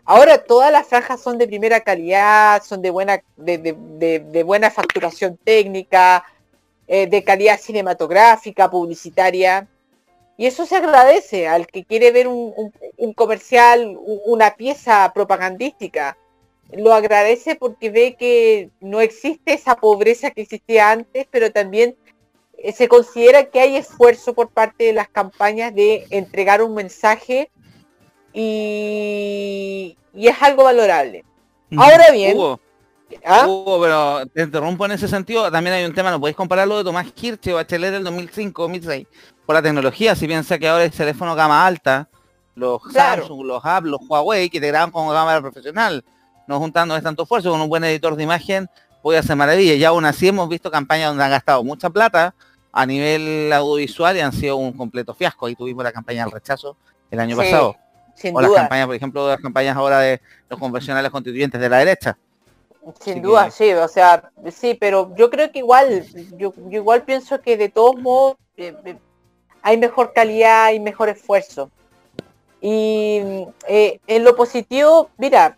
Ahora 0.05 0.39
todas 0.43 0.73
las 0.73 0.87
franjas 0.87 1.21
son 1.21 1.39
de 1.39 1.47
primera 1.47 1.81
calidad, 1.81 2.63
son 2.63 2.83
de 2.83 2.91
buena, 2.91 3.23
de, 3.37 3.59
de- 3.59 4.19
de- 4.21 4.43
buena 4.43 4.71
facturación 4.71 5.39
técnica, 5.45 6.25
eh, 6.89 7.07
de 7.07 7.23
calidad 7.23 7.61
cinematográfica, 7.61 8.69
publicitaria. 8.71 9.69
Y 10.37 10.47
eso 10.47 10.67
se 10.67 10.77
agradece 10.77 11.47
al 11.47 11.67
que 11.67 11.85
quiere 11.85 12.11
ver 12.11 12.27
un, 12.27 12.53
un- 12.97 13.13
comercial, 13.15 13.97
una 14.25 14.55
pieza 14.57 15.13
propagandística. 15.15 16.17
Lo 16.73 16.95
agradece 16.95 17.55
porque 17.55 17.91
ve 17.91 18.17
que 18.19 18.71
no 18.81 19.01
existe 19.03 19.53
esa 19.53 19.77
pobreza 19.77 20.31
que 20.31 20.41
existía 20.43 20.91
antes, 20.91 21.27
pero 21.31 21.53
también 21.53 21.95
se 22.71 22.87
considera 22.89 23.45
que 23.45 23.61
hay 23.61 23.77
esfuerzo 23.77 24.35
por 24.35 24.49
parte 24.49 24.85
de 24.85 24.93
las 24.93 25.09
campañas 25.09 25.75
de 25.75 26.07
entregar 26.11 26.63
un 26.63 26.75
mensaje 26.75 27.51
y, 28.33 29.97
y 30.15 30.29
es 30.29 30.41
algo 30.41 30.65
valorable. 30.65 31.25
Ahora 31.77 32.11
bien, 32.11 32.37
Hugo, 32.37 32.61
¿ah? 33.25 33.47
Hugo, 33.47 33.81
pero 33.81 34.27
te 34.27 34.43
interrumpo 34.43 34.85
en 34.87 34.93
ese 34.93 35.09
sentido. 35.09 35.51
También 35.51 35.75
hay 35.75 35.85
un 35.85 35.95
tema, 35.95 36.11
no 36.11 36.21
podéis 36.21 36.37
compararlo 36.37 36.79
de 36.79 36.85
Tomás 36.85 37.11
Kirch 37.13 37.49
o 37.49 37.55
Bachelet 37.55 37.93
del 37.93 38.07
2005-2006 38.07 39.07
por 39.47 39.55
la 39.55 39.63
tecnología. 39.63 40.15
Si 40.15 40.27
piensa 40.27 40.59
que 40.59 40.69
ahora 40.69 40.85
el 40.85 40.93
teléfono 40.93 41.35
gama 41.35 41.67
alta, 41.67 42.09
los 42.55 42.83
Claro. 42.83 43.23
Samsung, 43.23 43.47
los 43.47 43.65
Apple, 43.65 43.91
los 43.91 44.01
Huawei, 44.09 44.51
que 44.51 44.61
te 44.61 44.69
graban 44.69 44.91
con 44.91 45.09
cámara 45.09 45.41
profesional, 45.41 46.05
no 46.47 46.59
juntando 46.59 46.97
es 46.97 47.03
tanto 47.03 47.23
esfuerzo, 47.23 47.51
con 47.51 47.61
un 47.61 47.69
buen 47.69 47.85
editor 47.85 48.15
de 48.15 48.23
imagen, 48.23 48.69
puede 49.03 49.19
hacer 49.19 49.37
maravillas. 49.37 49.77
Y 49.77 49.85
aún 49.85 50.05
así 50.05 50.29
hemos 50.29 50.49
visto 50.49 50.71
campañas 50.71 51.09
donde 51.09 51.25
han 51.25 51.31
gastado 51.31 51.65
mucha 51.65 51.91
plata 51.91 52.35
a 52.73 52.87
nivel 52.87 53.53
audiovisual 53.53 54.17
y 54.17 54.21
han 54.21 54.33
sido 54.33 54.57
un 54.57 54.73
completo 54.73 55.15
fiasco. 55.15 55.47
Ahí 55.47 55.55
tuvimos 55.55 55.85
la 55.85 55.93
campaña 55.93 56.25
del 56.25 56.33
rechazo 56.33 56.77
el 57.11 57.21
año 57.21 57.37
Sí, 57.37 57.43
pasado. 57.43 57.77
sin 58.15 58.35
o 58.37 58.41
las 58.41 58.51
duda. 58.51 58.61
campañas, 58.61 58.87
por 58.87 58.95
ejemplo, 58.97 59.29
las 59.29 59.41
campañas 59.41 59.77
ahora 59.77 60.01
de 60.01 60.21
los 60.49 60.59
convencionales 60.59 61.11
constituyentes 61.11 61.61
de 61.61 61.69
la 61.69 61.79
derecha. 61.79 62.17
Sin 63.01 63.13
Así 63.15 63.21
duda, 63.21 63.45
que- 63.47 63.51
sí, 63.53 63.73
o 63.75 63.89
sea, 63.89 64.31
sí, 64.51 64.75
pero 64.81 65.15
yo 65.17 65.31
creo 65.31 65.53
que 65.53 65.61
igual, 65.61 66.05
yo, 66.37 66.53
yo 66.57 66.79
igual 66.79 67.03
pienso 67.03 67.41
que 67.41 67.57
de 67.57 67.69
todos 67.69 67.95
modos 67.97 68.37
eh, 68.57 68.75
eh, 68.85 68.97
hay 69.63 69.77
mejor 69.77 70.13
calidad, 70.13 70.65
hay 70.65 70.81
mejor 70.81 71.09
esfuerzo. 71.09 71.71
Y 72.61 73.47
eh, 73.69 74.01
en 74.07 74.25
lo 74.25 74.35
positivo, 74.35 75.11
mira, 75.19 75.57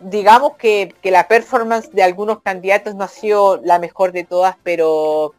digamos 0.00 0.56
que, 0.56 0.94
que 1.00 1.10
la 1.10 1.28
performance 1.28 1.90
de 1.92 2.02
algunos 2.02 2.42
candidatos 2.42 2.94
no 2.94 3.04
ha 3.04 3.08
sido 3.08 3.60
la 3.62 3.78
mejor 3.78 4.12
de 4.12 4.24
todas, 4.24 4.56
pero 4.62 5.34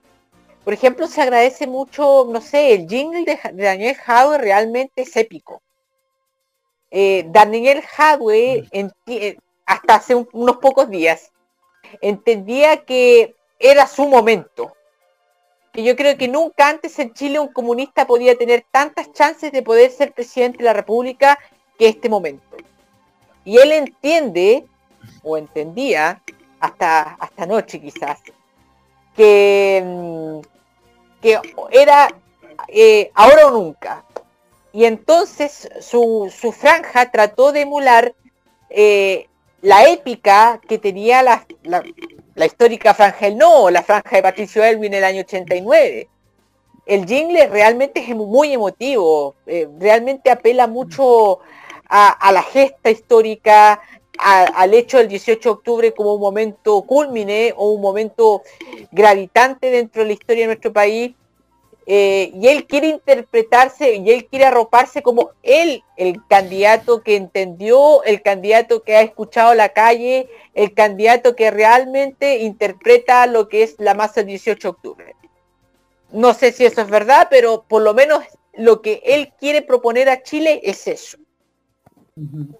Por 0.66 0.74
ejemplo, 0.74 1.06
se 1.08 1.22
agradece 1.22 1.68
mucho, 1.68 2.26
no 2.28 2.42
sé, 2.42 2.74
el 2.74 2.88
jingle 2.88 3.24
de, 3.24 3.40
Daniel 3.64 3.96
Jadwe 3.96 4.40
realmente 4.40 5.04
es 5.04 5.16
épico. 5.16 5.62
Eh, 6.90 7.24
Daniel 7.28 7.84
Jadwe, 7.84 8.66
enti- 8.72 8.94
eh, 9.08 9.38
hasta 9.68 9.96
hace 9.96 10.16
un- 10.16 10.28
unos 10.34 10.58
pocos 10.58 10.90
días, 10.90 11.32
entendía 12.02 12.84
que 12.84 13.36
era 13.60 13.86
su 13.86 14.08
momento. 14.08 14.74
Que 15.72 15.84
yo 15.84 15.96
creo 15.96 16.18
que 16.18 16.28
nunca 16.28 16.68
antes 16.70 16.98
en 16.98 17.14
Chile 17.14 17.40
un 17.40 17.54
comunista 17.54 18.08
podía 18.08 18.36
tener 18.36 18.66
tantas 18.72 19.14
chances 19.14 19.52
de 19.52 19.62
poder 19.62 19.92
ser 19.92 20.14
presidente 20.14 20.60
de 20.60 20.64
la 20.64 20.74
República 20.74 21.38
que 21.78 21.90
este 21.90 22.10
momento. 22.10 22.58
Y 23.44 23.58
él 23.58 23.72
entiende, 23.72 24.66
o 25.22 25.38
entendía, 25.38 26.24
hasta, 26.60 27.16
hasta 27.20 27.44
anoche 27.44 27.80
quizás, 27.80 28.20
que, 29.16 29.84
mm, 29.86 30.55
que 31.26 31.40
era 31.72 32.08
eh, 32.68 33.10
ahora 33.16 33.48
o 33.48 33.52
nunca. 33.52 34.06
Y 34.72 34.86
entonces 34.86 35.68
su, 35.82 36.32
su 36.32 36.52
franja 36.52 37.10
trató 37.10 37.52
de 37.52 37.62
emular 37.62 38.14
eh, 38.70 39.28
la 39.62 39.90
épica 39.90 40.62
que 40.68 40.78
tenía 40.78 41.24
la, 41.24 41.48
la- 41.64 42.46
histórica 42.46 42.94
franja 42.94 43.26
del 43.26 43.38
no, 43.40 43.72
la 43.72 43.82
franja 43.82 44.18
de 44.18 44.22
Patricio 44.22 44.64
Elwin 44.64 44.94
en 44.94 45.00
el 45.00 45.04
año 45.04 45.22
89. 45.22 46.08
El 46.86 47.08
jingle 47.08 47.48
realmente 47.48 48.02
es 48.02 48.16
muy 48.16 48.54
emotivo, 48.54 49.34
eh, 49.48 49.68
realmente 49.80 50.30
apela 50.30 50.68
mucho 50.68 51.40
a 51.90 52.32
la 52.32 52.44
gesta 52.44 52.92
histórica, 52.92 53.80
al 54.18 54.74
hecho 54.74 54.98
del 54.98 55.08
18 55.08 55.40
de 55.42 55.54
octubre 55.54 55.94
como 55.94 56.14
un 56.14 56.22
momento 56.22 56.82
culmine 56.84 57.54
o 57.56 57.72
un 57.72 57.82
momento 57.82 58.42
gravitante 58.92 59.70
dentro 59.70 60.02
de 60.02 60.08
la 60.08 60.14
historia 60.14 60.44
de 60.44 60.48
nuestro 60.48 60.74
país. 60.74 61.14
Eh, 61.88 62.32
y 62.34 62.48
él 62.48 62.66
quiere 62.66 62.88
interpretarse 62.88 63.96
y 63.96 64.10
él 64.10 64.26
quiere 64.26 64.46
arroparse 64.46 65.04
como 65.04 65.32
él, 65.44 65.84
el 65.98 66.20
candidato 66.28 67.04
que 67.04 67.16
entendió, 67.16 68.04
el 68.04 68.24
candidato 68.24 68.82
que 68.82 68.96
ha 68.96 69.02
escuchado 69.02 69.54
la 69.54 69.70
calle, 69.70 70.28
el 70.56 70.74
candidato 70.74 71.36
que 71.36 71.52
realmente 71.52 72.40
interpreta 72.40 73.28
lo 73.28 73.50
que 73.50 73.62
es 73.62 73.76
la 73.78 73.94
masa 73.94 74.22
del 74.22 74.28
18 74.28 74.60
de 74.60 74.70
octubre. 74.70 75.16
No 76.12 76.34
sé 76.34 76.52
si 76.54 76.66
eso 76.66 76.82
es 76.82 76.90
verdad, 76.90 77.28
pero 77.30 77.66
por 77.68 77.84
lo 77.84 77.94
menos 77.94 78.24
lo 78.54 78.82
que 78.82 79.02
él 79.06 79.34
quiere 79.40 79.62
proponer 79.62 80.10
a 80.10 80.24
Chile 80.24 80.62
es 80.64 80.88
eso. 80.88 81.18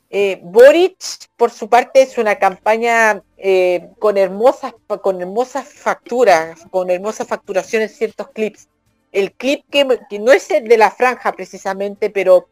Eh, 0.10 0.42
Boric, 0.44 0.98
por 1.38 1.50
su 1.50 1.70
parte, 1.70 2.02
es 2.02 2.18
una 2.18 2.36
campaña 2.36 3.24
eh, 3.38 3.90
con 4.00 4.18
hermosas 4.18 4.74
con 5.02 5.22
hermosas 5.22 5.70
facturas, 5.70 6.62
con 6.72 6.90
hermosas 6.90 7.28
facturaciones 7.28 7.96
ciertos 7.96 8.30
clips. 8.32 8.68
El 9.14 9.32
clip 9.32 9.64
que, 9.70 9.88
que 10.10 10.20
no 10.20 10.34
es 10.34 10.52
el 10.52 10.68
de 10.68 10.78
la 10.78 10.92
franja 10.92 11.32
precisamente, 11.32 12.10
pero 12.10 12.50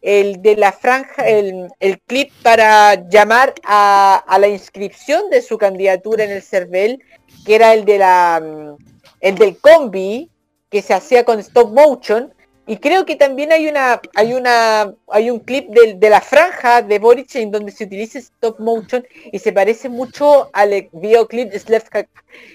el 0.00 0.40
de 0.40 0.56
la 0.56 0.72
franja, 0.72 1.28
el, 1.28 1.68
el 1.78 2.00
clip 2.00 2.32
para 2.42 2.94
llamar 3.08 3.52
a, 3.64 4.24
a 4.26 4.38
la 4.38 4.48
inscripción 4.48 5.28
de 5.28 5.42
su 5.42 5.58
candidatura 5.58 6.24
en 6.24 6.30
el 6.30 6.42
CERVEL, 6.42 7.02
que 7.44 7.54
era 7.54 7.74
el 7.74 7.84
de 7.84 7.98
la 7.98 8.76
el 9.20 9.34
del 9.34 9.58
combi, 9.58 10.30
que 10.70 10.82
se 10.82 10.94
hacía 10.94 11.24
con 11.24 11.38
stop 11.40 11.72
motion, 11.72 12.32
y 12.66 12.78
creo 12.78 13.06
que 13.06 13.14
también 13.14 13.52
hay 13.52 13.68
una, 13.68 14.00
hay 14.14 14.34
una, 14.34 14.92
hay 15.08 15.30
un 15.30 15.38
clip 15.38 15.68
de, 15.68 16.10
la 16.10 16.20
franja 16.20 16.82
de 16.82 16.98
Boric 16.98 17.36
en 17.36 17.52
donde 17.52 17.70
se 17.70 17.84
utiliza 17.84 18.18
stop 18.18 18.58
motion 18.58 19.06
y 19.30 19.38
se 19.38 19.52
parece 19.52 19.88
mucho 19.88 20.50
al 20.52 20.88
videoclip 20.92 21.52
Sledge- 21.52 22.08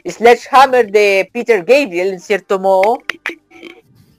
Sledgehammer 0.06 0.92
de 0.92 1.30
Peter 1.32 1.64
Gabriel, 1.64 2.12
en 2.14 2.20
cierto 2.20 2.60
modo, 2.60 3.00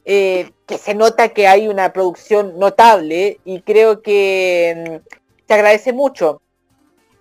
eh, 0.07 0.51
que 0.67 0.79
se 0.79 0.95
nota 0.95 1.29
que 1.29 1.47
hay 1.47 1.69
una 1.69 1.93
producción 1.93 2.59
notable 2.59 3.39
y 3.45 3.61
creo 3.61 4.01
que 4.01 5.01
mm, 5.05 5.09
se 5.47 5.55
agradece 5.55 5.93
mucho. 5.93 6.41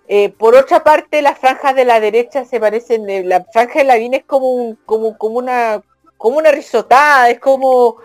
Eh, 0.08 0.30
por 0.30 0.54
otra 0.54 0.82
parte, 0.82 1.20
las 1.20 1.38
franjas 1.38 1.74
de 1.76 1.84
la 1.84 2.00
derecha 2.00 2.46
se 2.46 2.58
parecen, 2.58 3.08
eh, 3.10 3.22
la 3.22 3.44
franja 3.52 3.80
de 3.80 3.84
Lavín 3.84 4.14
es 4.14 4.24
como 4.24 4.50
un, 4.50 4.76
como, 4.86 5.16
como 5.18 5.36
una, 5.38 5.82
como 6.16 6.38
una 6.38 6.50
risotada, 6.50 7.28
es 7.30 7.38
como, 7.38 7.98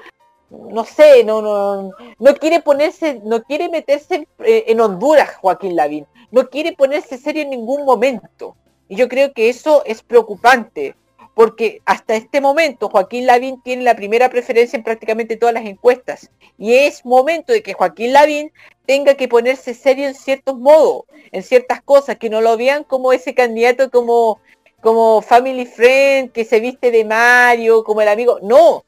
no 0.49 0.85
sé, 0.85 1.23
no, 1.23 1.41
no, 1.41 1.91
no 2.19 2.35
quiere 2.35 2.61
ponerse, 2.61 3.21
no 3.23 3.43
quiere 3.43 3.69
meterse 3.69 4.27
eh, 4.39 4.65
en 4.67 4.79
Honduras, 4.79 5.35
Joaquín 5.35 5.75
Lavín, 5.75 6.05
no 6.31 6.49
quiere 6.49 6.73
ponerse 6.73 7.17
serio 7.17 7.43
en 7.43 7.49
ningún 7.49 7.85
momento. 7.85 8.55
Y 8.87 8.95
yo 8.95 9.09
creo 9.09 9.33
que 9.33 9.49
eso 9.49 9.83
es 9.85 10.01
preocupante, 10.01 10.95
porque 11.33 11.81
hasta 11.85 12.15
este 12.15 12.41
momento 12.41 12.89
Joaquín 12.89 13.25
Lavín 13.25 13.61
tiene 13.61 13.83
la 13.83 13.95
primera 13.95 14.29
preferencia 14.29 14.77
en 14.77 14.83
prácticamente 14.83 15.35
todas 15.35 15.53
las 15.53 15.65
encuestas. 15.65 16.31
Y 16.57 16.73
es 16.73 17.05
momento 17.05 17.53
de 17.53 17.61
que 17.61 17.73
Joaquín 17.73 18.13
Lavín 18.13 18.51
tenga 18.85 19.15
que 19.15 19.27
ponerse 19.27 19.73
serio 19.73 20.07
en 20.07 20.15
ciertos 20.15 20.57
modos, 20.57 21.03
en 21.31 21.43
ciertas 21.43 21.81
cosas, 21.81 22.17
que 22.17 22.29
no 22.29 22.41
lo 22.41 22.57
vean 22.57 22.83
como 22.85 23.13
ese 23.13 23.35
candidato 23.35 23.91
como, 23.91 24.39
como 24.81 25.21
family 25.21 25.65
friend, 25.65 26.31
que 26.31 26.45
se 26.45 26.59
viste 26.59 26.89
de 26.89 27.03
Mario, 27.03 27.83
como 27.83 28.01
el 28.01 28.07
amigo. 28.07 28.39
No. 28.41 28.83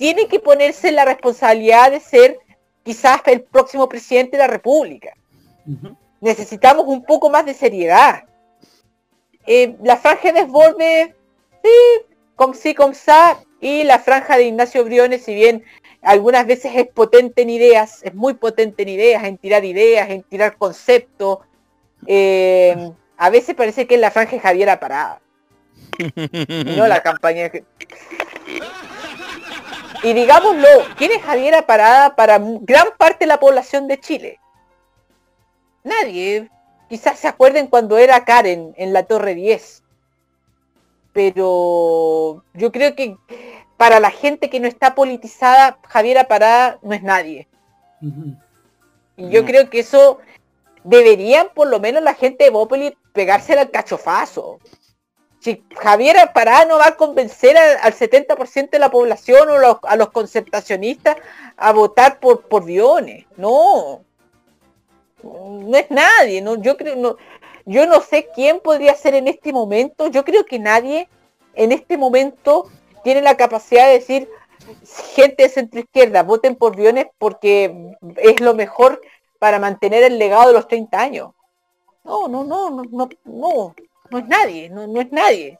Tiene 0.00 0.28
que 0.28 0.40
ponerse 0.40 0.90
la 0.92 1.04
responsabilidad 1.04 1.90
de 1.90 2.00
ser 2.00 2.38
quizás 2.82 3.20
el 3.26 3.42
próximo 3.42 3.86
presidente 3.86 4.38
de 4.38 4.44
la 4.44 4.46
República. 4.46 5.12
Necesitamos 6.22 6.86
un 6.86 7.04
poco 7.04 7.28
más 7.28 7.44
de 7.44 7.52
seriedad. 7.52 8.24
Eh, 9.46 9.76
la 9.82 9.98
franja 9.98 10.32
de 10.32 10.40
desborde, 10.40 11.14
sí, 11.62 12.06
como 12.34 12.54
sí, 12.54 12.72
como 12.74 12.94
sa, 12.94 13.44
y 13.60 13.84
la 13.84 13.98
franja 13.98 14.38
de 14.38 14.44
Ignacio 14.44 14.86
Briones, 14.86 15.22
si 15.22 15.34
bien 15.34 15.64
algunas 16.00 16.46
veces 16.46 16.72
es 16.76 16.88
potente 16.88 17.42
en 17.42 17.50
ideas, 17.50 18.02
es 18.02 18.14
muy 18.14 18.32
potente 18.32 18.84
en 18.84 18.88
ideas, 18.88 19.24
en 19.24 19.36
tirar 19.36 19.66
ideas, 19.66 20.08
en 20.08 20.22
tirar 20.22 20.56
conceptos, 20.56 21.40
eh, 22.06 22.90
a 23.18 23.28
veces 23.28 23.54
parece 23.54 23.86
que 23.86 23.96
es 23.96 24.00
la 24.00 24.10
franja 24.10 24.32
de 24.32 24.40
Javier 24.40 24.80
Parada, 24.80 25.20
y 25.98 26.74
no 26.74 26.88
la 26.88 27.02
campaña. 27.02 27.52
Y 30.02 30.14
digámoslo, 30.14 30.66
¿quién 30.96 31.12
es 31.12 31.22
Javiera 31.22 31.66
Parada 31.66 32.16
para 32.16 32.38
gran 32.38 32.88
parte 32.96 33.24
de 33.24 33.28
la 33.28 33.40
población 33.40 33.86
de 33.86 34.00
Chile? 34.00 34.40
Nadie. 35.84 36.50
Quizás 36.88 37.18
se 37.18 37.28
acuerden 37.28 37.66
cuando 37.66 37.98
era 37.98 38.24
Karen 38.24 38.74
en 38.76 38.92
la 38.92 39.04
Torre 39.04 39.34
10. 39.34 39.82
Pero 41.12 42.44
yo 42.54 42.72
creo 42.72 42.94
que 42.94 43.16
para 43.76 44.00
la 44.00 44.10
gente 44.10 44.50
que 44.50 44.60
no 44.60 44.66
está 44.66 44.94
politizada, 44.94 45.78
Javiera 45.86 46.24
Parada 46.24 46.78
no 46.82 46.94
es 46.94 47.02
nadie. 47.02 47.48
Y 49.16 49.28
yo 49.28 49.44
creo 49.44 49.68
que 49.68 49.80
eso 49.80 50.18
deberían 50.82 51.48
por 51.54 51.68
lo 51.68 51.78
menos 51.78 52.02
la 52.02 52.14
gente 52.14 52.44
de 52.44 52.50
Bópoli 52.50 52.96
pegarse 53.12 53.52
al 53.52 53.70
cachofazo. 53.70 54.58
Si 55.40 55.64
Javier 55.76 56.16
Parada 56.34 56.66
no 56.66 56.78
va 56.78 56.88
a 56.88 56.96
convencer 56.96 57.56
al, 57.56 57.78
al 57.82 57.94
70% 57.94 58.70
de 58.70 58.78
la 58.78 58.90
población 58.90 59.48
o 59.48 59.80
a 59.82 59.96
los 59.96 60.10
concertacionistas 60.10 61.16
a 61.56 61.72
votar 61.72 62.20
por, 62.20 62.42
por 62.46 62.64
no. 63.36 64.02
No 65.22 65.76
es 65.76 65.90
nadie, 65.90 66.40
no, 66.40 66.60
yo 66.62 66.76
creo, 66.76 66.96
no, 66.96 67.16
yo 67.66 67.86
no 67.86 68.00
sé 68.00 68.28
quién 68.34 68.60
podría 68.60 68.94
ser 68.94 69.14
en 69.14 69.28
este 69.28 69.52
momento, 69.52 70.08
yo 70.08 70.24
creo 70.24 70.46
que 70.46 70.58
nadie 70.58 71.08
en 71.54 71.72
este 71.72 71.98
momento 71.98 72.70
tiene 73.04 73.20
la 73.20 73.36
capacidad 73.36 73.86
de 73.86 73.92
decir 73.92 74.28
gente 75.14 75.42
de 75.42 75.48
centro 75.48 75.80
izquierda, 75.80 76.22
voten 76.22 76.56
por 76.56 76.76
Biones 76.76 77.06
porque 77.18 77.96
es 78.16 78.40
lo 78.40 78.54
mejor 78.54 79.00
para 79.38 79.58
mantener 79.58 80.04
el 80.04 80.18
legado 80.18 80.48
de 80.48 80.54
los 80.54 80.68
30 80.68 81.00
años. 81.00 81.30
No, 82.04 82.28
no, 82.28 82.44
no, 82.44 82.70
no, 82.70 83.08
no, 83.24 83.74
no, 84.10 84.18
es 84.18 84.26
nadie, 84.26 84.68
no, 84.70 84.86
no 84.86 85.00
es 85.00 85.10
nadie. 85.12 85.58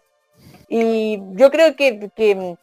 Y 0.68 1.20
yo 1.32 1.50
creo 1.50 1.74
que, 1.76 2.10
que 2.14 2.56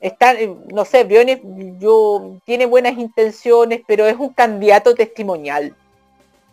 está, 0.00 0.32
eh, 0.34 0.54
no 0.72 0.84
sé, 0.84 1.04
Briones 1.04 1.40
yo, 1.78 2.40
tiene 2.44 2.66
buenas 2.66 2.98
intenciones, 2.98 3.82
pero 3.86 4.06
es 4.06 4.16
un 4.16 4.30
candidato 4.32 4.94
testimonial. 4.94 5.76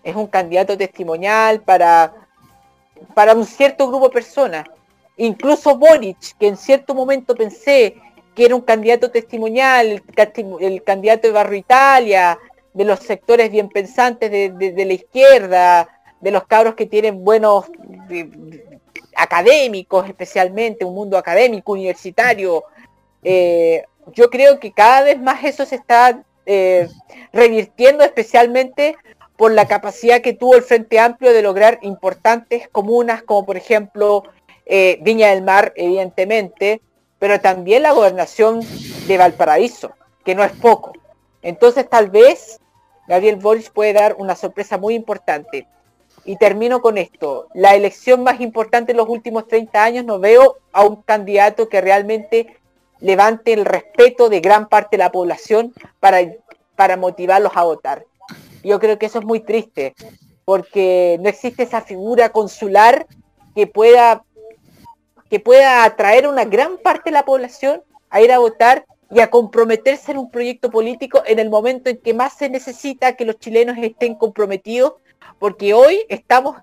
Es 0.04 0.16
un 0.16 0.28
candidato 0.28 0.78
testimonial 0.78 1.62
para, 1.62 2.14
para 3.14 3.34
un 3.34 3.46
cierto 3.46 3.88
grupo 3.88 4.06
de 4.08 4.14
personas. 4.14 4.66
Incluso 5.18 5.78
Boric, 5.78 6.38
que 6.40 6.48
en 6.48 6.58
cierto 6.58 6.96
momento 6.96 7.36
pensé 7.36 7.96
que 8.36 8.46
era 8.46 8.56
un 8.56 8.62
candidato 8.62 9.12
testimonial, 9.12 10.02
el, 10.62 10.84
candidato 10.84 11.28
de 11.28 11.34
Barrio 11.34 11.60
Italia, 11.60 12.40
de 12.74 12.86
los 12.86 13.00
sectores 13.00 13.52
bien 13.52 13.68
pensantes 13.68 14.32
de, 14.32 14.52
de- 14.52 14.86
la 14.86 14.94
izquierda, 14.94 15.90
de 16.22 16.32
los 16.32 16.46
cabros 16.46 16.76
que 16.76 16.86
tienen 16.86 17.24
buenos 17.24 17.66
académicos 19.20 20.08
especialmente, 20.08 20.86
un 20.86 20.96
mundo 20.96 21.18
académico, 21.18 21.74
universitario. 21.74 22.64
Eh, 23.24 23.84
yo 24.14 24.30
creo 24.30 24.60
que 24.60 24.72
cada 24.72 25.04
vez 25.04 25.20
más 25.20 25.44
eso 25.44 25.66
se 25.66 25.76
está 25.76 26.24
eh, 26.46 26.88
revirtiendo 27.34 28.04
especialmente 28.04 28.96
por 29.38 29.52
la 29.52 29.68
capacidad 29.68 30.22
que 30.22 30.34
tuvo 30.34 30.56
el 30.56 30.64
Frente 30.64 31.00
Amplio 31.00 31.34
de 31.34 31.42
lograr 31.42 31.80
importantes 31.82 32.68
comunas 32.70 33.22
como 33.24 33.46
por 33.46 33.58
ejemplo 33.58 34.24
eh, 34.66 35.00
Viña 35.02 35.30
del 35.30 35.44
Mar, 35.44 35.74
evidentemente, 35.76 36.82
pero 37.20 37.40
también 37.40 37.84
la 37.84 37.92
gobernación 37.92 38.62
de 39.08 39.18
Valparaíso, 39.18 39.94
que 40.24 40.36
no 40.36 40.44
es 40.44 40.52
poco. 40.52 40.94
Entonces 41.42 41.90
tal 41.90 42.10
vez 42.10 42.60
Gabriel 43.08 43.38
Boric 43.38 43.72
puede 43.72 43.94
dar 43.94 44.16
una 44.18 44.36
sorpresa 44.36 44.78
muy 44.78 44.94
importante. 44.94 45.68
Y 46.30 46.36
termino 46.36 46.80
con 46.80 47.00
esto. 47.00 47.48
La 47.56 47.74
elección 47.74 48.22
más 48.22 48.40
importante 48.40 48.92
en 48.92 48.98
los 48.98 49.10
últimos 49.10 49.48
30 49.48 49.84
años 49.84 50.06
no 50.06 50.20
veo 50.20 50.58
a 50.72 50.84
un 50.86 51.02
candidato 51.02 51.70
que 51.70 51.82
realmente 51.82 52.56
levante 53.00 53.52
el 53.52 53.66
respeto 53.66 54.30
de 54.30 54.40
gran 54.40 54.70
parte 54.70 54.96
de 54.96 55.06
la 55.06 55.12
población 55.12 55.74
para, 56.00 56.20
para 56.76 56.98
motivarlos 56.98 57.54
a 57.56 57.64
votar. 57.64 58.06
Yo 58.64 58.80
creo 58.80 59.00
que 59.00 59.08
eso 59.08 59.18
es 59.18 59.26
muy 59.26 59.40
triste, 59.40 59.96
porque 60.46 61.18
no 61.20 61.30
existe 61.30 61.64
esa 61.64 61.82
figura 61.82 62.30
consular 62.30 63.08
que 63.56 63.66
pueda, 63.66 64.24
que 65.32 65.40
pueda 65.40 65.84
atraer 65.84 66.28
una 66.28 66.46
gran 66.46 66.78
parte 66.78 67.10
de 67.10 67.16
la 67.16 67.26
población 67.26 67.82
a 68.12 68.22
ir 68.22 68.32
a 68.32 68.38
votar 68.38 68.86
y 69.10 69.22
a 69.22 69.32
comprometerse 69.32 70.12
en 70.12 70.20
un 70.20 70.30
proyecto 70.30 70.70
político 70.70 71.24
en 71.26 71.40
el 71.40 71.50
momento 71.50 71.90
en 71.90 71.98
que 71.98 72.14
más 72.14 72.38
se 72.38 72.52
necesita 72.52 73.16
que 73.16 73.26
los 73.26 73.40
chilenos 73.40 73.80
estén 73.80 74.14
comprometidos, 74.14 74.94
porque 75.40 75.74
hoy 75.74 76.06
estamos 76.10 76.58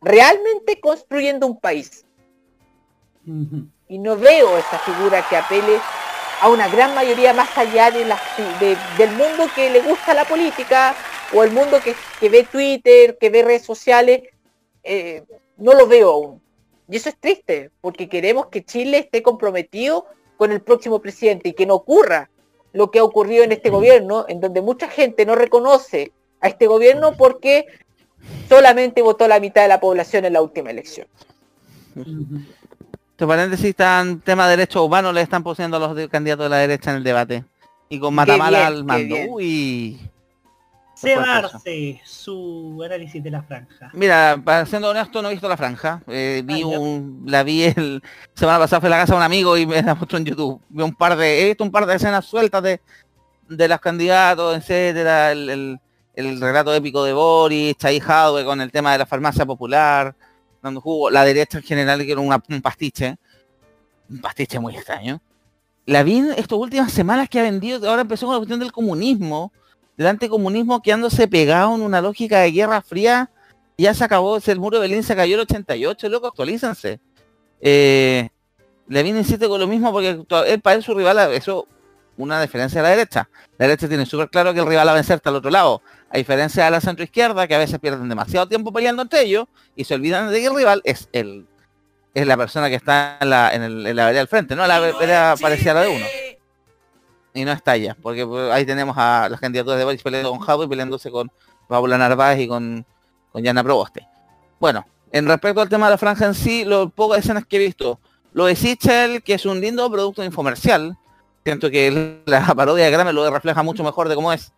realmente 0.00 0.80
construyendo 0.80 1.46
un 1.46 1.58
país. 1.58 2.04
Y 3.88 3.98
no 3.98 4.16
veo 4.16 4.58
esa 4.58 4.78
figura 4.80 5.24
que 5.28 5.36
apele 5.36 5.78
a 6.40 6.48
una 6.48 6.68
gran 6.68 6.94
mayoría 6.94 7.32
más 7.32 7.56
allá 7.56 7.90
de 7.90 8.04
la, 8.04 8.20
de- 8.58 8.76
del 8.98 9.10
mundo 9.12 9.46
que 9.54 9.70
le 9.70 9.80
gusta 9.80 10.12
la 10.14 10.24
política 10.24 10.94
o 11.32 11.44
el 11.44 11.52
mundo 11.52 11.78
que, 11.82 11.94
que 12.18 12.28
ve 12.28 12.42
Twitter, 12.50 13.16
que 13.18 13.30
ve 13.30 13.42
redes 13.42 13.62
sociales. 13.64 14.22
eh, 14.82 15.22
no 15.56 15.74
lo 15.74 15.86
veo 15.86 16.10
aún. 16.10 16.42
Y 16.88 16.96
eso 16.96 17.08
es 17.08 17.16
triste, 17.16 17.70
porque 17.80 18.08
queremos 18.08 18.46
que 18.48 18.64
Chile 18.64 18.98
esté 18.98 19.22
comprometido 19.22 20.06
con 20.36 20.50
el 20.50 20.60
próximo 20.60 21.00
presidente 21.00 21.50
y 21.50 21.52
que 21.52 21.66
no 21.66 21.74
ocurra 21.76 22.28
lo 22.72 22.90
que 22.90 22.98
ha 22.98 23.04
ocurrido 23.04 23.44
en 23.44 23.52
este 23.52 23.70
gobierno, 23.70 24.24
en 24.28 24.40
donde 24.40 24.60
mucha 24.60 24.88
gente 24.88 25.24
no 25.24 25.36
reconoce 25.36 26.10
a 26.40 26.48
este 26.48 26.66
gobierno 26.66 27.16
porque 27.16 27.66
solamente 28.48 29.02
votó 29.02 29.28
la 29.28 29.40
mitad 29.40 29.62
de 29.62 29.68
la 29.68 29.80
población 29.80 30.24
en 30.24 30.34
la 30.34 30.42
última 30.42 30.70
elección. 30.70 31.06
Entre 31.96 33.26
paréntesis, 33.26 33.66
están 33.66 34.20
tema 34.20 34.44
de 34.46 34.56
derechos 34.56 34.82
humanos, 34.82 35.14
le 35.14 35.20
están 35.20 35.42
poniendo 35.42 35.76
a 35.76 35.80
los 35.80 36.08
candidatos 36.08 36.46
de 36.46 36.50
la 36.50 36.56
derecha 36.56 36.90
en 36.90 36.96
el 36.96 37.04
debate. 37.04 37.44
Y 37.88 37.98
con 38.00 38.14
Matamala 38.14 38.58
bien, 38.58 38.66
al 38.66 38.84
mando. 38.84 39.16
Uy. 39.28 40.00
Cebarse 40.96 42.00
su 42.04 42.80
análisis 42.84 43.22
de 43.22 43.30
la 43.30 43.42
franja. 43.42 43.90
Mira, 43.92 44.40
para 44.42 44.64
siendo 44.66 44.90
honesto, 44.90 45.20
no 45.20 45.28
he 45.28 45.32
visto 45.32 45.48
la 45.48 45.56
franja. 45.56 46.00
Eh, 46.06 46.42
vi 46.44 46.62
un, 46.62 47.24
la 47.26 47.42
vi 47.42 47.64
el 47.64 48.02
semana 48.34 48.58
pasada 48.58 48.80
fue 48.80 48.88
a 48.88 48.90
la 48.90 48.98
casa 48.98 49.14
de 49.14 49.18
un 49.18 49.24
amigo 49.24 49.56
y 49.56 49.66
me 49.66 49.82
la 49.82 49.94
mostró 49.94 50.18
en 50.18 50.24
YouTube. 50.24 50.60
Vi 50.68 50.82
un 50.82 50.94
par 50.94 51.16
de, 51.16 51.42
he 51.42 51.46
visto 51.48 51.64
un 51.64 51.72
par 51.72 51.86
de 51.86 51.96
escenas 51.96 52.24
sueltas 52.24 52.62
de, 52.62 52.80
de 53.48 53.68
los 53.68 53.80
candidatos, 53.80 54.56
etcétera, 54.56 55.32
el, 55.32 55.50
el, 55.50 55.80
el 56.14 56.40
relato 56.40 56.74
épico 56.74 57.04
de 57.04 57.12
Boris, 57.12 57.76
Chai 57.76 58.00
Jadwe 58.00 58.44
con 58.44 58.60
el 58.60 58.70
tema 58.70 58.92
de 58.92 58.98
la 58.98 59.06
farmacia 59.06 59.46
popular, 59.46 60.14
dando 60.62 60.80
jugo, 60.80 61.10
la 61.10 61.24
derecha 61.24 61.58
en 61.58 61.64
general 61.64 62.04
que 62.04 62.12
era 62.12 62.20
un 62.20 62.62
pastiche, 62.62 63.16
un 64.08 64.20
pastiche 64.20 64.58
muy 64.58 64.76
extraño. 64.76 65.20
La 65.86 66.02
vi 66.02 66.18
en 66.18 66.30
estas 66.32 66.58
últimas 66.58 66.92
semanas 66.92 67.28
que 67.28 67.40
ha 67.40 67.42
vendido, 67.42 67.88
ahora 67.88 68.02
empezó 68.02 68.26
con 68.26 68.34
la 68.34 68.38
cuestión 68.38 68.60
del 68.60 68.72
comunismo, 68.72 69.52
del 69.96 70.06
anticomunismo 70.06 70.80
quedándose 70.80 71.26
pegado 71.26 71.74
en 71.74 71.82
una 71.82 72.00
lógica 72.00 72.40
de 72.40 72.52
guerra 72.52 72.82
fría. 72.82 73.30
Ya 73.78 73.94
se 73.94 74.04
acabó, 74.04 74.38
el 74.38 74.60
muro 74.60 74.76
de 74.76 74.82
Berlín 74.82 75.02
se 75.02 75.16
cayó 75.16 75.34
el 75.34 75.40
88, 75.40 76.08
loco, 76.08 76.28
actualícense. 76.28 77.00
Eh, 77.60 78.28
Levin 78.86 79.16
insiste 79.16 79.48
con 79.48 79.58
lo 79.58 79.66
mismo 79.66 79.90
porque 79.92 80.10
él 80.10 80.60
para 80.60 80.76
él 80.76 80.82
su 80.82 80.94
rival, 80.94 81.18
eso 81.32 81.66
una 82.16 82.40
diferencia 82.40 82.80
de 82.80 82.88
la 82.88 82.94
derecha. 82.94 83.28
La 83.58 83.66
derecha 83.66 83.88
tiene 83.88 84.06
súper 84.06 84.28
claro 84.28 84.52
que 84.52 84.60
el 84.60 84.66
rival 84.66 84.88
a 84.88 84.92
vencer 84.92 85.16
está 85.16 85.30
al 85.30 85.36
otro 85.36 85.50
lado. 85.50 85.82
A 86.12 86.18
diferencia 86.18 86.64
de 86.66 86.70
la 86.70 86.80
centro 86.80 87.04
izquierda, 87.04 87.46
que 87.48 87.54
a 87.54 87.58
veces 87.58 87.78
pierden 87.78 88.08
demasiado 88.08 88.46
tiempo 88.46 88.70
peleando 88.72 89.02
entre 89.02 89.22
ellos 89.22 89.46
y 89.74 89.84
se 89.84 89.94
olvidan 89.94 90.30
de 90.30 90.40
que 90.40 90.46
el 90.46 90.54
rival 90.54 90.82
es 90.84 91.08
el 91.12 91.46
es 92.14 92.26
la 92.26 92.36
persona 92.36 92.68
que 92.68 92.74
está 92.74 93.16
en 93.22 93.30
la, 93.30 93.54
en 93.54 93.62
el- 93.62 93.86
en 93.86 93.96
la 93.96 94.04
vereda 94.04 94.18
del 94.20 94.28
frente, 94.28 94.54
¿no? 94.54 94.66
La 94.66 94.78
vereda 94.80 95.34
parecida 95.40 95.70
a 95.70 95.74
la 95.76 95.80
de 95.82 95.88
uno. 95.88 96.04
Y 97.32 97.44
no 97.46 97.52
está 97.52 97.74
ella, 97.76 97.96
porque 98.02 98.26
pues, 98.26 98.52
ahí 98.52 98.66
tenemos 98.66 98.94
a 98.98 99.28
las 99.30 99.40
candidaturas 99.40 99.78
de 99.78 99.84
Boris 99.86 100.02
peleando 100.02 100.30
con 100.30 100.40
Jadwe 100.40 100.66
y 100.66 100.68
peleándose 100.68 101.10
con 101.10 101.32
Paula 101.66 101.96
Narváez 101.96 102.40
y 102.40 102.46
con, 102.48 102.84
con 103.32 103.42
Yana 103.42 103.64
Proboste. 103.64 104.06
Bueno, 104.60 104.84
en 105.10 105.26
respecto 105.26 105.62
al 105.62 105.70
tema 105.70 105.86
de 105.86 105.92
la 105.92 105.98
franja 105.98 106.26
en 106.26 106.34
sí, 106.34 106.66
lo 106.66 106.90
pocas 106.90 107.20
escenas 107.20 107.46
que 107.46 107.56
he 107.56 107.60
visto, 107.60 107.98
lo 108.34 108.44
de 108.44 108.54
Sichel, 108.56 109.22
que 109.22 109.32
es 109.32 109.46
un 109.46 109.58
lindo 109.62 109.90
producto 109.90 110.22
infomercial, 110.22 110.94
siento 111.44 111.70
que 111.70 112.20
la 112.26 112.44
parodia 112.54 112.84
de 112.84 112.92
Kramer 112.92 113.14
lo 113.14 113.30
refleja 113.30 113.62
mucho 113.62 113.82
mejor 113.82 114.10
de 114.10 114.14
cómo 114.14 114.30
es. 114.34 114.52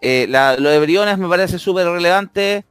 Eh, 0.00 0.26
la- 0.28 0.56
lo 0.56 0.70
de 0.70 0.78
Briones 0.80 1.18
me 1.18 1.28
parece 1.28 1.58
súper 1.58 1.86
relevante, 1.88 2.64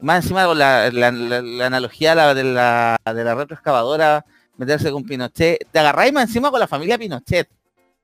más 0.00 0.22
encima 0.24 0.44
con 0.46 0.58
la, 0.58 0.90
la- 0.90 1.10
la- 1.10 1.42
la 1.42 1.66
analogía 1.66 2.14
la- 2.14 2.34
de 2.34 2.44
la, 2.44 2.96
de 3.04 3.24
la 3.24 3.34
retroexcavadora, 3.34 4.24
meterse 4.56 4.90
con 4.90 5.04
Pinochet, 5.04 5.66
te 5.70 5.78
agarráis 5.78 6.12
más 6.12 6.24
encima 6.24 6.50
con 6.50 6.60
la 6.60 6.66
familia 6.66 6.98
Pinochet, 6.98 7.48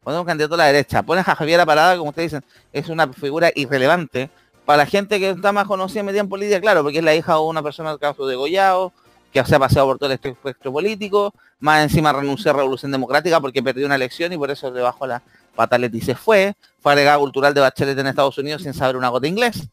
poner 0.03 0.20
un 0.20 0.27
candidato 0.27 0.55
a 0.55 0.59
la 0.59 0.66
derecha, 0.66 1.03
pones 1.03 1.27
a 1.28 1.35
Javier 1.35 1.65
Parada, 1.66 1.97
como 1.97 2.11
ustedes 2.11 2.32
dicen, 2.32 2.45
es 2.73 2.89
una 2.89 3.12
figura 3.12 3.51
irrelevante, 3.55 4.31
para 4.65 4.78
la 4.78 4.86
gente 4.86 5.19
que 5.20 5.31
está 5.31 5.53
más 5.53 5.66
conocida 5.66 6.01
en 6.01 6.07
media 6.07 6.20
en 6.23 6.28
política, 6.28 6.61
claro, 6.61 6.82
porque 6.82 6.99
es 6.99 7.05
la 7.05 7.15
hija 7.15 7.35
de 7.35 7.41
una 7.41 7.62
persona 7.62 7.91
del 7.91 7.99
caso 7.99 8.27
de 8.27 8.35
Goyao, 8.35 8.93
que 9.31 9.45
se 9.45 9.55
ha 9.57 9.59
paseado 9.59 9.89
por 9.89 9.99
todo 9.99 10.11
el 10.11 10.19
espectro 10.23 10.73
político, 10.73 11.35
más 11.59 11.82
encima 11.82 12.12
renunció 12.12 12.51
a 12.53 12.55
Revolución 12.55 12.93
Democrática 12.93 13.41
porque 13.41 13.62
perdió 13.62 13.85
una 13.85 13.97
elección 13.97 14.32
y 14.32 14.39
por 14.39 14.51
eso 14.51 14.70
le 14.70 14.81
bajó 14.81 15.07
la 15.07 15.23
pataleta 15.55 15.97
y 15.97 16.01
se 16.01 16.15
fue, 16.15 16.55
fue 16.85 17.19
cultural 17.19 17.55
de 17.55 17.62
Bachelet 17.62 17.98
en 17.98 18.09
Estados 18.09 18.36
Unidos 18.36 18.62
sin 18.62 18.74
saber 18.74 18.97
una 18.97 19.09
gota 19.09 19.23
de 19.23 19.28
inglés. 19.28 19.69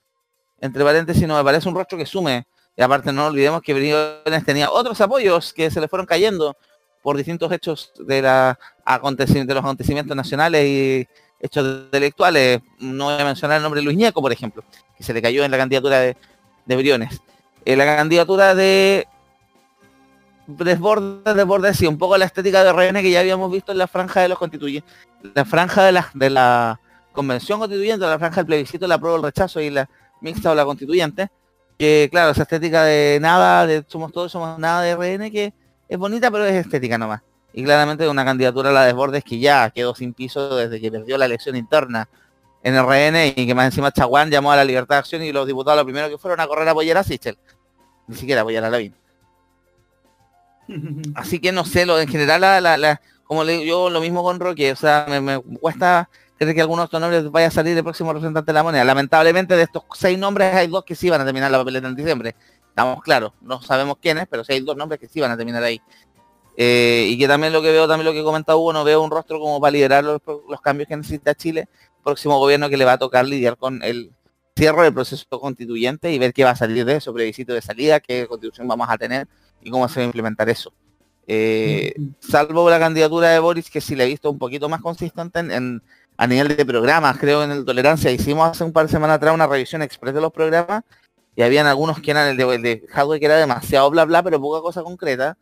Entre 0.62 0.82
paréntesis, 0.82 1.28
no 1.28 1.36
me 1.36 1.44
parece 1.44 1.68
un 1.68 1.76
rostro 1.76 1.98
que 1.98 2.06
sume. 2.06 2.48
Y 2.78 2.82
aparte 2.82 3.12
no 3.12 3.28
olvidemos 3.28 3.62
que 3.62 3.74
Briones 3.74 4.46
tenía 4.46 4.72
otros 4.72 5.02
apoyos 5.02 5.52
que 5.52 5.70
se 5.70 5.82
le 5.82 5.90
fueron 5.90 6.06
cayendo 6.06 6.56
por 7.04 7.18
distintos 7.18 7.52
hechos 7.52 7.92
de, 8.00 8.22
la, 8.22 8.58
de 8.86 9.46
los 9.46 9.58
acontecimientos 9.58 10.16
nacionales 10.16 10.66
y 10.66 11.08
hechos 11.42 11.84
intelectuales. 11.84 12.62
No 12.80 13.06
voy 13.06 13.22
a 13.22 13.26
mencionar 13.26 13.58
el 13.58 13.64
nombre 13.64 13.82
de 13.82 13.86
Luis 13.86 13.98
Ñeco, 13.98 14.22
por 14.22 14.32
ejemplo, 14.32 14.64
que 14.96 15.04
se 15.04 15.14
le 15.14 15.22
cayó 15.22 15.44
en 15.44 15.52
la 15.52 15.58
candidatura 15.58 16.00
de, 16.00 16.16
de 16.66 16.76
Briones. 16.78 17.22
En 17.66 17.78
la 17.78 17.86
candidatura 17.98 18.56
de 18.56 19.06
desbordes, 20.48 21.36
desbordes, 21.36 21.78
sí, 21.78 21.88
un 21.88 21.98
poco 21.98 22.18
la 22.18 22.26
estética 22.26 22.64
de 22.64 22.72
RN 22.72 23.02
que 23.02 23.12
ya 23.12 23.20
habíamos 23.20 23.52
visto 23.52 23.74
en 23.74 23.80
la 23.80 23.88
franja 23.88 24.22
de 24.22 24.30
los 24.30 24.38
constituyentes, 24.38 24.90
la 25.36 25.44
franja 25.44 25.84
de 25.84 25.92
la, 25.92 26.10
de 26.14 26.30
la 26.30 26.80
convención 27.12 27.60
constituyente, 27.60 28.06
la 28.06 28.18
franja 28.20 28.38
del 28.38 28.46
plebiscito, 28.46 28.88
la 28.88 28.98
prueba, 28.98 29.18
el 29.18 29.24
rechazo 29.24 29.60
y 29.62 29.70
la 29.70 29.90
mixta 30.22 30.52
o 30.52 30.56
la 30.56 30.66
constituyente, 30.66 31.30
que 31.78 32.08
claro, 32.12 32.32
esa 32.32 32.44
estética 32.44 32.84
de 32.84 33.18
nada, 33.22 33.66
de 33.66 33.84
somos 33.88 34.12
todos, 34.12 34.32
somos 34.32 34.58
nada 34.60 34.82
de 34.82 34.92
RN, 34.92 35.32
que 35.32 35.54
es 35.90 35.98
bonita, 35.98 36.30
pero 36.32 36.46
es 36.46 36.54
estética 36.66 36.98
nomás. 36.98 37.22
Y 37.54 37.64
claramente 37.64 38.08
una 38.08 38.24
candidatura 38.24 38.70
a 38.70 38.74
la 38.74 38.86
desbordes 38.86 39.24
que 39.24 39.40
ya 39.40 39.70
quedó 39.72 39.94
sin 39.96 40.14
piso 40.14 40.56
desde 40.56 40.80
que 40.80 40.90
perdió 40.92 41.18
la 41.18 41.26
elección 41.26 41.56
interna 41.56 42.08
en 42.64 42.76
RN 42.78 43.34
y 43.36 43.48
que 43.48 43.54
más 43.56 43.66
encima 43.66 43.92
Chaguán 43.92 44.30
llamó 44.30 44.52
a 44.52 44.56
la 44.56 44.64
libertad 44.64 44.96
de 44.96 45.00
acción 45.00 45.24
y 45.24 45.32
los 45.34 45.48
diputados 45.48 45.80
lo 45.80 45.84
primero 45.84 46.08
que 46.10 46.18
fueron 46.18 46.40
a 46.40 46.48
correr 46.48 46.68
a 46.68 46.72
apoyar 46.72 46.98
a 46.98 47.04
Sichel. 47.04 47.38
Ni 48.08 48.16
siquiera 48.16 48.42
apoyar 48.42 48.64
a 48.64 48.70
Lavín. 48.70 48.94
Así 51.16 51.40
que 51.40 51.52
no 51.52 51.66
sé, 51.66 51.86
lo 51.86 52.00
en 52.00 52.08
general, 52.08 52.42
la, 52.42 52.62
la- 52.62 52.78
la- 52.78 53.02
como 53.26 53.44
le 53.44 53.54
digo 53.54 53.64
yo, 53.66 53.90
lo 53.90 54.02
mismo 54.02 54.24
con 54.24 54.40
Roque, 54.40 54.72
o 54.74 54.76
sea, 54.76 55.06
me, 55.10 55.22
me 55.22 55.40
cuesta 55.42 56.10
creer 56.46 56.56
que 56.56 56.62
alguno 56.62 56.82
de 56.82 56.86
estos 56.86 57.00
nombres 57.00 57.32
vaya 57.32 57.48
a 57.48 57.52
salir 57.52 57.78
el 57.78 57.84
próximo 57.84 58.12
representante 58.12 58.52
de 58.52 58.54
la 58.54 58.64
moneda. 58.64 58.84
Lamentablemente 58.84 59.56
de 59.56 59.64
estos 59.64 59.84
seis 59.94 60.18
nombres 60.18 60.54
hay 60.56 60.68
dos 60.68 60.84
que 60.84 60.96
sí 60.96 61.10
van 61.10 61.22
a 61.22 61.26
terminar 61.26 61.52
la 61.52 61.58
papeleta 61.60 61.88
en 61.88 61.96
diciembre. 61.96 62.36
Estamos 62.70 63.02
claros, 63.04 63.34
no 63.42 63.62
sabemos 63.62 63.98
quiénes, 64.02 64.28
pero 64.30 64.44
sí 64.44 64.54
hay 64.54 64.62
dos 64.62 64.76
nombres 64.78 65.00
que 65.00 65.08
sí 65.08 65.20
van 65.20 65.32
a 65.32 65.38
terminar 65.38 65.64
ahí. 65.64 65.82
Eh, 66.58 67.06
y 67.10 67.18
que 67.18 67.28
también 67.28 67.54
lo 67.54 67.62
que 67.62 67.72
veo, 67.72 67.88
también 67.88 68.06
lo 68.06 68.14
que 68.14 68.24
comenta 68.24 68.56
Hugo, 68.56 68.74
no 68.74 68.84
veo 68.84 69.02
un 69.02 69.12
rostro 69.12 69.40
como 69.40 69.60
para 69.60 69.72
liderar 69.72 70.04
los, 70.04 70.22
los 70.50 70.62
cambios 70.62 70.88
que 70.88 70.98
necesita 70.98 71.34
Chile, 71.34 71.68
próximo 72.04 72.38
gobierno 72.40 72.70
que 72.70 72.78
le 72.78 72.86
va 72.86 72.94
a 72.94 72.98
tocar 72.98 73.26
lidiar 73.26 73.58
con 73.58 73.82
el 73.84 74.12
cierre 74.56 74.84
del 74.84 74.94
proceso 74.94 75.26
constituyente 75.40 76.12
y 76.12 76.20
ver 76.20 76.34
qué 76.34 76.44
va 76.44 76.52
a 76.52 76.56
salir 76.56 76.84
de 76.86 76.98
eso, 76.98 77.14
plebiscito 77.14 77.54
de 77.54 77.62
salida, 77.62 78.00
qué 78.00 78.28
constitución 78.28 78.68
vamos 78.68 78.88
a 78.90 78.98
tener 78.98 79.28
y 79.62 79.70
cómo 79.70 79.88
se 79.88 80.00
va 80.00 80.04
a 80.04 80.06
implementar 80.08 80.50
eso. 80.50 80.74
Eh, 81.28 81.94
salvo 82.20 82.70
la 82.70 82.80
candidatura 82.80 83.30
de 83.30 83.40
Boris, 83.40 83.70
que 83.70 83.80
sí 83.80 83.96
le 83.96 84.04
he 84.04 84.08
visto 84.08 84.30
un 84.30 84.38
poquito 84.38 84.68
más 84.68 84.82
consistente 84.82 85.40
en, 85.40 85.52
en- 85.52 85.84
a 86.22 86.28
nivel 86.28 86.56
de 86.56 86.66
programas, 86.68 87.18
creo 87.18 87.44
en 87.44 87.50
el 87.50 87.66
Tolerancia. 87.66 88.12
Hicimos 88.12 88.52
hace 88.52 88.64
un 88.64 88.72
par 88.72 88.86
de 88.86 88.92
semanas 88.92 89.16
atrás 89.16 89.34
una 89.34 89.48
revisión 89.48 89.82
express 89.82 90.14
de 90.14 90.22
los 90.22 90.32
programas 90.32 90.84
y 91.36 91.42
habían 91.42 91.66
algunos 91.66 92.00
que 92.00 92.12
eran 92.12 92.28
el 92.28 92.38
de, 92.38 92.86
Hadwe 92.94 93.20
que 93.20 93.26
era 93.26 93.38
demasiado 93.38 93.90
bla 93.90 94.06
bla, 94.06 94.22
pero 94.22 94.40
poca 94.40 94.62
cosa 94.62 94.84
concreta. 94.84 95.36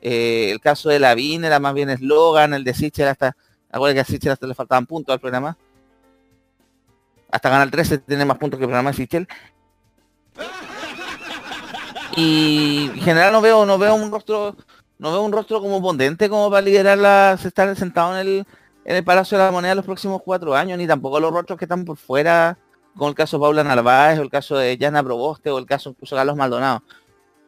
Eh, 0.00 0.48
el 0.50 0.58
caso 0.58 0.88
de 0.88 0.98
Lavín 0.98 1.44
era 1.44 1.60
más 1.60 1.74
bien 1.74 1.90
eslogan, 1.90 2.54
el 2.54 2.64
de 2.64 2.72
Sichel 2.72 3.08
hasta, 3.08 3.36
acuérdate 3.70 3.96
que 3.96 4.00
a 4.00 4.04
Sichel 4.06 4.32
hasta 4.32 4.46
le 4.46 4.54
faltaban 4.54 4.86
puntos 4.86 5.12
al 5.12 5.20
programa. 5.20 5.58
Hasta 7.30 7.50
ganar 7.50 7.70
13 7.70 7.98
tiene 7.98 8.24
más 8.24 8.38
puntos 8.38 8.56
que 8.56 8.64
el 8.64 8.70
programa 8.70 8.92
de 8.92 8.96
Sichel. 8.96 9.28
Y 12.16 12.90
en 12.94 13.02
general 13.02 13.34
no 13.34 13.42
veo, 13.42 13.66
no 13.66 13.76
veo 13.76 13.94
un 13.94 14.10
rostro 14.10 14.56
no 14.98 15.10
veo 15.12 15.20
un 15.20 15.32
rostro 15.32 15.60
como 15.60 15.82
potente 15.82 16.30
como 16.30 16.48
para 16.48 16.62
liderar 16.62 16.96
la, 16.96 17.38
estar 17.44 17.76
sentado 17.76 18.18
en 18.18 18.26
el, 18.26 18.46
en 18.84 18.96
el 18.96 19.04
Palacio 19.04 19.38
de 19.38 19.44
la 19.44 19.50
Moneda 19.50 19.74
los 19.74 19.84
próximos 19.84 20.20
cuatro 20.24 20.54
años, 20.54 20.78
ni 20.78 20.86
tampoco 20.86 21.20
los 21.20 21.32
rostros 21.32 21.58
que 21.58 21.64
están 21.64 21.84
por 21.84 21.96
fuera, 21.96 22.58
como 22.96 23.08
el 23.08 23.14
caso 23.14 23.36
de 23.36 23.42
Paula 23.42 23.64
Narváez, 23.64 24.18
o 24.18 24.22
el 24.22 24.30
caso 24.30 24.56
de 24.56 24.76
Yana 24.76 25.02
Proboste, 25.02 25.50
o 25.50 25.58
el 25.58 25.66
caso 25.66 25.90
incluso 25.90 26.16
Carlos 26.16 26.36
Maldonado. 26.36 26.82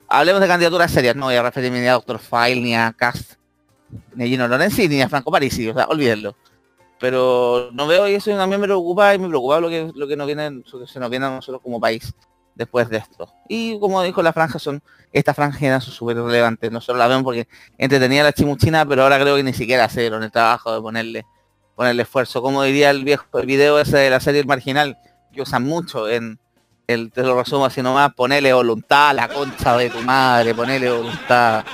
Hablemos 0.09 0.41
de 0.41 0.49
candidaturas 0.49 0.91
serias, 0.91 1.17
no 1.17 1.27
voy 1.27 1.35
a 1.35 1.43
referirme 1.43 1.81
ni 1.81 1.89
a 1.89 1.95
Dr. 1.95 2.19
File, 2.19 2.61
ni 2.61 2.75
a 2.75 2.93
Cast, 2.93 3.35
ni 4.15 4.25
a 4.25 4.27
Gino 4.27 4.47
Lorenzi, 4.47 4.89
ni 4.89 5.03
a 5.03 5.09
Franco 5.09 5.31
Parisi, 5.31 5.69
o 5.69 5.75
sea, 5.75 5.87
olvídenlo. 5.87 6.37
Pero 7.01 7.71
no 7.73 7.87
veo 7.87 8.09
y 8.09 8.15
eso 8.15 8.31
mí 8.47 8.57
me 8.57 8.65
preocupa 8.65 9.15
y 9.15 9.19
me 9.19 9.29
preocupa 9.29 9.61
lo 9.61 9.69
que, 9.69 9.91
lo 9.95 10.07
que 10.07 10.17
nos 10.17 10.27
viene, 10.27 10.63
lo 10.73 10.81
que 10.81 10.87
se 10.87 11.01
nos 11.01 11.11
viene 11.11 11.27
a 11.27 11.31
nosotros 11.31 11.61
como 11.63 11.81
país 11.81 12.15
después 12.55 12.89
de 12.89 12.99
esto. 12.99 13.33
Y 13.49 13.79
como 13.79 14.03
dijo 14.03 14.23
la 14.23 14.33
franja, 14.33 14.59
son 14.59 14.83
estas 15.13 15.37
franjas 15.37 15.85
son 15.85 15.95
súper 15.95 16.17
relevantes. 16.17 16.71
Nosotros 16.73 16.99
la 16.99 17.07
vemos 17.07 17.25
porque 17.25 17.47
entretenía 17.79 18.25
la 18.25 18.33
chimuchina, 18.33 18.85
pero 18.87 19.03
ahora 19.03 19.21
creo 19.21 19.37
que 19.37 19.43
ni 19.45 19.53
siquiera 19.53 19.87
hicieron 19.87 20.23
el 20.23 20.33
trabajo 20.33 20.75
de 20.75 20.81
ponerle 20.81 21.25
ponerle 21.75 22.03
esfuerzo. 22.03 22.43
Como 22.43 22.63
diría 22.63 22.91
el 22.91 23.05
viejo 23.05 23.25
el 23.39 23.47
video 23.47 23.79
ese 23.79 23.97
de 23.99 24.11
la 24.11 24.21
serie 24.21 24.41
El 24.41 24.47
Marginal, 24.47 24.99
que 25.33 25.43
usan 25.43 25.65
mucho 25.65 26.09
en 26.09 26.39
el, 26.87 27.11
te 27.13 27.23
lo 27.23 27.39
resumo 27.39 27.65
así 27.65 27.83
nomás, 27.83 28.13
ponerle 28.15 28.53
voluntad 28.53 29.11
a 29.11 29.13
la 29.15 29.29
concha 29.29 29.77
de 29.77 29.91
tu 29.91 30.01
madre, 30.01 30.55
ponerle 30.55 30.91
voluntad. 30.91 31.65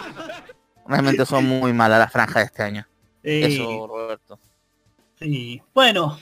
Realmente 0.87 1.25
son 1.27 1.47
muy 1.47 1.73
malas 1.73 1.99
las 1.99 2.13
franjas 2.13 2.37
de 2.37 2.45
este 2.45 2.63
año. 2.63 2.87
Eso, 3.23 3.87
Roberto. 3.87 4.39
Sí. 5.19 5.63
Bueno, 5.75 6.19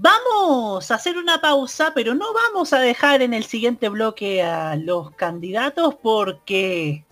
vamos 0.00 0.90
a 0.90 0.94
hacer 0.94 1.18
una 1.18 1.40
pausa, 1.40 1.92
pero 1.94 2.14
no 2.14 2.26
vamos 2.32 2.72
a 2.72 2.78
dejar 2.78 3.20
en 3.20 3.34
el 3.34 3.44
siguiente 3.44 3.88
bloque 3.88 4.42
a 4.42 4.76
los 4.76 5.10
candidatos 5.12 5.96
porque 5.96 7.04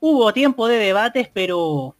hubo 0.00 0.32
tiempo 0.34 0.68
de 0.68 0.76
debates, 0.76 1.30
pero 1.32 1.96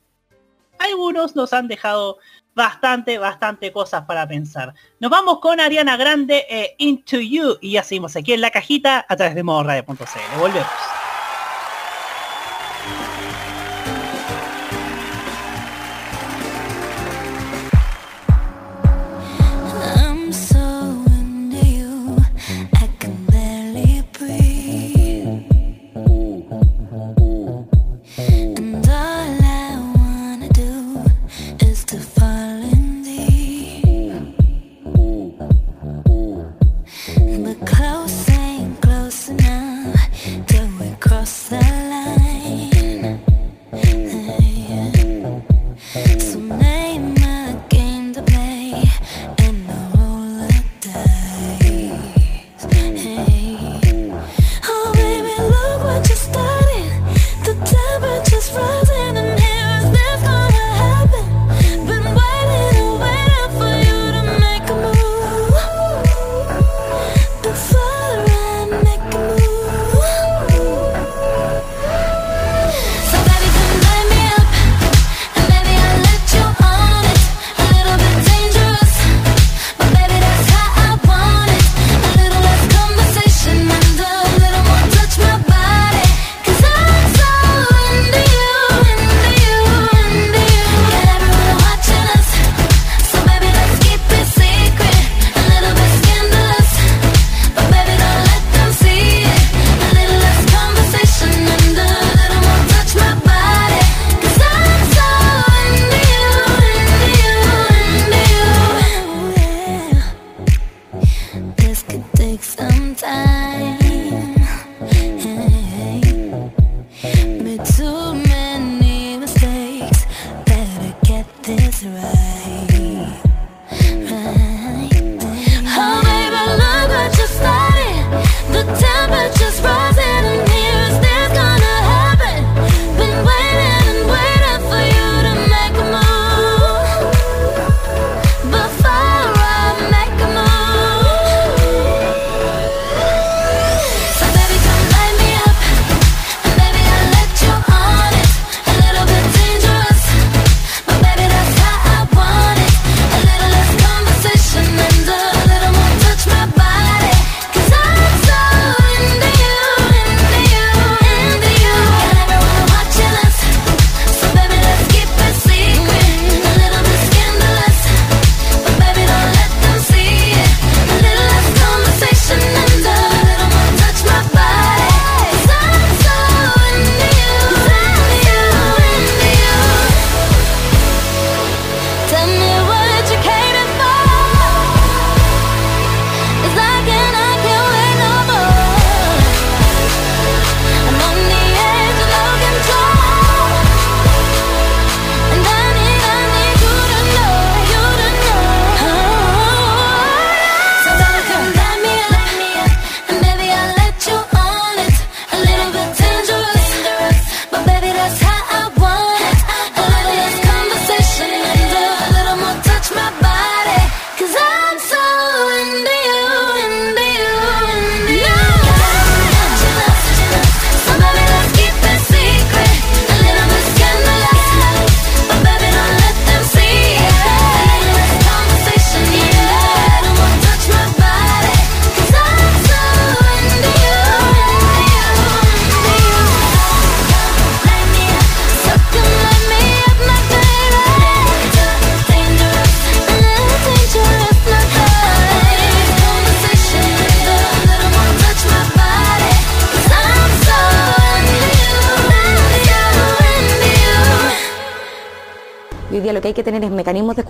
algunos 0.79 1.35
nos 1.37 1.55
han 1.55 1.69
dejado 1.69 2.19
bastante, 2.55 3.19
bastante 3.19 3.73
cosas 3.73 4.05
para 4.05 4.29
pensar. 4.29 4.75
Nos 5.01 5.11
vamos 5.11 5.41
con 5.41 5.59
Ariana 5.59 5.97
Grande 5.97 6.45
e 6.51 6.75
Into 6.79 7.19
You 7.19 7.57
y 7.63 7.73
ya 7.73 7.83
seguimos 7.83 8.15
aquí 8.15 8.35
en 8.35 8.43
la 8.43 8.51
cajita 8.51 9.07
a 9.09 9.17
través 9.17 9.35
de 9.35 9.43
modoradio.cl. 9.43 10.39
Volvemos. 10.39 10.96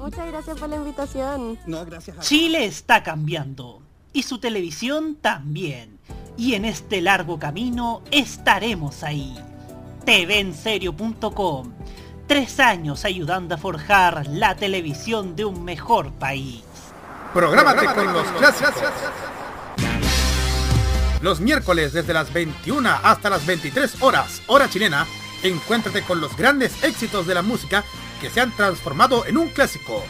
Muchas 0.00 0.26
gracias 0.28 0.58
por 0.58 0.68
la 0.68 0.76
invitación. 0.76 1.58
No, 1.66 1.84
gracias 1.84 2.16
a 2.16 2.20
Chile 2.20 2.64
está 2.64 3.02
cambiando 3.02 3.82
y 4.14 4.22
su 4.22 4.38
televisión 4.38 5.16
también. 5.16 5.98
Y 6.38 6.54
en 6.54 6.64
este 6.64 7.02
largo 7.02 7.38
camino 7.38 8.02
estaremos 8.10 9.02
ahí. 9.02 9.36
TVenserio.com. 10.06 11.72
Tres 12.26 12.60
años 12.60 13.04
ayudando 13.04 13.54
a 13.54 13.58
forjar 13.58 14.26
la 14.26 14.56
televisión 14.56 15.36
de 15.36 15.44
un 15.44 15.64
mejor 15.64 16.12
país. 16.12 16.62
Prográmate 17.34 17.84
con 17.86 18.12
los 18.12 18.26
clásicos. 18.32 18.74
Los 21.20 21.40
miércoles 21.40 21.92
desde 21.92 22.14
las 22.14 22.32
21 22.32 22.88
hasta 23.02 23.28
las 23.28 23.44
23 23.44 24.00
horas, 24.00 24.40
hora 24.46 24.70
chilena, 24.70 25.06
encuéntrate 25.42 26.02
con 26.02 26.22
los 26.22 26.34
grandes 26.34 26.82
éxitos 26.82 27.26
de 27.26 27.34
la 27.34 27.42
música 27.42 27.84
que 28.20 28.30
se 28.30 28.40
han 28.40 28.54
transformado 28.54 29.24
en 29.26 29.36
un 29.38 29.48
clásico. 29.48 30.02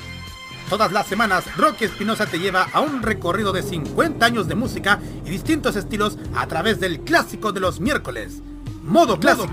Todas 0.69 0.93
las 0.93 1.07
semanas, 1.07 1.45
Rocky 1.57 1.85
Espinosa 1.85 2.27
te 2.27 2.39
lleva 2.39 2.69
a 2.73 2.81
un 2.81 3.03
recorrido 3.03 3.53
de 3.53 3.63
50 3.63 4.25
años 4.25 4.47
de 4.47 4.55
música 4.55 5.01
y 5.25 5.31
distintos 5.31 5.77
estilos 5.77 6.19
a 6.35 6.47
través 6.47 6.79
del 6.81 7.01
clásico 7.01 7.53
de 7.53 7.61
los 7.61 7.81
miércoles. 7.81 8.43
Modo 8.83 9.19
clásico. 9.19 9.49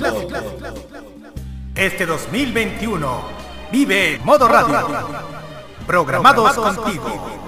Este 1.76 2.06
2021, 2.06 3.22
vive 3.72 4.20
Modo 4.24 4.48
Radio. 4.48 5.08
Programados 5.86 6.54
contigo. 6.56 7.40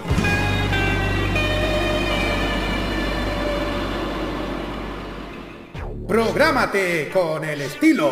Prográmate 6.08 7.12
con 7.14 7.44
el 7.44 7.62
estilo. 7.62 8.12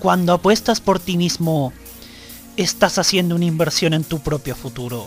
Cuando 0.00 0.32
apuestas 0.32 0.80
por 0.80 0.98
ti 0.98 1.18
mismo, 1.18 1.74
estás 2.56 2.96
haciendo 2.96 3.34
una 3.34 3.44
inversión 3.44 3.92
en 3.92 4.02
tu 4.02 4.20
propio 4.20 4.56
futuro. 4.56 5.06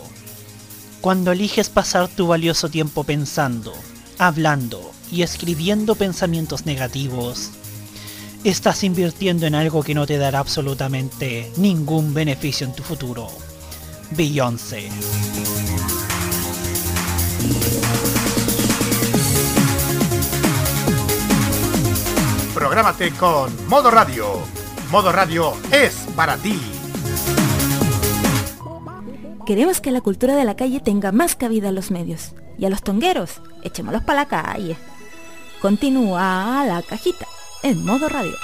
Cuando 1.00 1.32
eliges 1.32 1.68
pasar 1.68 2.06
tu 2.06 2.28
valioso 2.28 2.68
tiempo 2.68 3.02
pensando, 3.02 3.74
hablando 4.18 4.92
y 5.10 5.22
escribiendo 5.22 5.96
pensamientos 5.96 6.64
negativos, 6.64 7.50
estás 8.44 8.84
invirtiendo 8.84 9.46
en 9.46 9.56
algo 9.56 9.82
que 9.82 9.94
no 9.94 10.06
te 10.06 10.16
dará 10.16 10.38
absolutamente 10.38 11.50
ningún 11.56 12.14
beneficio 12.14 12.64
en 12.64 12.72
tu 12.72 12.84
futuro. 12.84 13.26
Beyoncé. 14.12 14.90
Prográmate 22.54 23.10
con 23.10 23.66
Modo 23.66 23.90
Radio. 23.90 24.63
Modo 24.94 25.10
Radio 25.10 25.54
es 25.72 26.06
para 26.14 26.36
ti. 26.36 26.56
Queremos 29.44 29.80
que 29.80 29.90
la 29.90 30.00
cultura 30.00 30.36
de 30.36 30.44
la 30.44 30.54
calle 30.54 30.78
tenga 30.78 31.10
más 31.10 31.34
cabida 31.34 31.70
en 31.70 31.74
los 31.74 31.90
medios. 31.90 32.36
Y 32.58 32.64
a 32.64 32.70
los 32.70 32.80
tongueros, 32.80 33.42
echémoslos 33.64 34.04
para 34.04 34.20
la 34.20 34.26
calle. 34.28 34.76
Continúa 35.60 36.64
la 36.64 36.80
cajita 36.88 37.26
en 37.64 37.84
modo 37.84 38.08
radio. 38.08 38.36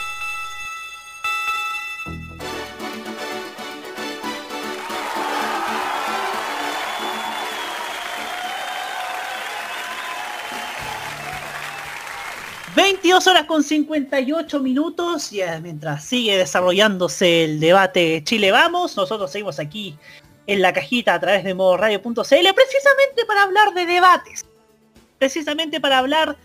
...22 13.03 13.27
horas 13.29 13.45
con 13.47 13.63
58 13.63 14.61
minutos... 14.61 15.31
...ya 15.31 15.59
mientras 15.61 16.05
sigue 16.05 16.37
desarrollándose 16.37 17.45
el 17.45 17.61
debate 17.61 18.23
Chile 18.25 18.51
Vamos... 18.51 18.97
...nosotros 18.97 19.31
seguimos 19.31 19.59
aquí 19.59 19.97
en 20.47 20.61
la 20.61 20.73
cajita 20.73 21.15
a 21.15 21.21
través 21.21 21.45
de 21.45 21.55
modoradio.cl... 21.55 22.13
...precisamente 22.15 23.25
para 23.27 23.43
hablar 23.43 23.73
de 23.75 23.87
debates... 23.87 24.45
...precisamente 25.19 25.81
para 25.81 25.99
hablar 25.99 26.37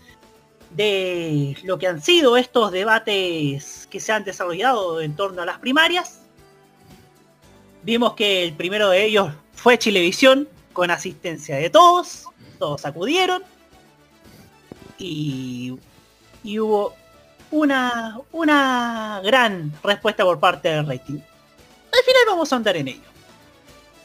de 0.70 1.56
lo 1.62 1.78
que 1.78 1.86
han 1.86 2.02
sido 2.02 2.36
estos 2.36 2.72
debates 2.72 3.86
que 3.90 4.00
se 4.00 4.12
han 4.12 4.24
desarrollado 4.24 5.00
en 5.00 5.14
torno 5.14 5.42
a 5.42 5.46
las 5.46 5.58
primarias. 5.58 6.22
Vimos 7.82 8.14
que 8.14 8.42
el 8.44 8.52
primero 8.54 8.90
de 8.90 9.04
ellos 9.04 9.32
fue 9.54 9.78
Chilevisión, 9.78 10.48
con 10.72 10.90
asistencia 10.90 11.56
de 11.56 11.70
todos, 11.70 12.24
todos 12.58 12.84
acudieron. 12.84 13.42
Y, 14.98 15.78
y 16.46 16.58
hubo 16.58 16.94
una, 17.50 18.18
una 18.32 19.20
gran 19.22 19.72
respuesta 19.82 20.24
por 20.24 20.40
parte 20.40 20.68
del 20.68 20.86
rating. 20.86 21.18
Al 21.18 22.04
final 22.04 22.22
vamos 22.28 22.52
a 22.52 22.56
andar 22.56 22.76
en 22.76 22.88
ello. 22.88 23.00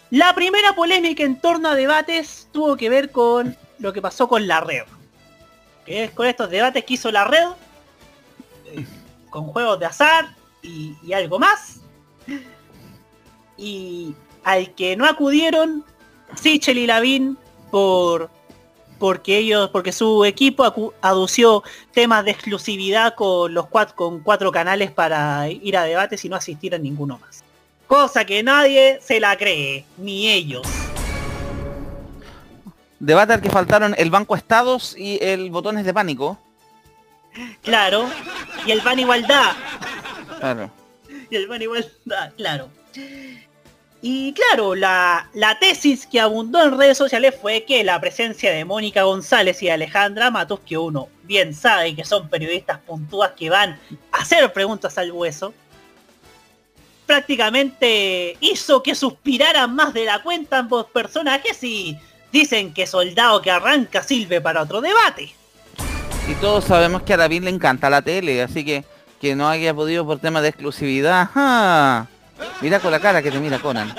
La 0.10 0.36
primera 0.36 0.74
polémica 0.76 1.24
en 1.24 1.40
torno 1.40 1.70
a 1.70 1.76
debates 1.76 2.50
tuvo 2.52 2.76
que 2.76 2.90
ver 2.90 3.12
con 3.12 3.56
lo 3.80 3.94
que 3.94 4.02
pasó 4.02 4.28
con 4.28 4.48
la 4.48 4.60
red 4.60 4.84
que 5.86 6.04
es 6.04 6.12
con 6.12 6.28
estos 6.28 6.50
debates 6.50 6.86
que 6.86 6.94
hizo 6.94 7.12
la 7.12 7.26
red, 7.26 7.48
eh, 8.68 8.86
con 9.30 9.46
juegos 9.48 9.80
de 9.80 9.86
azar 9.86 10.36
y, 10.62 10.96
algo 11.14 11.40
más. 11.40 11.82
Y 13.58 14.14
al 14.44 14.74
que 14.76 14.96
no 14.96 15.06
acudieron, 15.06 15.84
Sichel 16.36 16.78
y 16.78 16.88
Lavín 16.88 17.38
por 17.70 18.30
porque 19.02 19.40
ellos, 19.40 19.72
porque 19.72 19.92
su 19.92 20.24
equipo 20.26 20.94
adució 21.02 21.64
temas 21.92 22.24
de 22.24 22.30
exclusividad 22.30 23.16
con 23.16 23.52
los 23.52 23.66
cuatro, 23.66 23.96
con 23.96 24.20
cuatro 24.20 24.52
canales 24.52 24.92
para 24.92 25.50
ir 25.50 25.76
a 25.76 25.86
debates 25.86 26.24
y 26.24 26.30
no 26.30 26.36
asistir 26.36 26.76
a 26.76 26.78
ninguno 26.78 27.18
más. 27.18 27.44
Cosa 27.88 28.26
que 28.26 28.44
nadie 28.44 29.00
se 29.02 29.20
la 29.20 29.36
cree, 29.38 29.86
ni 29.98 30.30
ellos. 30.30 30.62
Debate 33.00 33.34
al 33.34 33.42
que 33.42 33.50
faltaron 33.50 33.96
el 33.98 34.12
Banco 34.12 34.36
Estados 34.36 34.96
y 34.96 35.18
el 35.20 35.50
Botones 35.50 35.84
de 35.84 35.96
Pánico. 35.96 36.38
Claro. 37.64 38.08
Y 38.68 38.72
el 38.72 38.82
Ban 38.82 39.00
Igualdad. 39.00 39.54
Claro. 40.40 40.70
Y 41.32 41.36
el 41.36 41.48
Ban 41.48 41.60
Igualdad, 41.64 42.34
claro. 42.38 42.70
Y 44.04 44.34
claro, 44.34 44.74
la, 44.74 45.28
tesis 45.60 46.08
que 46.08 46.20
abundó 46.20 46.64
en 46.64 46.78
redes 46.78 46.98
sociales 46.98 47.36
fue 47.40 47.66
que 47.66 47.84
la 47.84 48.02
presencia 48.02 48.52
de 48.52 48.66
Mónica 48.66 49.04
González 49.04 49.62
y 49.62 49.70
Alejandra 49.70 50.32
Matos, 50.32 50.60
que 50.66 50.78
uno 50.78 51.08
bien 51.24 51.54
sabe 51.54 51.96
que 51.96 52.04
son 52.04 52.28
periodistas 52.28 52.80
puntúas 52.80 53.32
que 53.38 53.52
van 53.52 53.80
a 54.12 54.18
hacer 54.18 54.52
preguntas 54.54 54.98
al 54.98 55.12
hueso, 55.12 55.54
prácticamente 57.06 58.38
hizo 58.40 58.82
que 58.82 58.96
suspiraran 58.96 59.76
más 59.76 59.94
de 59.94 60.06
la 60.06 60.24
cuenta 60.24 60.60
ambos 60.60 60.88
personajes 60.88 61.64
y 61.64 61.96
dicen 62.32 62.74
que 62.74 62.88
soldado 62.88 63.42
que 63.42 63.52
arranca 63.52 64.02
sirve 64.02 64.42
para 64.42 64.64
otro 64.64 64.82
debate. 64.82 65.36
Y 66.28 66.34
todos 66.36 66.66
sabemos 66.66 67.04
que 67.04 67.14
a 67.14 67.18
David 67.18 67.44
le 67.44 67.50
encanta 67.52 67.90
la 67.90 68.02
tele, 68.02 68.42
así 68.42 68.66
que 68.66 68.84
que 69.22 69.36
no 69.36 69.48
haya 69.48 69.72
podido 69.72 70.04
por 70.04 70.18
tema 70.18 70.42
de 70.42 70.50
exclusividad. 70.50 71.30
Mira 72.62 72.80
con 72.80 72.92
la 72.92 73.00
cara 73.00 73.22
que 73.22 73.32
te 73.32 73.40
mira 73.40 73.60
Conan. 73.60 73.94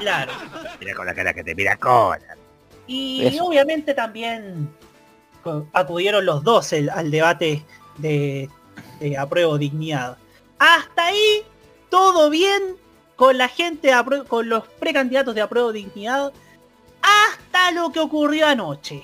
Claro. 0.00 0.32
Mira 0.80 0.94
con 0.94 1.06
la 1.06 1.14
cara 1.14 1.32
que 1.34 1.44
te 1.44 1.54
mira 1.54 1.76
Conan. 1.76 2.38
Y 2.86 3.24
Eso. 3.26 3.44
obviamente 3.44 3.94
también 3.94 4.68
acudieron 5.72 6.24
los 6.26 6.42
dos 6.44 6.72
el- 6.72 6.90
al 6.90 7.10
debate 7.10 7.64
de, 7.98 8.48
de 9.00 9.16
apruebo 9.16 9.58
dignidad. 9.58 10.16
Hasta 10.58 11.06
ahí 11.06 11.42
todo 11.90 12.30
bien 12.30 12.76
con 13.16 13.38
la 13.38 13.48
gente, 13.48 13.88
de 13.88 13.94
apruebo- 13.94 14.26
con 14.26 14.48
los 14.48 14.66
precandidatos 14.66 15.34
de 15.34 15.42
apruebo 15.42 15.72
dignidad, 15.72 16.32
hasta 17.02 17.70
lo 17.72 17.90
que 17.92 18.00
ocurrió 18.00 18.46
anoche. 18.46 19.02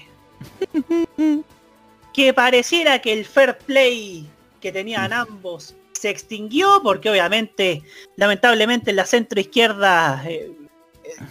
que 2.12 2.32
pareciera 2.34 2.98
que 3.00 3.12
el 3.12 3.24
fair 3.24 3.58
play 3.58 4.28
que 4.60 4.72
tenían 4.72 5.12
ambos 5.12 5.74
se 5.98 6.10
extinguió 6.10 6.80
porque 6.82 7.10
obviamente, 7.10 7.82
lamentablemente 8.16 8.90
en 8.90 8.96
la 8.96 9.04
centro 9.04 9.40
izquierda 9.40 10.22
eh, 10.26 10.52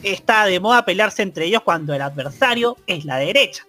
está 0.03 0.45
de 0.45 0.59
moda 0.59 0.85
pelearse 0.85 1.21
entre 1.23 1.45
ellos 1.45 1.61
cuando 1.63 1.93
el 1.93 2.01
adversario 2.01 2.77
es 2.87 3.05
la 3.05 3.17
derecha. 3.17 3.65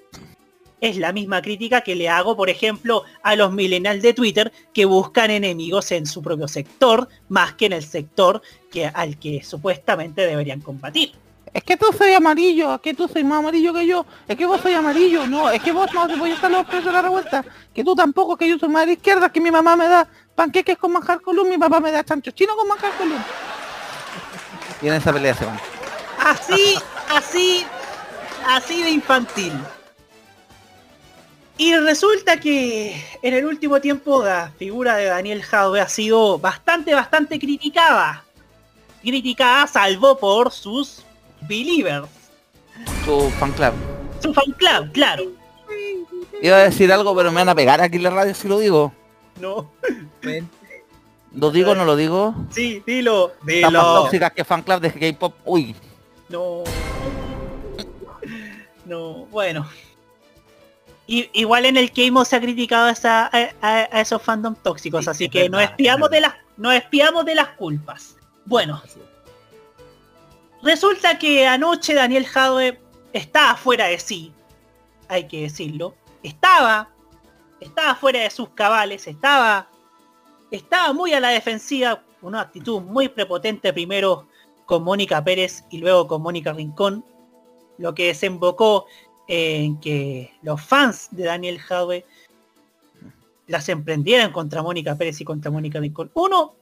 Es 0.81 0.97
la 0.97 1.13
misma 1.13 1.43
crítica 1.43 1.81
que 1.81 1.97
le 1.97 2.09
hago, 2.09 2.37
por 2.37 2.51
ejemplo, 2.51 3.03
a 3.23 3.35
los 3.35 3.53
millennials 3.53 4.01
de 4.01 4.15
Twitter 4.15 4.53
que 4.73 4.85
buscan 4.85 5.31
enemigos 5.31 5.91
en 5.91 6.07
su 6.07 6.23
propio 6.23 6.47
sector, 6.47 7.09
más 7.29 7.55
que 7.55 7.67
en 7.67 7.73
el 7.73 7.83
sector 7.83 8.43
que, 8.71 8.87
al 8.87 9.19
que 9.19 9.43
supuestamente 9.43 10.25
deberían 10.25 10.61
combatir. 10.61 11.13
Es 11.53 11.65
que 11.65 11.77
tú 11.77 11.87
soy 11.97 12.13
amarillo, 12.13 12.75
es 12.75 12.81
que 12.81 12.95
tú 12.95 13.09
soy 13.09 13.25
más 13.25 13.41
amarillo 13.41 13.73
que 13.73 13.87
yo, 13.87 14.07
es 14.29 14.37
que 14.37 14.47
vos 14.47 14.61
soy 14.61 14.75
amarillo, 14.75 15.27
no, 15.27 15.51
es 15.51 15.61
que 15.63 15.73
vos 15.73 15.93
no 15.93 16.07
te 16.07 16.15
voy 16.15 16.31
a 16.31 16.35
estar 16.35 16.51
los 16.51 16.67
presos 16.67 16.87
de 16.87 16.93
la 16.93 17.03
revuelta, 17.03 17.45
que 17.75 17.83
tú 17.83 17.97
tampoco, 17.97 18.37
que 18.37 18.49
yo 18.49 18.59
soy 18.59 18.69
más 18.69 18.87
de 18.87 18.93
izquierda, 18.93 19.33
que 19.33 19.41
mi 19.41 19.51
mamá 19.51 19.75
me 19.75 19.89
da 19.89 20.09
panqueques 20.39 20.79
con 20.79 20.93
manjar 20.93 21.21
column, 21.21 21.49
mi 21.49 21.59
papá 21.59 21.81
me 21.81 21.91
da 21.91 22.05
chancho 22.05 22.31
chino 22.31 22.55
con 22.55 22.69
manjar 22.69 22.93
column. 22.97 23.25
Y 24.81 24.87
en 24.87 24.95
esa 24.95 25.13
pelea 25.13 25.35
se 25.35 25.45
van. 25.45 25.59
Así, 26.25 26.79
así, 27.11 27.67
así 28.47 28.85
de 28.85 28.91
infantil. 28.91 29.53
Y 31.57 31.75
resulta 31.75 32.39
que 32.39 33.05
en 33.21 33.35
el 33.35 33.47
último 33.47 33.81
tiempo 33.81 34.23
la 34.23 34.53
figura 34.57 34.95
de 34.95 35.07
Daniel 35.07 35.43
Jadwe 35.43 35.81
ha 35.81 35.89
sido 35.89 36.39
bastante, 36.39 36.95
bastante 36.95 37.41
criticada. 37.41 38.23
Criticada 39.03 39.67
salvo 39.67 40.19
por 40.19 40.53
sus 40.53 41.05
believers. 41.49 42.07
Tu 43.05 43.29
fan 43.41 43.51
club. 43.51 43.73
Su 44.23 44.33
fan 44.33 44.53
club, 44.53 44.93
claro. 44.93 45.25
Iba 46.41 46.59
a 46.59 46.61
decir 46.61 46.93
algo, 46.93 47.17
pero 47.17 47.33
me 47.33 47.41
van 47.41 47.49
a 47.49 47.57
pegar 47.57 47.81
aquí 47.81 47.97
en 47.97 48.05
la 48.05 48.11
radio 48.11 48.33
si 48.37 48.47
lo 48.47 48.61
digo. 48.61 48.93
No. 49.41 49.69
¿Lo 51.35 51.51
digo 51.51 51.73
o 51.73 51.75
no 51.75 51.85
lo 51.85 51.95
digo? 51.97 52.35
Sí, 52.51 52.83
dilo. 52.87 53.33
Están 53.47 53.73
más 53.73 53.83
Dilo. 53.83 54.03
tóxicas 54.03 54.33
que 54.33 54.45
fan 54.45 54.63
club 54.63 54.81
de 54.81 54.93
K-pop. 54.93 55.35
Uy. 55.45 55.77
No. 56.29 56.65
No, 58.85 59.27
bueno. 59.27 59.69
I- 61.07 61.31
igual 61.35 61.67
en 61.67 61.77
el 61.77 61.91
Keimo 61.93 62.25
se 62.25 62.37
ha 62.37 62.41
criticado 62.41 62.87
a, 62.87 62.91
esa- 62.91 63.27
a- 63.27 63.51
a- 63.63 63.89
a 63.91 64.01
esos 64.01 64.21
fandom 64.23 64.55
tóxicos, 64.55 65.09
así 65.09 65.25
es 65.25 65.31
que 65.31 65.49
nos 65.49 65.59
verdad, 65.59 65.71
espiamos 65.73 66.09
es 66.09 66.13
de 66.13 66.21
las 66.21 66.35
nos 66.57 66.75
espiamos 66.75 67.25
de 67.25 67.35
las 67.35 67.49
culpas. 67.51 68.17
Bueno. 68.45 68.83
Resulta 70.63 71.19
que 71.19 71.47
anoche 71.47 71.95
Daniel 71.95 72.27
Jadwe 72.27 72.81
estaba 73.13 73.55
fuera 73.57 73.87
de 73.87 73.99
sí. 73.99 74.33
Hay 75.09 75.29
que 75.29 75.43
decirlo. 75.43 75.95
Estaba 76.23 76.91
estaba 77.61 77.95
fuera 77.95 78.21
de 78.21 78.31
sus 78.31 78.51
cabales, 78.51 79.07
estaba 79.07 79.69
estaba 80.51 80.93
muy 80.93 81.13
a 81.13 81.21
la 81.21 81.29
defensiva, 81.29 82.03
una 82.23 82.43
actitud 82.43 82.81
muy 82.81 83.09
prepotente 83.09 83.73
primero 83.73 84.29
con 84.67 84.83
Mónica 84.83 85.23
Pérez 85.23 85.65
y 85.71 85.79
luego 85.79 86.07
con 86.07 86.23
Mónica 86.23 86.53
Rincón, 86.53 87.05
lo 87.79 87.95
que 87.95 88.09
desembocó 88.09 88.87
en 89.29 89.79
que 89.81 90.33
los 90.43 90.61
fans 90.61 91.09
de 91.11 91.25
Daniel 91.25 91.59
Jadwe 91.59 92.05
las 93.47 93.69
emprendieran 93.69 94.33
contra 94.33 94.63
Mónica 94.63 94.95
Pérez 94.97 95.21
y 95.21 95.25
contra 95.25 95.51
Mónica 95.51 95.81
Rincón. 95.81 96.11
Uno 96.15 96.55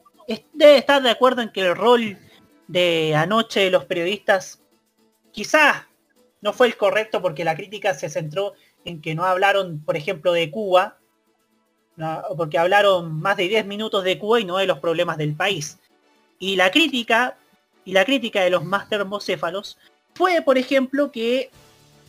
debe 0.53 0.77
estar 0.77 1.01
de 1.01 1.09
acuerdo 1.09 1.41
en 1.41 1.51
que 1.51 1.61
el 1.61 1.75
rol 1.75 2.17
de 2.67 3.15
anoche 3.15 3.61
de 3.61 3.71
los 3.71 3.85
periodistas 3.85 4.61
quizás 5.31 5.85
no 6.41 6.53
fue 6.53 6.67
el 6.67 6.77
correcto 6.77 7.21
porque 7.21 7.43
la 7.43 7.55
crítica 7.55 7.93
se 7.93 8.09
centró 8.09 8.53
en 8.85 9.01
que 9.01 9.15
no 9.15 9.25
hablaron, 9.25 9.83
por 9.83 9.97
ejemplo, 9.97 10.31
de 10.31 10.49
Cuba, 10.51 10.96
porque 12.35 12.57
hablaron 12.57 13.19
más 13.19 13.37
de 13.37 13.47
10 13.47 13.65
minutos 13.65 14.03
de 14.03 14.19
Cuba 14.19 14.39
y 14.39 14.45
no 14.45 14.57
de 14.57 14.67
los 14.67 14.79
problemas 14.79 15.17
del 15.17 15.33
país. 15.35 15.79
Y 16.39 16.55
la 16.55 16.69
crítica, 16.71 17.37
y 17.85 17.93
la 17.93 18.05
crítica 18.05 18.41
de 18.41 18.49
los 18.49 18.63
más 18.63 18.87
termocéfalos 18.89 19.77
fue, 20.13 20.41
por 20.41 20.57
ejemplo, 20.57 21.11
que 21.11 21.49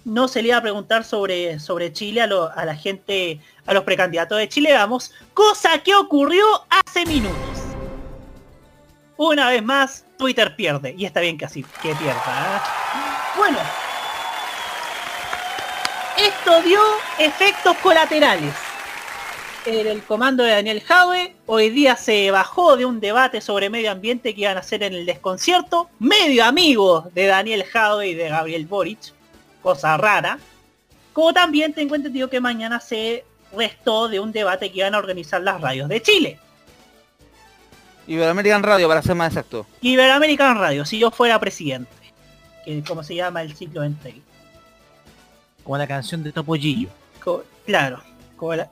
no 0.05 0.29
se 0.29 0.43
le 0.43 0.49
iba 0.49 0.59
a 0.59 0.63
preguntar 0.63 1.05
sobre, 1.05 1.59
sobre 1.59 1.93
Chile 1.93 2.23
a, 2.23 2.27
la 2.27 2.75
gente, 2.75 3.41
a 3.67 3.75
los 3.75 3.85
precandidatos 3.85 4.39
de 4.39 4.49
Chile, 4.49 4.73
vamos, 4.73 5.13
cosa 5.35 5.79
que 5.83 5.95
ocurrió 5.95 6.45
hace 6.69 7.05
minutos. 7.07 7.39
Una 9.17 9.49
vez 9.51 9.63
más, 9.63 10.05
Twitter 10.17 10.55
pierde, 10.55 10.95
y 10.97 11.05
está 11.05 11.21
bien 11.21 11.37
que 11.37 11.45
así, 11.47 11.65
que 11.83 11.95
pierda. 11.95 12.23
¿ah? 12.27 13.35
Bueno, 13.37 13.59
esto 16.17 16.63
dio 16.63 16.81
efectos 17.19 17.77
colaterales. 17.79 18.68
En 19.71 19.87
el 19.87 20.03
comando 20.03 20.45
de 20.45 20.53
Daniel 20.53 20.81
Jaue, 20.81 21.35
hoy 21.45 21.69
día 21.69 21.95
se 21.95 22.31
bajó 22.31 22.79
de 22.79 22.87
un 22.87 23.01
debate 23.01 23.43
sobre 23.43 23.69
medio 23.69 23.91
ambiente 23.91 24.35
que 24.35 24.41
iban 24.41 24.57
a 24.57 24.61
hacer 24.61 24.83
en 24.83 24.95
el 24.95 25.05
desconcierto, 25.05 25.91
medio 25.99 26.47
amigo 26.47 27.11
de 27.13 27.27
Daniel 27.27 27.65
Jaue 27.65 28.09
y 28.09 28.15
de 28.15 28.31
Gabriel 28.31 28.65
Boric, 28.67 29.13
cosa 29.61 29.99
rara. 29.99 30.39
Como 31.13 31.35
también 31.35 31.75
tengo 31.75 31.95
entendido 31.95 32.31
que 32.31 32.41
mañana 32.41 32.81
se 32.81 33.27
restó 33.55 34.09
de 34.09 34.21
un 34.21 34.33
debate 34.33 34.73
que 34.73 34.79
iban 34.79 34.95
a 34.95 34.99
organizar 34.99 35.43
las 35.43 35.61
radios 35.61 35.91
de 35.91 36.01
Chile. 36.01 36.39
Iberoamerican 38.07 38.63
Radio, 38.63 38.89
para 38.89 39.03
ser 39.03 39.17
más 39.17 39.29
exacto. 39.33 39.67
Iberoamerican 39.83 40.57
Radio, 40.59 40.87
si 40.87 40.99
yo 40.99 41.11
fuera 41.11 41.39
presidente. 41.39 41.93
Que 42.65 42.83
como 42.85 43.03
se 43.03 43.15
llama 43.17 43.43
el 43.43 43.55
ciclo 43.55 43.83
entrega. 43.85 44.17
Como 45.63 45.77
la 45.77 45.87
canción 45.87 46.23
de 46.23 46.33
Topollillo. 46.33 46.89
Co- 47.23 47.45
claro, 47.67 48.03
como 48.39 48.55
la, 48.55 48.71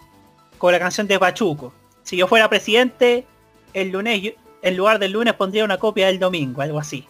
como 0.59 0.71
la 0.71 0.79
canción 0.79 1.07
de 1.07 1.19
Pachuco. 1.19 1.73
Si 2.03 2.17
yo 2.17 2.27
fuera 2.27 2.49
presidente, 2.49 3.27
el 3.73 3.91
lunes, 3.91 4.35
en 4.63 4.77
lugar 4.77 4.99
del 4.99 5.13
lunes 5.13 5.35
pondría 5.35 5.65
una 5.65 5.79
copia 5.79 6.07
del 6.07 6.19
domingo, 6.19 6.63
algo 6.63 6.79
así. 6.79 7.07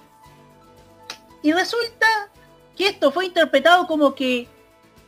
Y 1.43 1.53
resulta 1.53 2.07
que 2.77 2.89
esto 2.89 3.13
fue 3.13 3.27
interpretado 3.27 3.87
como 3.87 4.15
que 4.15 4.49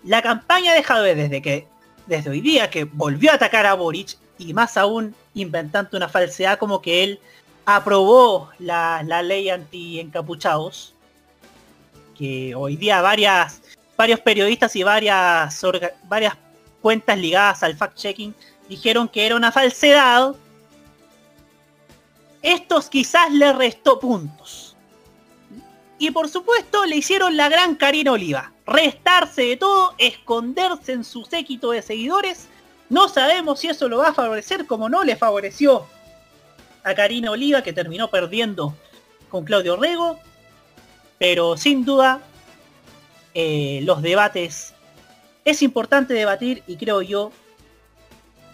la 0.05 0.23
campaña 0.23 0.75
de 0.75 0.83
Jadwe 0.83 1.15
desde 1.15 1.43
que 1.43 1.67
desde 2.07 2.31
hoy 2.31 2.41
día 2.41 2.71
que 2.71 2.85
volvió 2.85 3.31
a 3.31 3.35
atacar 3.35 3.67
a 3.67 3.75
Boric 3.75 4.17
y 4.39 4.55
más 4.55 4.77
aún 4.77 5.15
inventando 5.35 5.97
una 5.97 6.09
falsedad 6.09 6.59
como 6.59 6.81
que 6.81 7.05
él 7.05 7.21
aprobó 7.67 8.51
la, 8.59 9.03
la 9.05 9.23
ley 9.23 9.51
anti 9.51 10.01
encapuchados 10.01 10.95
que 12.17 12.55
hoy 12.55 12.77
día 12.77 13.03
varias 13.03 13.61
varios 13.97 14.21
periodistas 14.21 14.75
y 14.77 14.83
varias 14.83 15.63
varias 16.05 16.37
cuentas 16.81 17.19
ligadas 17.19 17.63
al 17.63 17.77
fact 17.77 17.97
checking 17.97 18.35
dijeron 18.69 19.09
que 19.09 19.27
era 19.27 19.37
una 19.37 19.53
falsedad 19.53 20.35
estos 22.43 22.89
quizás 22.89 23.33
le 23.33 23.53
restó 23.53 23.99
puntos 23.99 24.77
y 25.99 26.11
por 26.11 26.29
supuesto 26.29 26.87
le 26.87 26.97
hicieron 26.97 27.37
la 27.37 27.49
gran 27.49 27.75
Karina 27.75 28.13
Oliva 28.13 28.53
restarse 28.69 29.43
de 29.43 29.57
todo, 29.57 29.95
esconderse 29.99 30.93
en 30.93 31.03
su 31.03 31.25
séquito 31.25 31.71
de 31.71 31.83
seguidores. 31.83 32.49
No 32.91 33.09
sabemos 33.09 33.61
si 33.61 33.69
eso 33.69 33.89
lo 33.89 33.99
va 33.99 34.09
a 34.09 34.15
favorecer 34.15 34.67
como 34.67 34.89
no 34.89 35.05
le 35.05 35.17
favoreció 35.17 35.87
a 36.85 36.95
Karina 36.95 37.31
Oliva, 37.31 37.63
que 37.63 37.73
terminó 37.73 38.09
perdiendo 38.09 38.75
con 39.31 39.45
Claudio 39.45 39.77
Rego. 39.77 40.19
Pero 41.19 41.57
sin 41.57 41.85
duda, 41.85 42.21
eh, 43.35 43.81
los 43.85 44.03
debates 44.03 44.75
es 45.51 45.63
importante 45.63 46.15
debatir 46.15 46.63
y 46.67 46.77
creo 46.77 47.03
yo 47.03 47.33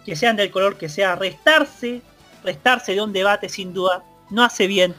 que 0.04 0.16
sean 0.16 0.36
del 0.36 0.50
color 0.50 0.76
que 0.76 0.88
sea, 0.88 1.16
restarse, 1.16 2.02
restarse 2.42 2.94
de 2.94 3.00
un 3.00 3.12
debate 3.12 3.48
sin 3.48 3.72
duda 3.72 4.04
no 4.30 4.44
hace 4.44 4.66
bien, 4.66 4.94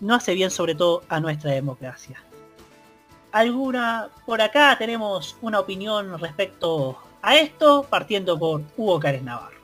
no 0.00 0.14
hace 0.14 0.34
bien 0.34 0.50
sobre 0.50 0.74
todo 0.74 1.02
a 1.08 1.20
nuestra 1.20 1.52
democracia. 1.52 2.22
Alguna, 3.30 4.08
por 4.26 4.42
acá 4.42 4.76
tenemos 4.78 5.36
una 5.40 5.60
opinión 5.60 6.18
respecto 6.20 6.98
a 7.22 7.36
esto, 7.36 7.86
partiendo 7.88 8.38
por 8.38 8.62
Hugo 8.76 9.00
Cárez 9.00 9.22
Navarro. 9.22 9.56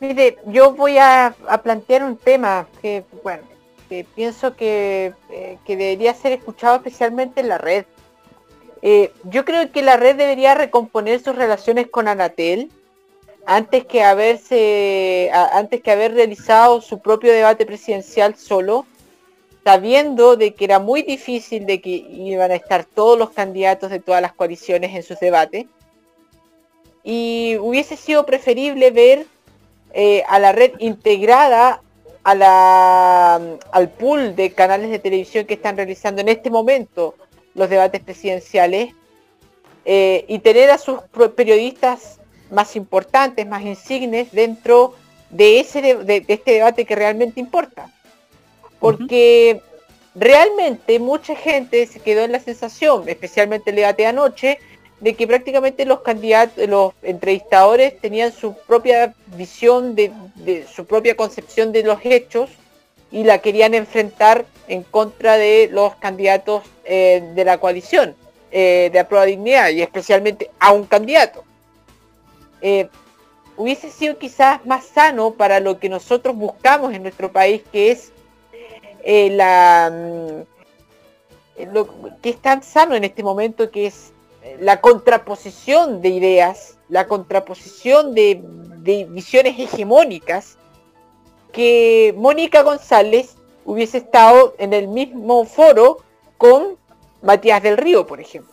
Mire, 0.00 0.38
yo 0.46 0.72
voy 0.72 0.98
a, 0.98 1.34
a 1.48 1.62
plantear 1.62 2.02
un 2.02 2.16
tema 2.16 2.66
que, 2.82 3.04
bueno, 3.22 3.44
que 3.88 4.04
pienso 4.14 4.56
que, 4.56 5.14
eh, 5.30 5.58
que 5.64 5.76
debería 5.76 6.14
ser 6.14 6.32
escuchado 6.32 6.76
especialmente 6.76 7.40
en 7.40 7.48
la 7.48 7.58
red. 7.58 7.84
Eh, 8.86 9.12
yo 9.24 9.46
creo 9.46 9.72
que 9.72 9.80
la 9.80 9.96
red 9.96 10.14
debería 10.14 10.54
recomponer 10.54 11.18
sus 11.18 11.34
relaciones 11.34 11.88
con 11.88 12.06
Anatel 12.06 12.70
antes 13.46 13.86
que 13.86 14.02
haberse 14.02 15.30
antes 15.32 15.80
que 15.80 15.90
haber 15.90 16.12
realizado 16.12 16.82
su 16.82 16.98
propio 16.98 17.32
debate 17.32 17.64
presidencial 17.64 18.36
solo, 18.36 18.84
sabiendo 19.64 20.36
de 20.36 20.52
que 20.52 20.66
era 20.66 20.80
muy 20.80 21.00
difícil 21.00 21.64
de 21.64 21.80
que 21.80 21.88
iban 21.88 22.50
a 22.50 22.56
estar 22.56 22.84
todos 22.84 23.18
los 23.18 23.30
candidatos 23.30 23.90
de 23.90 24.00
todas 24.00 24.20
las 24.20 24.34
coaliciones 24.34 24.94
en 24.94 25.02
sus 25.02 25.18
debates. 25.18 25.64
Y 27.02 27.56
hubiese 27.62 27.96
sido 27.96 28.26
preferible 28.26 28.90
ver 28.90 29.26
eh, 29.94 30.24
a 30.28 30.38
la 30.38 30.52
red 30.52 30.72
integrada 30.78 31.80
al 32.22 33.88
pool 33.98 34.36
de 34.36 34.52
canales 34.52 34.90
de 34.90 34.98
televisión 34.98 35.46
que 35.46 35.54
están 35.54 35.78
realizando 35.78 36.20
en 36.20 36.28
este 36.28 36.50
momento 36.50 37.14
los 37.54 37.70
debates 37.70 38.00
presidenciales 38.02 38.94
eh, 39.84 40.24
y 40.28 40.38
tener 40.40 40.70
a 40.70 40.78
sus 40.78 41.00
periodistas 41.36 42.18
más 42.50 42.76
importantes, 42.76 43.46
más 43.46 43.62
insignes 43.62 44.32
dentro 44.32 44.94
de, 45.30 45.60
ese 45.60 45.82
de, 45.82 45.94
de- 45.96 46.20
de 46.20 46.34
este 46.34 46.52
debate 46.52 46.84
que 46.84 46.94
realmente 46.94 47.40
importa. 47.40 47.90
Porque 48.80 49.60
realmente 50.14 50.98
mucha 50.98 51.34
gente 51.34 51.86
se 51.86 52.00
quedó 52.00 52.22
en 52.22 52.32
la 52.32 52.40
sensación, 52.40 53.08
especialmente 53.08 53.70
el 53.70 53.76
debate 53.76 54.02
de 54.02 54.08
anoche, 54.08 54.58
de 55.00 55.14
que 55.14 55.26
prácticamente 55.26 55.84
los 55.84 56.00
candidatos, 56.00 56.66
los 56.68 56.92
entrevistadores 57.02 57.98
tenían 58.00 58.32
su 58.32 58.54
propia 58.66 59.14
visión 59.36 59.94
de, 59.94 60.12
de 60.36 60.66
su 60.66 60.86
propia 60.86 61.16
concepción 61.16 61.72
de 61.72 61.82
los 61.82 61.98
hechos 62.04 62.50
y 63.10 63.24
la 63.24 63.38
querían 63.38 63.74
enfrentar 63.74 64.46
en 64.68 64.82
contra 64.82 65.36
de 65.36 65.68
los 65.70 65.94
candidatos 65.96 66.62
eh, 66.84 67.22
de 67.34 67.44
la 67.44 67.58
coalición 67.58 68.14
eh, 68.50 68.90
de 68.92 68.98
Aprueba 68.98 69.26
Dignidad 69.26 69.70
y 69.70 69.82
especialmente 69.82 70.50
a 70.58 70.72
un 70.72 70.84
candidato. 70.84 71.44
Eh, 72.60 72.88
hubiese 73.56 73.90
sido 73.90 74.18
quizás 74.18 74.64
más 74.64 74.84
sano 74.84 75.32
para 75.32 75.60
lo 75.60 75.78
que 75.78 75.88
nosotros 75.88 76.34
buscamos 76.34 76.94
en 76.94 77.02
nuestro 77.02 77.30
país, 77.30 77.62
que 77.72 77.90
es 77.90 78.10
la 79.32 79.92
mm, 79.92 81.72
lo 81.72 81.88
que 82.20 82.30
es 82.30 82.40
tan 82.40 82.62
sano 82.62 82.94
en 82.94 83.04
este 83.04 83.22
momento, 83.22 83.70
que 83.70 83.86
es 83.86 84.12
la 84.58 84.80
contraposición 84.80 86.00
de 86.00 86.08
ideas, 86.08 86.78
la 86.88 87.06
contraposición 87.06 88.14
de, 88.14 88.40
de 88.78 89.04
visiones 89.04 89.58
hegemónicas, 89.58 90.58
que 91.52 92.12
Mónica 92.16 92.62
González 92.62 93.36
hubiese 93.64 93.98
estado 93.98 94.54
en 94.58 94.72
el 94.72 94.88
mismo 94.88 95.44
foro 95.44 95.98
con 96.38 96.76
Matías 97.22 97.62
del 97.62 97.76
Río, 97.76 98.06
por 98.06 98.20
ejemplo. 98.20 98.52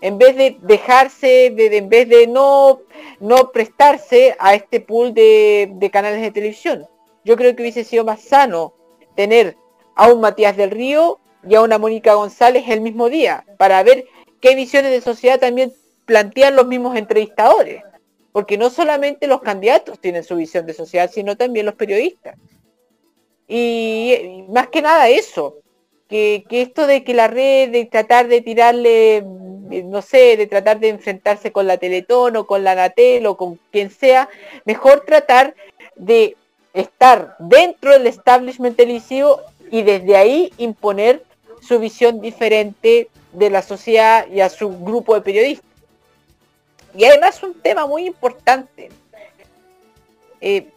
En 0.00 0.16
vez 0.16 0.34
de 0.36 0.56
dejarse, 0.62 1.50
de, 1.50 1.76
en 1.76 1.88
vez 1.88 2.08
de 2.08 2.26
no, 2.26 2.80
no 3.20 3.52
prestarse 3.52 4.34
a 4.38 4.54
este 4.54 4.80
pool 4.80 5.12
de 5.12 5.90
canales 5.92 6.22
de 6.22 6.30
televisión. 6.30 6.86
Yo 7.24 7.36
creo 7.36 7.54
que 7.54 7.62
hubiese 7.62 7.84
sido 7.84 8.04
más 8.04 8.22
sano 8.22 8.72
tener 9.14 9.56
a 9.94 10.10
un 10.10 10.20
Matías 10.20 10.56
del 10.56 10.70
Río 10.70 11.18
y 11.46 11.54
a 11.54 11.62
una 11.62 11.78
Mónica 11.78 12.14
González 12.14 12.64
el 12.68 12.80
mismo 12.80 13.08
día, 13.08 13.44
para 13.58 13.82
ver 13.82 14.06
qué 14.40 14.54
visiones 14.54 14.90
de 14.90 15.00
sociedad 15.00 15.38
también 15.38 15.72
plantean 16.06 16.56
los 16.56 16.66
mismos 16.66 16.96
entrevistadores. 16.96 17.82
Porque 18.32 18.56
no 18.56 18.70
solamente 18.70 19.26
los 19.26 19.40
candidatos 19.42 19.98
tienen 19.98 20.22
su 20.22 20.36
visión 20.36 20.64
de 20.64 20.72
sociedad, 20.72 21.10
sino 21.12 21.36
también 21.36 21.66
los 21.66 21.74
periodistas. 21.74 22.36
Y, 23.52 24.44
más 24.48 24.68
que 24.68 24.80
nada 24.80 25.08
eso, 25.08 25.56
que, 26.08 26.44
que 26.48 26.62
esto 26.62 26.86
de 26.86 27.02
que 27.02 27.14
la 27.14 27.26
red, 27.26 27.70
de 27.70 27.84
tratar 27.84 28.28
de 28.28 28.40
tirarle, 28.42 29.16
eh, 29.16 29.82
no 29.84 30.02
sé, 30.02 30.36
de 30.36 30.46
tratar 30.46 30.78
de 30.78 30.90
enfrentarse 30.90 31.50
con 31.50 31.66
la 31.66 31.76
Teletón 31.76 32.36
o 32.36 32.46
con 32.46 32.62
la 32.62 32.72
Anatel 32.72 33.26
o 33.26 33.36
con 33.36 33.58
quien 33.72 33.90
sea, 33.90 34.28
mejor 34.64 35.00
tratar 35.00 35.56
de 35.96 36.36
estar 36.74 37.34
dentro 37.40 37.90
del 37.90 38.06
establishment 38.06 38.76
televisivo 38.76 39.40
y 39.68 39.82
desde 39.82 40.16
ahí 40.16 40.52
imponer 40.56 41.24
su 41.60 41.80
visión 41.80 42.20
diferente 42.20 43.08
de 43.32 43.50
la 43.50 43.62
sociedad 43.62 44.28
y 44.28 44.40
a 44.42 44.48
su 44.48 44.68
grupo 44.78 45.16
de 45.16 45.22
periodistas. 45.22 45.68
Y 46.94 47.04
además 47.04 47.42
un 47.42 47.54
tema 47.54 47.84
muy 47.86 48.06
importante. 48.06 48.90
Eh, 50.40 50.68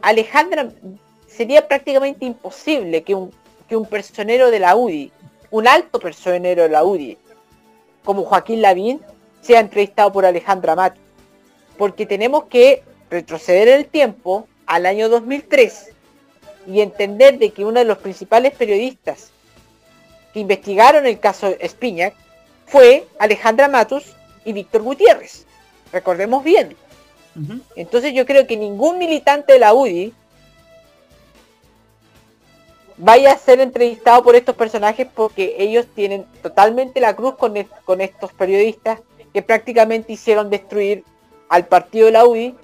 Alejandra, 0.00 0.70
sería 1.36 1.66
prácticamente 1.66 2.24
imposible 2.24 3.02
que 3.02 3.14
un, 3.14 3.32
que 3.68 3.76
un 3.76 3.86
personero 3.86 4.50
de 4.50 4.60
la 4.60 4.76
UDI, 4.76 5.12
un 5.50 5.68
alto 5.68 5.98
personero 5.98 6.62
de 6.62 6.68
la 6.68 6.84
UDI, 6.84 7.18
como 8.04 8.24
Joaquín 8.24 8.62
Lavín, 8.62 9.00
sea 9.40 9.60
entrevistado 9.60 10.12
por 10.12 10.24
Alejandra 10.24 10.74
Mato. 10.76 11.00
Porque 11.76 12.06
tenemos 12.06 12.44
que 12.44 12.82
retroceder 13.10 13.68
en 13.68 13.80
el 13.80 13.86
tiempo 13.86 14.46
al 14.66 14.86
año 14.86 15.08
2003 15.08 15.90
y 16.66 16.80
entender 16.80 17.38
de 17.38 17.50
que 17.50 17.64
uno 17.64 17.80
de 17.80 17.84
los 17.84 17.98
principales 17.98 18.54
periodistas 18.54 19.30
que 20.32 20.40
investigaron 20.40 21.06
el 21.06 21.20
caso 21.20 21.54
Espiñac 21.60 22.14
fue 22.66 23.06
Alejandra 23.18 23.68
Matus 23.68 24.16
y 24.44 24.52
Víctor 24.52 24.82
Gutiérrez. 24.82 25.46
Recordemos 25.92 26.42
bien. 26.42 26.76
Entonces 27.76 28.14
yo 28.14 28.26
creo 28.26 28.46
que 28.46 28.56
ningún 28.56 28.98
militante 28.98 29.54
de 29.54 29.58
la 29.58 29.74
UDI 29.74 30.14
vaya 32.96 33.32
a 33.32 33.38
ser 33.38 33.60
entrevistado 33.60 34.22
por 34.22 34.36
estos 34.36 34.54
personajes 34.54 35.06
porque 35.12 35.56
ellos 35.58 35.86
tienen 35.94 36.24
totalmente 36.42 37.00
la 37.00 37.14
cruz 37.14 37.34
con, 37.36 37.54
con 37.84 38.00
estos 38.00 38.32
periodistas 38.32 39.00
que 39.32 39.42
prácticamente 39.42 40.12
hicieron 40.12 40.50
destruir 40.50 41.04
al 41.48 41.66
partido 41.66 42.06
de 42.06 42.12
la 42.12 42.24
UDI 42.24 42.54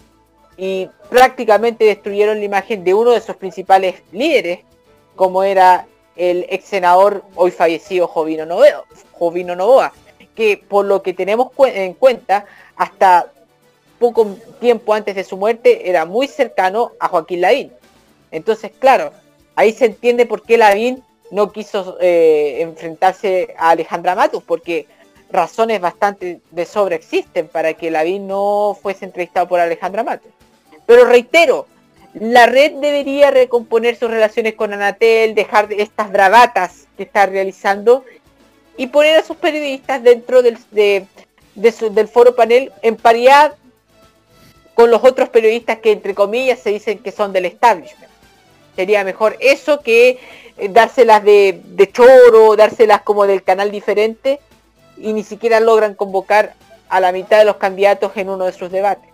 y 0.57 0.89
prácticamente 1.09 1.85
destruyeron 1.85 2.39
la 2.39 2.45
imagen 2.45 2.85
de 2.85 2.95
uno 2.95 3.13
de 3.13 3.21
sus 3.21 3.37
principales 3.37 4.03
líderes, 4.13 4.61
como 5.17 5.43
era 5.43 5.87
el 6.17 6.47
ex 6.49 6.67
senador 6.67 7.25
hoy 7.35 7.51
fallecido 7.51 8.07
Jovino 8.07 8.47
Novoa, 8.47 9.93
que 10.35 10.63
por 10.69 10.85
lo 10.85 11.03
que 11.03 11.15
tenemos 11.15 11.49
en 11.67 11.95
cuenta, 11.95 12.45
hasta 12.77 13.33
poco 13.99 14.37
tiempo 14.61 14.95
antes 14.95 15.15
de 15.15 15.25
su 15.25 15.37
muerte 15.37 15.89
era 15.89 16.05
muy 16.05 16.29
cercano 16.29 16.93
a 17.01 17.09
Joaquín 17.09 17.41
Lavín. 17.41 17.73
Entonces, 18.31 18.71
claro, 18.79 19.13
ahí 19.61 19.75
se 19.75 19.85
entiende 19.85 20.25
por 20.25 20.43
qué 20.43 20.57
Lavín 20.57 21.05
no 21.31 21.53
quiso 21.53 21.99
eh, 22.01 22.63
enfrentarse 22.63 23.55
a 23.59 23.71
Alejandra 23.71 24.15
Matus, 24.15 24.43
porque 24.43 24.87
razones 25.31 25.83
bastante 25.83 26.41
de 26.51 26.65
sobra 26.65 26.97
existen 26.97 27.47
para 27.47 27.75
que 27.75 27.91
Lavín 27.91 28.27
no 28.27 28.77
fuese 28.81 29.05
entrevistado 29.05 29.47
por 29.49 29.61
Alejandra 29.61 30.03
Matus. 30.03 30.33
Pero 30.87 31.05
reitero, 31.05 31.67
la 32.15 32.47
red 32.47 32.73
debería 32.81 33.31
recomponer 33.31 33.97
sus 33.97 34.11
relaciones 34.11 34.55
con 34.55 34.73
Anatel, 34.73 35.35
dejar 35.35 35.69
de 35.69 35.83
estas 35.83 36.11
bravatas 36.11 36.87
que 36.97 37.03
está 37.03 37.27
realizando 37.27 38.03
y 38.79 38.87
poner 38.87 39.17
a 39.17 39.23
sus 39.23 39.37
periodistas 39.37 40.03
dentro 40.03 40.43
del, 40.43 40.57
del 41.55 42.09
foro 42.09 42.35
panel 42.35 42.73
en 42.81 42.97
paridad 42.97 43.57
con 44.73 44.91
los 44.91 45.05
otros 45.05 45.29
periodistas 45.29 45.81
que 45.81 45.93
entre 45.93 46.15
comillas 46.15 46.61
se 46.61 46.71
dicen 46.71 46.99
que 47.01 47.13
son 47.13 47.35
del 47.35 47.45
establishment. 47.45 48.10
Sería 48.77 49.05
mejor 49.05 49.37
eso 49.41 49.81
que 49.81 50.19
eh, 50.57 50.69
dárselas 50.69 51.25
de, 51.25 51.61
de 51.65 51.91
choro, 51.91 52.57
dárselas 52.57 53.03
como 53.03 53.27
del 53.27 53.43
canal 53.43 53.71
diferente 53.71 54.41
y 54.97 55.13
ni 55.13 55.23
siquiera 55.23 55.61
logran 55.61 55.95
convocar 55.95 56.55
a 56.89 57.01
la 57.01 57.13
mitad 57.13 57.39
de 57.39 57.45
los 57.45 57.57
candidatos 57.57 58.13
en 58.17 58.29
uno 58.29 58.45
de 58.45 58.53
sus 58.53 58.71
debates. 58.71 59.11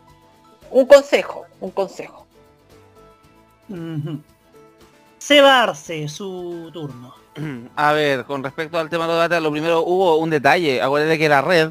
Un 0.70 0.86
consejo, 0.86 1.46
un 1.60 1.70
consejo. 1.70 2.26
Arce, 5.30 6.08
su 6.08 6.70
turno. 6.72 7.14
A 7.76 7.92
ver, 7.92 8.24
con 8.24 8.42
respecto 8.42 8.78
al 8.78 8.88
tema 8.88 9.04
de 9.04 9.08
los 9.08 9.16
debates, 9.16 9.42
lo 9.42 9.50
primero 9.50 9.82
hubo 9.82 10.16
un 10.16 10.30
detalle. 10.30 10.80
Acuérdate 10.80 11.18
que 11.18 11.28
la 11.28 11.42
red 11.42 11.70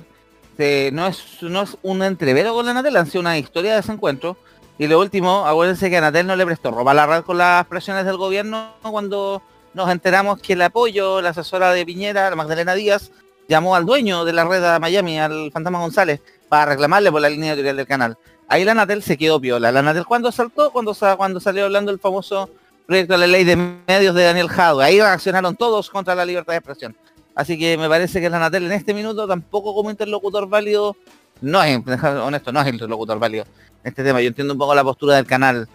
eh, 0.57 0.89
no, 0.93 1.07
es, 1.07 1.41
no 1.41 1.61
es 1.61 1.77
un 1.81 2.03
entrevero 2.03 2.53
con 2.53 2.65
la 2.65 2.71
Anatel, 2.71 2.95
han 2.97 3.07
sido 3.07 3.21
una 3.21 3.37
historia 3.37 3.73
de 3.73 3.79
ese 3.79 3.91
encuentro. 3.91 4.37
Y 4.77 4.87
lo 4.87 4.99
último, 4.99 5.45
acuérdense 5.45 5.89
que 5.89 5.97
Anatel 5.97 6.27
no 6.27 6.35
le 6.35 6.45
prestó 6.45 6.69
ropa 6.71 6.93
la 6.93 7.05
red 7.07 7.23
con 7.23 7.37
las 7.37 7.65
presiones 7.65 8.05
del 8.05 8.17
gobierno 8.17 8.73
cuando 8.81 9.41
nos 9.73 9.89
enteramos 9.89 10.39
que 10.41 10.53
el 10.53 10.61
apoyo, 10.61 11.21
la 11.21 11.29
asesora 11.29 11.71
de 11.71 11.85
Piñera, 11.85 12.29
la 12.29 12.35
Magdalena 12.35 12.73
Díaz, 12.73 13.11
llamó 13.47 13.75
al 13.75 13.85
dueño 13.85 14.25
de 14.25 14.33
la 14.33 14.43
red 14.45 14.63
a 14.63 14.79
Miami, 14.79 15.19
al 15.19 15.51
Fantasma 15.51 15.79
González, 15.79 16.21
para 16.49 16.65
reclamarle 16.65 17.11
por 17.11 17.21
la 17.21 17.29
línea 17.29 17.51
editorial 17.53 17.77
del 17.77 17.87
canal. 17.87 18.17
Ahí 18.47 18.65
la 18.65 18.73
Anatel 18.73 19.01
se 19.01 19.17
quedó 19.17 19.39
piola. 19.39 19.71
La 19.71 19.79
Anatel 19.79 20.05
cuando 20.05 20.31
saltó, 20.31 20.71
cuando, 20.71 20.93
sa- 20.93 21.15
cuando 21.15 21.39
salió 21.39 21.65
hablando 21.65 21.91
el 21.91 21.99
famoso 21.99 22.49
proyecto 22.85 23.13
de 23.13 23.19
la 23.19 23.27
ley 23.27 23.43
de 23.43 23.55
medios 23.55 24.13
de 24.13 24.23
Daniel 24.23 24.49
Jadwe. 24.49 24.83
Ahí 24.83 24.99
reaccionaron 24.99 25.55
todos 25.55 25.89
contra 25.89 26.15
la 26.15 26.25
libertad 26.25 26.53
de 26.53 26.57
expresión. 26.57 26.95
Así 27.33 27.57
que 27.57 27.77
me 27.77 27.89
parece 27.89 28.21
que 28.21 28.29
la 28.29 28.37
Anatel 28.37 28.65
en 28.65 28.71
este 28.73 28.93
minuto 28.93 29.27
tampoco 29.27 29.73
como 29.73 29.89
interlocutor 29.89 30.47
válido, 30.47 30.95
no 31.41 31.61
es, 31.63 31.79
honesto, 32.03 32.51
no 32.51 32.61
es 32.61 32.67
interlocutor 32.67 33.19
válido 33.19 33.45
en 33.83 33.89
este 33.89 34.03
tema. 34.03 34.21
Yo 34.21 34.27
entiendo 34.27 34.53
un 34.53 34.59
poco 34.59 34.75
la 34.75 34.83
postura 34.83 35.15
del 35.15 35.25
canal 35.25 35.67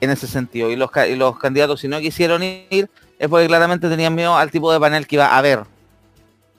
en 0.00 0.10
ese 0.10 0.26
sentido. 0.26 0.70
Y 0.70 0.76
los, 0.76 0.90
y 1.08 1.16
los 1.16 1.38
candidatos, 1.38 1.80
si 1.80 1.88
no 1.88 1.98
quisieron 2.00 2.42
ir, 2.42 2.90
es 3.18 3.28
porque 3.28 3.46
claramente 3.46 3.88
tenían 3.88 4.14
miedo 4.14 4.36
al 4.36 4.50
tipo 4.50 4.72
de 4.72 4.80
panel 4.80 5.06
que 5.06 5.16
iba 5.16 5.26
a 5.26 5.38
haber. 5.38 5.64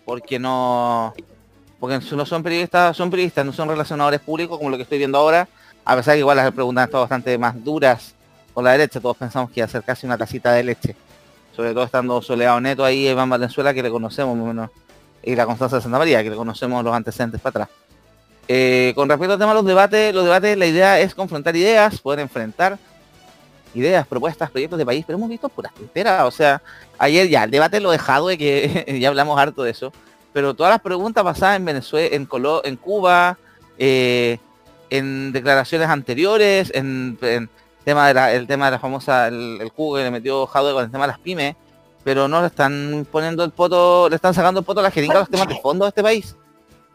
Porque 0.05 0.39
no... 0.39 1.13
Porque 1.79 1.99
no 2.15 2.25
son 2.25 2.41
periodistas, 2.41 2.97
son 2.97 3.11
periodistas, 3.11 3.45
no 3.45 3.53
son 3.53 3.69
relacionadores 3.69 4.19
públicos 4.19 4.57
como 4.57 4.71
lo 4.71 4.77
que 4.77 4.83
estoy 4.83 4.97
viendo 4.97 5.19
ahora. 5.19 5.47
A 5.85 5.95
pesar 5.95 6.15
que 6.15 6.19
igual 6.19 6.35
las 6.37 6.51
preguntas 6.51 6.81
han 6.81 6.87
estado 6.87 7.03
bastante 7.03 7.37
más 7.37 7.63
duras 7.63 8.15
por 8.53 8.63
la 8.63 8.71
derecha. 8.71 8.99
Todos 8.99 9.15
pensamos 9.15 9.51
que 9.51 9.59
iba 9.59 9.65
a 9.65 9.69
ser 9.69 9.83
casi 9.83 10.07
una 10.07 10.17
tacita 10.17 10.51
de 10.53 10.63
leche. 10.63 10.95
Sobre 11.55 11.73
todo 11.73 11.83
estando 11.83 12.19
Soleado 12.21 12.59
Neto 12.59 12.83
ahí, 12.83 13.07
Iván 13.07 13.29
Valenzuela, 13.29 13.73
que 13.73 13.83
le 13.83 13.91
conocemos 13.91 14.35
menos. 14.35 14.71
Y 15.21 15.35
la 15.35 15.45
Constanza 15.45 15.75
de 15.75 15.81
Santa 15.83 15.99
María, 15.99 16.23
que 16.23 16.31
le 16.31 16.35
conocemos 16.35 16.83
los 16.83 16.95
antecedentes 16.95 17.39
para 17.39 17.65
atrás. 17.65 17.86
Eh, 18.47 18.93
con 18.95 19.09
respecto 19.09 19.33
al 19.33 19.39
tema 19.39 19.51
de 19.51 19.55
los 19.55 19.65
debates, 19.65 20.13
los 20.13 20.23
debates, 20.23 20.57
la 20.57 20.65
idea 20.65 20.99
es 20.99 21.13
confrontar 21.13 21.55
ideas, 21.55 21.99
poder 21.99 22.19
enfrentar 22.19 22.77
ideas, 23.73 24.07
propuestas, 24.07 24.49
proyectos 24.49 24.79
de 24.79 24.85
país, 24.85 25.03
pero 25.05 25.17
hemos 25.17 25.29
visto 25.29 25.49
puras 25.49 25.73
tonteras. 25.73 26.23
O 26.25 26.31
sea, 26.31 26.61
ayer 26.97 27.27
ya, 27.27 27.43
el 27.43 27.51
debate 27.51 27.79
lo 27.79 27.91
dejado 27.91 28.27
de 28.29 28.37
que 28.37 28.97
ya 29.01 29.09
hablamos 29.09 29.37
harto 29.39 29.63
de 29.63 29.71
eso, 29.71 29.91
pero 30.33 30.53
todas 30.53 30.71
las 30.71 30.81
preguntas 30.81 31.23
basadas 31.23 31.57
en 31.57 31.65
Venezuela, 31.65 32.15
en, 32.15 32.27
Colo- 32.27 32.61
en 32.63 32.77
Cuba, 32.77 33.37
eh, 33.77 34.37
en 34.89 35.31
declaraciones 35.33 35.89
anteriores, 35.89 36.71
en, 36.73 37.17
en 37.21 37.49
tema 37.83 38.07
de 38.07 38.13
la, 38.13 38.33
el 38.33 38.47
tema 38.47 38.65
de 38.65 38.71
la 38.71 38.79
famosa, 38.79 39.27
el, 39.27 39.59
el 39.61 39.71
cubo 39.73 39.95
que 39.97 40.03
le 40.03 40.11
metió 40.11 40.47
Jadwe 40.47 40.73
con 40.73 40.83
el 40.85 40.91
tema 40.91 41.03
de 41.05 41.11
las 41.11 41.19
pymes, 41.19 41.55
pero 42.03 42.27
no 42.29 42.39
le 42.41 42.47
están 42.47 43.05
poniendo 43.11 43.43
el 43.43 43.51
poto, 43.51 44.07
le 44.09 44.15
están 44.15 44.33
sacando 44.33 44.61
el 44.61 44.65
poto 44.65 44.79
a 44.79 44.83
la 44.83 44.91
jeringa 44.91 45.15
a 45.17 45.19
los 45.19 45.29
temas 45.29 45.47
de 45.49 45.59
fondo 45.59 45.83
de 45.85 45.89
este 45.89 46.01
país. 46.03 46.35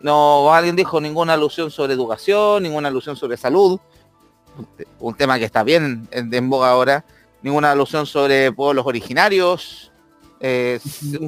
No, 0.02 0.52
alguien 0.52 0.76
dijo 0.76 1.00
ninguna 1.00 1.34
alusión 1.34 1.70
sobre 1.70 1.94
educación, 1.94 2.64
ninguna 2.64 2.88
alusión 2.88 3.16
sobre 3.16 3.36
salud, 3.36 3.78
un 4.98 5.14
tema 5.14 5.38
que 5.38 5.44
está 5.44 5.62
bien 5.62 6.08
en, 6.10 6.32
en 6.34 6.50
boga 6.50 6.70
ahora, 6.70 7.04
ninguna 7.42 7.70
alusión 7.70 8.06
sobre 8.06 8.52
pueblos 8.52 8.84
originarios, 8.84 9.92
eh, 10.40 10.80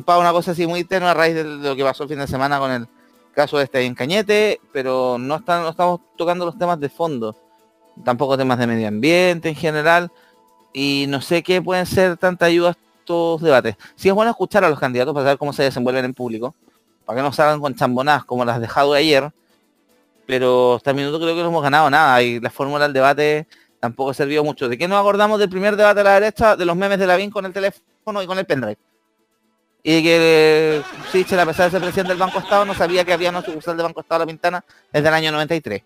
una 0.07 0.33
cosa 0.33 0.51
así 0.51 0.67
muy 0.67 0.83
tenue 0.83 1.09
a 1.09 1.15
raíz 1.15 1.37
de 1.37 1.45
lo 1.45 1.77
que 1.77 1.85
pasó 1.85 2.03
el 2.03 2.09
fin 2.09 2.19
de 2.19 2.27
semana 2.27 2.59
con 2.59 2.73
el 2.73 2.89
caso 3.33 3.59
de 3.59 3.65
este 3.65 3.81
en 3.85 3.95
Cañete, 3.95 4.61
pero 4.73 5.19
no, 5.19 5.37
están, 5.37 5.63
no 5.63 5.69
estamos 5.69 6.01
tocando 6.17 6.45
los 6.45 6.59
temas 6.59 6.81
de 6.81 6.89
fondo, 6.89 7.37
tampoco 8.05 8.37
temas 8.37 8.59
de 8.59 8.67
medio 8.67 8.89
ambiente 8.89 9.49
en 9.49 9.55
general, 9.55 10.11
y 10.73 11.07
no 11.09 11.21
sé 11.21 11.45
qué 11.45 11.63
pueden 11.63 11.87
ser 11.87 12.17
tanta 12.17 12.47
ayuda 12.47 12.77
estos 12.99 13.41
debates. 13.41 13.77
Sí 13.95 14.09
es 14.09 14.15
bueno 14.15 14.33
escuchar 14.33 14.65
a 14.65 14.69
los 14.69 14.81
candidatos 14.81 15.15
para 15.15 15.27
saber 15.27 15.39
cómo 15.39 15.53
se 15.53 15.63
desenvuelven 15.63 16.07
en 16.07 16.15
público, 16.15 16.55
para 17.05 17.19
que 17.19 17.23
no 17.23 17.33
salgan 17.33 17.61
con 17.61 17.75
chambonadas 17.75 18.25
como 18.25 18.45
las 18.45 18.61
dejado 18.61 18.93
de 18.95 19.01
ayer, 19.01 19.31
pero 20.27 20.75
hasta 20.77 20.91
el 20.91 20.97
minuto 20.97 21.19
creo 21.21 21.35
que 21.35 21.43
no 21.43 21.49
hemos 21.49 21.63
ganado 21.63 21.91
nada 21.91 22.23
y 22.23 22.41
la 22.41 22.51
fórmula 22.51 22.85
del 22.85 22.93
debate 22.95 23.47
tampoco 23.81 24.11
ha 24.11 24.15
servido 24.15 24.43
mucho. 24.43 24.69
¿De 24.69 24.79
qué 24.79 24.89
nos 24.89 24.99
acordamos 24.99 25.39
del 25.39 25.51
primer 25.51 25.77
debate 25.77 26.01
a 26.01 26.05
la 26.05 26.15
derecha? 26.21 26.57
De 26.57 26.65
los 26.65 26.77
memes 26.77 26.99
de 26.99 27.07
Lavín 27.07 27.31
con 27.31 27.45
el 27.45 27.53
teléfono 27.53 28.23
y 28.23 28.27
con 28.27 28.39
el 28.39 28.47
pendrive. 28.47 28.79
Y 29.83 30.03
que 30.03 30.83
Sichel, 31.13 31.39
a 31.41 31.45
pesar 31.45 31.67
de 31.67 31.73
ser 31.73 31.83
presidente 31.83 32.09
del 32.13 32.19
Banco 32.19 32.39
Estado, 32.39 32.65
no 32.65 32.73
sabía 32.73 33.05
que 33.05 33.13
había 33.13 33.29
una 33.29 33.43
sucursal 33.43 33.77
de 33.77 33.83
Banco 33.83 34.01
Estado 34.01 34.21
La 34.21 34.27
Pintana 34.27 34.65
desde 34.91 35.09
el 35.09 35.15
año 35.15 35.31
93. 35.33 35.83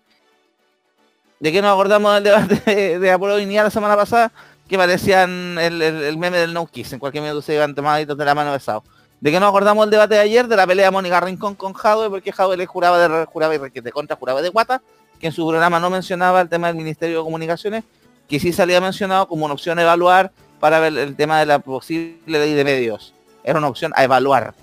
¿De 1.41 1.51
qué 1.51 1.61
nos 1.61 1.71
acordamos 1.73 2.13
del 2.15 2.23
debate 2.23 2.61
de, 2.65 2.99
de 2.99 3.11
Apolo 3.11 3.37
la 3.37 3.69
semana 3.69 3.97
pasada? 3.97 4.31
Que 4.69 4.77
parecían 4.77 5.57
el, 5.59 5.81
el- 5.81 6.03
el 6.03 6.17
meme 6.17 6.37
del 6.37 6.53
no 6.53 6.65
kiss. 6.67 6.93
En 6.93 6.99
cualquier 6.99 7.23
minuto 7.23 7.41
se 7.41 7.55
iban 7.55 7.75
tomaditos 7.75 8.17
de 8.17 8.23
la 8.23 8.35
mano 8.35 8.51
besados. 8.53 8.83
¿De 9.21 9.31
qué 9.31 9.39
nos 9.39 9.49
acordamos 9.49 9.85
del 9.85 9.91
debate 9.91 10.15
de 10.15 10.21
ayer? 10.21 10.47
De 10.47 10.55
la 10.55 10.65
pelea 10.65 10.85
de 10.85 10.91
Mónica 10.91 11.19
Rincón 11.19 11.53
con 11.55 11.73
Jadwe, 11.73 12.09
porque 12.09 12.31
Jadwe 12.31 12.55
le 12.55 12.65
juraba 12.65 12.97
de 13.05 13.25
juraba 13.25 13.53
y 13.53 13.57
requete 13.57 13.91
contra 13.91 14.15
juraba 14.15 14.41
de 14.41 14.47
guata, 14.47 14.81
que 15.19 15.27
en 15.27 15.33
su 15.33 15.45
programa 15.45 15.77
no 15.79 15.89
mencionaba 15.89 16.39
el 16.39 16.47
tema 16.47 16.67
del 16.67 16.77
Ministerio 16.77 17.17
de 17.17 17.23
Comunicaciones, 17.25 17.83
que 18.29 18.39
sí 18.39 18.53
salía 18.53 18.79
mencionado 18.79 19.27
como 19.27 19.43
una 19.43 19.53
opción 19.53 19.77
a 19.77 19.81
evaluar 19.81 20.31
para 20.61 20.79
ver 20.79 20.97
el 20.97 21.17
tema 21.17 21.37
de 21.39 21.45
la 21.45 21.59
posible 21.59 22.17
ley 22.27 22.53
de 22.53 22.63
medios. 22.63 23.13
Era 23.43 23.59
una 23.59 23.67
opción 23.67 23.91
a 23.95 24.05
evaluar. 24.05 24.53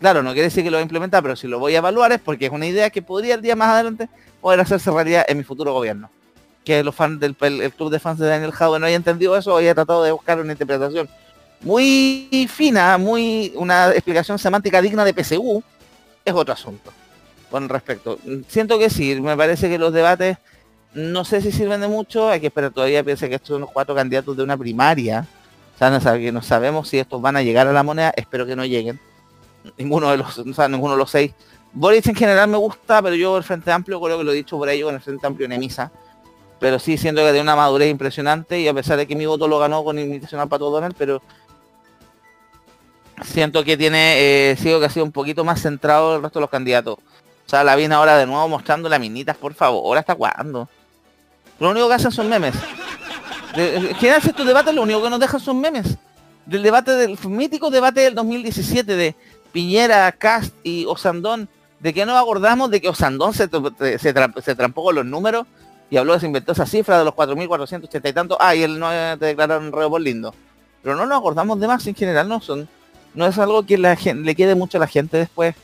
Claro, 0.00 0.22
no 0.22 0.30
quiere 0.30 0.44
decir 0.44 0.64
que 0.64 0.70
lo 0.70 0.76
voy 0.78 0.82
a 0.82 0.82
implementar, 0.82 1.22
pero 1.22 1.36
si 1.36 1.46
lo 1.46 1.58
voy 1.58 1.74
a 1.74 1.78
evaluar 1.78 2.12
es 2.12 2.20
porque 2.20 2.46
es 2.46 2.52
una 2.52 2.66
idea 2.66 2.88
que 2.88 3.02
podría 3.02 3.34
el 3.34 3.42
día 3.42 3.54
más 3.54 3.68
adelante 3.68 4.08
poder 4.40 4.60
hacerse 4.60 4.90
realidad 4.90 5.26
en 5.28 5.36
mi 5.36 5.44
futuro 5.44 5.74
gobierno. 5.74 6.08
Que 6.64 6.82
los 6.82 6.94
fans 6.94 7.20
del 7.20 7.36
el, 7.38 7.60
el 7.60 7.72
club 7.72 7.90
de 7.90 8.00
fans 8.00 8.18
de 8.18 8.26
Daniel 8.26 8.52
Jadwe 8.52 8.80
no 8.80 8.86
haya 8.86 8.96
entendido 8.96 9.36
eso, 9.36 9.56
haya 9.58 9.74
tratado 9.74 10.02
de 10.04 10.12
buscar 10.12 10.40
una 10.40 10.52
interpretación 10.52 11.06
muy 11.60 12.48
fina, 12.52 12.98
muy 12.98 13.52
una 13.56 13.90
explicación 13.90 14.38
semántica 14.38 14.80
digna 14.82 15.04
de 15.04 15.14
PSU, 15.14 15.62
es 16.24 16.34
otro 16.34 16.54
asunto. 16.54 16.92
Con 17.50 17.68
respecto, 17.68 18.18
siento 18.48 18.78
que 18.78 18.90
sí, 18.90 19.20
me 19.20 19.36
parece 19.36 19.68
que 19.68 19.78
los 19.78 19.92
debates 19.92 20.38
no 20.94 21.24
sé 21.24 21.42
si 21.42 21.52
sirven 21.52 21.82
de 21.82 21.88
mucho, 21.88 22.30
hay 22.30 22.40
que 22.40 22.46
esperar 22.46 22.72
todavía, 22.72 23.04
piense 23.04 23.28
que 23.28 23.34
estos 23.34 23.48
son 23.48 23.60
los 23.60 23.70
cuatro 23.70 23.94
candidatos 23.94 24.34
de 24.36 24.42
una 24.42 24.56
primaria, 24.56 25.26
o 25.76 25.78
sea, 25.78 25.90
no, 25.90 26.42
sabemos 26.42 26.88
si 26.88 26.98
estos 26.98 27.20
van 27.20 27.36
a 27.36 27.42
llegar 27.42 27.68
a 27.68 27.72
la 27.72 27.82
moneda, 27.82 28.10
espero 28.16 28.46
que 28.46 28.56
no 28.56 28.64
lleguen. 28.64 28.98
Ninguno 29.76 30.10
de 30.10 30.16
los, 30.16 30.38
o 30.38 30.54
sea, 30.54 30.68
ninguno 30.68 30.94
de 30.94 30.98
los 30.98 31.10
seis. 31.10 31.32
Boris 31.74 32.06
en 32.06 32.14
general 32.14 32.48
me 32.48 32.56
gusta, 32.56 33.02
pero 33.02 33.14
yo 33.14 33.36
el 33.36 33.44
Frente 33.44 33.70
Amplio, 33.70 34.00
creo 34.00 34.16
que 34.16 34.24
lo 34.24 34.32
he 34.32 34.36
dicho 34.36 34.56
por 34.56 34.70
ahí, 34.70 34.80
con 34.80 34.94
el 34.94 35.02
Frente 35.02 35.26
Amplio 35.26 35.46
Nemisa. 35.46 35.92
Pero 36.58 36.78
sí 36.78 36.96
siento 36.96 37.20
que 37.20 37.26
tiene 37.26 37.42
una 37.42 37.56
madurez 37.56 37.90
impresionante 37.90 38.58
y 38.58 38.66
a 38.66 38.72
pesar 38.72 38.96
de 38.96 39.06
que 39.06 39.14
mi 39.14 39.26
voto 39.26 39.46
lo 39.46 39.58
ganó 39.58 39.84
con 39.84 39.98
invitación 39.98 40.40
al 40.40 40.48
Pato 40.48 40.70
Donald, 40.70 40.94
pero 40.96 41.20
siento 43.24 43.64
que 43.64 43.76
tiene, 43.76 44.50
eh, 44.52 44.56
sigo 44.56 44.78
que 44.80 44.86
ha 44.86 44.90
sido 44.90 45.04
un 45.04 45.12
poquito 45.12 45.44
más 45.44 45.62
centrado 45.62 46.16
el 46.16 46.22
resto 46.22 46.38
de 46.38 46.42
los 46.42 46.50
candidatos. 46.50 46.96
O 46.98 47.48
sea, 47.48 47.62
la 47.64 47.76
viene 47.76 47.94
ahora 47.94 48.16
de 48.18 48.26
nuevo 48.26 48.48
mostrando 48.48 48.88
las 48.88 48.98
minitas, 49.00 49.36
por 49.36 49.54
favor, 49.54 49.96
¿hasta 49.96 50.14
cuándo? 50.14 50.68
Lo 51.60 51.70
único 51.70 51.88
que 51.88 51.94
hacen 51.94 52.10
son 52.10 52.28
memes. 52.28 52.54
De- 53.54 53.94
¿Quién 53.98 54.14
hace 54.14 54.30
estos 54.30 54.46
debates? 54.46 54.74
Lo 54.74 54.82
único 54.82 55.02
que 55.02 55.10
nos 55.10 55.20
dejan 55.20 55.40
son 55.40 55.60
memes. 55.60 55.96
Del 56.44 56.62
debate 56.62 56.92
del 56.92 57.18
mítico 57.28 57.70
debate 57.70 58.00
del 58.00 58.14
2017 58.14 58.94
de 58.96 59.14
Piñera, 59.52 60.10
Cast 60.12 60.54
y 60.62 60.84
Osandón, 60.86 61.48
de 61.80 61.94
que 61.94 62.04
nos 62.06 62.20
acordamos 62.20 62.70
de 62.70 62.80
que 62.80 62.88
Osandón 62.88 63.32
se, 63.32 63.44
se, 63.44 64.14
tra- 64.14 64.40
se 64.42 64.54
trampó 64.54 64.84
con 64.84 64.94
los 64.94 65.06
números 65.06 65.46
y 65.90 65.96
habló, 65.96 66.18
se 66.18 66.26
inventó 66.26 66.52
esa 66.52 66.66
cifra 66.66 66.98
de 66.98 67.04
los 67.04 67.14
4.480 67.14 68.08
y 68.08 68.12
tanto. 68.12 68.36
Ah, 68.40 68.54
y 68.54 68.62
él 68.62 68.78
no 68.78 68.92
eh, 68.92 69.16
te 69.18 69.26
declararon 69.26 69.72
reo 69.72 69.88
por 69.88 70.00
lindo. 70.00 70.34
Pero 70.82 70.94
no 70.96 71.06
nos 71.06 71.18
acordamos 71.18 71.58
de 71.58 71.66
más 71.68 71.86
en 71.86 71.94
general, 71.94 72.28
no 72.28 72.40
son. 72.40 72.68
No 73.16 73.26
es 73.26 73.36
algo 73.38 73.64
que 73.64 73.76
la 73.78 73.96
le 74.14 74.34
quede 74.36 74.54
mucho 74.54 74.78
a 74.78 74.80
la 74.80 74.86
gente 74.86 75.16
después 75.16 75.54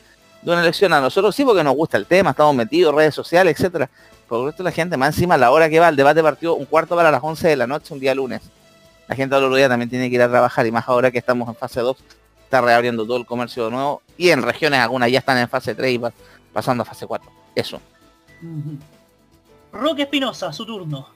de 0.41 0.51
una 0.51 0.61
elección. 0.61 0.91
A 0.91 0.99
nosotros 0.99 1.33
sí 1.35 1.45
porque 1.45 1.63
nos 1.63 1.75
gusta 1.75 1.95
el 1.97 2.05
tema, 2.05 2.31
estamos 2.31 2.53
metidos, 2.55 2.93
redes 2.93 3.15
sociales, 3.15 3.55
etcétera. 3.57 3.89
Por 4.27 4.45
resto 4.45 4.63
de 4.63 4.69
la 4.69 4.73
gente, 4.73 4.97
más 4.97 5.15
encima 5.15 5.35
a 5.35 5.37
la 5.37 5.51
hora 5.51 5.69
que 5.69 5.79
va, 5.79 5.87
el 5.89 5.95
debate 5.95 6.21
partió 6.23 6.55
un 6.55 6.65
cuarto 6.65 6.95
para 6.95 7.11
las 7.11 7.23
11 7.23 7.47
de 7.47 7.55
la 7.55 7.67
noche, 7.67 7.93
un 7.93 7.99
día 7.99 8.15
lunes. 8.15 8.41
La 9.07 9.15
gente 9.15 9.35
al 9.35 9.43
otro 9.43 9.55
día 9.55 9.69
también 9.69 9.89
tiene 9.89 10.09
que 10.09 10.15
ir 10.15 10.21
a 10.21 10.29
trabajar 10.29 10.65
y 10.65 10.71
más 10.71 10.87
ahora 10.89 11.11
que 11.11 11.17
estamos 11.19 11.47
en 11.47 11.55
fase 11.55 11.81
2, 11.81 11.97
está 12.45 12.61
reabriendo 12.61 13.05
todo 13.05 13.17
el 13.17 13.25
comercio 13.25 13.65
de 13.65 13.71
nuevo 13.71 14.01
y 14.17 14.29
en 14.29 14.41
regiones 14.41 14.79
algunas 14.79 15.11
ya 15.11 15.19
están 15.19 15.37
en 15.37 15.47
fase 15.49 15.75
3 15.75 15.93
y 15.93 15.99
pa- 15.99 16.13
pasando 16.53 16.81
a 16.83 16.85
fase 16.85 17.05
4. 17.05 17.29
Eso. 17.53 17.79
Roque 19.71 20.03
Espinosa, 20.03 20.51
su 20.53 20.65
turno. 20.65 21.07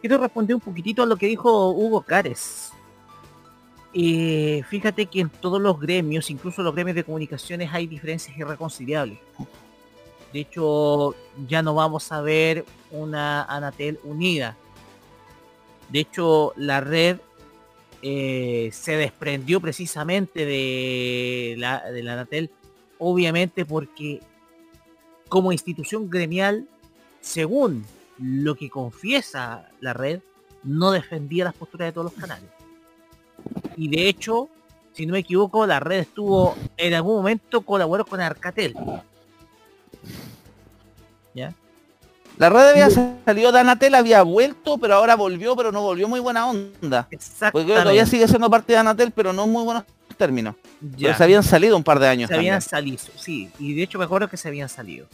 Quiero 0.00 0.18
responder 0.18 0.54
un 0.54 0.60
poquitito 0.60 1.02
a 1.02 1.06
lo 1.06 1.16
que 1.16 1.26
dijo 1.26 1.70
Hugo 1.70 2.02
Cares. 2.02 2.72
Eh, 4.00 4.62
fíjate 4.68 5.06
que 5.06 5.20
en 5.22 5.28
todos 5.28 5.60
los 5.60 5.80
gremios, 5.80 6.30
incluso 6.30 6.62
los 6.62 6.72
gremios 6.72 6.94
de 6.94 7.02
comunicaciones, 7.02 7.70
hay 7.72 7.88
diferencias 7.88 8.38
irreconciliables. 8.38 9.18
De 10.32 10.38
hecho, 10.38 11.16
ya 11.48 11.62
no 11.62 11.74
vamos 11.74 12.12
a 12.12 12.20
ver 12.20 12.64
una 12.92 13.42
Anatel 13.42 13.98
unida. 14.04 14.56
De 15.88 15.98
hecho, 15.98 16.52
la 16.54 16.80
red 16.80 17.18
eh, 18.00 18.70
se 18.72 18.92
desprendió 18.92 19.60
precisamente 19.60 20.46
de 20.46 21.56
la, 21.58 21.90
de 21.90 22.04
la 22.04 22.12
Anatel, 22.12 22.52
obviamente 22.98 23.64
porque 23.64 24.20
como 25.28 25.50
institución 25.50 26.08
gremial, 26.08 26.68
según 27.20 27.84
lo 28.16 28.54
que 28.54 28.70
confiesa 28.70 29.68
la 29.80 29.92
red, 29.92 30.20
no 30.62 30.92
defendía 30.92 31.42
las 31.42 31.54
posturas 31.54 31.88
de 31.88 31.92
todos 31.92 32.12
los 32.12 32.20
canales. 32.20 32.57
Y 33.76 33.88
de 33.88 34.08
hecho, 34.08 34.48
si 34.92 35.06
no 35.06 35.12
me 35.12 35.20
equivoco, 35.20 35.66
la 35.66 35.80
red 35.80 36.00
estuvo 36.00 36.56
en 36.76 36.94
algún 36.94 37.16
momento 37.16 37.60
colaboró 37.62 38.04
con 38.04 38.20
Arcatel. 38.20 38.74
¿Ya? 41.34 41.52
La 42.38 42.48
red 42.50 42.68
había 42.70 42.88
salido 42.90 43.50
de 43.50 43.58
Anatel, 43.60 43.94
había 43.96 44.22
vuelto, 44.22 44.78
pero 44.78 44.94
ahora 44.94 45.16
volvió, 45.16 45.56
pero 45.56 45.72
no 45.72 45.82
volvió 45.82 46.08
muy 46.08 46.20
buena 46.20 46.46
onda. 46.48 47.08
Porque 47.52 47.72
todavía 47.82 48.06
sigue 48.06 48.28
siendo 48.28 48.48
parte 48.48 48.72
de 48.72 48.78
Anatel, 48.78 49.10
pero 49.10 49.32
no 49.32 49.46
muy 49.46 49.64
buenos 49.64 49.84
términos. 50.16 50.54
Ya. 50.80 51.08
Pero 51.08 51.16
se 51.16 51.24
habían 51.24 51.42
salido 51.42 51.76
un 51.76 51.82
par 51.84 51.98
de 51.98 52.06
años. 52.08 52.28
Se 52.28 52.34
habían 52.34 52.62
salido, 52.62 52.98
sí. 53.16 53.50
Y 53.58 53.74
de 53.74 53.82
hecho 53.82 53.98
me 53.98 54.04
acuerdo 54.04 54.28
que 54.28 54.36
se 54.36 54.48
habían 54.48 54.68
salido. 54.68 55.06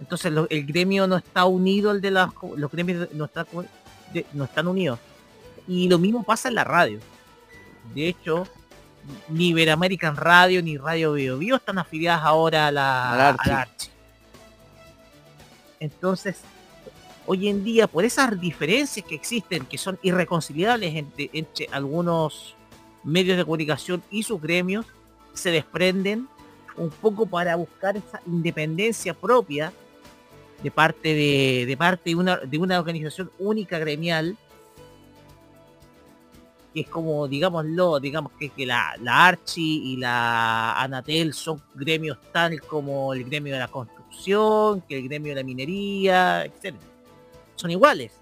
Entonces 0.00 0.32
lo- 0.32 0.48
el 0.50 0.66
gremio 0.66 1.06
no 1.06 1.16
está 1.16 1.44
unido, 1.44 1.92
el 1.92 2.00
de 2.00 2.10
las 2.10 2.30
los 2.56 2.70
gremios 2.72 3.08
no, 3.14 3.26
está, 3.26 3.46
de- 4.12 4.26
no 4.32 4.44
están 4.44 4.66
unidos. 4.66 4.98
Y 5.68 5.88
lo 5.88 5.98
mismo 5.98 6.24
pasa 6.24 6.48
en 6.48 6.56
la 6.56 6.64
radio. 6.64 6.98
De 7.94 8.08
hecho, 8.08 8.46
ni 9.28 9.48
Iberoamerican 9.48 10.16
Radio 10.16 10.62
ni 10.62 10.76
Radio 10.76 11.12
Bio 11.12 11.38
Bio 11.38 11.56
están 11.56 11.78
afiliadas 11.78 12.22
ahora 12.24 12.68
a 12.68 12.72
la, 12.72 13.28
Archi. 13.30 13.50
Archi. 13.50 13.88
Entonces, 15.80 16.40
hoy 17.26 17.48
en 17.48 17.64
día, 17.64 17.86
por 17.86 18.04
esas 18.04 18.40
diferencias 18.40 19.04
que 19.04 19.14
existen, 19.14 19.66
que 19.66 19.78
son 19.78 19.98
irreconciliables 20.02 20.94
entre, 20.94 21.30
entre 21.32 21.68
algunos 21.72 22.54
medios 23.02 23.36
de 23.36 23.44
comunicación 23.44 24.02
y 24.10 24.22
sus 24.22 24.40
gremios, 24.40 24.86
se 25.34 25.50
desprenden 25.50 26.28
un 26.76 26.90
poco 26.90 27.26
para 27.26 27.56
buscar 27.56 27.96
esa 27.96 28.20
independencia 28.26 29.12
propia 29.12 29.72
de 30.62 30.70
parte 30.70 31.14
de, 31.14 31.66
de 31.66 31.76
parte 31.76 32.10
de 32.10 32.16
una, 32.16 32.36
de 32.36 32.58
una 32.58 32.78
organización 32.78 33.30
única 33.38 33.78
gremial 33.78 34.36
que 36.72 36.80
es 36.80 36.88
como 36.88 37.28
digámoslo 37.28 38.00
digamos 38.00 38.32
que, 38.32 38.66
la, 38.66 38.94
la 39.00 39.26
Archi 39.26 39.92
y 39.92 39.96
la 39.96 40.80
Anatel 40.80 41.34
son 41.34 41.62
gremios 41.74 42.18
tal 42.32 42.60
como 42.60 43.12
el 43.14 43.24
gremio 43.24 43.54
de 43.54 43.60
la 43.60 43.68
construcción 43.68 44.82
que 44.82 44.98
el 44.98 45.08
gremio 45.08 45.30
de 45.30 45.36
la 45.42 45.44
minería 45.44 46.44
etc 46.44 46.74
son 47.56 47.70
iguales 47.70 48.12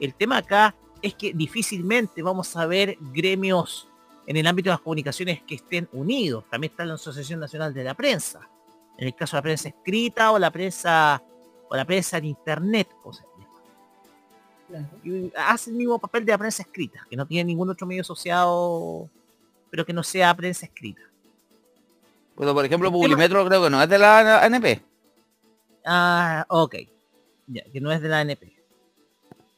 el 0.00 0.14
tema 0.14 0.38
acá 0.38 0.74
es 1.02 1.14
que 1.14 1.32
difícilmente 1.32 2.22
vamos 2.22 2.56
a 2.56 2.66
ver 2.66 2.96
gremios 3.12 3.88
en 4.26 4.36
el 4.36 4.46
ámbito 4.46 4.70
de 4.70 4.74
las 4.74 4.80
comunicaciones 4.80 5.42
que 5.42 5.56
estén 5.56 5.88
unidos. 5.92 6.44
También 6.50 6.70
está 6.70 6.84
la 6.84 6.94
Asociación 6.94 7.40
Nacional 7.40 7.74
de 7.74 7.84
la 7.84 7.94
Prensa. 7.94 8.48
En 8.96 9.06
el 9.06 9.14
caso 9.14 9.36
de 9.36 9.38
la 9.38 9.42
prensa 9.42 9.68
escrita 9.68 10.30
o 10.32 10.38
la 10.38 10.50
prensa 10.50 11.22
o 11.68 11.76
la 11.76 11.84
prensa 11.84 12.18
en 12.18 12.26
internet, 12.26 12.88
se 13.12 13.22
Y 15.04 15.32
hace 15.36 15.70
el 15.70 15.76
mismo 15.76 15.98
papel 15.98 16.24
de 16.24 16.32
la 16.32 16.38
prensa 16.38 16.62
escrita, 16.62 17.06
que 17.08 17.16
no 17.16 17.26
tiene 17.26 17.44
ningún 17.44 17.70
otro 17.70 17.86
medio 17.86 18.02
asociado, 18.02 19.08
pero 19.70 19.84
que 19.84 19.92
no 19.92 20.02
sea 20.02 20.34
prensa 20.34 20.66
escrita. 20.66 21.02
Bueno, 22.36 22.54
por 22.54 22.64
ejemplo, 22.64 22.90
Publimetro 22.90 23.44
creo 23.46 23.62
que 23.62 23.70
no 23.70 23.82
es 23.82 23.88
de 23.88 23.98
la 23.98 24.42
ANP. 24.44 24.82
Ah, 25.84 26.46
ok. 26.48 26.76
Ya, 27.46 27.64
que 27.64 27.80
no 27.80 27.92
es 27.92 28.00
de 28.00 28.08
la 28.08 28.20
ANP. 28.20 28.42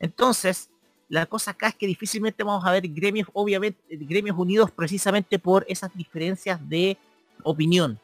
Entonces, 0.00 0.68
la 1.08 1.26
cosa 1.26 1.52
acá 1.52 1.68
es 1.68 1.74
que 1.74 1.86
difícilmente 1.86 2.42
vamos 2.42 2.64
a 2.64 2.72
ver 2.72 2.88
gremios, 2.88 3.28
obviamente, 3.34 3.78
gremios 3.88 4.36
unidos 4.36 4.70
precisamente 4.70 5.38
por 5.38 5.64
esas 5.68 5.94
diferencias 5.94 6.58
de 6.68 6.96
opinión. 7.44 7.98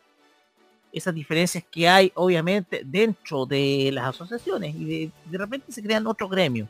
Esas 0.93 1.15
diferencias 1.15 1.65
que 1.71 1.89
hay, 1.89 2.13
obviamente, 2.15 2.83
dentro 2.85 3.47
de 3.47 3.91
las 3.93 4.07
asociaciones 4.09 4.75
y 4.75 4.85
de, 4.85 5.11
de 5.25 5.39
repente 5.39 5.73
se 5.73 5.83
crean 5.83 6.07
otro 6.07 6.29
gremio. 6.29 6.69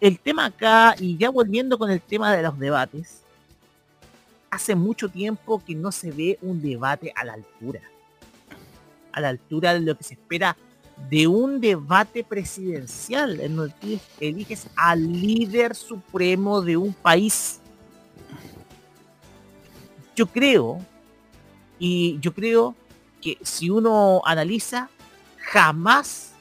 El 0.00 0.18
tema 0.18 0.46
acá, 0.46 0.94
y 0.98 1.16
ya 1.16 1.30
volviendo 1.30 1.78
con 1.78 1.90
el 1.90 2.02
tema 2.02 2.34
de 2.36 2.42
los 2.42 2.58
debates, 2.58 3.22
hace 4.50 4.74
mucho 4.74 5.08
tiempo 5.08 5.62
que 5.64 5.74
no 5.74 5.90
se 5.90 6.10
ve 6.10 6.38
un 6.42 6.60
debate 6.60 7.12
a 7.16 7.24
la 7.24 7.32
altura. 7.32 7.80
A 9.12 9.20
la 9.20 9.30
altura 9.30 9.72
de 9.72 9.80
lo 9.80 9.96
que 9.96 10.04
se 10.04 10.14
espera 10.14 10.54
de 11.08 11.26
un 11.26 11.60
debate 11.60 12.24
presidencial 12.24 13.40
en 13.40 13.58
el 13.58 13.72
que 13.74 13.98
eliges 14.20 14.68
al 14.76 15.12
líder 15.12 15.74
supremo 15.74 16.60
de 16.60 16.76
un 16.76 16.92
país. 16.92 17.60
Yo 20.14 20.26
creo, 20.26 20.78
y 21.78 22.18
yo 22.20 22.34
creo 22.34 22.74
que 23.22 23.38
si 23.42 23.70
uno 23.70 24.20
analiza, 24.26 24.90
jamás, 25.38 26.32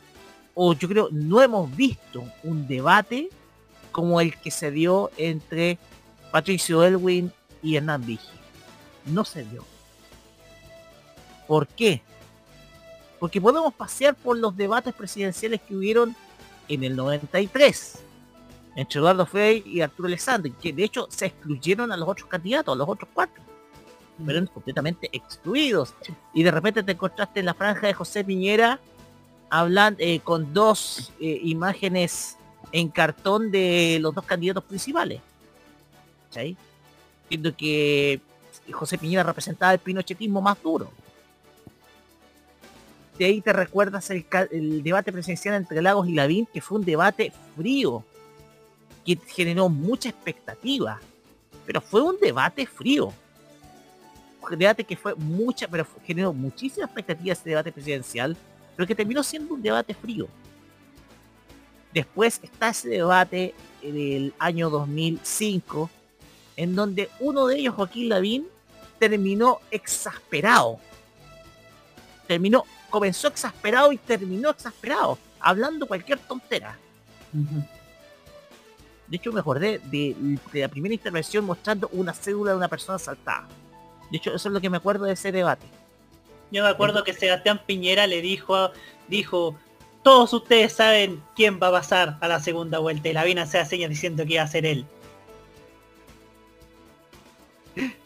o 0.53 0.73
yo 0.73 0.88
creo, 0.90 1.10
no 1.11 1.41
hemos 1.41 1.73
visto 1.73 2.23
un 2.44 2.68
debate 2.68 3.30
como 3.96 4.20
el 4.20 4.38
que 4.38 4.52
se 4.52 4.72
dio 4.72 5.10
entre 5.16 5.78
Patricio 6.30 6.84
Elwin 6.84 7.32
y 7.64 7.78
Hernán 7.78 8.06
Vigi. 8.06 8.28
No 9.06 9.24
se 9.24 9.46
dio. 9.46 9.64
¿Por 11.48 11.66
qué? 11.66 12.02
Porque 13.22 13.40
podemos 13.40 13.74
pasear 13.74 14.14
por 14.14 14.38
los 14.38 14.58
debates 14.58 14.94
presidenciales 14.94 15.62
que 15.62 15.78
hubieron 15.78 16.14
en 16.68 16.84
el 16.84 16.94
93 16.94 18.00
entre 18.76 19.00
Eduardo 19.00 19.26
Frei 19.26 19.64
y 19.66 19.80
Arturo 19.80 20.08
Alessandri, 20.08 20.52
que 20.52 20.74
de 20.74 20.84
hecho 20.84 21.08
se 21.10 21.28
excluyeron 21.28 21.90
a 21.94 21.96
los 21.96 22.10
otros 22.10 22.28
candidatos, 22.28 22.74
a 22.74 22.78
los 22.78 22.90
otros 22.90 23.10
cuatro. 23.14 23.42
Fueron 24.22 24.48
completamente 24.48 25.10
excluidos. 25.14 25.94
Y 26.34 26.44
de 26.44 26.52
repente 26.52 26.84
te 26.84 26.92
encontraste 26.92 27.40
en 27.40 27.46
la 27.46 27.54
franja 27.54 27.88
de 27.88 27.94
José 27.94 28.26
Piñera 28.26 28.78
hablando 29.50 30.04
con 30.26 30.54
dos 30.54 31.14
eh, 31.22 31.40
imágenes 31.44 32.38
en 32.76 32.90
cartón 32.90 33.52
de 33.52 33.98
los 34.02 34.14
dos 34.14 34.26
candidatos 34.26 34.64
principales. 34.64 35.22
¿Sí? 36.30 36.58
Siendo 37.28 37.56
que 37.56 38.20
José 38.72 38.98
Piñera 38.98 39.24
representaba 39.24 39.74
el 39.74 39.80
pinochetismo 39.80 40.42
más 40.42 40.62
duro 40.62 40.92
de 43.18 43.26
ahí 43.26 43.42
te 43.42 43.54
recuerdas 43.54 44.10
el, 44.10 44.26
el 44.52 44.84
debate 44.84 45.12
presidencial 45.12 45.56
entre 45.56 45.82
Lagos 45.82 46.08
y 46.08 46.14
Lavín, 46.14 46.48
que 46.52 46.62
fue 46.62 46.80
un 46.80 46.86
debate 46.86 47.32
frío, 47.56 48.04
que 49.06 49.18
generó 49.28 49.70
mucha 49.70 50.10
expectativa, 50.10 51.00
pero 51.66 51.82
fue 51.82 52.02
un 52.02 52.18
debate 52.20 52.66
frío. 52.66 53.14
Un 54.42 54.60
debate 54.60 54.84
que 54.84 54.96
fue 54.96 55.16
mucha, 55.16 55.68
pero 55.68 55.88
generó 56.06 56.34
muchísima 56.34 56.86
expectativa 56.86 57.34
ese 57.34 57.50
debate 57.50 57.72
presidencial, 57.72 58.38
pero 58.76 58.86
que 58.86 58.94
terminó 58.94 59.24
siendo 59.24 59.54
un 59.54 59.62
debate 59.62 59.94
frío. 59.94 60.28
Después 61.96 62.42
está 62.44 62.70
ese 62.70 62.90
debate 62.90 63.56
del 63.82 64.34
año 64.38 64.70
2005, 64.70 65.90
en 66.58 66.76
donde 66.76 67.10
uno 67.22 67.48
de 67.48 67.58
ellos, 67.58 67.74
Joaquín 67.74 68.10
Lavín, 68.10 68.48
terminó 69.00 69.62
exasperado. 69.72 70.78
Terminó, 72.28 72.66
comenzó 72.90 73.30
exasperado 73.30 73.94
y 73.94 73.98
terminó 73.98 74.50
exasperado, 74.50 75.18
hablando 75.40 75.88
cualquier 75.88 76.20
tontera. 76.20 76.78
De 79.08 79.16
hecho, 79.16 79.32
me 79.32 79.40
acordé 79.40 79.80
de, 79.86 80.38
de 80.52 80.60
la 80.60 80.68
primera 80.68 80.94
intervención 80.94 81.46
mostrando 81.46 81.88
una 81.94 82.14
cédula 82.14 82.52
de 82.52 82.58
una 82.58 82.68
persona 82.68 83.00
saltada. 83.00 83.48
De 84.12 84.18
hecho, 84.18 84.36
eso 84.36 84.50
es 84.50 84.54
lo 84.54 84.60
que 84.60 84.70
me 84.70 84.78
acuerdo 84.78 85.06
de 85.06 85.14
ese 85.14 85.32
debate. 85.32 85.66
Yo 86.52 86.62
me 86.62 86.70
acuerdo 86.70 87.06
que 87.06 87.14
Sebastián 87.14 87.62
Piñera 87.66 88.06
le 88.06 88.22
dijo, 88.22 88.72
dijo, 89.08 89.56
todos 90.06 90.32
ustedes 90.34 90.72
saben 90.72 91.19
quién 91.36 91.60
va 91.60 91.69
a 91.69 91.72
pasar 91.72 92.19
a 92.22 92.27
la 92.27 92.40
segunda 92.40 92.77
vuelta. 92.77 93.10
Y 93.10 93.14
la 93.14 93.23
Vina 93.23 93.48
se 93.48 93.65
señas 93.65 93.90
diciendo 93.90 94.23
que 94.23 94.34
iba 94.34 94.44
a 94.44 94.48
ser 94.48 94.64
él. 94.64 94.86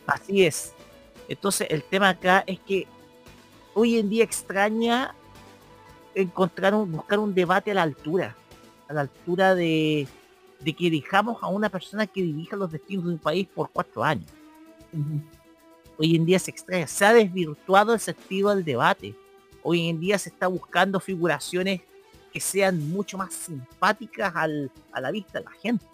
Así 0.08 0.46
es. 0.46 0.74
Entonces 1.28 1.68
el 1.70 1.84
tema 1.84 2.08
acá 2.08 2.46
es 2.48 2.58
que 2.62 2.88
hoy 3.74 3.98
en 3.98 4.10
día 4.10 4.24
extraña 4.24 5.14
encontrar 6.16 6.74
un, 6.74 6.90
buscar 6.90 7.20
un 7.20 7.36
debate 7.36 7.72
a 7.72 7.74
la 7.74 7.84
altura. 7.84 8.34
A 8.88 8.94
la 8.94 9.02
altura 9.02 9.54
de, 9.54 10.08
de 10.62 10.74
que 10.74 10.90
dejamos 10.90 11.44
a 11.44 11.48
una 11.48 11.68
persona 11.68 12.08
que 12.08 12.22
dirija 12.22 12.56
los 12.56 12.72
destinos 12.72 13.08
de 13.08 13.12
un 13.12 13.20
país 13.20 13.46
por 13.54 13.72
cuatro 13.72 14.06
años. 14.06 14.32
Hoy 15.98 16.16
en 16.16 16.26
día 16.26 16.40
se 16.40 16.52
extraña, 16.52 16.88
se 16.88 17.06
ha 17.06 17.14
desvirtuado 17.14 17.94
el 17.94 18.00
sentido 18.00 18.56
del 18.56 18.64
debate. 18.64 19.16
Hoy 19.64 19.90
en 19.90 20.00
día 20.00 20.18
se 20.18 20.30
está 20.30 20.48
buscando 20.48 21.02
figuraciones 21.02 21.82
que 22.32 22.40
sean 22.40 22.90
mucho 22.90 23.18
más 23.18 23.34
simpáticas 23.34 24.36
al- 24.36 24.72
a 24.92 25.02
la 25.02 25.12
vista 25.12 25.40
de 25.40 25.46
la 25.46 25.52
gente. 25.52 25.86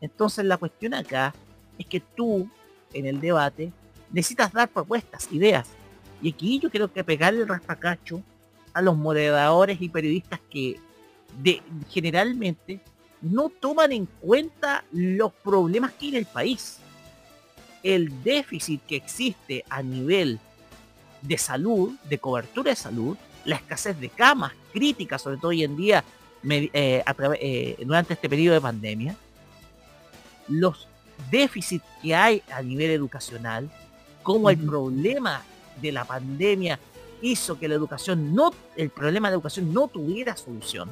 Entonces 0.00 0.44
la 0.44 0.56
cuestión 0.56 0.94
acá 0.94 1.34
es 1.78 1.86
que 1.86 2.00
tú, 2.00 2.48
en 2.92 3.06
el 3.06 3.20
debate, 3.20 3.72
necesitas 4.10 4.52
dar 4.52 4.68
propuestas, 4.68 5.28
ideas. 5.32 5.68
Y 6.20 6.32
aquí 6.32 6.58
yo 6.58 6.70
creo 6.70 6.92
que 6.92 7.04
pegarle 7.04 7.42
el 7.42 7.48
raspacacho 7.48 8.22
a 8.72 8.82
los 8.82 8.96
moderadores 8.96 9.80
y 9.80 9.88
periodistas 9.88 10.40
que 10.50 10.80
de, 11.42 11.62
generalmente 11.88 12.80
no 13.20 13.48
toman 13.48 13.92
en 13.92 14.06
cuenta 14.06 14.84
los 14.92 15.32
problemas 15.32 15.92
que 15.92 16.06
hay 16.06 16.08
en 16.10 16.16
el 16.16 16.26
país. 16.26 16.78
El 17.82 18.22
déficit 18.22 18.82
que 18.86 18.96
existe 18.96 19.64
a 19.68 19.82
nivel 19.82 20.38
de 21.22 21.38
salud, 21.38 21.94
de 22.08 22.18
cobertura 22.18 22.70
de 22.70 22.76
salud, 22.76 23.16
la 23.44 23.56
escasez 23.56 23.98
de 23.98 24.08
camas 24.08 24.52
crítica, 24.72 25.18
sobre 25.18 25.36
todo 25.36 25.48
hoy 25.48 25.64
en 25.64 25.76
día, 25.76 26.04
me- 26.42 26.70
eh, 26.72 27.02
a 27.04 27.14
eh, 27.40 27.76
durante 27.84 28.14
este 28.14 28.28
periodo 28.28 28.54
de 28.54 28.60
pandemia, 28.60 29.16
los 30.48 30.88
déficits 31.30 31.84
que 32.02 32.14
hay 32.14 32.42
a 32.52 32.62
nivel 32.62 32.90
educacional, 32.90 33.70
cómo 34.22 34.50
el 34.50 34.58
problema 34.58 35.42
de 35.80 35.92
la 35.92 36.04
pandemia 36.04 36.78
hizo 37.20 37.58
que 37.58 37.66
la 37.68 37.74
educación 37.74 38.34
no, 38.34 38.52
el 38.76 38.90
problema 38.90 39.28
de 39.28 39.34
educación 39.34 39.72
no 39.72 39.88
tuviera 39.88 40.36
solución. 40.36 40.88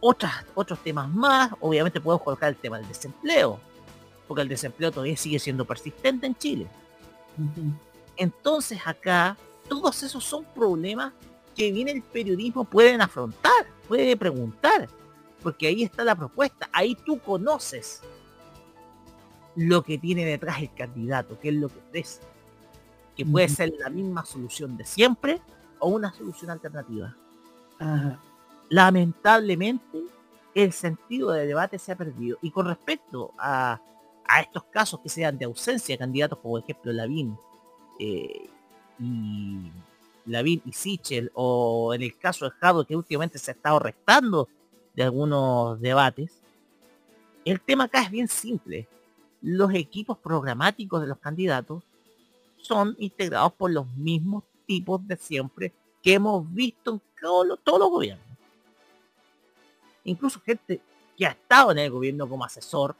Otras, 0.00 0.32
otros 0.54 0.78
temas 0.82 1.08
más, 1.08 1.52
obviamente 1.60 2.00
podemos 2.00 2.24
colocar 2.24 2.48
el 2.48 2.56
tema 2.56 2.78
del 2.78 2.88
desempleo, 2.88 3.60
porque 4.26 4.42
el 4.42 4.48
desempleo 4.48 4.90
todavía 4.90 5.16
sigue 5.16 5.38
siendo 5.38 5.64
persistente 5.64 6.26
en 6.26 6.34
Chile. 6.34 6.66
Entonces 8.16 8.80
acá, 8.84 9.36
todos 9.68 10.02
esos 10.02 10.24
son 10.24 10.44
problemas 10.54 11.12
que 11.54 11.70
viene 11.70 11.92
el 11.92 12.02
periodismo 12.02 12.64
pueden 12.64 13.00
afrontar, 13.00 13.66
puede 13.88 14.16
preguntar, 14.16 14.88
porque 15.42 15.66
ahí 15.66 15.82
está 15.82 16.04
la 16.04 16.14
propuesta, 16.14 16.68
ahí 16.72 16.94
tú 16.94 17.18
conoces 17.20 18.00
lo 19.54 19.82
que 19.82 19.98
tiene 19.98 20.24
detrás 20.24 20.60
el 20.60 20.72
candidato, 20.72 21.38
qué 21.40 21.50
es 21.50 21.54
lo 21.54 21.68
que 21.68 21.78
ofrece, 21.78 22.20
que 23.16 23.26
puede 23.26 23.48
ser 23.48 23.72
la 23.78 23.90
misma 23.90 24.24
solución 24.24 24.76
de 24.76 24.84
siempre 24.84 25.40
o 25.78 25.88
una 25.88 26.12
solución 26.12 26.50
alternativa. 26.50 27.14
Ajá. 27.78 28.18
Lamentablemente, 28.70 30.02
el 30.54 30.72
sentido 30.72 31.32
del 31.32 31.48
debate 31.48 31.78
se 31.78 31.92
ha 31.92 31.96
perdido. 31.96 32.38
Y 32.40 32.50
con 32.50 32.66
respecto 32.66 33.32
a, 33.38 33.80
a 34.24 34.40
estos 34.40 34.64
casos 34.64 35.00
que 35.00 35.10
sean 35.10 35.36
de 35.36 35.44
ausencia 35.44 35.94
de 35.94 35.98
candidatos, 35.98 36.38
como 36.38 36.54
por 36.54 36.62
ejemplo 36.62 36.92
Lavín 36.92 37.36
eh, 37.98 38.48
y 39.02 39.72
Lavín 40.26 40.62
y 40.64 40.72
Sichel, 40.72 41.30
o 41.34 41.92
en 41.94 42.02
el 42.02 42.16
caso 42.16 42.44
de 42.44 42.52
Jado, 42.52 42.86
que 42.86 42.96
últimamente 42.96 43.38
se 43.38 43.50
ha 43.50 43.54
estado 43.54 43.78
restando 43.78 44.48
de 44.94 45.02
algunos 45.02 45.80
debates, 45.80 46.32
el 47.44 47.60
tema 47.60 47.84
acá 47.84 48.02
es 48.02 48.10
bien 48.10 48.28
simple. 48.28 48.88
Los 49.40 49.74
equipos 49.74 50.16
programáticos 50.18 51.00
de 51.00 51.08
los 51.08 51.18
candidatos 51.18 51.82
son 52.58 52.94
integrados 52.98 53.52
por 53.54 53.72
los 53.72 53.86
mismos 53.96 54.44
tipos 54.66 55.06
de 55.06 55.16
siempre 55.16 55.72
que 56.02 56.14
hemos 56.14 56.52
visto 56.52 56.92
en 56.92 57.02
todo 57.20 57.56
todos 57.56 57.78
los 57.80 57.90
gobiernos. 57.90 58.26
Incluso 60.04 60.40
gente 60.40 60.80
que 61.16 61.26
ha 61.26 61.30
estado 61.30 61.72
en 61.72 61.78
el 61.78 61.90
gobierno 61.90 62.28
como 62.28 62.44
asesor, 62.44 62.94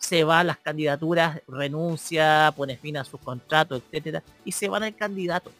se 0.00 0.24
va 0.24 0.40
a 0.40 0.44
las 0.44 0.56
candidaturas, 0.56 1.42
renuncia, 1.46 2.52
pone 2.56 2.76
fin 2.76 2.96
a 2.96 3.04
sus 3.04 3.20
contratos, 3.20 3.82
etcétera, 3.86 4.22
y 4.44 4.50
se 4.50 4.68
van 4.68 4.82
al 4.82 4.96
candidato. 4.96 5.52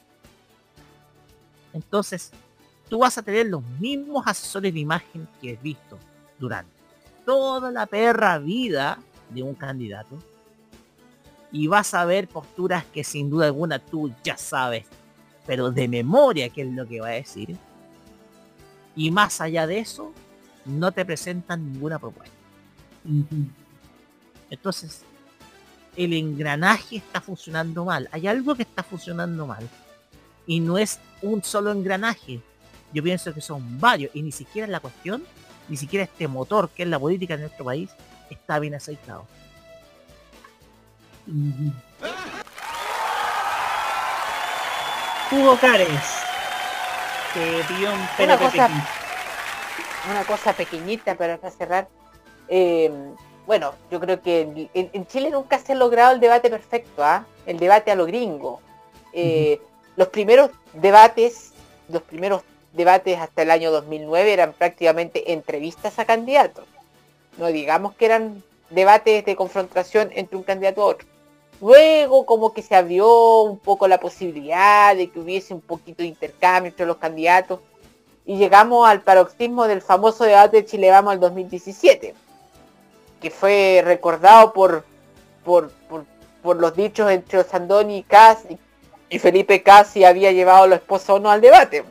Entonces, 1.74 2.32
tú 2.88 3.00
vas 3.00 3.16
a 3.18 3.22
tener 3.22 3.46
los 3.46 3.62
mismos 3.78 4.26
asesores 4.26 4.72
de 4.72 4.80
imagen 4.80 5.28
que 5.40 5.52
has 5.52 5.62
visto 5.62 5.98
durante 6.38 6.72
toda 7.26 7.70
la 7.70 7.86
perra 7.86 8.38
vida 8.38 8.98
de 9.28 9.42
un 9.42 9.54
candidato. 9.54 10.18
Y 11.52 11.66
vas 11.66 11.92
a 11.92 12.04
ver 12.06 12.26
posturas 12.26 12.84
que 12.86 13.04
sin 13.04 13.28
duda 13.28 13.46
alguna 13.46 13.78
tú 13.78 14.10
ya 14.24 14.38
sabes, 14.38 14.86
pero 15.46 15.70
de 15.70 15.86
memoria 15.86 16.48
qué 16.48 16.62
es 16.62 16.68
lo 16.68 16.88
que 16.88 17.00
va 17.00 17.08
a 17.08 17.12
decir. 17.12 17.56
Y 18.96 19.10
más 19.10 19.40
allá 19.40 19.66
de 19.66 19.80
eso, 19.80 20.12
no 20.64 20.92
te 20.92 21.04
presentan 21.04 21.72
ninguna 21.72 21.98
propuesta. 21.98 22.34
Entonces, 24.50 25.02
el 25.96 26.12
engranaje 26.12 26.96
está 26.96 27.20
funcionando 27.20 27.84
mal. 27.84 28.08
Hay 28.12 28.26
algo 28.26 28.54
que 28.54 28.62
está 28.62 28.82
funcionando 28.82 29.46
mal. 29.46 29.68
Y 30.46 30.60
no 30.60 30.78
es 30.78 30.98
un 31.22 31.42
solo 31.42 31.70
engranaje. 31.70 32.40
Yo 32.92 33.02
pienso 33.02 33.32
que 33.32 33.40
son 33.40 33.80
varios. 33.80 34.10
Y 34.14 34.22
ni 34.22 34.32
siquiera 34.32 34.66
la 34.66 34.80
cuestión, 34.80 35.22
ni 35.68 35.76
siquiera 35.76 36.04
este 36.04 36.26
motor 36.26 36.70
que 36.70 36.82
es 36.82 36.88
la 36.88 36.98
política 36.98 37.34
en 37.34 37.42
nuestro 37.42 37.64
país, 37.64 37.90
está 38.28 38.58
bien 38.58 38.74
aceitado. 38.74 39.26
Hugo 45.30 45.56
Cares. 45.60 45.88
Que 47.34 47.62
pidió 47.68 47.92
un 47.92 48.00
Una 48.00 48.16
PNP 48.16 48.44
cosa, 48.44 48.68
una 50.10 50.24
cosa 50.24 50.52
pequeñita 50.52 51.14
para 51.14 51.38
para 51.38 51.52
cerrar. 51.52 51.88
Eh, 52.48 52.90
bueno, 53.46 53.74
yo 53.90 54.00
creo 54.00 54.20
que 54.20 54.68
en, 54.74 55.06
Chile 55.06 55.30
nunca 55.30 55.58
se 55.58 55.72
ha 55.72 55.76
logrado 55.76 56.12
el 56.12 56.20
debate 56.20 56.50
perfecto, 56.50 57.02
¿ah? 57.02 57.26
El 57.46 57.58
debate 57.58 57.90
a 57.90 57.94
lo 57.94 58.06
gringo. 58.06 58.60
Eh, 59.12 59.60
Los 59.96 60.08
primeros 60.08 60.50
debates, 60.72 61.52
los 61.88 62.02
primeros 62.02 62.42
debates 62.72 63.18
hasta 63.18 63.42
el 63.42 63.50
año 63.50 63.70
2009 63.70 64.32
eran 64.32 64.52
prácticamente 64.52 65.32
entrevistas 65.32 65.98
a 65.98 66.04
candidatos. 66.04 66.64
No 67.38 67.48
digamos 67.48 67.94
que 67.94 68.06
eran 68.06 68.42
debates 68.70 69.24
de 69.24 69.36
confrontación 69.36 70.10
entre 70.14 70.36
un 70.36 70.42
candidato 70.42 70.82
a 70.82 70.86
otro. 70.86 71.08
Luego 71.60 72.24
como 72.24 72.54
que 72.54 72.62
se 72.62 72.74
abrió 72.74 73.42
un 73.42 73.58
poco 73.58 73.86
la 73.88 74.00
posibilidad 74.00 74.96
de 74.96 75.10
que 75.10 75.18
hubiese 75.18 75.52
un 75.52 75.60
poquito 75.60 76.02
de 76.02 76.08
intercambio 76.08 76.70
entre 76.70 76.86
los 76.86 76.96
candidatos 76.96 77.60
y 78.24 78.36
llegamos 78.36 78.88
al 78.88 79.02
paroxismo 79.02 79.66
del 79.66 79.82
famoso 79.82 80.24
debate 80.24 80.58
de 80.58 80.64
Chile 80.64 80.90
Vamos 80.90 81.12
al 81.12 81.20
2017, 81.20 82.14
que 83.20 83.30
fue 83.30 83.82
recordado 83.84 84.52
por, 84.52 84.84
por, 85.44 85.70
por, 85.88 86.04
por 86.42 86.56
los 86.56 86.74
dichos 86.74 87.10
entre 87.10 87.44
Sandoni 87.44 87.98
y 87.98 88.02
y, 89.10 89.18
Felipe 89.18 89.62
Cas 89.62 89.88
si 89.88 90.04
había 90.04 90.32
llevado 90.32 90.64
a 90.64 90.68
la 90.68 90.76
esposa 90.76 91.14
o 91.14 91.18
no 91.18 91.30
al 91.30 91.40
debate. 91.40 91.84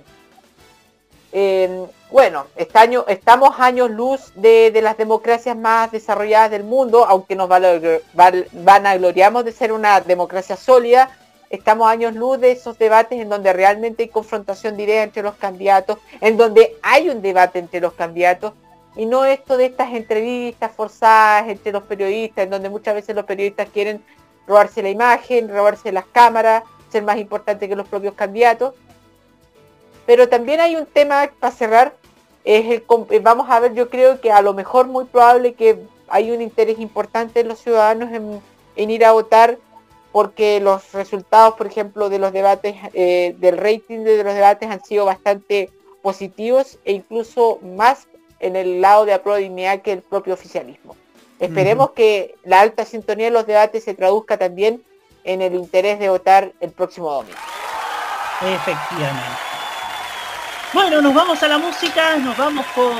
Eh, 1.32 1.86
bueno, 2.10 2.48
este 2.56 2.80
año- 2.80 3.06
estamos 3.08 3.60
años 3.60 3.92
luz 3.92 4.32
de, 4.34 4.72
de 4.72 4.82
las 4.82 4.98
democracias 4.98 5.56
más 5.56 5.92
desarrolladas 5.92 6.50
del 6.50 6.64
mundo, 6.64 7.06
aunque 7.06 7.36
nos 7.36 7.48
val- 7.48 8.48
vanagloriamos 8.52 9.46
de 9.46 9.52
ser 9.52 9.72
una 9.72 10.02
democracia 10.02 10.56
sólida, 10.56 11.16
estamos 11.52 11.88
años 11.88 12.16
luz 12.16 12.40
de 12.40 12.52
esos 12.52 12.80
debates 12.80 13.20
en 13.22 13.30
donde 13.30 13.54
realmente 13.54 14.04
hay 14.04 14.10
confrontación 14.10 14.76
ideas 14.86 15.04
entre 15.04 15.22
los 15.22 15.36
candidatos, 15.36 16.00
en 16.20 16.36
donde 16.38 16.76
hay 16.82 17.10
un 17.10 17.22
debate 17.22 17.60
entre 17.60 17.80
los 17.80 17.94
candidatos, 17.94 18.54
y 18.95 19.06
no 19.06 19.26
esto 19.26 19.57
de 19.57 19.68
estas 19.68 19.94
entrevistas 19.94 20.72
forzadas 20.72 21.48
entre 21.49 21.72
los 21.72 21.84
periodistas, 21.84 22.44
en 22.44 22.49
donde 22.49 22.70
muchas 22.70 22.95
veces 22.95 23.16
los 23.16 23.26
periodistas 23.26 23.70
quieren 23.70 24.03
robarse 24.48 24.82
la 24.82 24.90
imagen, 24.90 25.49
robarse 25.49 25.91
las 25.91 26.06
cámaras, 26.06 26.64
ser 26.90 27.03
más 27.03 27.18
importante 27.18 27.70
que 27.70 27.76
los 27.76 27.88
propios 27.88 28.16
candidatos. 28.16 28.74
Pero 30.06 30.28
también 30.28 30.60
hay 30.60 30.76
un 30.76 30.86
tema 30.86 31.30
para 31.40 31.53
cerrar, 31.53 31.95
es 32.44 32.66
el, 32.66 32.84
eh, 33.11 33.20
vamos 33.20 33.49
a 33.49 33.60
ver, 33.60 33.74
yo 33.74 33.90
creo 33.90 34.20
que 34.20 34.32
a 34.32 34.41
lo 34.41 34.53
mejor 34.53 34.88
muy 34.88 35.06
probable 35.06 35.53
que 35.53 35.78
hay 36.07 36.32
un 36.32 36.41
interés 36.41 36.80
importante 36.80 37.41
en 37.41 37.48
los 37.48 37.60
ciudadanos 37.60 38.11
en, 38.11 38.41
en 38.76 38.90
ir 38.90 39.06
a 39.06 39.11
votar 39.11 39.60
porque 40.11 40.60
los 40.60 40.91
resultados, 40.94 41.56
por 41.56 41.68
ejemplo, 41.68 42.10
de 42.10 42.20
los 42.20 42.34
debates, 42.34 42.76
eh, 42.94 43.36
del 43.38 43.57
rating 43.57 43.99
de 43.99 44.24
los 44.24 44.34
debates 44.34 44.70
han 44.70 44.84
sido 44.84 45.06
bastante 45.06 45.70
positivos 46.02 46.80
e 46.86 46.94
incluso 46.94 47.60
más 47.61 48.07
en 48.40 48.56
el 48.56 48.82
lado 48.82 49.06
de 49.06 49.20
dignidad 49.40 49.82
que 49.82 49.94
el 49.94 50.02
propio 50.02 50.34
oficialismo. 50.34 50.95
Esperemos 51.40 51.91
que 51.91 52.36
la 52.44 52.60
alta 52.60 52.84
sintonía 52.84 53.26
de 53.26 53.32
los 53.32 53.48
debates 53.48 53.84
se 53.86 53.94
traduzca 53.94 54.38
también 54.38 54.84
en 55.24 55.41
el 55.41 55.56
interés 55.56 55.99
de 55.99 56.10
votar 56.10 56.52
el 56.60 56.72
próximo 56.72 57.11
domingo. 57.11 57.38
Efectivamente. 58.41 59.49
Bueno, 60.74 61.02
nos 61.02 61.14
vamos 61.14 61.41
a 61.41 61.48
la 61.48 61.57
música, 61.57 62.18
nos 62.18 62.38
vamos 62.38 62.66
con 62.76 62.94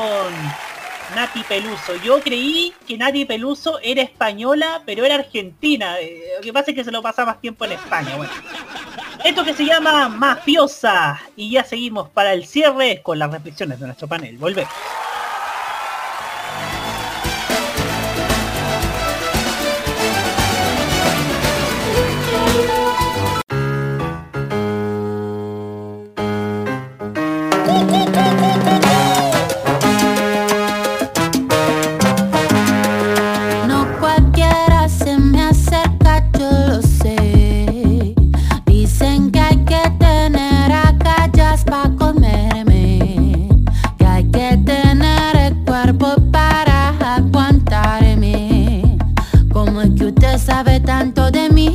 Nati 1.16 1.44
Peluso. 1.44 1.96
Yo 1.98 2.20
creí 2.22 2.74
que 2.88 2.98
Nati 2.98 3.26
Peluso 3.26 3.80
era 3.82 4.02
española, 4.02 4.82
pero 4.86 5.06
era 5.06 5.16
argentina. 5.16 6.00
Eh, 6.00 6.34
Lo 6.38 6.42
que 6.42 6.54
pasa 6.54 6.72
es 6.72 6.78
que 6.78 6.84
se 6.84 6.92
lo 6.92 7.02
pasa 7.02 7.26
más 7.26 7.42
tiempo 7.42 7.66
en 7.66 7.74
España. 7.74 8.16
Bueno. 8.16 8.32
Esto 9.24 9.44
que 9.44 9.54
se 9.54 9.66
llama 9.66 10.08
Mafiosa. 10.08 11.20
Y 11.36 11.52
ya 11.52 11.64
seguimos 11.64 12.10
para 12.10 12.34
el 12.34 12.46
cierre 12.46 13.02
con 13.02 13.20
las 13.20 13.32
reflexiones 13.32 13.80
de 13.80 13.86
nuestro 13.86 14.08
panel. 14.08 14.38
Volvemos. 14.38 14.72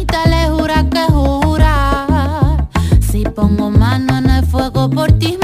Te 0.04 0.28
le 0.28 0.48
jura 0.48 0.84
que 0.90 1.04
jura. 1.12 2.68
Si 3.00 3.24
pongo 3.24 3.70
mano 3.70 4.18
en 4.18 4.30
el 4.30 4.44
fuego 4.44 4.90
por 4.90 5.12
ti, 5.12 5.38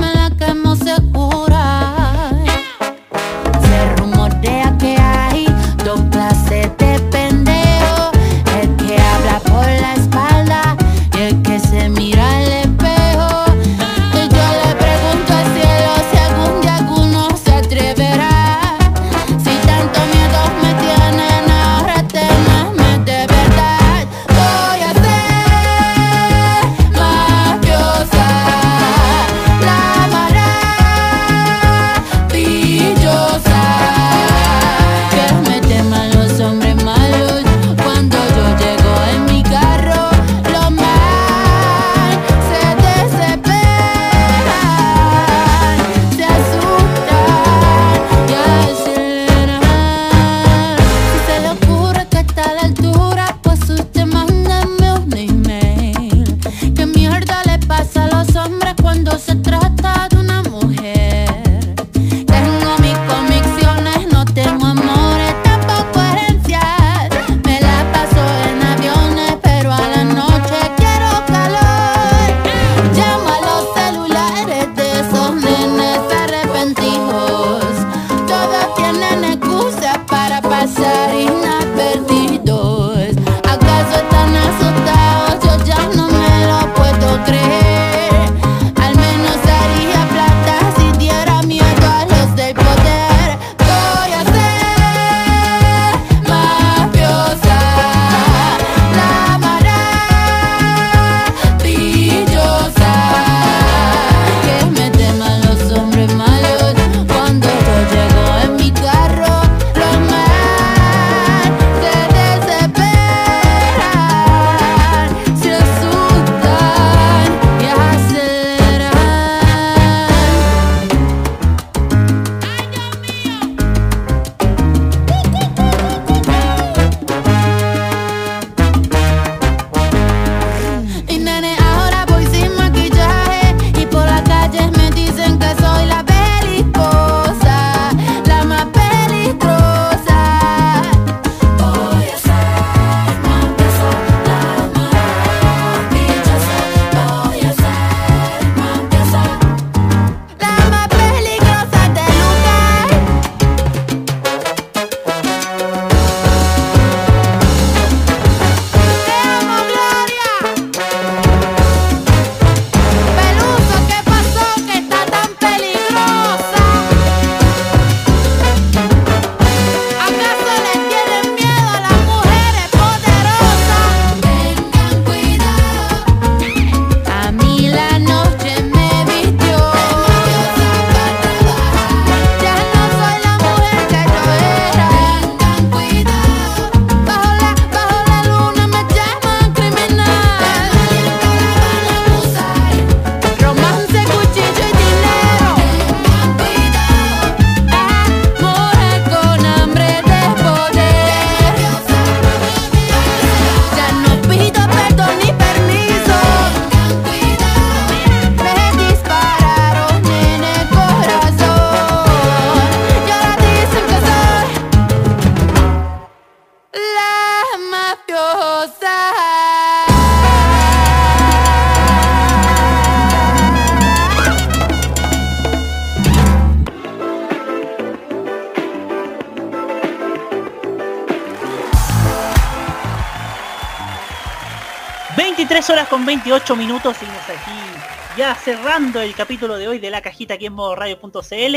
28 236.10 236.56
minutos, 236.56 236.96
seguimos 236.96 237.22
aquí 237.22 238.18
ya 238.18 238.34
cerrando 238.34 239.00
el 239.00 239.14
capítulo 239.14 239.56
de 239.56 239.68
hoy 239.68 239.78
de 239.78 239.90
la 239.90 240.02
cajita 240.02 240.34
aquí 240.34 240.46
en 240.46 240.54
modo 240.54 240.74
radio.cl 240.74 241.56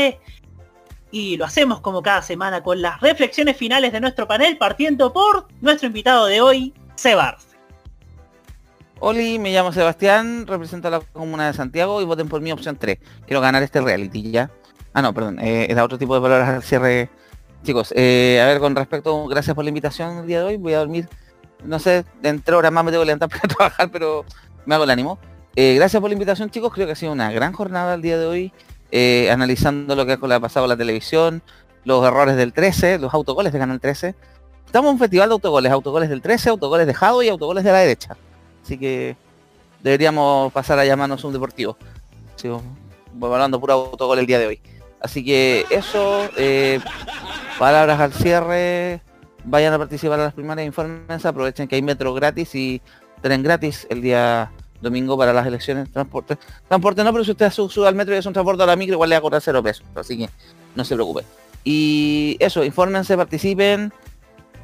y 1.10 1.36
lo 1.36 1.44
hacemos 1.44 1.80
como 1.80 2.02
cada 2.02 2.22
semana 2.22 2.62
con 2.62 2.80
las 2.80 3.00
reflexiones 3.00 3.56
finales 3.56 3.90
de 3.92 4.00
nuestro 4.00 4.28
panel 4.28 4.56
partiendo 4.56 5.12
por 5.12 5.48
nuestro 5.60 5.88
invitado 5.88 6.26
de 6.26 6.40
hoy, 6.40 6.72
Sebar. 6.94 7.36
Oli, 9.00 9.40
me 9.40 9.52
llamo 9.52 9.72
Sebastián, 9.72 10.46
represento 10.46 10.86
a 10.86 10.92
la 10.92 11.00
comuna 11.00 11.48
de 11.48 11.52
Santiago 11.54 12.00
y 12.00 12.04
voten 12.04 12.28
por 12.28 12.40
mi 12.40 12.52
opción 12.52 12.76
3. 12.76 12.98
Quiero 13.26 13.40
ganar 13.40 13.64
este 13.64 13.80
reality 13.80 14.30
ya. 14.30 14.52
Ah, 14.92 15.02
no, 15.02 15.12
perdón, 15.12 15.40
eh, 15.40 15.66
era 15.68 15.82
otro 15.82 15.98
tipo 15.98 16.14
de 16.14 16.20
palabras 16.20 16.48
al 16.50 16.62
cierre. 16.62 17.10
Chicos, 17.64 17.92
eh, 17.96 18.40
a 18.40 18.46
ver, 18.46 18.60
con 18.60 18.76
respecto, 18.76 19.26
gracias 19.26 19.56
por 19.56 19.64
la 19.64 19.70
invitación 19.70 20.18
el 20.18 20.28
día 20.28 20.38
de 20.38 20.44
hoy. 20.44 20.56
Voy 20.58 20.74
a 20.74 20.78
dormir, 20.78 21.08
no 21.64 21.80
sé, 21.80 22.04
entre 22.22 22.54
horas 22.54 22.70
más 22.70 22.84
me 22.84 22.92
tengo 22.92 23.02
que 23.02 23.06
levantar 23.06 23.28
para 23.40 23.52
trabajar, 23.52 23.90
pero 23.90 24.24
me 24.66 24.74
hago 24.74 24.84
el 24.84 24.90
ánimo. 24.90 25.18
Eh, 25.56 25.74
gracias 25.76 26.00
por 26.00 26.10
la 26.10 26.14
invitación, 26.14 26.50
chicos. 26.50 26.72
Creo 26.72 26.86
que 26.86 26.92
ha 26.92 26.96
sido 26.96 27.12
una 27.12 27.30
gran 27.32 27.52
jornada 27.52 27.94
el 27.94 28.02
día 28.02 28.18
de 28.18 28.26
hoy, 28.26 28.52
eh, 28.90 29.30
analizando 29.30 29.94
lo 29.94 30.06
que 30.06 30.12
ha 30.12 30.40
pasado 30.40 30.66
la 30.66 30.76
televisión, 30.76 31.42
los 31.84 32.04
errores 32.04 32.36
del 32.36 32.52
13, 32.52 32.98
los 32.98 33.14
autogoles 33.14 33.52
de 33.52 33.58
Canal 33.58 33.80
13. 33.80 34.14
Estamos 34.66 34.88
en 34.88 34.94
un 34.94 34.98
festival 34.98 35.28
de 35.28 35.34
autogoles, 35.34 35.70
autogoles 35.70 36.08
del 36.08 36.22
13, 36.22 36.50
autogoles 36.50 36.86
de 36.86 36.94
Jado 36.94 37.22
y 37.22 37.28
autogoles 37.28 37.62
de 37.62 37.72
la 37.72 37.78
derecha. 37.78 38.16
Así 38.64 38.78
que 38.78 39.16
deberíamos 39.82 40.52
pasar 40.52 40.78
a 40.78 40.84
llamarnos 40.84 41.22
un 41.24 41.32
deportivo. 41.32 41.76
Sigo 42.36 42.62
hablando 43.22 43.60
puro 43.60 43.74
autogol 43.74 44.18
el 44.18 44.26
día 44.26 44.38
de 44.38 44.46
hoy. 44.46 44.60
Así 45.00 45.24
que 45.24 45.66
eso, 45.70 46.28
eh, 46.36 46.80
palabras 47.58 48.00
al 48.00 48.12
cierre, 48.12 49.02
vayan 49.44 49.74
a 49.74 49.78
participar 49.78 50.18
a 50.18 50.24
las 50.24 50.32
primarias, 50.32 50.66
infórmense, 50.66 51.28
aprovechen 51.28 51.68
que 51.68 51.76
hay 51.76 51.82
metro 51.82 52.14
gratis 52.14 52.54
y 52.54 52.80
tren 53.24 53.42
gratis 53.42 53.86
el 53.88 54.02
día 54.02 54.50
domingo 54.82 55.16
para 55.16 55.32
las 55.32 55.46
elecciones, 55.46 55.90
transporte. 55.90 56.36
Transporte 56.68 57.02
no, 57.02 57.10
pero 57.10 57.24
si 57.24 57.30
usted 57.30 57.50
sube 57.50 57.88
al 57.88 57.94
metro 57.94 58.14
y 58.14 58.18
es 58.18 58.26
un 58.26 58.34
transporte 58.34 58.62
a 58.62 58.66
la 58.66 58.76
micro, 58.76 58.96
igual 58.96 59.08
le 59.08 59.14
va 59.14 59.18
a 59.20 59.22
cobrar 59.22 59.40
cero 59.40 59.62
pesos. 59.62 59.86
Así 59.94 60.18
que 60.18 60.28
no 60.74 60.84
se 60.84 60.94
preocupe. 60.94 61.24
Y 61.64 62.36
eso, 62.38 62.62
infórmense, 62.62 63.16
participen 63.16 63.94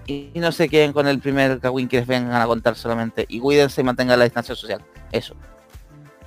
y 0.07 0.31
no 0.35 0.53
se 0.53 0.69
queden 0.69 0.93
con 0.93 1.09
el 1.09 1.21
primer 1.21 1.59
cagüín 1.59 1.89
que 1.89 2.01
les 2.01 2.07
vengan 2.07 2.39
a 2.39 2.47
contar 2.47 2.77
solamente. 2.77 3.25
Y 3.31 3.41
cuídense 3.41 3.81
y 3.81 3.85
mantengan 3.85 4.19
la 4.19 4.27
distancia 4.27 4.55
social. 4.55 4.83
Eso. 5.11 5.35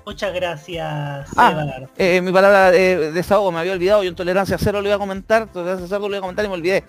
Muchas 0.03 0.33
gracias, 0.33 1.29
Ah, 1.37 1.85
eh, 1.97 2.19
mi 2.19 2.31
palabra 2.31 2.71
de 2.71 3.11
desahogo 3.11 3.51
me 3.51 3.59
había 3.59 3.73
olvidado, 3.73 4.03
yo 4.03 4.09
en 4.09 4.15
tolerancia 4.15 4.57
cero 4.57 4.81
lo 4.81 4.87
iba 4.87 4.95
a 4.95 4.99
comentar, 4.99 5.47
tolerancia 5.47 5.85
cero 5.87 6.01
lo 6.01 6.07
iba 6.07 6.17
a 6.17 6.21
comentar 6.21 6.43
y 6.43 6.47
me 6.47 6.55
olvidé. 6.55 6.83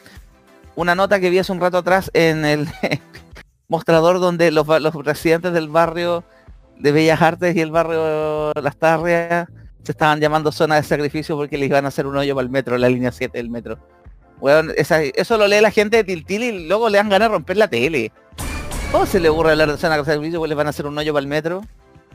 Una 0.74 0.94
nota 0.94 1.20
que 1.20 1.28
vi 1.28 1.38
hace 1.38 1.52
un 1.52 1.60
rato 1.60 1.78
atrás 1.78 2.10
en 2.14 2.44
el 2.44 2.66
mostrador 3.68 4.20
donde 4.20 4.50
los, 4.50 4.66
residentes 5.04 5.52
del 5.52 5.68
barrio 5.68 6.24
de 6.78 6.92
Bellas 6.92 7.22
Artes 7.22 7.56
y 7.56 7.60
el 7.60 7.70
barrio 7.70 8.52
Las 8.60 8.76
Tarrias 8.76 9.48
se 9.82 9.92
estaban 9.92 10.20
llamando 10.20 10.50
zona 10.52 10.76
de 10.76 10.82
sacrificio 10.82 11.36
porque 11.36 11.58
les 11.58 11.68
iban 11.68 11.84
a 11.84 11.88
hacer 11.88 12.06
un 12.06 12.16
hoyo 12.16 12.34
para 12.34 12.44
el 12.44 12.50
metro, 12.50 12.76
la 12.78 12.88
línea 12.88 13.12
7 13.12 13.36
del 13.38 13.50
metro. 13.50 13.78
Esa- 14.76 15.02
eso 15.02 15.38
lo 15.38 15.46
lee 15.46 15.60
la 15.60 15.70
gente 15.70 15.98
de 15.98 16.04
Tiltil 16.04 16.42
y 16.42 16.66
luego 16.68 16.88
le 16.88 16.98
dan 16.98 17.08
ganas 17.08 17.28
de 17.28 17.32
romper 17.34 17.56
la 17.56 17.68
tele. 17.68 18.12
¿Cómo 18.92 19.06
se 19.06 19.18
le 19.20 19.28
ocurre 19.28 19.52
hablar 19.52 19.70
de 19.72 19.78
zona 19.78 19.96
de 19.96 20.04
sacrificio 20.04 20.38
porque 20.38 20.48
les 20.50 20.56
van 20.56 20.66
a 20.66 20.70
hacer 20.70 20.86
un 20.86 20.96
hoyo 20.96 21.12
para 21.12 21.22
el 21.22 21.26
metro? 21.28 21.62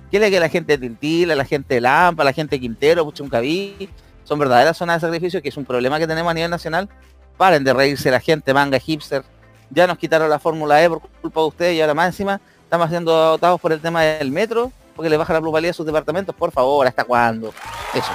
Quiere 0.10 0.32
que 0.32 0.40
la 0.40 0.50
gente 0.50 0.78
de 0.78 0.88
Tiltil, 0.88 1.28
la 1.30 1.46
gente 1.46 1.76
de 1.76 1.82
Lampa, 1.82 2.24
la 2.24 2.34
gente 2.34 2.56
de 2.56 2.60
Quintero, 2.62 3.06
Puchuncaví, 3.06 3.90
son 4.24 4.40
verdaderas 4.40 4.78
zonas 4.78 5.02
de 5.02 5.08
sacrificio, 5.08 5.42
que 5.42 5.50
es 5.50 5.58
un 5.58 5.66
problema 5.66 6.00
que 6.00 6.08
tenemos 6.08 6.30
a 6.32 6.34
nivel 6.34 6.50
nacional. 6.50 6.90
Paren 7.38 7.64
de 7.64 7.74
reírse 7.74 8.10
la 8.12 8.20
gente, 8.20 8.54
manga 8.54 8.80
hipster. 8.80 9.24
Ya 9.72 9.86
nos 9.88 9.98
quitaron 9.98 10.30
la 10.30 10.40
Fórmula 10.40 10.84
E 10.84 10.90
por 10.90 11.02
culpa 11.22 11.42
de 11.42 11.48
ustedes 11.48 11.76
y 11.76 11.82
ahora 11.82 11.94
más 11.94 12.08
encima 12.08 12.40
estamos 12.64 12.90
siendo 12.90 13.32
votados 13.32 13.60
por 13.62 13.72
el 13.72 13.82
tema 13.82 14.02
del 14.04 14.32
metro, 14.32 14.72
porque 14.96 15.10
le 15.10 15.18
baja 15.18 15.34
la 15.34 15.42
plusvalía 15.42 15.72
a 15.72 15.74
sus 15.74 15.86
departamentos. 15.86 16.36
Por 16.36 16.52
favor, 16.52 16.86
¿hasta 16.88 17.04
cuándo? 17.04 17.54
Eso. 17.94 18.12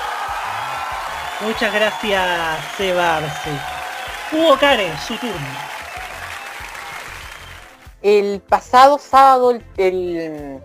Muchas 1.40 1.72
gracias, 1.72 2.58
Sebarce. 2.76 3.50
Hugo 4.32 4.56
Karen, 4.58 4.92
su 5.06 5.16
turno. 5.16 5.34
El 8.02 8.40
pasado 8.40 8.98
sábado, 8.98 9.50
el, 9.52 9.64
el, 9.76 10.60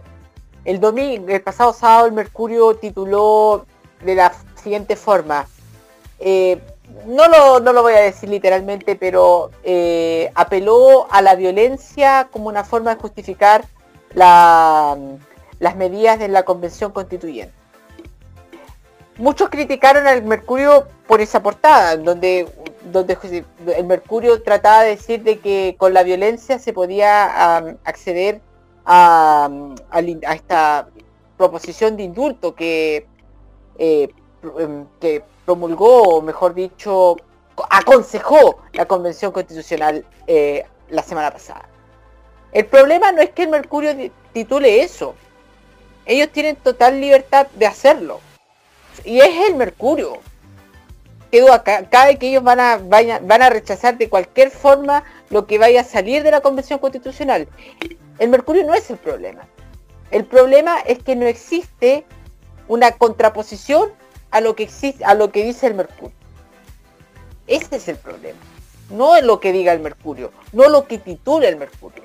el 0.66 0.80
domingo, 0.80 1.30
el 1.30 1.42
pasado 1.42 1.74
sábado 1.74 2.08
el 2.08 2.12
Mercurio 2.14 2.76
tituló 2.76 3.66
de 4.02 4.16
la 4.16 4.34
siguiente 4.62 4.96
forma. 4.96 5.46
eh, 6.20 6.62
no, 7.06 7.28
lo, 7.28 7.60
no 7.60 7.74
lo 7.74 7.82
voy 7.82 7.94
a 7.94 8.00
decir 8.02 8.30
literalmente, 8.30 8.96
pero 8.96 9.52
eh, 9.64 10.32
apeló 10.36 11.08
a 11.12 11.22
la 11.22 11.36
violencia 11.36 12.28
como 12.32 12.48
una 12.48 12.64
forma 12.64 12.96
de 12.96 13.02
justificar 13.02 13.66
la- 14.14 14.98
las 15.60 15.76
medidas 15.76 16.20
de 16.20 16.28
la 16.30 16.44
Convención 16.44 16.92
Constituyente. 16.92 17.54
Muchos 19.18 19.50
criticaron 19.50 20.08
al 20.08 20.24
Mercurio 20.24 20.88
por 21.06 21.20
esa 21.20 21.44
portada, 21.44 21.98
donde, 21.98 22.48
donde 22.86 23.18
el 23.76 23.86
Mercurio 23.86 24.42
trataba 24.42 24.84
de 24.84 24.92
decir 24.92 25.24
de 25.24 25.40
que 25.40 25.76
con 25.78 25.94
la 25.94 26.04
violencia 26.04 26.58
se 26.58 26.72
podía 26.72 27.58
acceder 27.84 28.40
a, 28.86 29.50
a 29.92 30.34
esta 30.34 30.88
proposición 31.38 31.98
de 31.98 32.04
indulto 32.04 32.56
que, 32.56 33.06
eh, 33.78 34.08
em, 34.58 34.86
que 35.02 35.22
promulgó, 35.54 36.04
o 36.04 36.22
mejor 36.22 36.54
dicho, 36.54 37.18
co- 37.56 37.66
aconsejó 37.72 38.60
la 38.74 38.86
Convención 38.86 39.32
Constitucional 39.32 40.06
eh, 40.28 40.64
la 40.92 41.02
semana 41.02 41.32
pasada. 41.32 41.68
El 42.52 42.68
problema 42.68 43.12
no 43.12 43.20
es 43.22 43.32
que 43.32 43.44
el 43.44 43.50
Mercurio 43.50 43.96
titule 44.32 44.84
eso. 44.84 45.16
Ellos 46.06 46.30
tienen 46.32 46.56
total 46.56 47.02
libertad 47.02 47.48
de 47.56 47.66
hacerlo. 47.66 48.20
Y 49.04 49.22
es 49.22 49.50
el 49.50 49.56
Mercurio. 49.56 50.20
Acá, 51.52 51.90
cada 51.90 52.06
vez 52.08 52.20
que 52.20 52.30
ellos 52.30 52.44
van 52.44 52.60
a, 52.60 52.78
vayan- 52.78 53.28
van 53.28 53.42
a 53.42 53.50
rechazar 53.50 53.98
de 53.98 54.08
cualquier 54.08 54.52
forma 54.52 55.04
lo 55.32 55.48
que 55.48 55.58
vaya 55.58 55.82
a 55.82 55.84
salir 55.84 56.22
de 56.22 56.30
la 56.32 56.42
Convención 56.42 56.78
Constitucional. 56.78 57.48
El 58.20 58.30
Mercurio 58.30 58.64
no 58.66 58.76
es 58.76 58.88
el 58.92 58.98
problema. 58.98 59.48
El 60.12 60.26
problema 60.26 60.80
es 60.82 61.00
que 61.02 61.16
no 61.16 61.26
existe 61.26 62.06
una 62.68 62.92
contraposición 62.92 63.90
a 64.32 64.42
lo 64.42 64.56
que 64.56 64.64
existe, 64.64 65.04
a 65.06 65.14
lo 65.14 65.32
que 65.32 65.44
dice 65.44 65.68
el 65.68 65.76
Mercurio. 65.76 66.16
Ese 67.48 67.78
es 67.78 67.88
el 67.88 67.98
problema. 67.98 68.40
No 68.90 69.16
es 69.16 69.24
lo 69.24 69.40
que 69.40 69.52
diga 69.52 69.74
el 69.74 69.80
Mercurio, 69.80 70.32
no 70.52 70.68
lo 70.68 70.88
que 70.88 70.98
titula 70.98 71.48
el 71.48 71.58
Mercurio. 71.58 72.04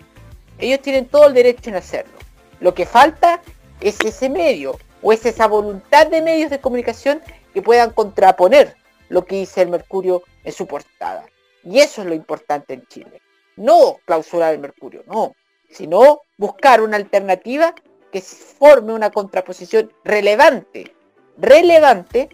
Ellos 0.59 0.81
tienen 0.81 1.07
todo 1.07 1.27
el 1.27 1.35
derecho 1.35 1.71
en 1.71 1.77
hacerlo. 1.77 2.13
Lo 2.61 2.75
que 2.75 2.87
falta 2.87 3.41
es 3.81 4.01
ese 4.01 4.29
medio 4.29 4.79
o 5.03 5.13
es 5.13 5.25
esa 5.27 5.47
voluntad 5.47 6.07
de 6.07 6.23
medios 6.23 6.51
de 6.51 6.61
comunicación 6.61 7.21
que 7.53 7.63
puedan 7.63 7.91
contraponer 7.91 8.77
lo 9.09 9.25
que 9.25 9.37
dice 9.37 9.63
el 9.63 9.69
Mercurio 9.69 10.23
en 10.45 10.53
su 10.53 10.67
portada. 10.67 11.27
Y 11.63 11.81
eso 11.81 12.03
es 12.03 12.09
lo 12.09 12.15
importante 12.15 12.75
en 12.75 12.87
Chile. 12.87 13.21
No 13.57 13.99
clausurar 14.05 14.55
el 14.55 14.61
Mercurio, 14.61 15.05
no, 15.07 15.35
sino 15.71 16.21
buscar 16.37 16.81
una 16.81 16.97
alternativa 16.97 17.75
que 18.13 18.21
forme 18.21 18.93
una 18.93 19.11
contraposición 19.11 19.93
relevante, 20.05 20.95
relevante 21.39 22.29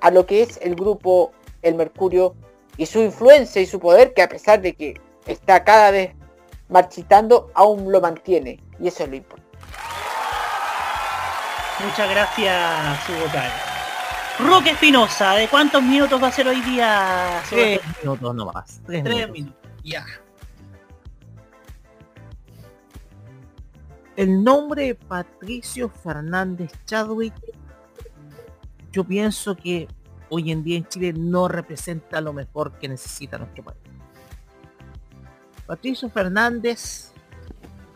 a 0.00 0.10
lo 0.10 0.26
que 0.26 0.42
es 0.42 0.58
el 0.62 0.74
grupo 0.74 1.32
El 1.62 1.74
Mercurio 1.74 2.34
y 2.76 2.86
su 2.86 3.00
influencia 3.00 3.60
y 3.60 3.66
su 3.66 3.80
poder 3.80 4.14
que 4.14 4.22
a 4.22 4.28
pesar 4.28 4.60
de 4.60 4.74
que 4.74 5.00
está 5.26 5.64
cada 5.64 5.90
vez 5.90 6.14
marchitando, 6.68 7.50
aún 7.54 7.90
lo 7.90 8.00
mantiene. 8.00 8.60
Y 8.80 8.88
eso 8.88 9.04
es 9.04 9.10
lo 9.10 9.16
importante. 9.16 9.58
Muchas 11.84 12.10
gracias, 12.10 13.00
Karen. 13.32 13.50
Roque 14.40 14.70
Espinosa, 14.70 15.34
¿de 15.34 15.48
cuántos 15.48 15.82
minutos 15.82 16.22
va 16.22 16.28
a 16.28 16.32
ser 16.32 16.46
hoy 16.46 16.60
día? 16.60 17.42
Tres 17.50 17.80
minutos 18.02 18.34
nomás. 18.34 18.80
Tres, 18.86 19.02
Tres 19.02 19.16
minutos. 19.16 19.32
minutos. 19.32 19.70
Ya. 19.82 20.06
El 24.16 24.42
nombre 24.42 24.86
de 24.86 24.94
Patricio 24.94 25.88
Fernández 25.88 26.72
Chadwick, 26.86 27.34
yo 28.92 29.04
pienso 29.04 29.56
que 29.56 29.88
hoy 30.30 30.50
en 30.50 30.62
día 30.62 30.78
en 30.78 30.86
Chile 30.86 31.12
no 31.12 31.48
representa 31.48 32.20
lo 32.20 32.32
mejor 32.32 32.72
que 32.78 32.88
necesita 32.88 33.38
nuestro 33.38 33.64
país. 33.64 33.78
Patricio 35.66 36.08
Fernández 36.08 37.12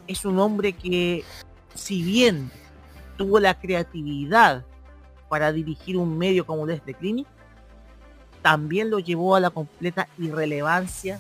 es 0.06 0.24
un 0.24 0.38
hombre 0.38 0.74
que, 0.74 1.24
si 1.74 2.02
bien 2.02 2.50
tuvo 3.16 3.40
la 3.40 3.58
creatividad 3.58 4.64
para 5.28 5.52
dirigir 5.52 5.96
un 5.96 6.18
medio 6.18 6.44
como 6.44 6.68
este 6.68 6.94
Clinic, 6.94 7.26
también 8.42 8.90
lo 8.90 8.98
llevó 8.98 9.36
a 9.36 9.40
la 9.40 9.50
completa 9.50 10.08
irrelevancia 10.18 11.18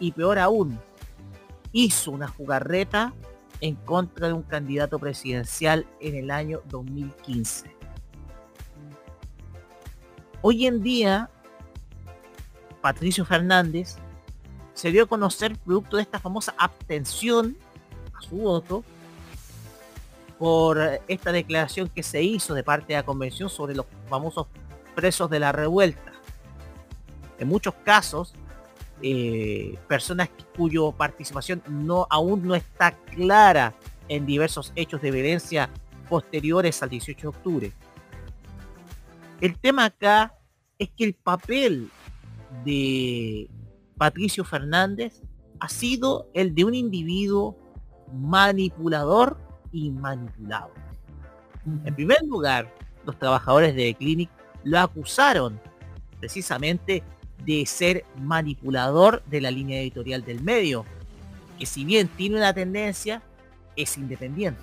y 0.00 0.12
peor 0.12 0.38
aún, 0.38 0.78
hizo 1.72 2.10
una 2.10 2.28
jugarreta 2.28 3.14
en 3.60 3.76
contra 3.76 4.26
de 4.26 4.34
un 4.34 4.42
candidato 4.42 4.98
presidencial 4.98 5.86
en 6.00 6.16
el 6.16 6.30
año 6.30 6.60
2015. 6.68 7.75
Hoy 10.48 10.64
en 10.64 10.80
día, 10.80 11.28
Patricio 12.80 13.24
Fernández 13.24 13.96
se 14.74 14.92
dio 14.92 15.02
a 15.02 15.06
conocer 15.06 15.58
producto 15.58 15.96
de 15.96 16.04
esta 16.04 16.20
famosa 16.20 16.54
abstención 16.56 17.56
a 18.14 18.22
su 18.22 18.36
voto 18.36 18.84
por 20.38 20.78
esta 21.08 21.32
declaración 21.32 21.88
que 21.88 22.04
se 22.04 22.22
hizo 22.22 22.54
de 22.54 22.62
parte 22.62 22.92
de 22.92 22.94
la 22.94 23.02
convención 23.02 23.50
sobre 23.50 23.74
los 23.74 23.86
famosos 24.08 24.46
presos 24.94 25.28
de 25.30 25.40
la 25.40 25.50
revuelta. 25.50 26.12
En 27.40 27.48
muchos 27.48 27.74
casos, 27.82 28.32
eh, 29.02 29.76
personas 29.88 30.30
cuya 30.56 30.96
participación 30.96 31.60
no 31.66 32.06
aún 32.08 32.46
no 32.46 32.54
está 32.54 32.92
clara 32.92 33.74
en 34.06 34.26
diversos 34.26 34.72
hechos 34.76 35.02
de 35.02 35.10
violencia 35.10 35.70
posteriores 36.08 36.80
al 36.84 36.90
18 36.90 37.20
de 37.20 37.36
octubre. 37.36 37.72
El 39.40 39.58
tema 39.58 39.86
acá 39.86 40.35
es 40.78 40.90
que 40.96 41.04
el 41.04 41.14
papel 41.14 41.90
de 42.64 43.48
Patricio 43.96 44.44
Fernández 44.44 45.22
ha 45.60 45.68
sido 45.68 46.28
el 46.34 46.54
de 46.54 46.64
un 46.64 46.74
individuo 46.74 47.56
manipulador 48.12 49.38
y 49.72 49.90
manipulado. 49.90 50.70
En 51.84 51.94
primer 51.94 52.22
lugar, 52.22 52.72
los 53.04 53.18
trabajadores 53.18 53.74
de 53.74 53.94
Clinic 53.94 54.30
lo 54.64 54.78
acusaron 54.78 55.60
precisamente 56.20 57.02
de 57.44 57.66
ser 57.66 58.04
manipulador 58.20 59.22
de 59.24 59.40
la 59.40 59.50
línea 59.50 59.80
editorial 59.80 60.24
del 60.24 60.42
medio, 60.42 60.84
que 61.58 61.66
si 61.66 61.84
bien 61.84 62.08
tiene 62.08 62.36
una 62.36 62.52
tendencia, 62.52 63.22
es 63.76 63.96
independiente. 63.96 64.60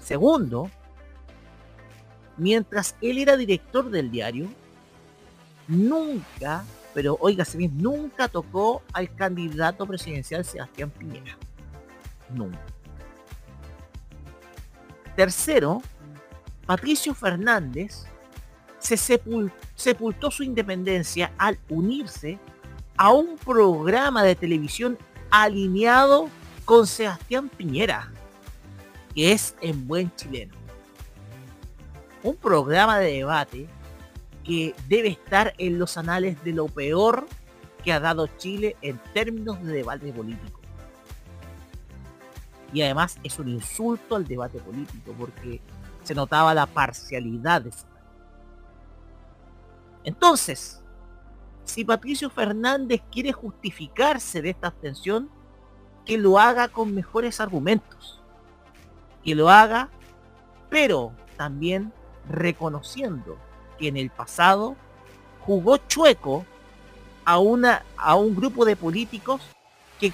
Segundo, 0.00 0.70
mientras 2.36 2.96
él 3.00 3.18
era 3.18 3.36
director 3.36 3.90
del 3.90 4.10
diario, 4.10 4.48
nunca, 5.68 6.64
pero 6.92 7.16
oígase 7.20 7.58
bien, 7.58 7.76
nunca 7.78 8.28
tocó 8.28 8.82
al 8.92 9.14
candidato 9.14 9.86
presidencial 9.86 10.44
Sebastián 10.44 10.90
Piñera. 10.90 11.36
Nunca. 12.30 12.60
Tercero, 15.16 15.82
Patricio 16.66 17.14
Fernández 17.14 18.06
se 18.78 18.96
sepul- 18.96 19.52
sepultó 19.74 20.30
su 20.30 20.42
independencia 20.42 21.32
al 21.38 21.58
unirse 21.68 22.38
a 22.96 23.10
un 23.10 23.36
programa 23.36 24.22
de 24.22 24.34
televisión 24.34 24.98
alineado 25.30 26.28
con 26.64 26.86
Sebastián 26.86 27.48
Piñera, 27.48 28.10
que 29.14 29.32
es 29.32 29.54
en 29.60 29.86
buen 29.86 30.14
chileno. 30.16 30.54
Un 32.22 32.36
programa 32.36 32.98
de 32.98 33.12
debate 33.12 33.68
que 34.44 34.74
debe 34.88 35.08
estar 35.08 35.54
en 35.58 35.78
los 35.78 35.96
anales 35.96 36.42
de 36.44 36.52
lo 36.52 36.66
peor 36.66 37.26
que 37.82 37.92
ha 37.92 38.00
dado 38.00 38.26
Chile 38.38 38.76
en 38.82 38.98
términos 39.12 39.62
de 39.62 39.72
debate 39.72 40.12
político. 40.12 40.60
Y 42.72 42.82
además 42.82 43.18
es 43.22 43.38
un 43.38 43.48
insulto 43.48 44.16
al 44.16 44.26
debate 44.26 44.58
político 44.58 45.14
porque 45.18 45.60
se 46.02 46.14
notaba 46.14 46.54
la 46.54 46.66
parcialidad 46.66 47.62
de 47.62 47.70
ese 47.70 47.86
entonces, 50.04 50.82
si 51.64 51.84
Patricio 51.84 52.28
Fernández 52.28 53.02
quiere 53.10 53.32
justificarse 53.32 54.42
de 54.42 54.50
esta 54.50 54.68
abstención, 54.68 55.30
que 56.04 56.18
lo 56.18 56.38
haga 56.38 56.68
con 56.68 56.94
mejores 56.94 57.40
argumentos. 57.40 58.22
Que 59.24 59.34
lo 59.34 59.48
haga, 59.48 59.88
pero 60.68 61.12
también 61.38 61.92
reconociendo 62.28 63.38
que 63.84 63.88
en 63.88 63.98
el 63.98 64.08
pasado 64.08 64.76
jugó 65.40 65.76
chueco 65.76 66.46
a, 67.26 67.38
una, 67.38 67.84
a 67.98 68.14
un 68.14 68.34
grupo 68.34 68.64
de 68.64 68.76
políticos 68.76 69.42
que, 70.00 70.10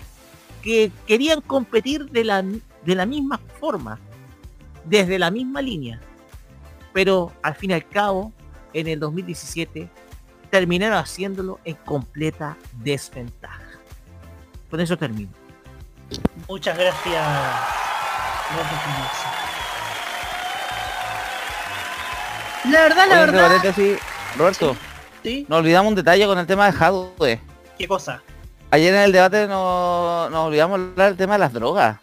que 0.61 0.91
querían 1.07 1.41
competir 1.41 2.11
de 2.11 2.25
la, 2.25 2.43
de 2.43 2.95
la 2.97 3.07
misma 3.07 3.41
forma, 3.61 4.01
desde 4.85 5.21
la 5.21 5.31
misma 5.31 5.63
línea. 5.63 6.01
Pero 6.93 7.33
al 7.43 7.55
fin 7.55 7.71
y 7.71 7.75
al 7.75 7.87
cabo, 7.87 8.33
en 8.73 8.89
el 8.89 8.99
2017 8.99 9.89
terminaron 10.51 10.99
haciéndolo 10.99 11.61
en 11.65 11.77
completa 11.77 12.57
desventaja. 12.73 13.63
Con 14.69 14.81
eso 14.81 14.97
termino. 14.97 15.31
Muchas 16.49 16.77
gracias. 16.77 17.25
Roque 18.51 19.40
La 22.69 22.81
verdad, 22.83 23.07
la 23.09 23.15
Oye, 23.23 23.27
verdad. 23.33 23.51
Roberto, 24.37 24.77
Sí. 25.23 25.47
nos 25.49 25.59
olvidamos 25.61 25.91
un 25.91 25.95
detalle 25.97 26.27
con 26.27 26.39
el 26.39 26.47
tema 26.47 26.67
de 26.67 26.73
Jadwe. 26.73 27.41
¿Qué 27.79 27.89
cosa? 27.89 28.23
Ayer 28.71 28.95
en 28.95 29.01
el 29.01 29.13
debate 29.13 29.47
no- 29.49 30.29
nos 30.31 30.47
olvidamos 30.47 30.79
hablar 30.79 31.09
del 31.09 31.17
tema 31.17 31.35
de 31.35 31.39
las 31.41 31.53
drogas. 31.53 31.99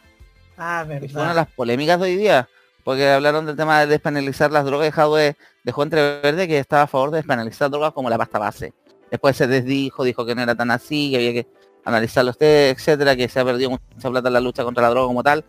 Ah, 0.57 0.83
que 0.87 0.87
fue 0.87 0.97
una 0.97 1.07
de 1.07 1.13
verdad. 1.13 1.35
las 1.35 1.47
polémicas 1.47 1.99
de 1.99 2.05
hoy 2.05 2.15
día. 2.15 2.49
Porque 2.83 3.09
hablaron 3.09 3.45
del 3.45 3.55
tema 3.55 3.81
de 3.81 3.87
despenalizar 3.87 4.51
las 4.51 4.65
drogas 4.65 4.87
y 4.87 4.91
Jadwe 4.91 5.35
dejó 5.63 5.83
entreverde 5.83 6.47
que 6.47 6.57
estaba 6.57 6.83
a 6.83 6.87
favor 6.87 7.11
de 7.11 7.17
despenalizar 7.17 7.69
drogas 7.69 7.91
como 7.93 8.09
la 8.09 8.17
pasta 8.17 8.39
base. 8.39 8.73
Después 9.11 9.35
se 9.37 9.45
desdijo, 9.47 10.03
dijo 10.03 10.25
que 10.25 10.35
no 10.35 10.41
era 10.41 10.55
tan 10.55 10.71
así, 10.71 11.11
que 11.11 11.17
había 11.17 11.33
que 11.33 11.47
analizarlo 11.85 12.31
usted, 12.31 12.69
etcétera, 12.69 13.15
que 13.15 13.27
se 13.29 13.39
ha 13.39 13.45
perdido 13.45 13.69
mucha 13.71 14.09
plata 14.09 14.27
en 14.29 14.33
la 14.33 14.39
lucha 14.39 14.63
contra 14.63 14.83
la 14.83 14.89
droga 14.89 15.07
como 15.07 15.23
tal, 15.23 15.45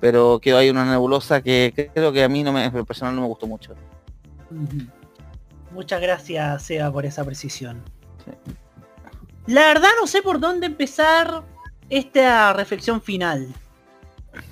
pero 0.00 0.38
quedó 0.42 0.58
ahí 0.58 0.68
una 0.70 0.84
nebulosa 0.84 1.40
que, 1.42 1.72
que 1.74 1.88
creo 1.88 2.12
que 2.12 2.24
a 2.24 2.28
mí 2.28 2.42
no 2.42 2.52
me, 2.52 2.70
personal 2.84 3.14
no 3.14 3.22
me 3.22 3.26
gustó 3.28 3.46
mucho. 3.46 3.74
Muchas 5.72 6.00
gracias, 6.00 6.62
Seba, 6.62 6.90
por 6.92 7.04
esa 7.06 7.24
precisión. 7.24 7.82
La 9.46 9.62
verdad 9.62 9.88
no 10.00 10.06
sé 10.06 10.22
por 10.22 10.40
dónde 10.40 10.66
empezar 10.66 11.42
esta 11.88 12.52
reflexión 12.52 13.00
final. 13.00 13.48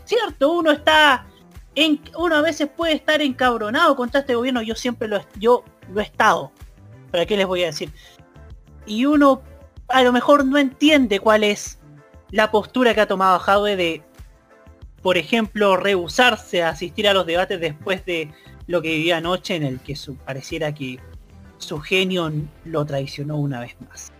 Cierto, 0.05 0.53
uno 0.53 0.71
está 0.71 1.27
en, 1.75 2.01
uno 2.19 2.37
a 2.37 2.41
veces 2.43 2.69
puede 2.75 2.95
estar 2.95 3.21
encabronado 3.21 3.95
contra 3.97 4.21
este 4.21 4.35
gobierno, 4.35 4.63
yo 4.63 4.75
siempre 4.75 5.09
lo, 5.09 5.17
he- 5.19 5.27
yo 5.39 5.65
lo 5.93 6.01
he 6.01 6.05
estado. 6.05 6.51
¿Para 7.11 7.27
qué 7.27 7.37
les 7.37 7.47
voy 7.47 7.63
a 7.63 7.67
decir? 7.67 7.93
Y 8.87 9.05
uno 9.07 9.43
a 9.89 10.03
lo 10.03 10.13
mejor 10.13 10.45
no 10.45 10.59
entiende 10.59 11.21
cuál 11.21 11.45
es 11.45 11.79
la 12.31 12.51
postura 12.51 12.95
que 12.95 13.03
ha 13.03 13.07
tomado 13.07 13.39
Jadwe 13.39 13.77
de, 13.77 14.03
por 15.03 15.17
ejemplo, 15.19 15.77
rehusarse 15.77 16.63
a 16.63 16.71
asistir 16.71 17.07
a 17.09 17.15
los 17.15 17.27
debates 17.27 17.61
después 17.61 18.05
de 18.07 18.33
lo 18.67 18.83
que 18.83 18.89
vivía 18.91 19.19
anoche 19.19 19.57
en 19.57 19.63
el 19.63 19.81
que 19.81 19.97
pareciera 20.25 20.75
que 20.75 20.99
su 21.59 21.81
genio 21.81 22.33
lo 22.65 22.85
traicionó 22.85 23.37
una 23.37 23.61
vez 23.61 23.77
más. 23.89 24.13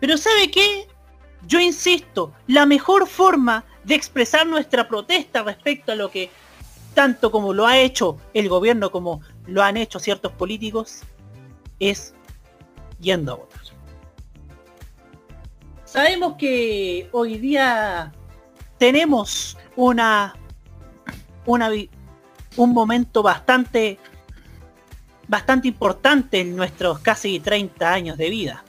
Pero 0.00 0.16
¿sabe 0.16 0.50
qué? 0.50 0.86
Yo 1.46 1.60
insisto, 1.60 2.32
la 2.46 2.66
mejor 2.66 3.06
forma 3.06 3.64
de 3.84 3.94
expresar 3.94 4.46
nuestra 4.46 4.88
protesta 4.88 5.42
respecto 5.42 5.92
a 5.92 5.94
lo 5.94 6.10
que 6.10 6.30
tanto 6.94 7.30
como 7.30 7.52
lo 7.52 7.66
ha 7.66 7.78
hecho 7.78 8.16
el 8.32 8.48
gobierno 8.48 8.90
como 8.90 9.20
lo 9.46 9.62
han 9.62 9.76
hecho 9.76 9.98
ciertos 9.98 10.32
políticos 10.32 11.02
es 11.78 12.14
yendo 13.00 13.32
a 13.32 13.36
votar. 13.36 13.60
Sabemos 15.84 16.34
que 16.36 17.08
hoy 17.12 17.38
día 17.38 18.12
tenemos 18.78 19.56
una, 19.76 20.34
una 21.46 21.70
un 22.56 22.72
momento 22.72 23.22
bastante 23.22 23.98
bastante 25.28 25.68
importante 25.68 26.40
en 26.40 26.54
nuestros 26.54 27.00
casi 27.00 27.40
30 27.40 27.92
años 27.92 28.16
de 28.16 28.30
vida, 28.30 28.64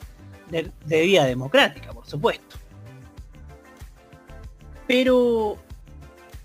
de, 0.50 0.72
de 0.86 1.02
vida 1.04 1.26
democrática, 1.26 1.94
por 1.94 2.08
supuesto. 2.08 2.58
Pero 4.88 5.58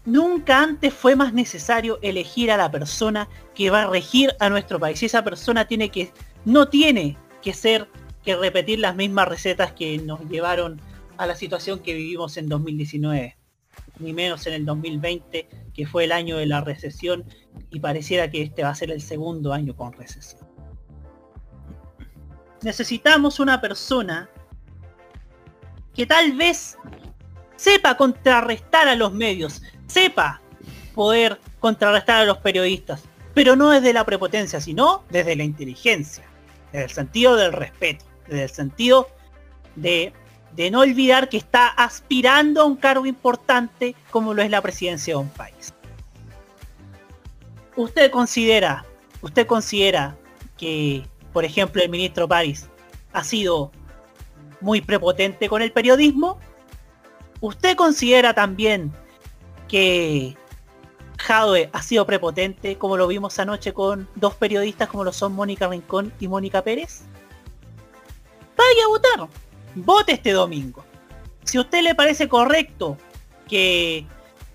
nunca 0.04 0.62
antes 0.62 0.92
fue 0.92 1.16
más 1.16 1.32
necesario 1.32 1.98
elegir 2.02 2.50
a 2.50 2.56
la 2.56 2.70
persona 2.70 3.28
que 3.54 3.70
va 3.70 3.82
a 3.82 3.86
regir 3.86 4.34
a 4.40 4.50
nuestro 4.50 4.78
país. 4.78 5.02
Y 5.02 5.06
esa 5.06 5.24
persona 5.24 5.66
tiene 5.66 5.90
que, 5.90 6.12
no 6.44 6.68
tiene 6.68 7.16
que 7.40 7.54
ser, 7.54 7.88
que 8.24 8.36
repetir 8.36 8.80
las 8.80 8.96
mismas 8.96 9.28
recetas 9.28 9.72
que 9.72 9.98
nos 9.98 10.20
llevaron 10.28 10.80
a 11.16 11.26
la 11.26 11.36
situación 11.36 11.80
que 11.80 11.94
vivimos 11.94 12.36
en 12.36 12.48
2019, 12.48 13.36
ni 14.02 14.12
menos 14.12 14.47
en 14.47 14.55
el 14.55 14.64
2020, 14.64 15.48
que 15.72 15.86
fue 15.86 16.05
el 16.05 16.12
año 16.12 16.36
de 16.36 16.47
la 16.47 16.60
recesión 16.60 17.24
y 17.70 17.81
pareciera 17.81 18.31
que 18.31 18.42
este 18.42 18.62
va 18.62 18.70
a 18.70 18.74
ser 18.74 18.90
el 18.90 19.00
segundo 19.00 19.52
año 19.52 19.74
con 19.74 19.92
recesión. 19.92 20.47
Necesitamos 22.62 23.40
una 23.40 23.60
persona 23.60 24.31
que 25.94 26.06
tal 26.06 26.32
vez 26.32 26.76
sepa 27.56 27.97
contrarrestar 27.97 28.89
a 28.89 28.94
los 28.94 29.12
medios, 29.12 29.62
sepa 29.86 30.40
poder 30.94 31.40
contrarrestar 31.60 32.22
a 32.22 32.24
los 32.24 32.39
periodistas, 32.39 33.05
pero 33.34 33.56
no 33.56 33.70
desde 33.70 33.92
la 33.92 34.05
prepotencia, 34.05 34.60
sino 34.60 35.05
desde 35.10 35.36
la 35.36 35.44
inteligencia, 35.44 36.24
desde 36.72 36.84
el 36.84 36.90
sentido 36.90 37.36
del 37.36 37.52
respeto, 37.52 38.05
desde 38.26 38.42
el 38.44 38.50
sentido 38.50 39.08
de, 39.76 40.12
de 40.55 40.70
no 40.70 40.81
olvidar 40.81 41.28
que 41.28 41.36
está 41.36 41.68
aspirando 41.68 42.62
a 42.62 42.64
un 42.64 42.76
cargo 42.76 43.06
importante 43.06 43.94
como 44.10 44.34
lo 44.34 44.42
es 44.42 44.50
la 44.50 44.60
presidencia 44.60 45.14
de 45.14 45.20
un 45.20 45.31
país. 45.31 45.72
¿Usted 47.76 48.10
considera, 48.10 48.84
usted 49.22 49.47
considera 49.47 50.16
que, 50.56 51.06
por 51.32 51.44
ejemplo, 51.44 51.82
el 51.82 51.89
ministro 51.89 52.28
París 52.28 52.68
ha 53.12 53.24
sido 53.24 53.72
muy 54.60 54.81
prepotente 54.81 55.48
con 55.48 55.62
el 55.62 55.72
periodismo? 55.72 56.39
¿Usted 57.40 57.76
considera 57.76 58.34
también 58.34 58.92
que 59.68 60.36
Jadwe 61.22 61.70
ha 61.72 61.82
sido 61.82 62.05
prepotente, 62.05 62.76
como 62.76 62.97
lo 62.97 63.06
vimos 63.06 63.39
anoche 63.39 63.72
con 63.72 64.08
dos 64.16 64.34
periodistas 64.34 64.89
como 64.89 65.05
lo 65.05 65.12
son 65.12 65.32
Mónica 65.34 65.68
Rincón 65.68 66.12
y 66.18 66.28
Mónica 66.28 66.62
Pérez. 66.62 67.02
Vaya 68.56 68.84
a 68.84 68.89
votar. 68.89 69.41
Vote 69.75 70.12
este 70.12 70.33
domingo. 70.33 70.84
Si 71.44 71.59
a 71.59 71.62
usted 71.62 71.83
le 71.83 71.94
parece 71.94 72.28
correcto 72.28 72.97
que, 73.49 74.07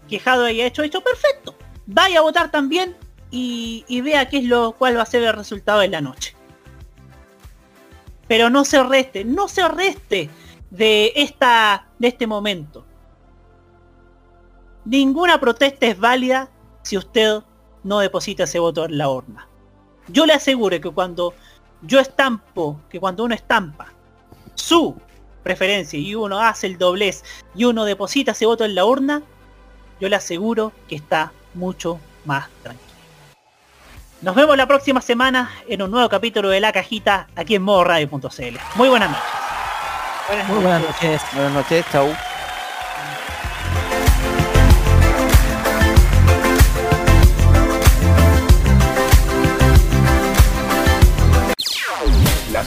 que 0.07 0.21
haya 0.25 0.65
hecho 0.65 0.83
hecho 0.83 1.01
perfecto. 1.01 1.55
Vaya 1.85 2.19
a 2.19 2.21
votar 2.21 2.51
también 2.51 2.95
y, 3.31 3.85
y 3.87 4.01
vea 4.01 4.29
qué 4.29 4.39
es 4.39 4.45
lo 4.45 4.73
cuál 4.73 4.97
va 4.97 5.03
a 5.03 5.05
ser 5.05 5.23
el 5.23 5.33
resultado 5.33 5.79
de 5.79 5.89
la 5.89 6.01
noche. 6.01 6.35
Pero 8.27 8.49
no 8.49 8.65
se 8.65 8.83
reste, 8.83 9.23
no 9.23 9.47
se 9.47 9.67
reste 9.67 10.29
de 10.69 11.13
esta 11.15 11.87
de 11.99 12.09
este 12.09 12.27
momento. 12.27 12.85
Ninguna 14.85 15.39
protesta 15.39 15.87
es 15.87 15.99
válida 15.99 16.49
si 16.81 16.97
usted 16.97 17.41
no 17.83 17.99
deposita 17.99 18.43
ese 18.43 18.59
voto 18.59 18.85
en 18.85 18.97
la 18.97 19.09
urna. 19.09 19.47
Yo 20.07 20.25
le 20.25 20.33
aseguro 20.33 20.79
que 20.79 20.89
cuando 20.89 21.33
yo 21.81 21.99
estampo, 21.99 22.81
que 22.89 22.99
cuando 22.99 23.23
uno 23.23 23.35
estampa 23.35 23.93
su 24.55 24.95
preferencia 25.47 25.97
y 25.97 26.13
uno 26.13 26.41
hace 26.41 26.67
el 26.67 26.77
doblez 26.77 27.23
y 27.55 27.63
uno 27.63 27.85
deposita 27.85 28.31
ese 28.31 28.45
voto 28.45 28.65
en 28.65 28.75
la 28.75 28.83
urna, 28.83 29.21
yo 30.01 30.09
le 30.09 30.17
aseguro 30.17 30.73
que 30.89 30.95
está 30.95 31.31
mucho 31.53 32.01
más 32.25 32.49
tranquilo. 32.61 32.85
Nos 34.21 34.35
vemos 34.35 34.57
la 34.57 34.67
próxima 34.67 34.99
semana 34.99 35.49
en 35.69 35.81
un 35.81 35.91
nuevo 35.91 36.09
capítulo 36.09 36.49
de 36.49 36.59
La 36.59 36.73
Cajita 36.73 37.27
aquí 37.35 37.55
en 37.55 37.61
modoradio.cl. 37.61 38.57
Muy 38.75 38.89
buenas 38.89 39.11
noches. 39.11 40.47
Muy 40.49 40.59
buenas 40.59 40.81
noches. 40.81 41.21
Buenas 41.33 41.53
noches, 41.53 41.85
chau. 41.91 42.13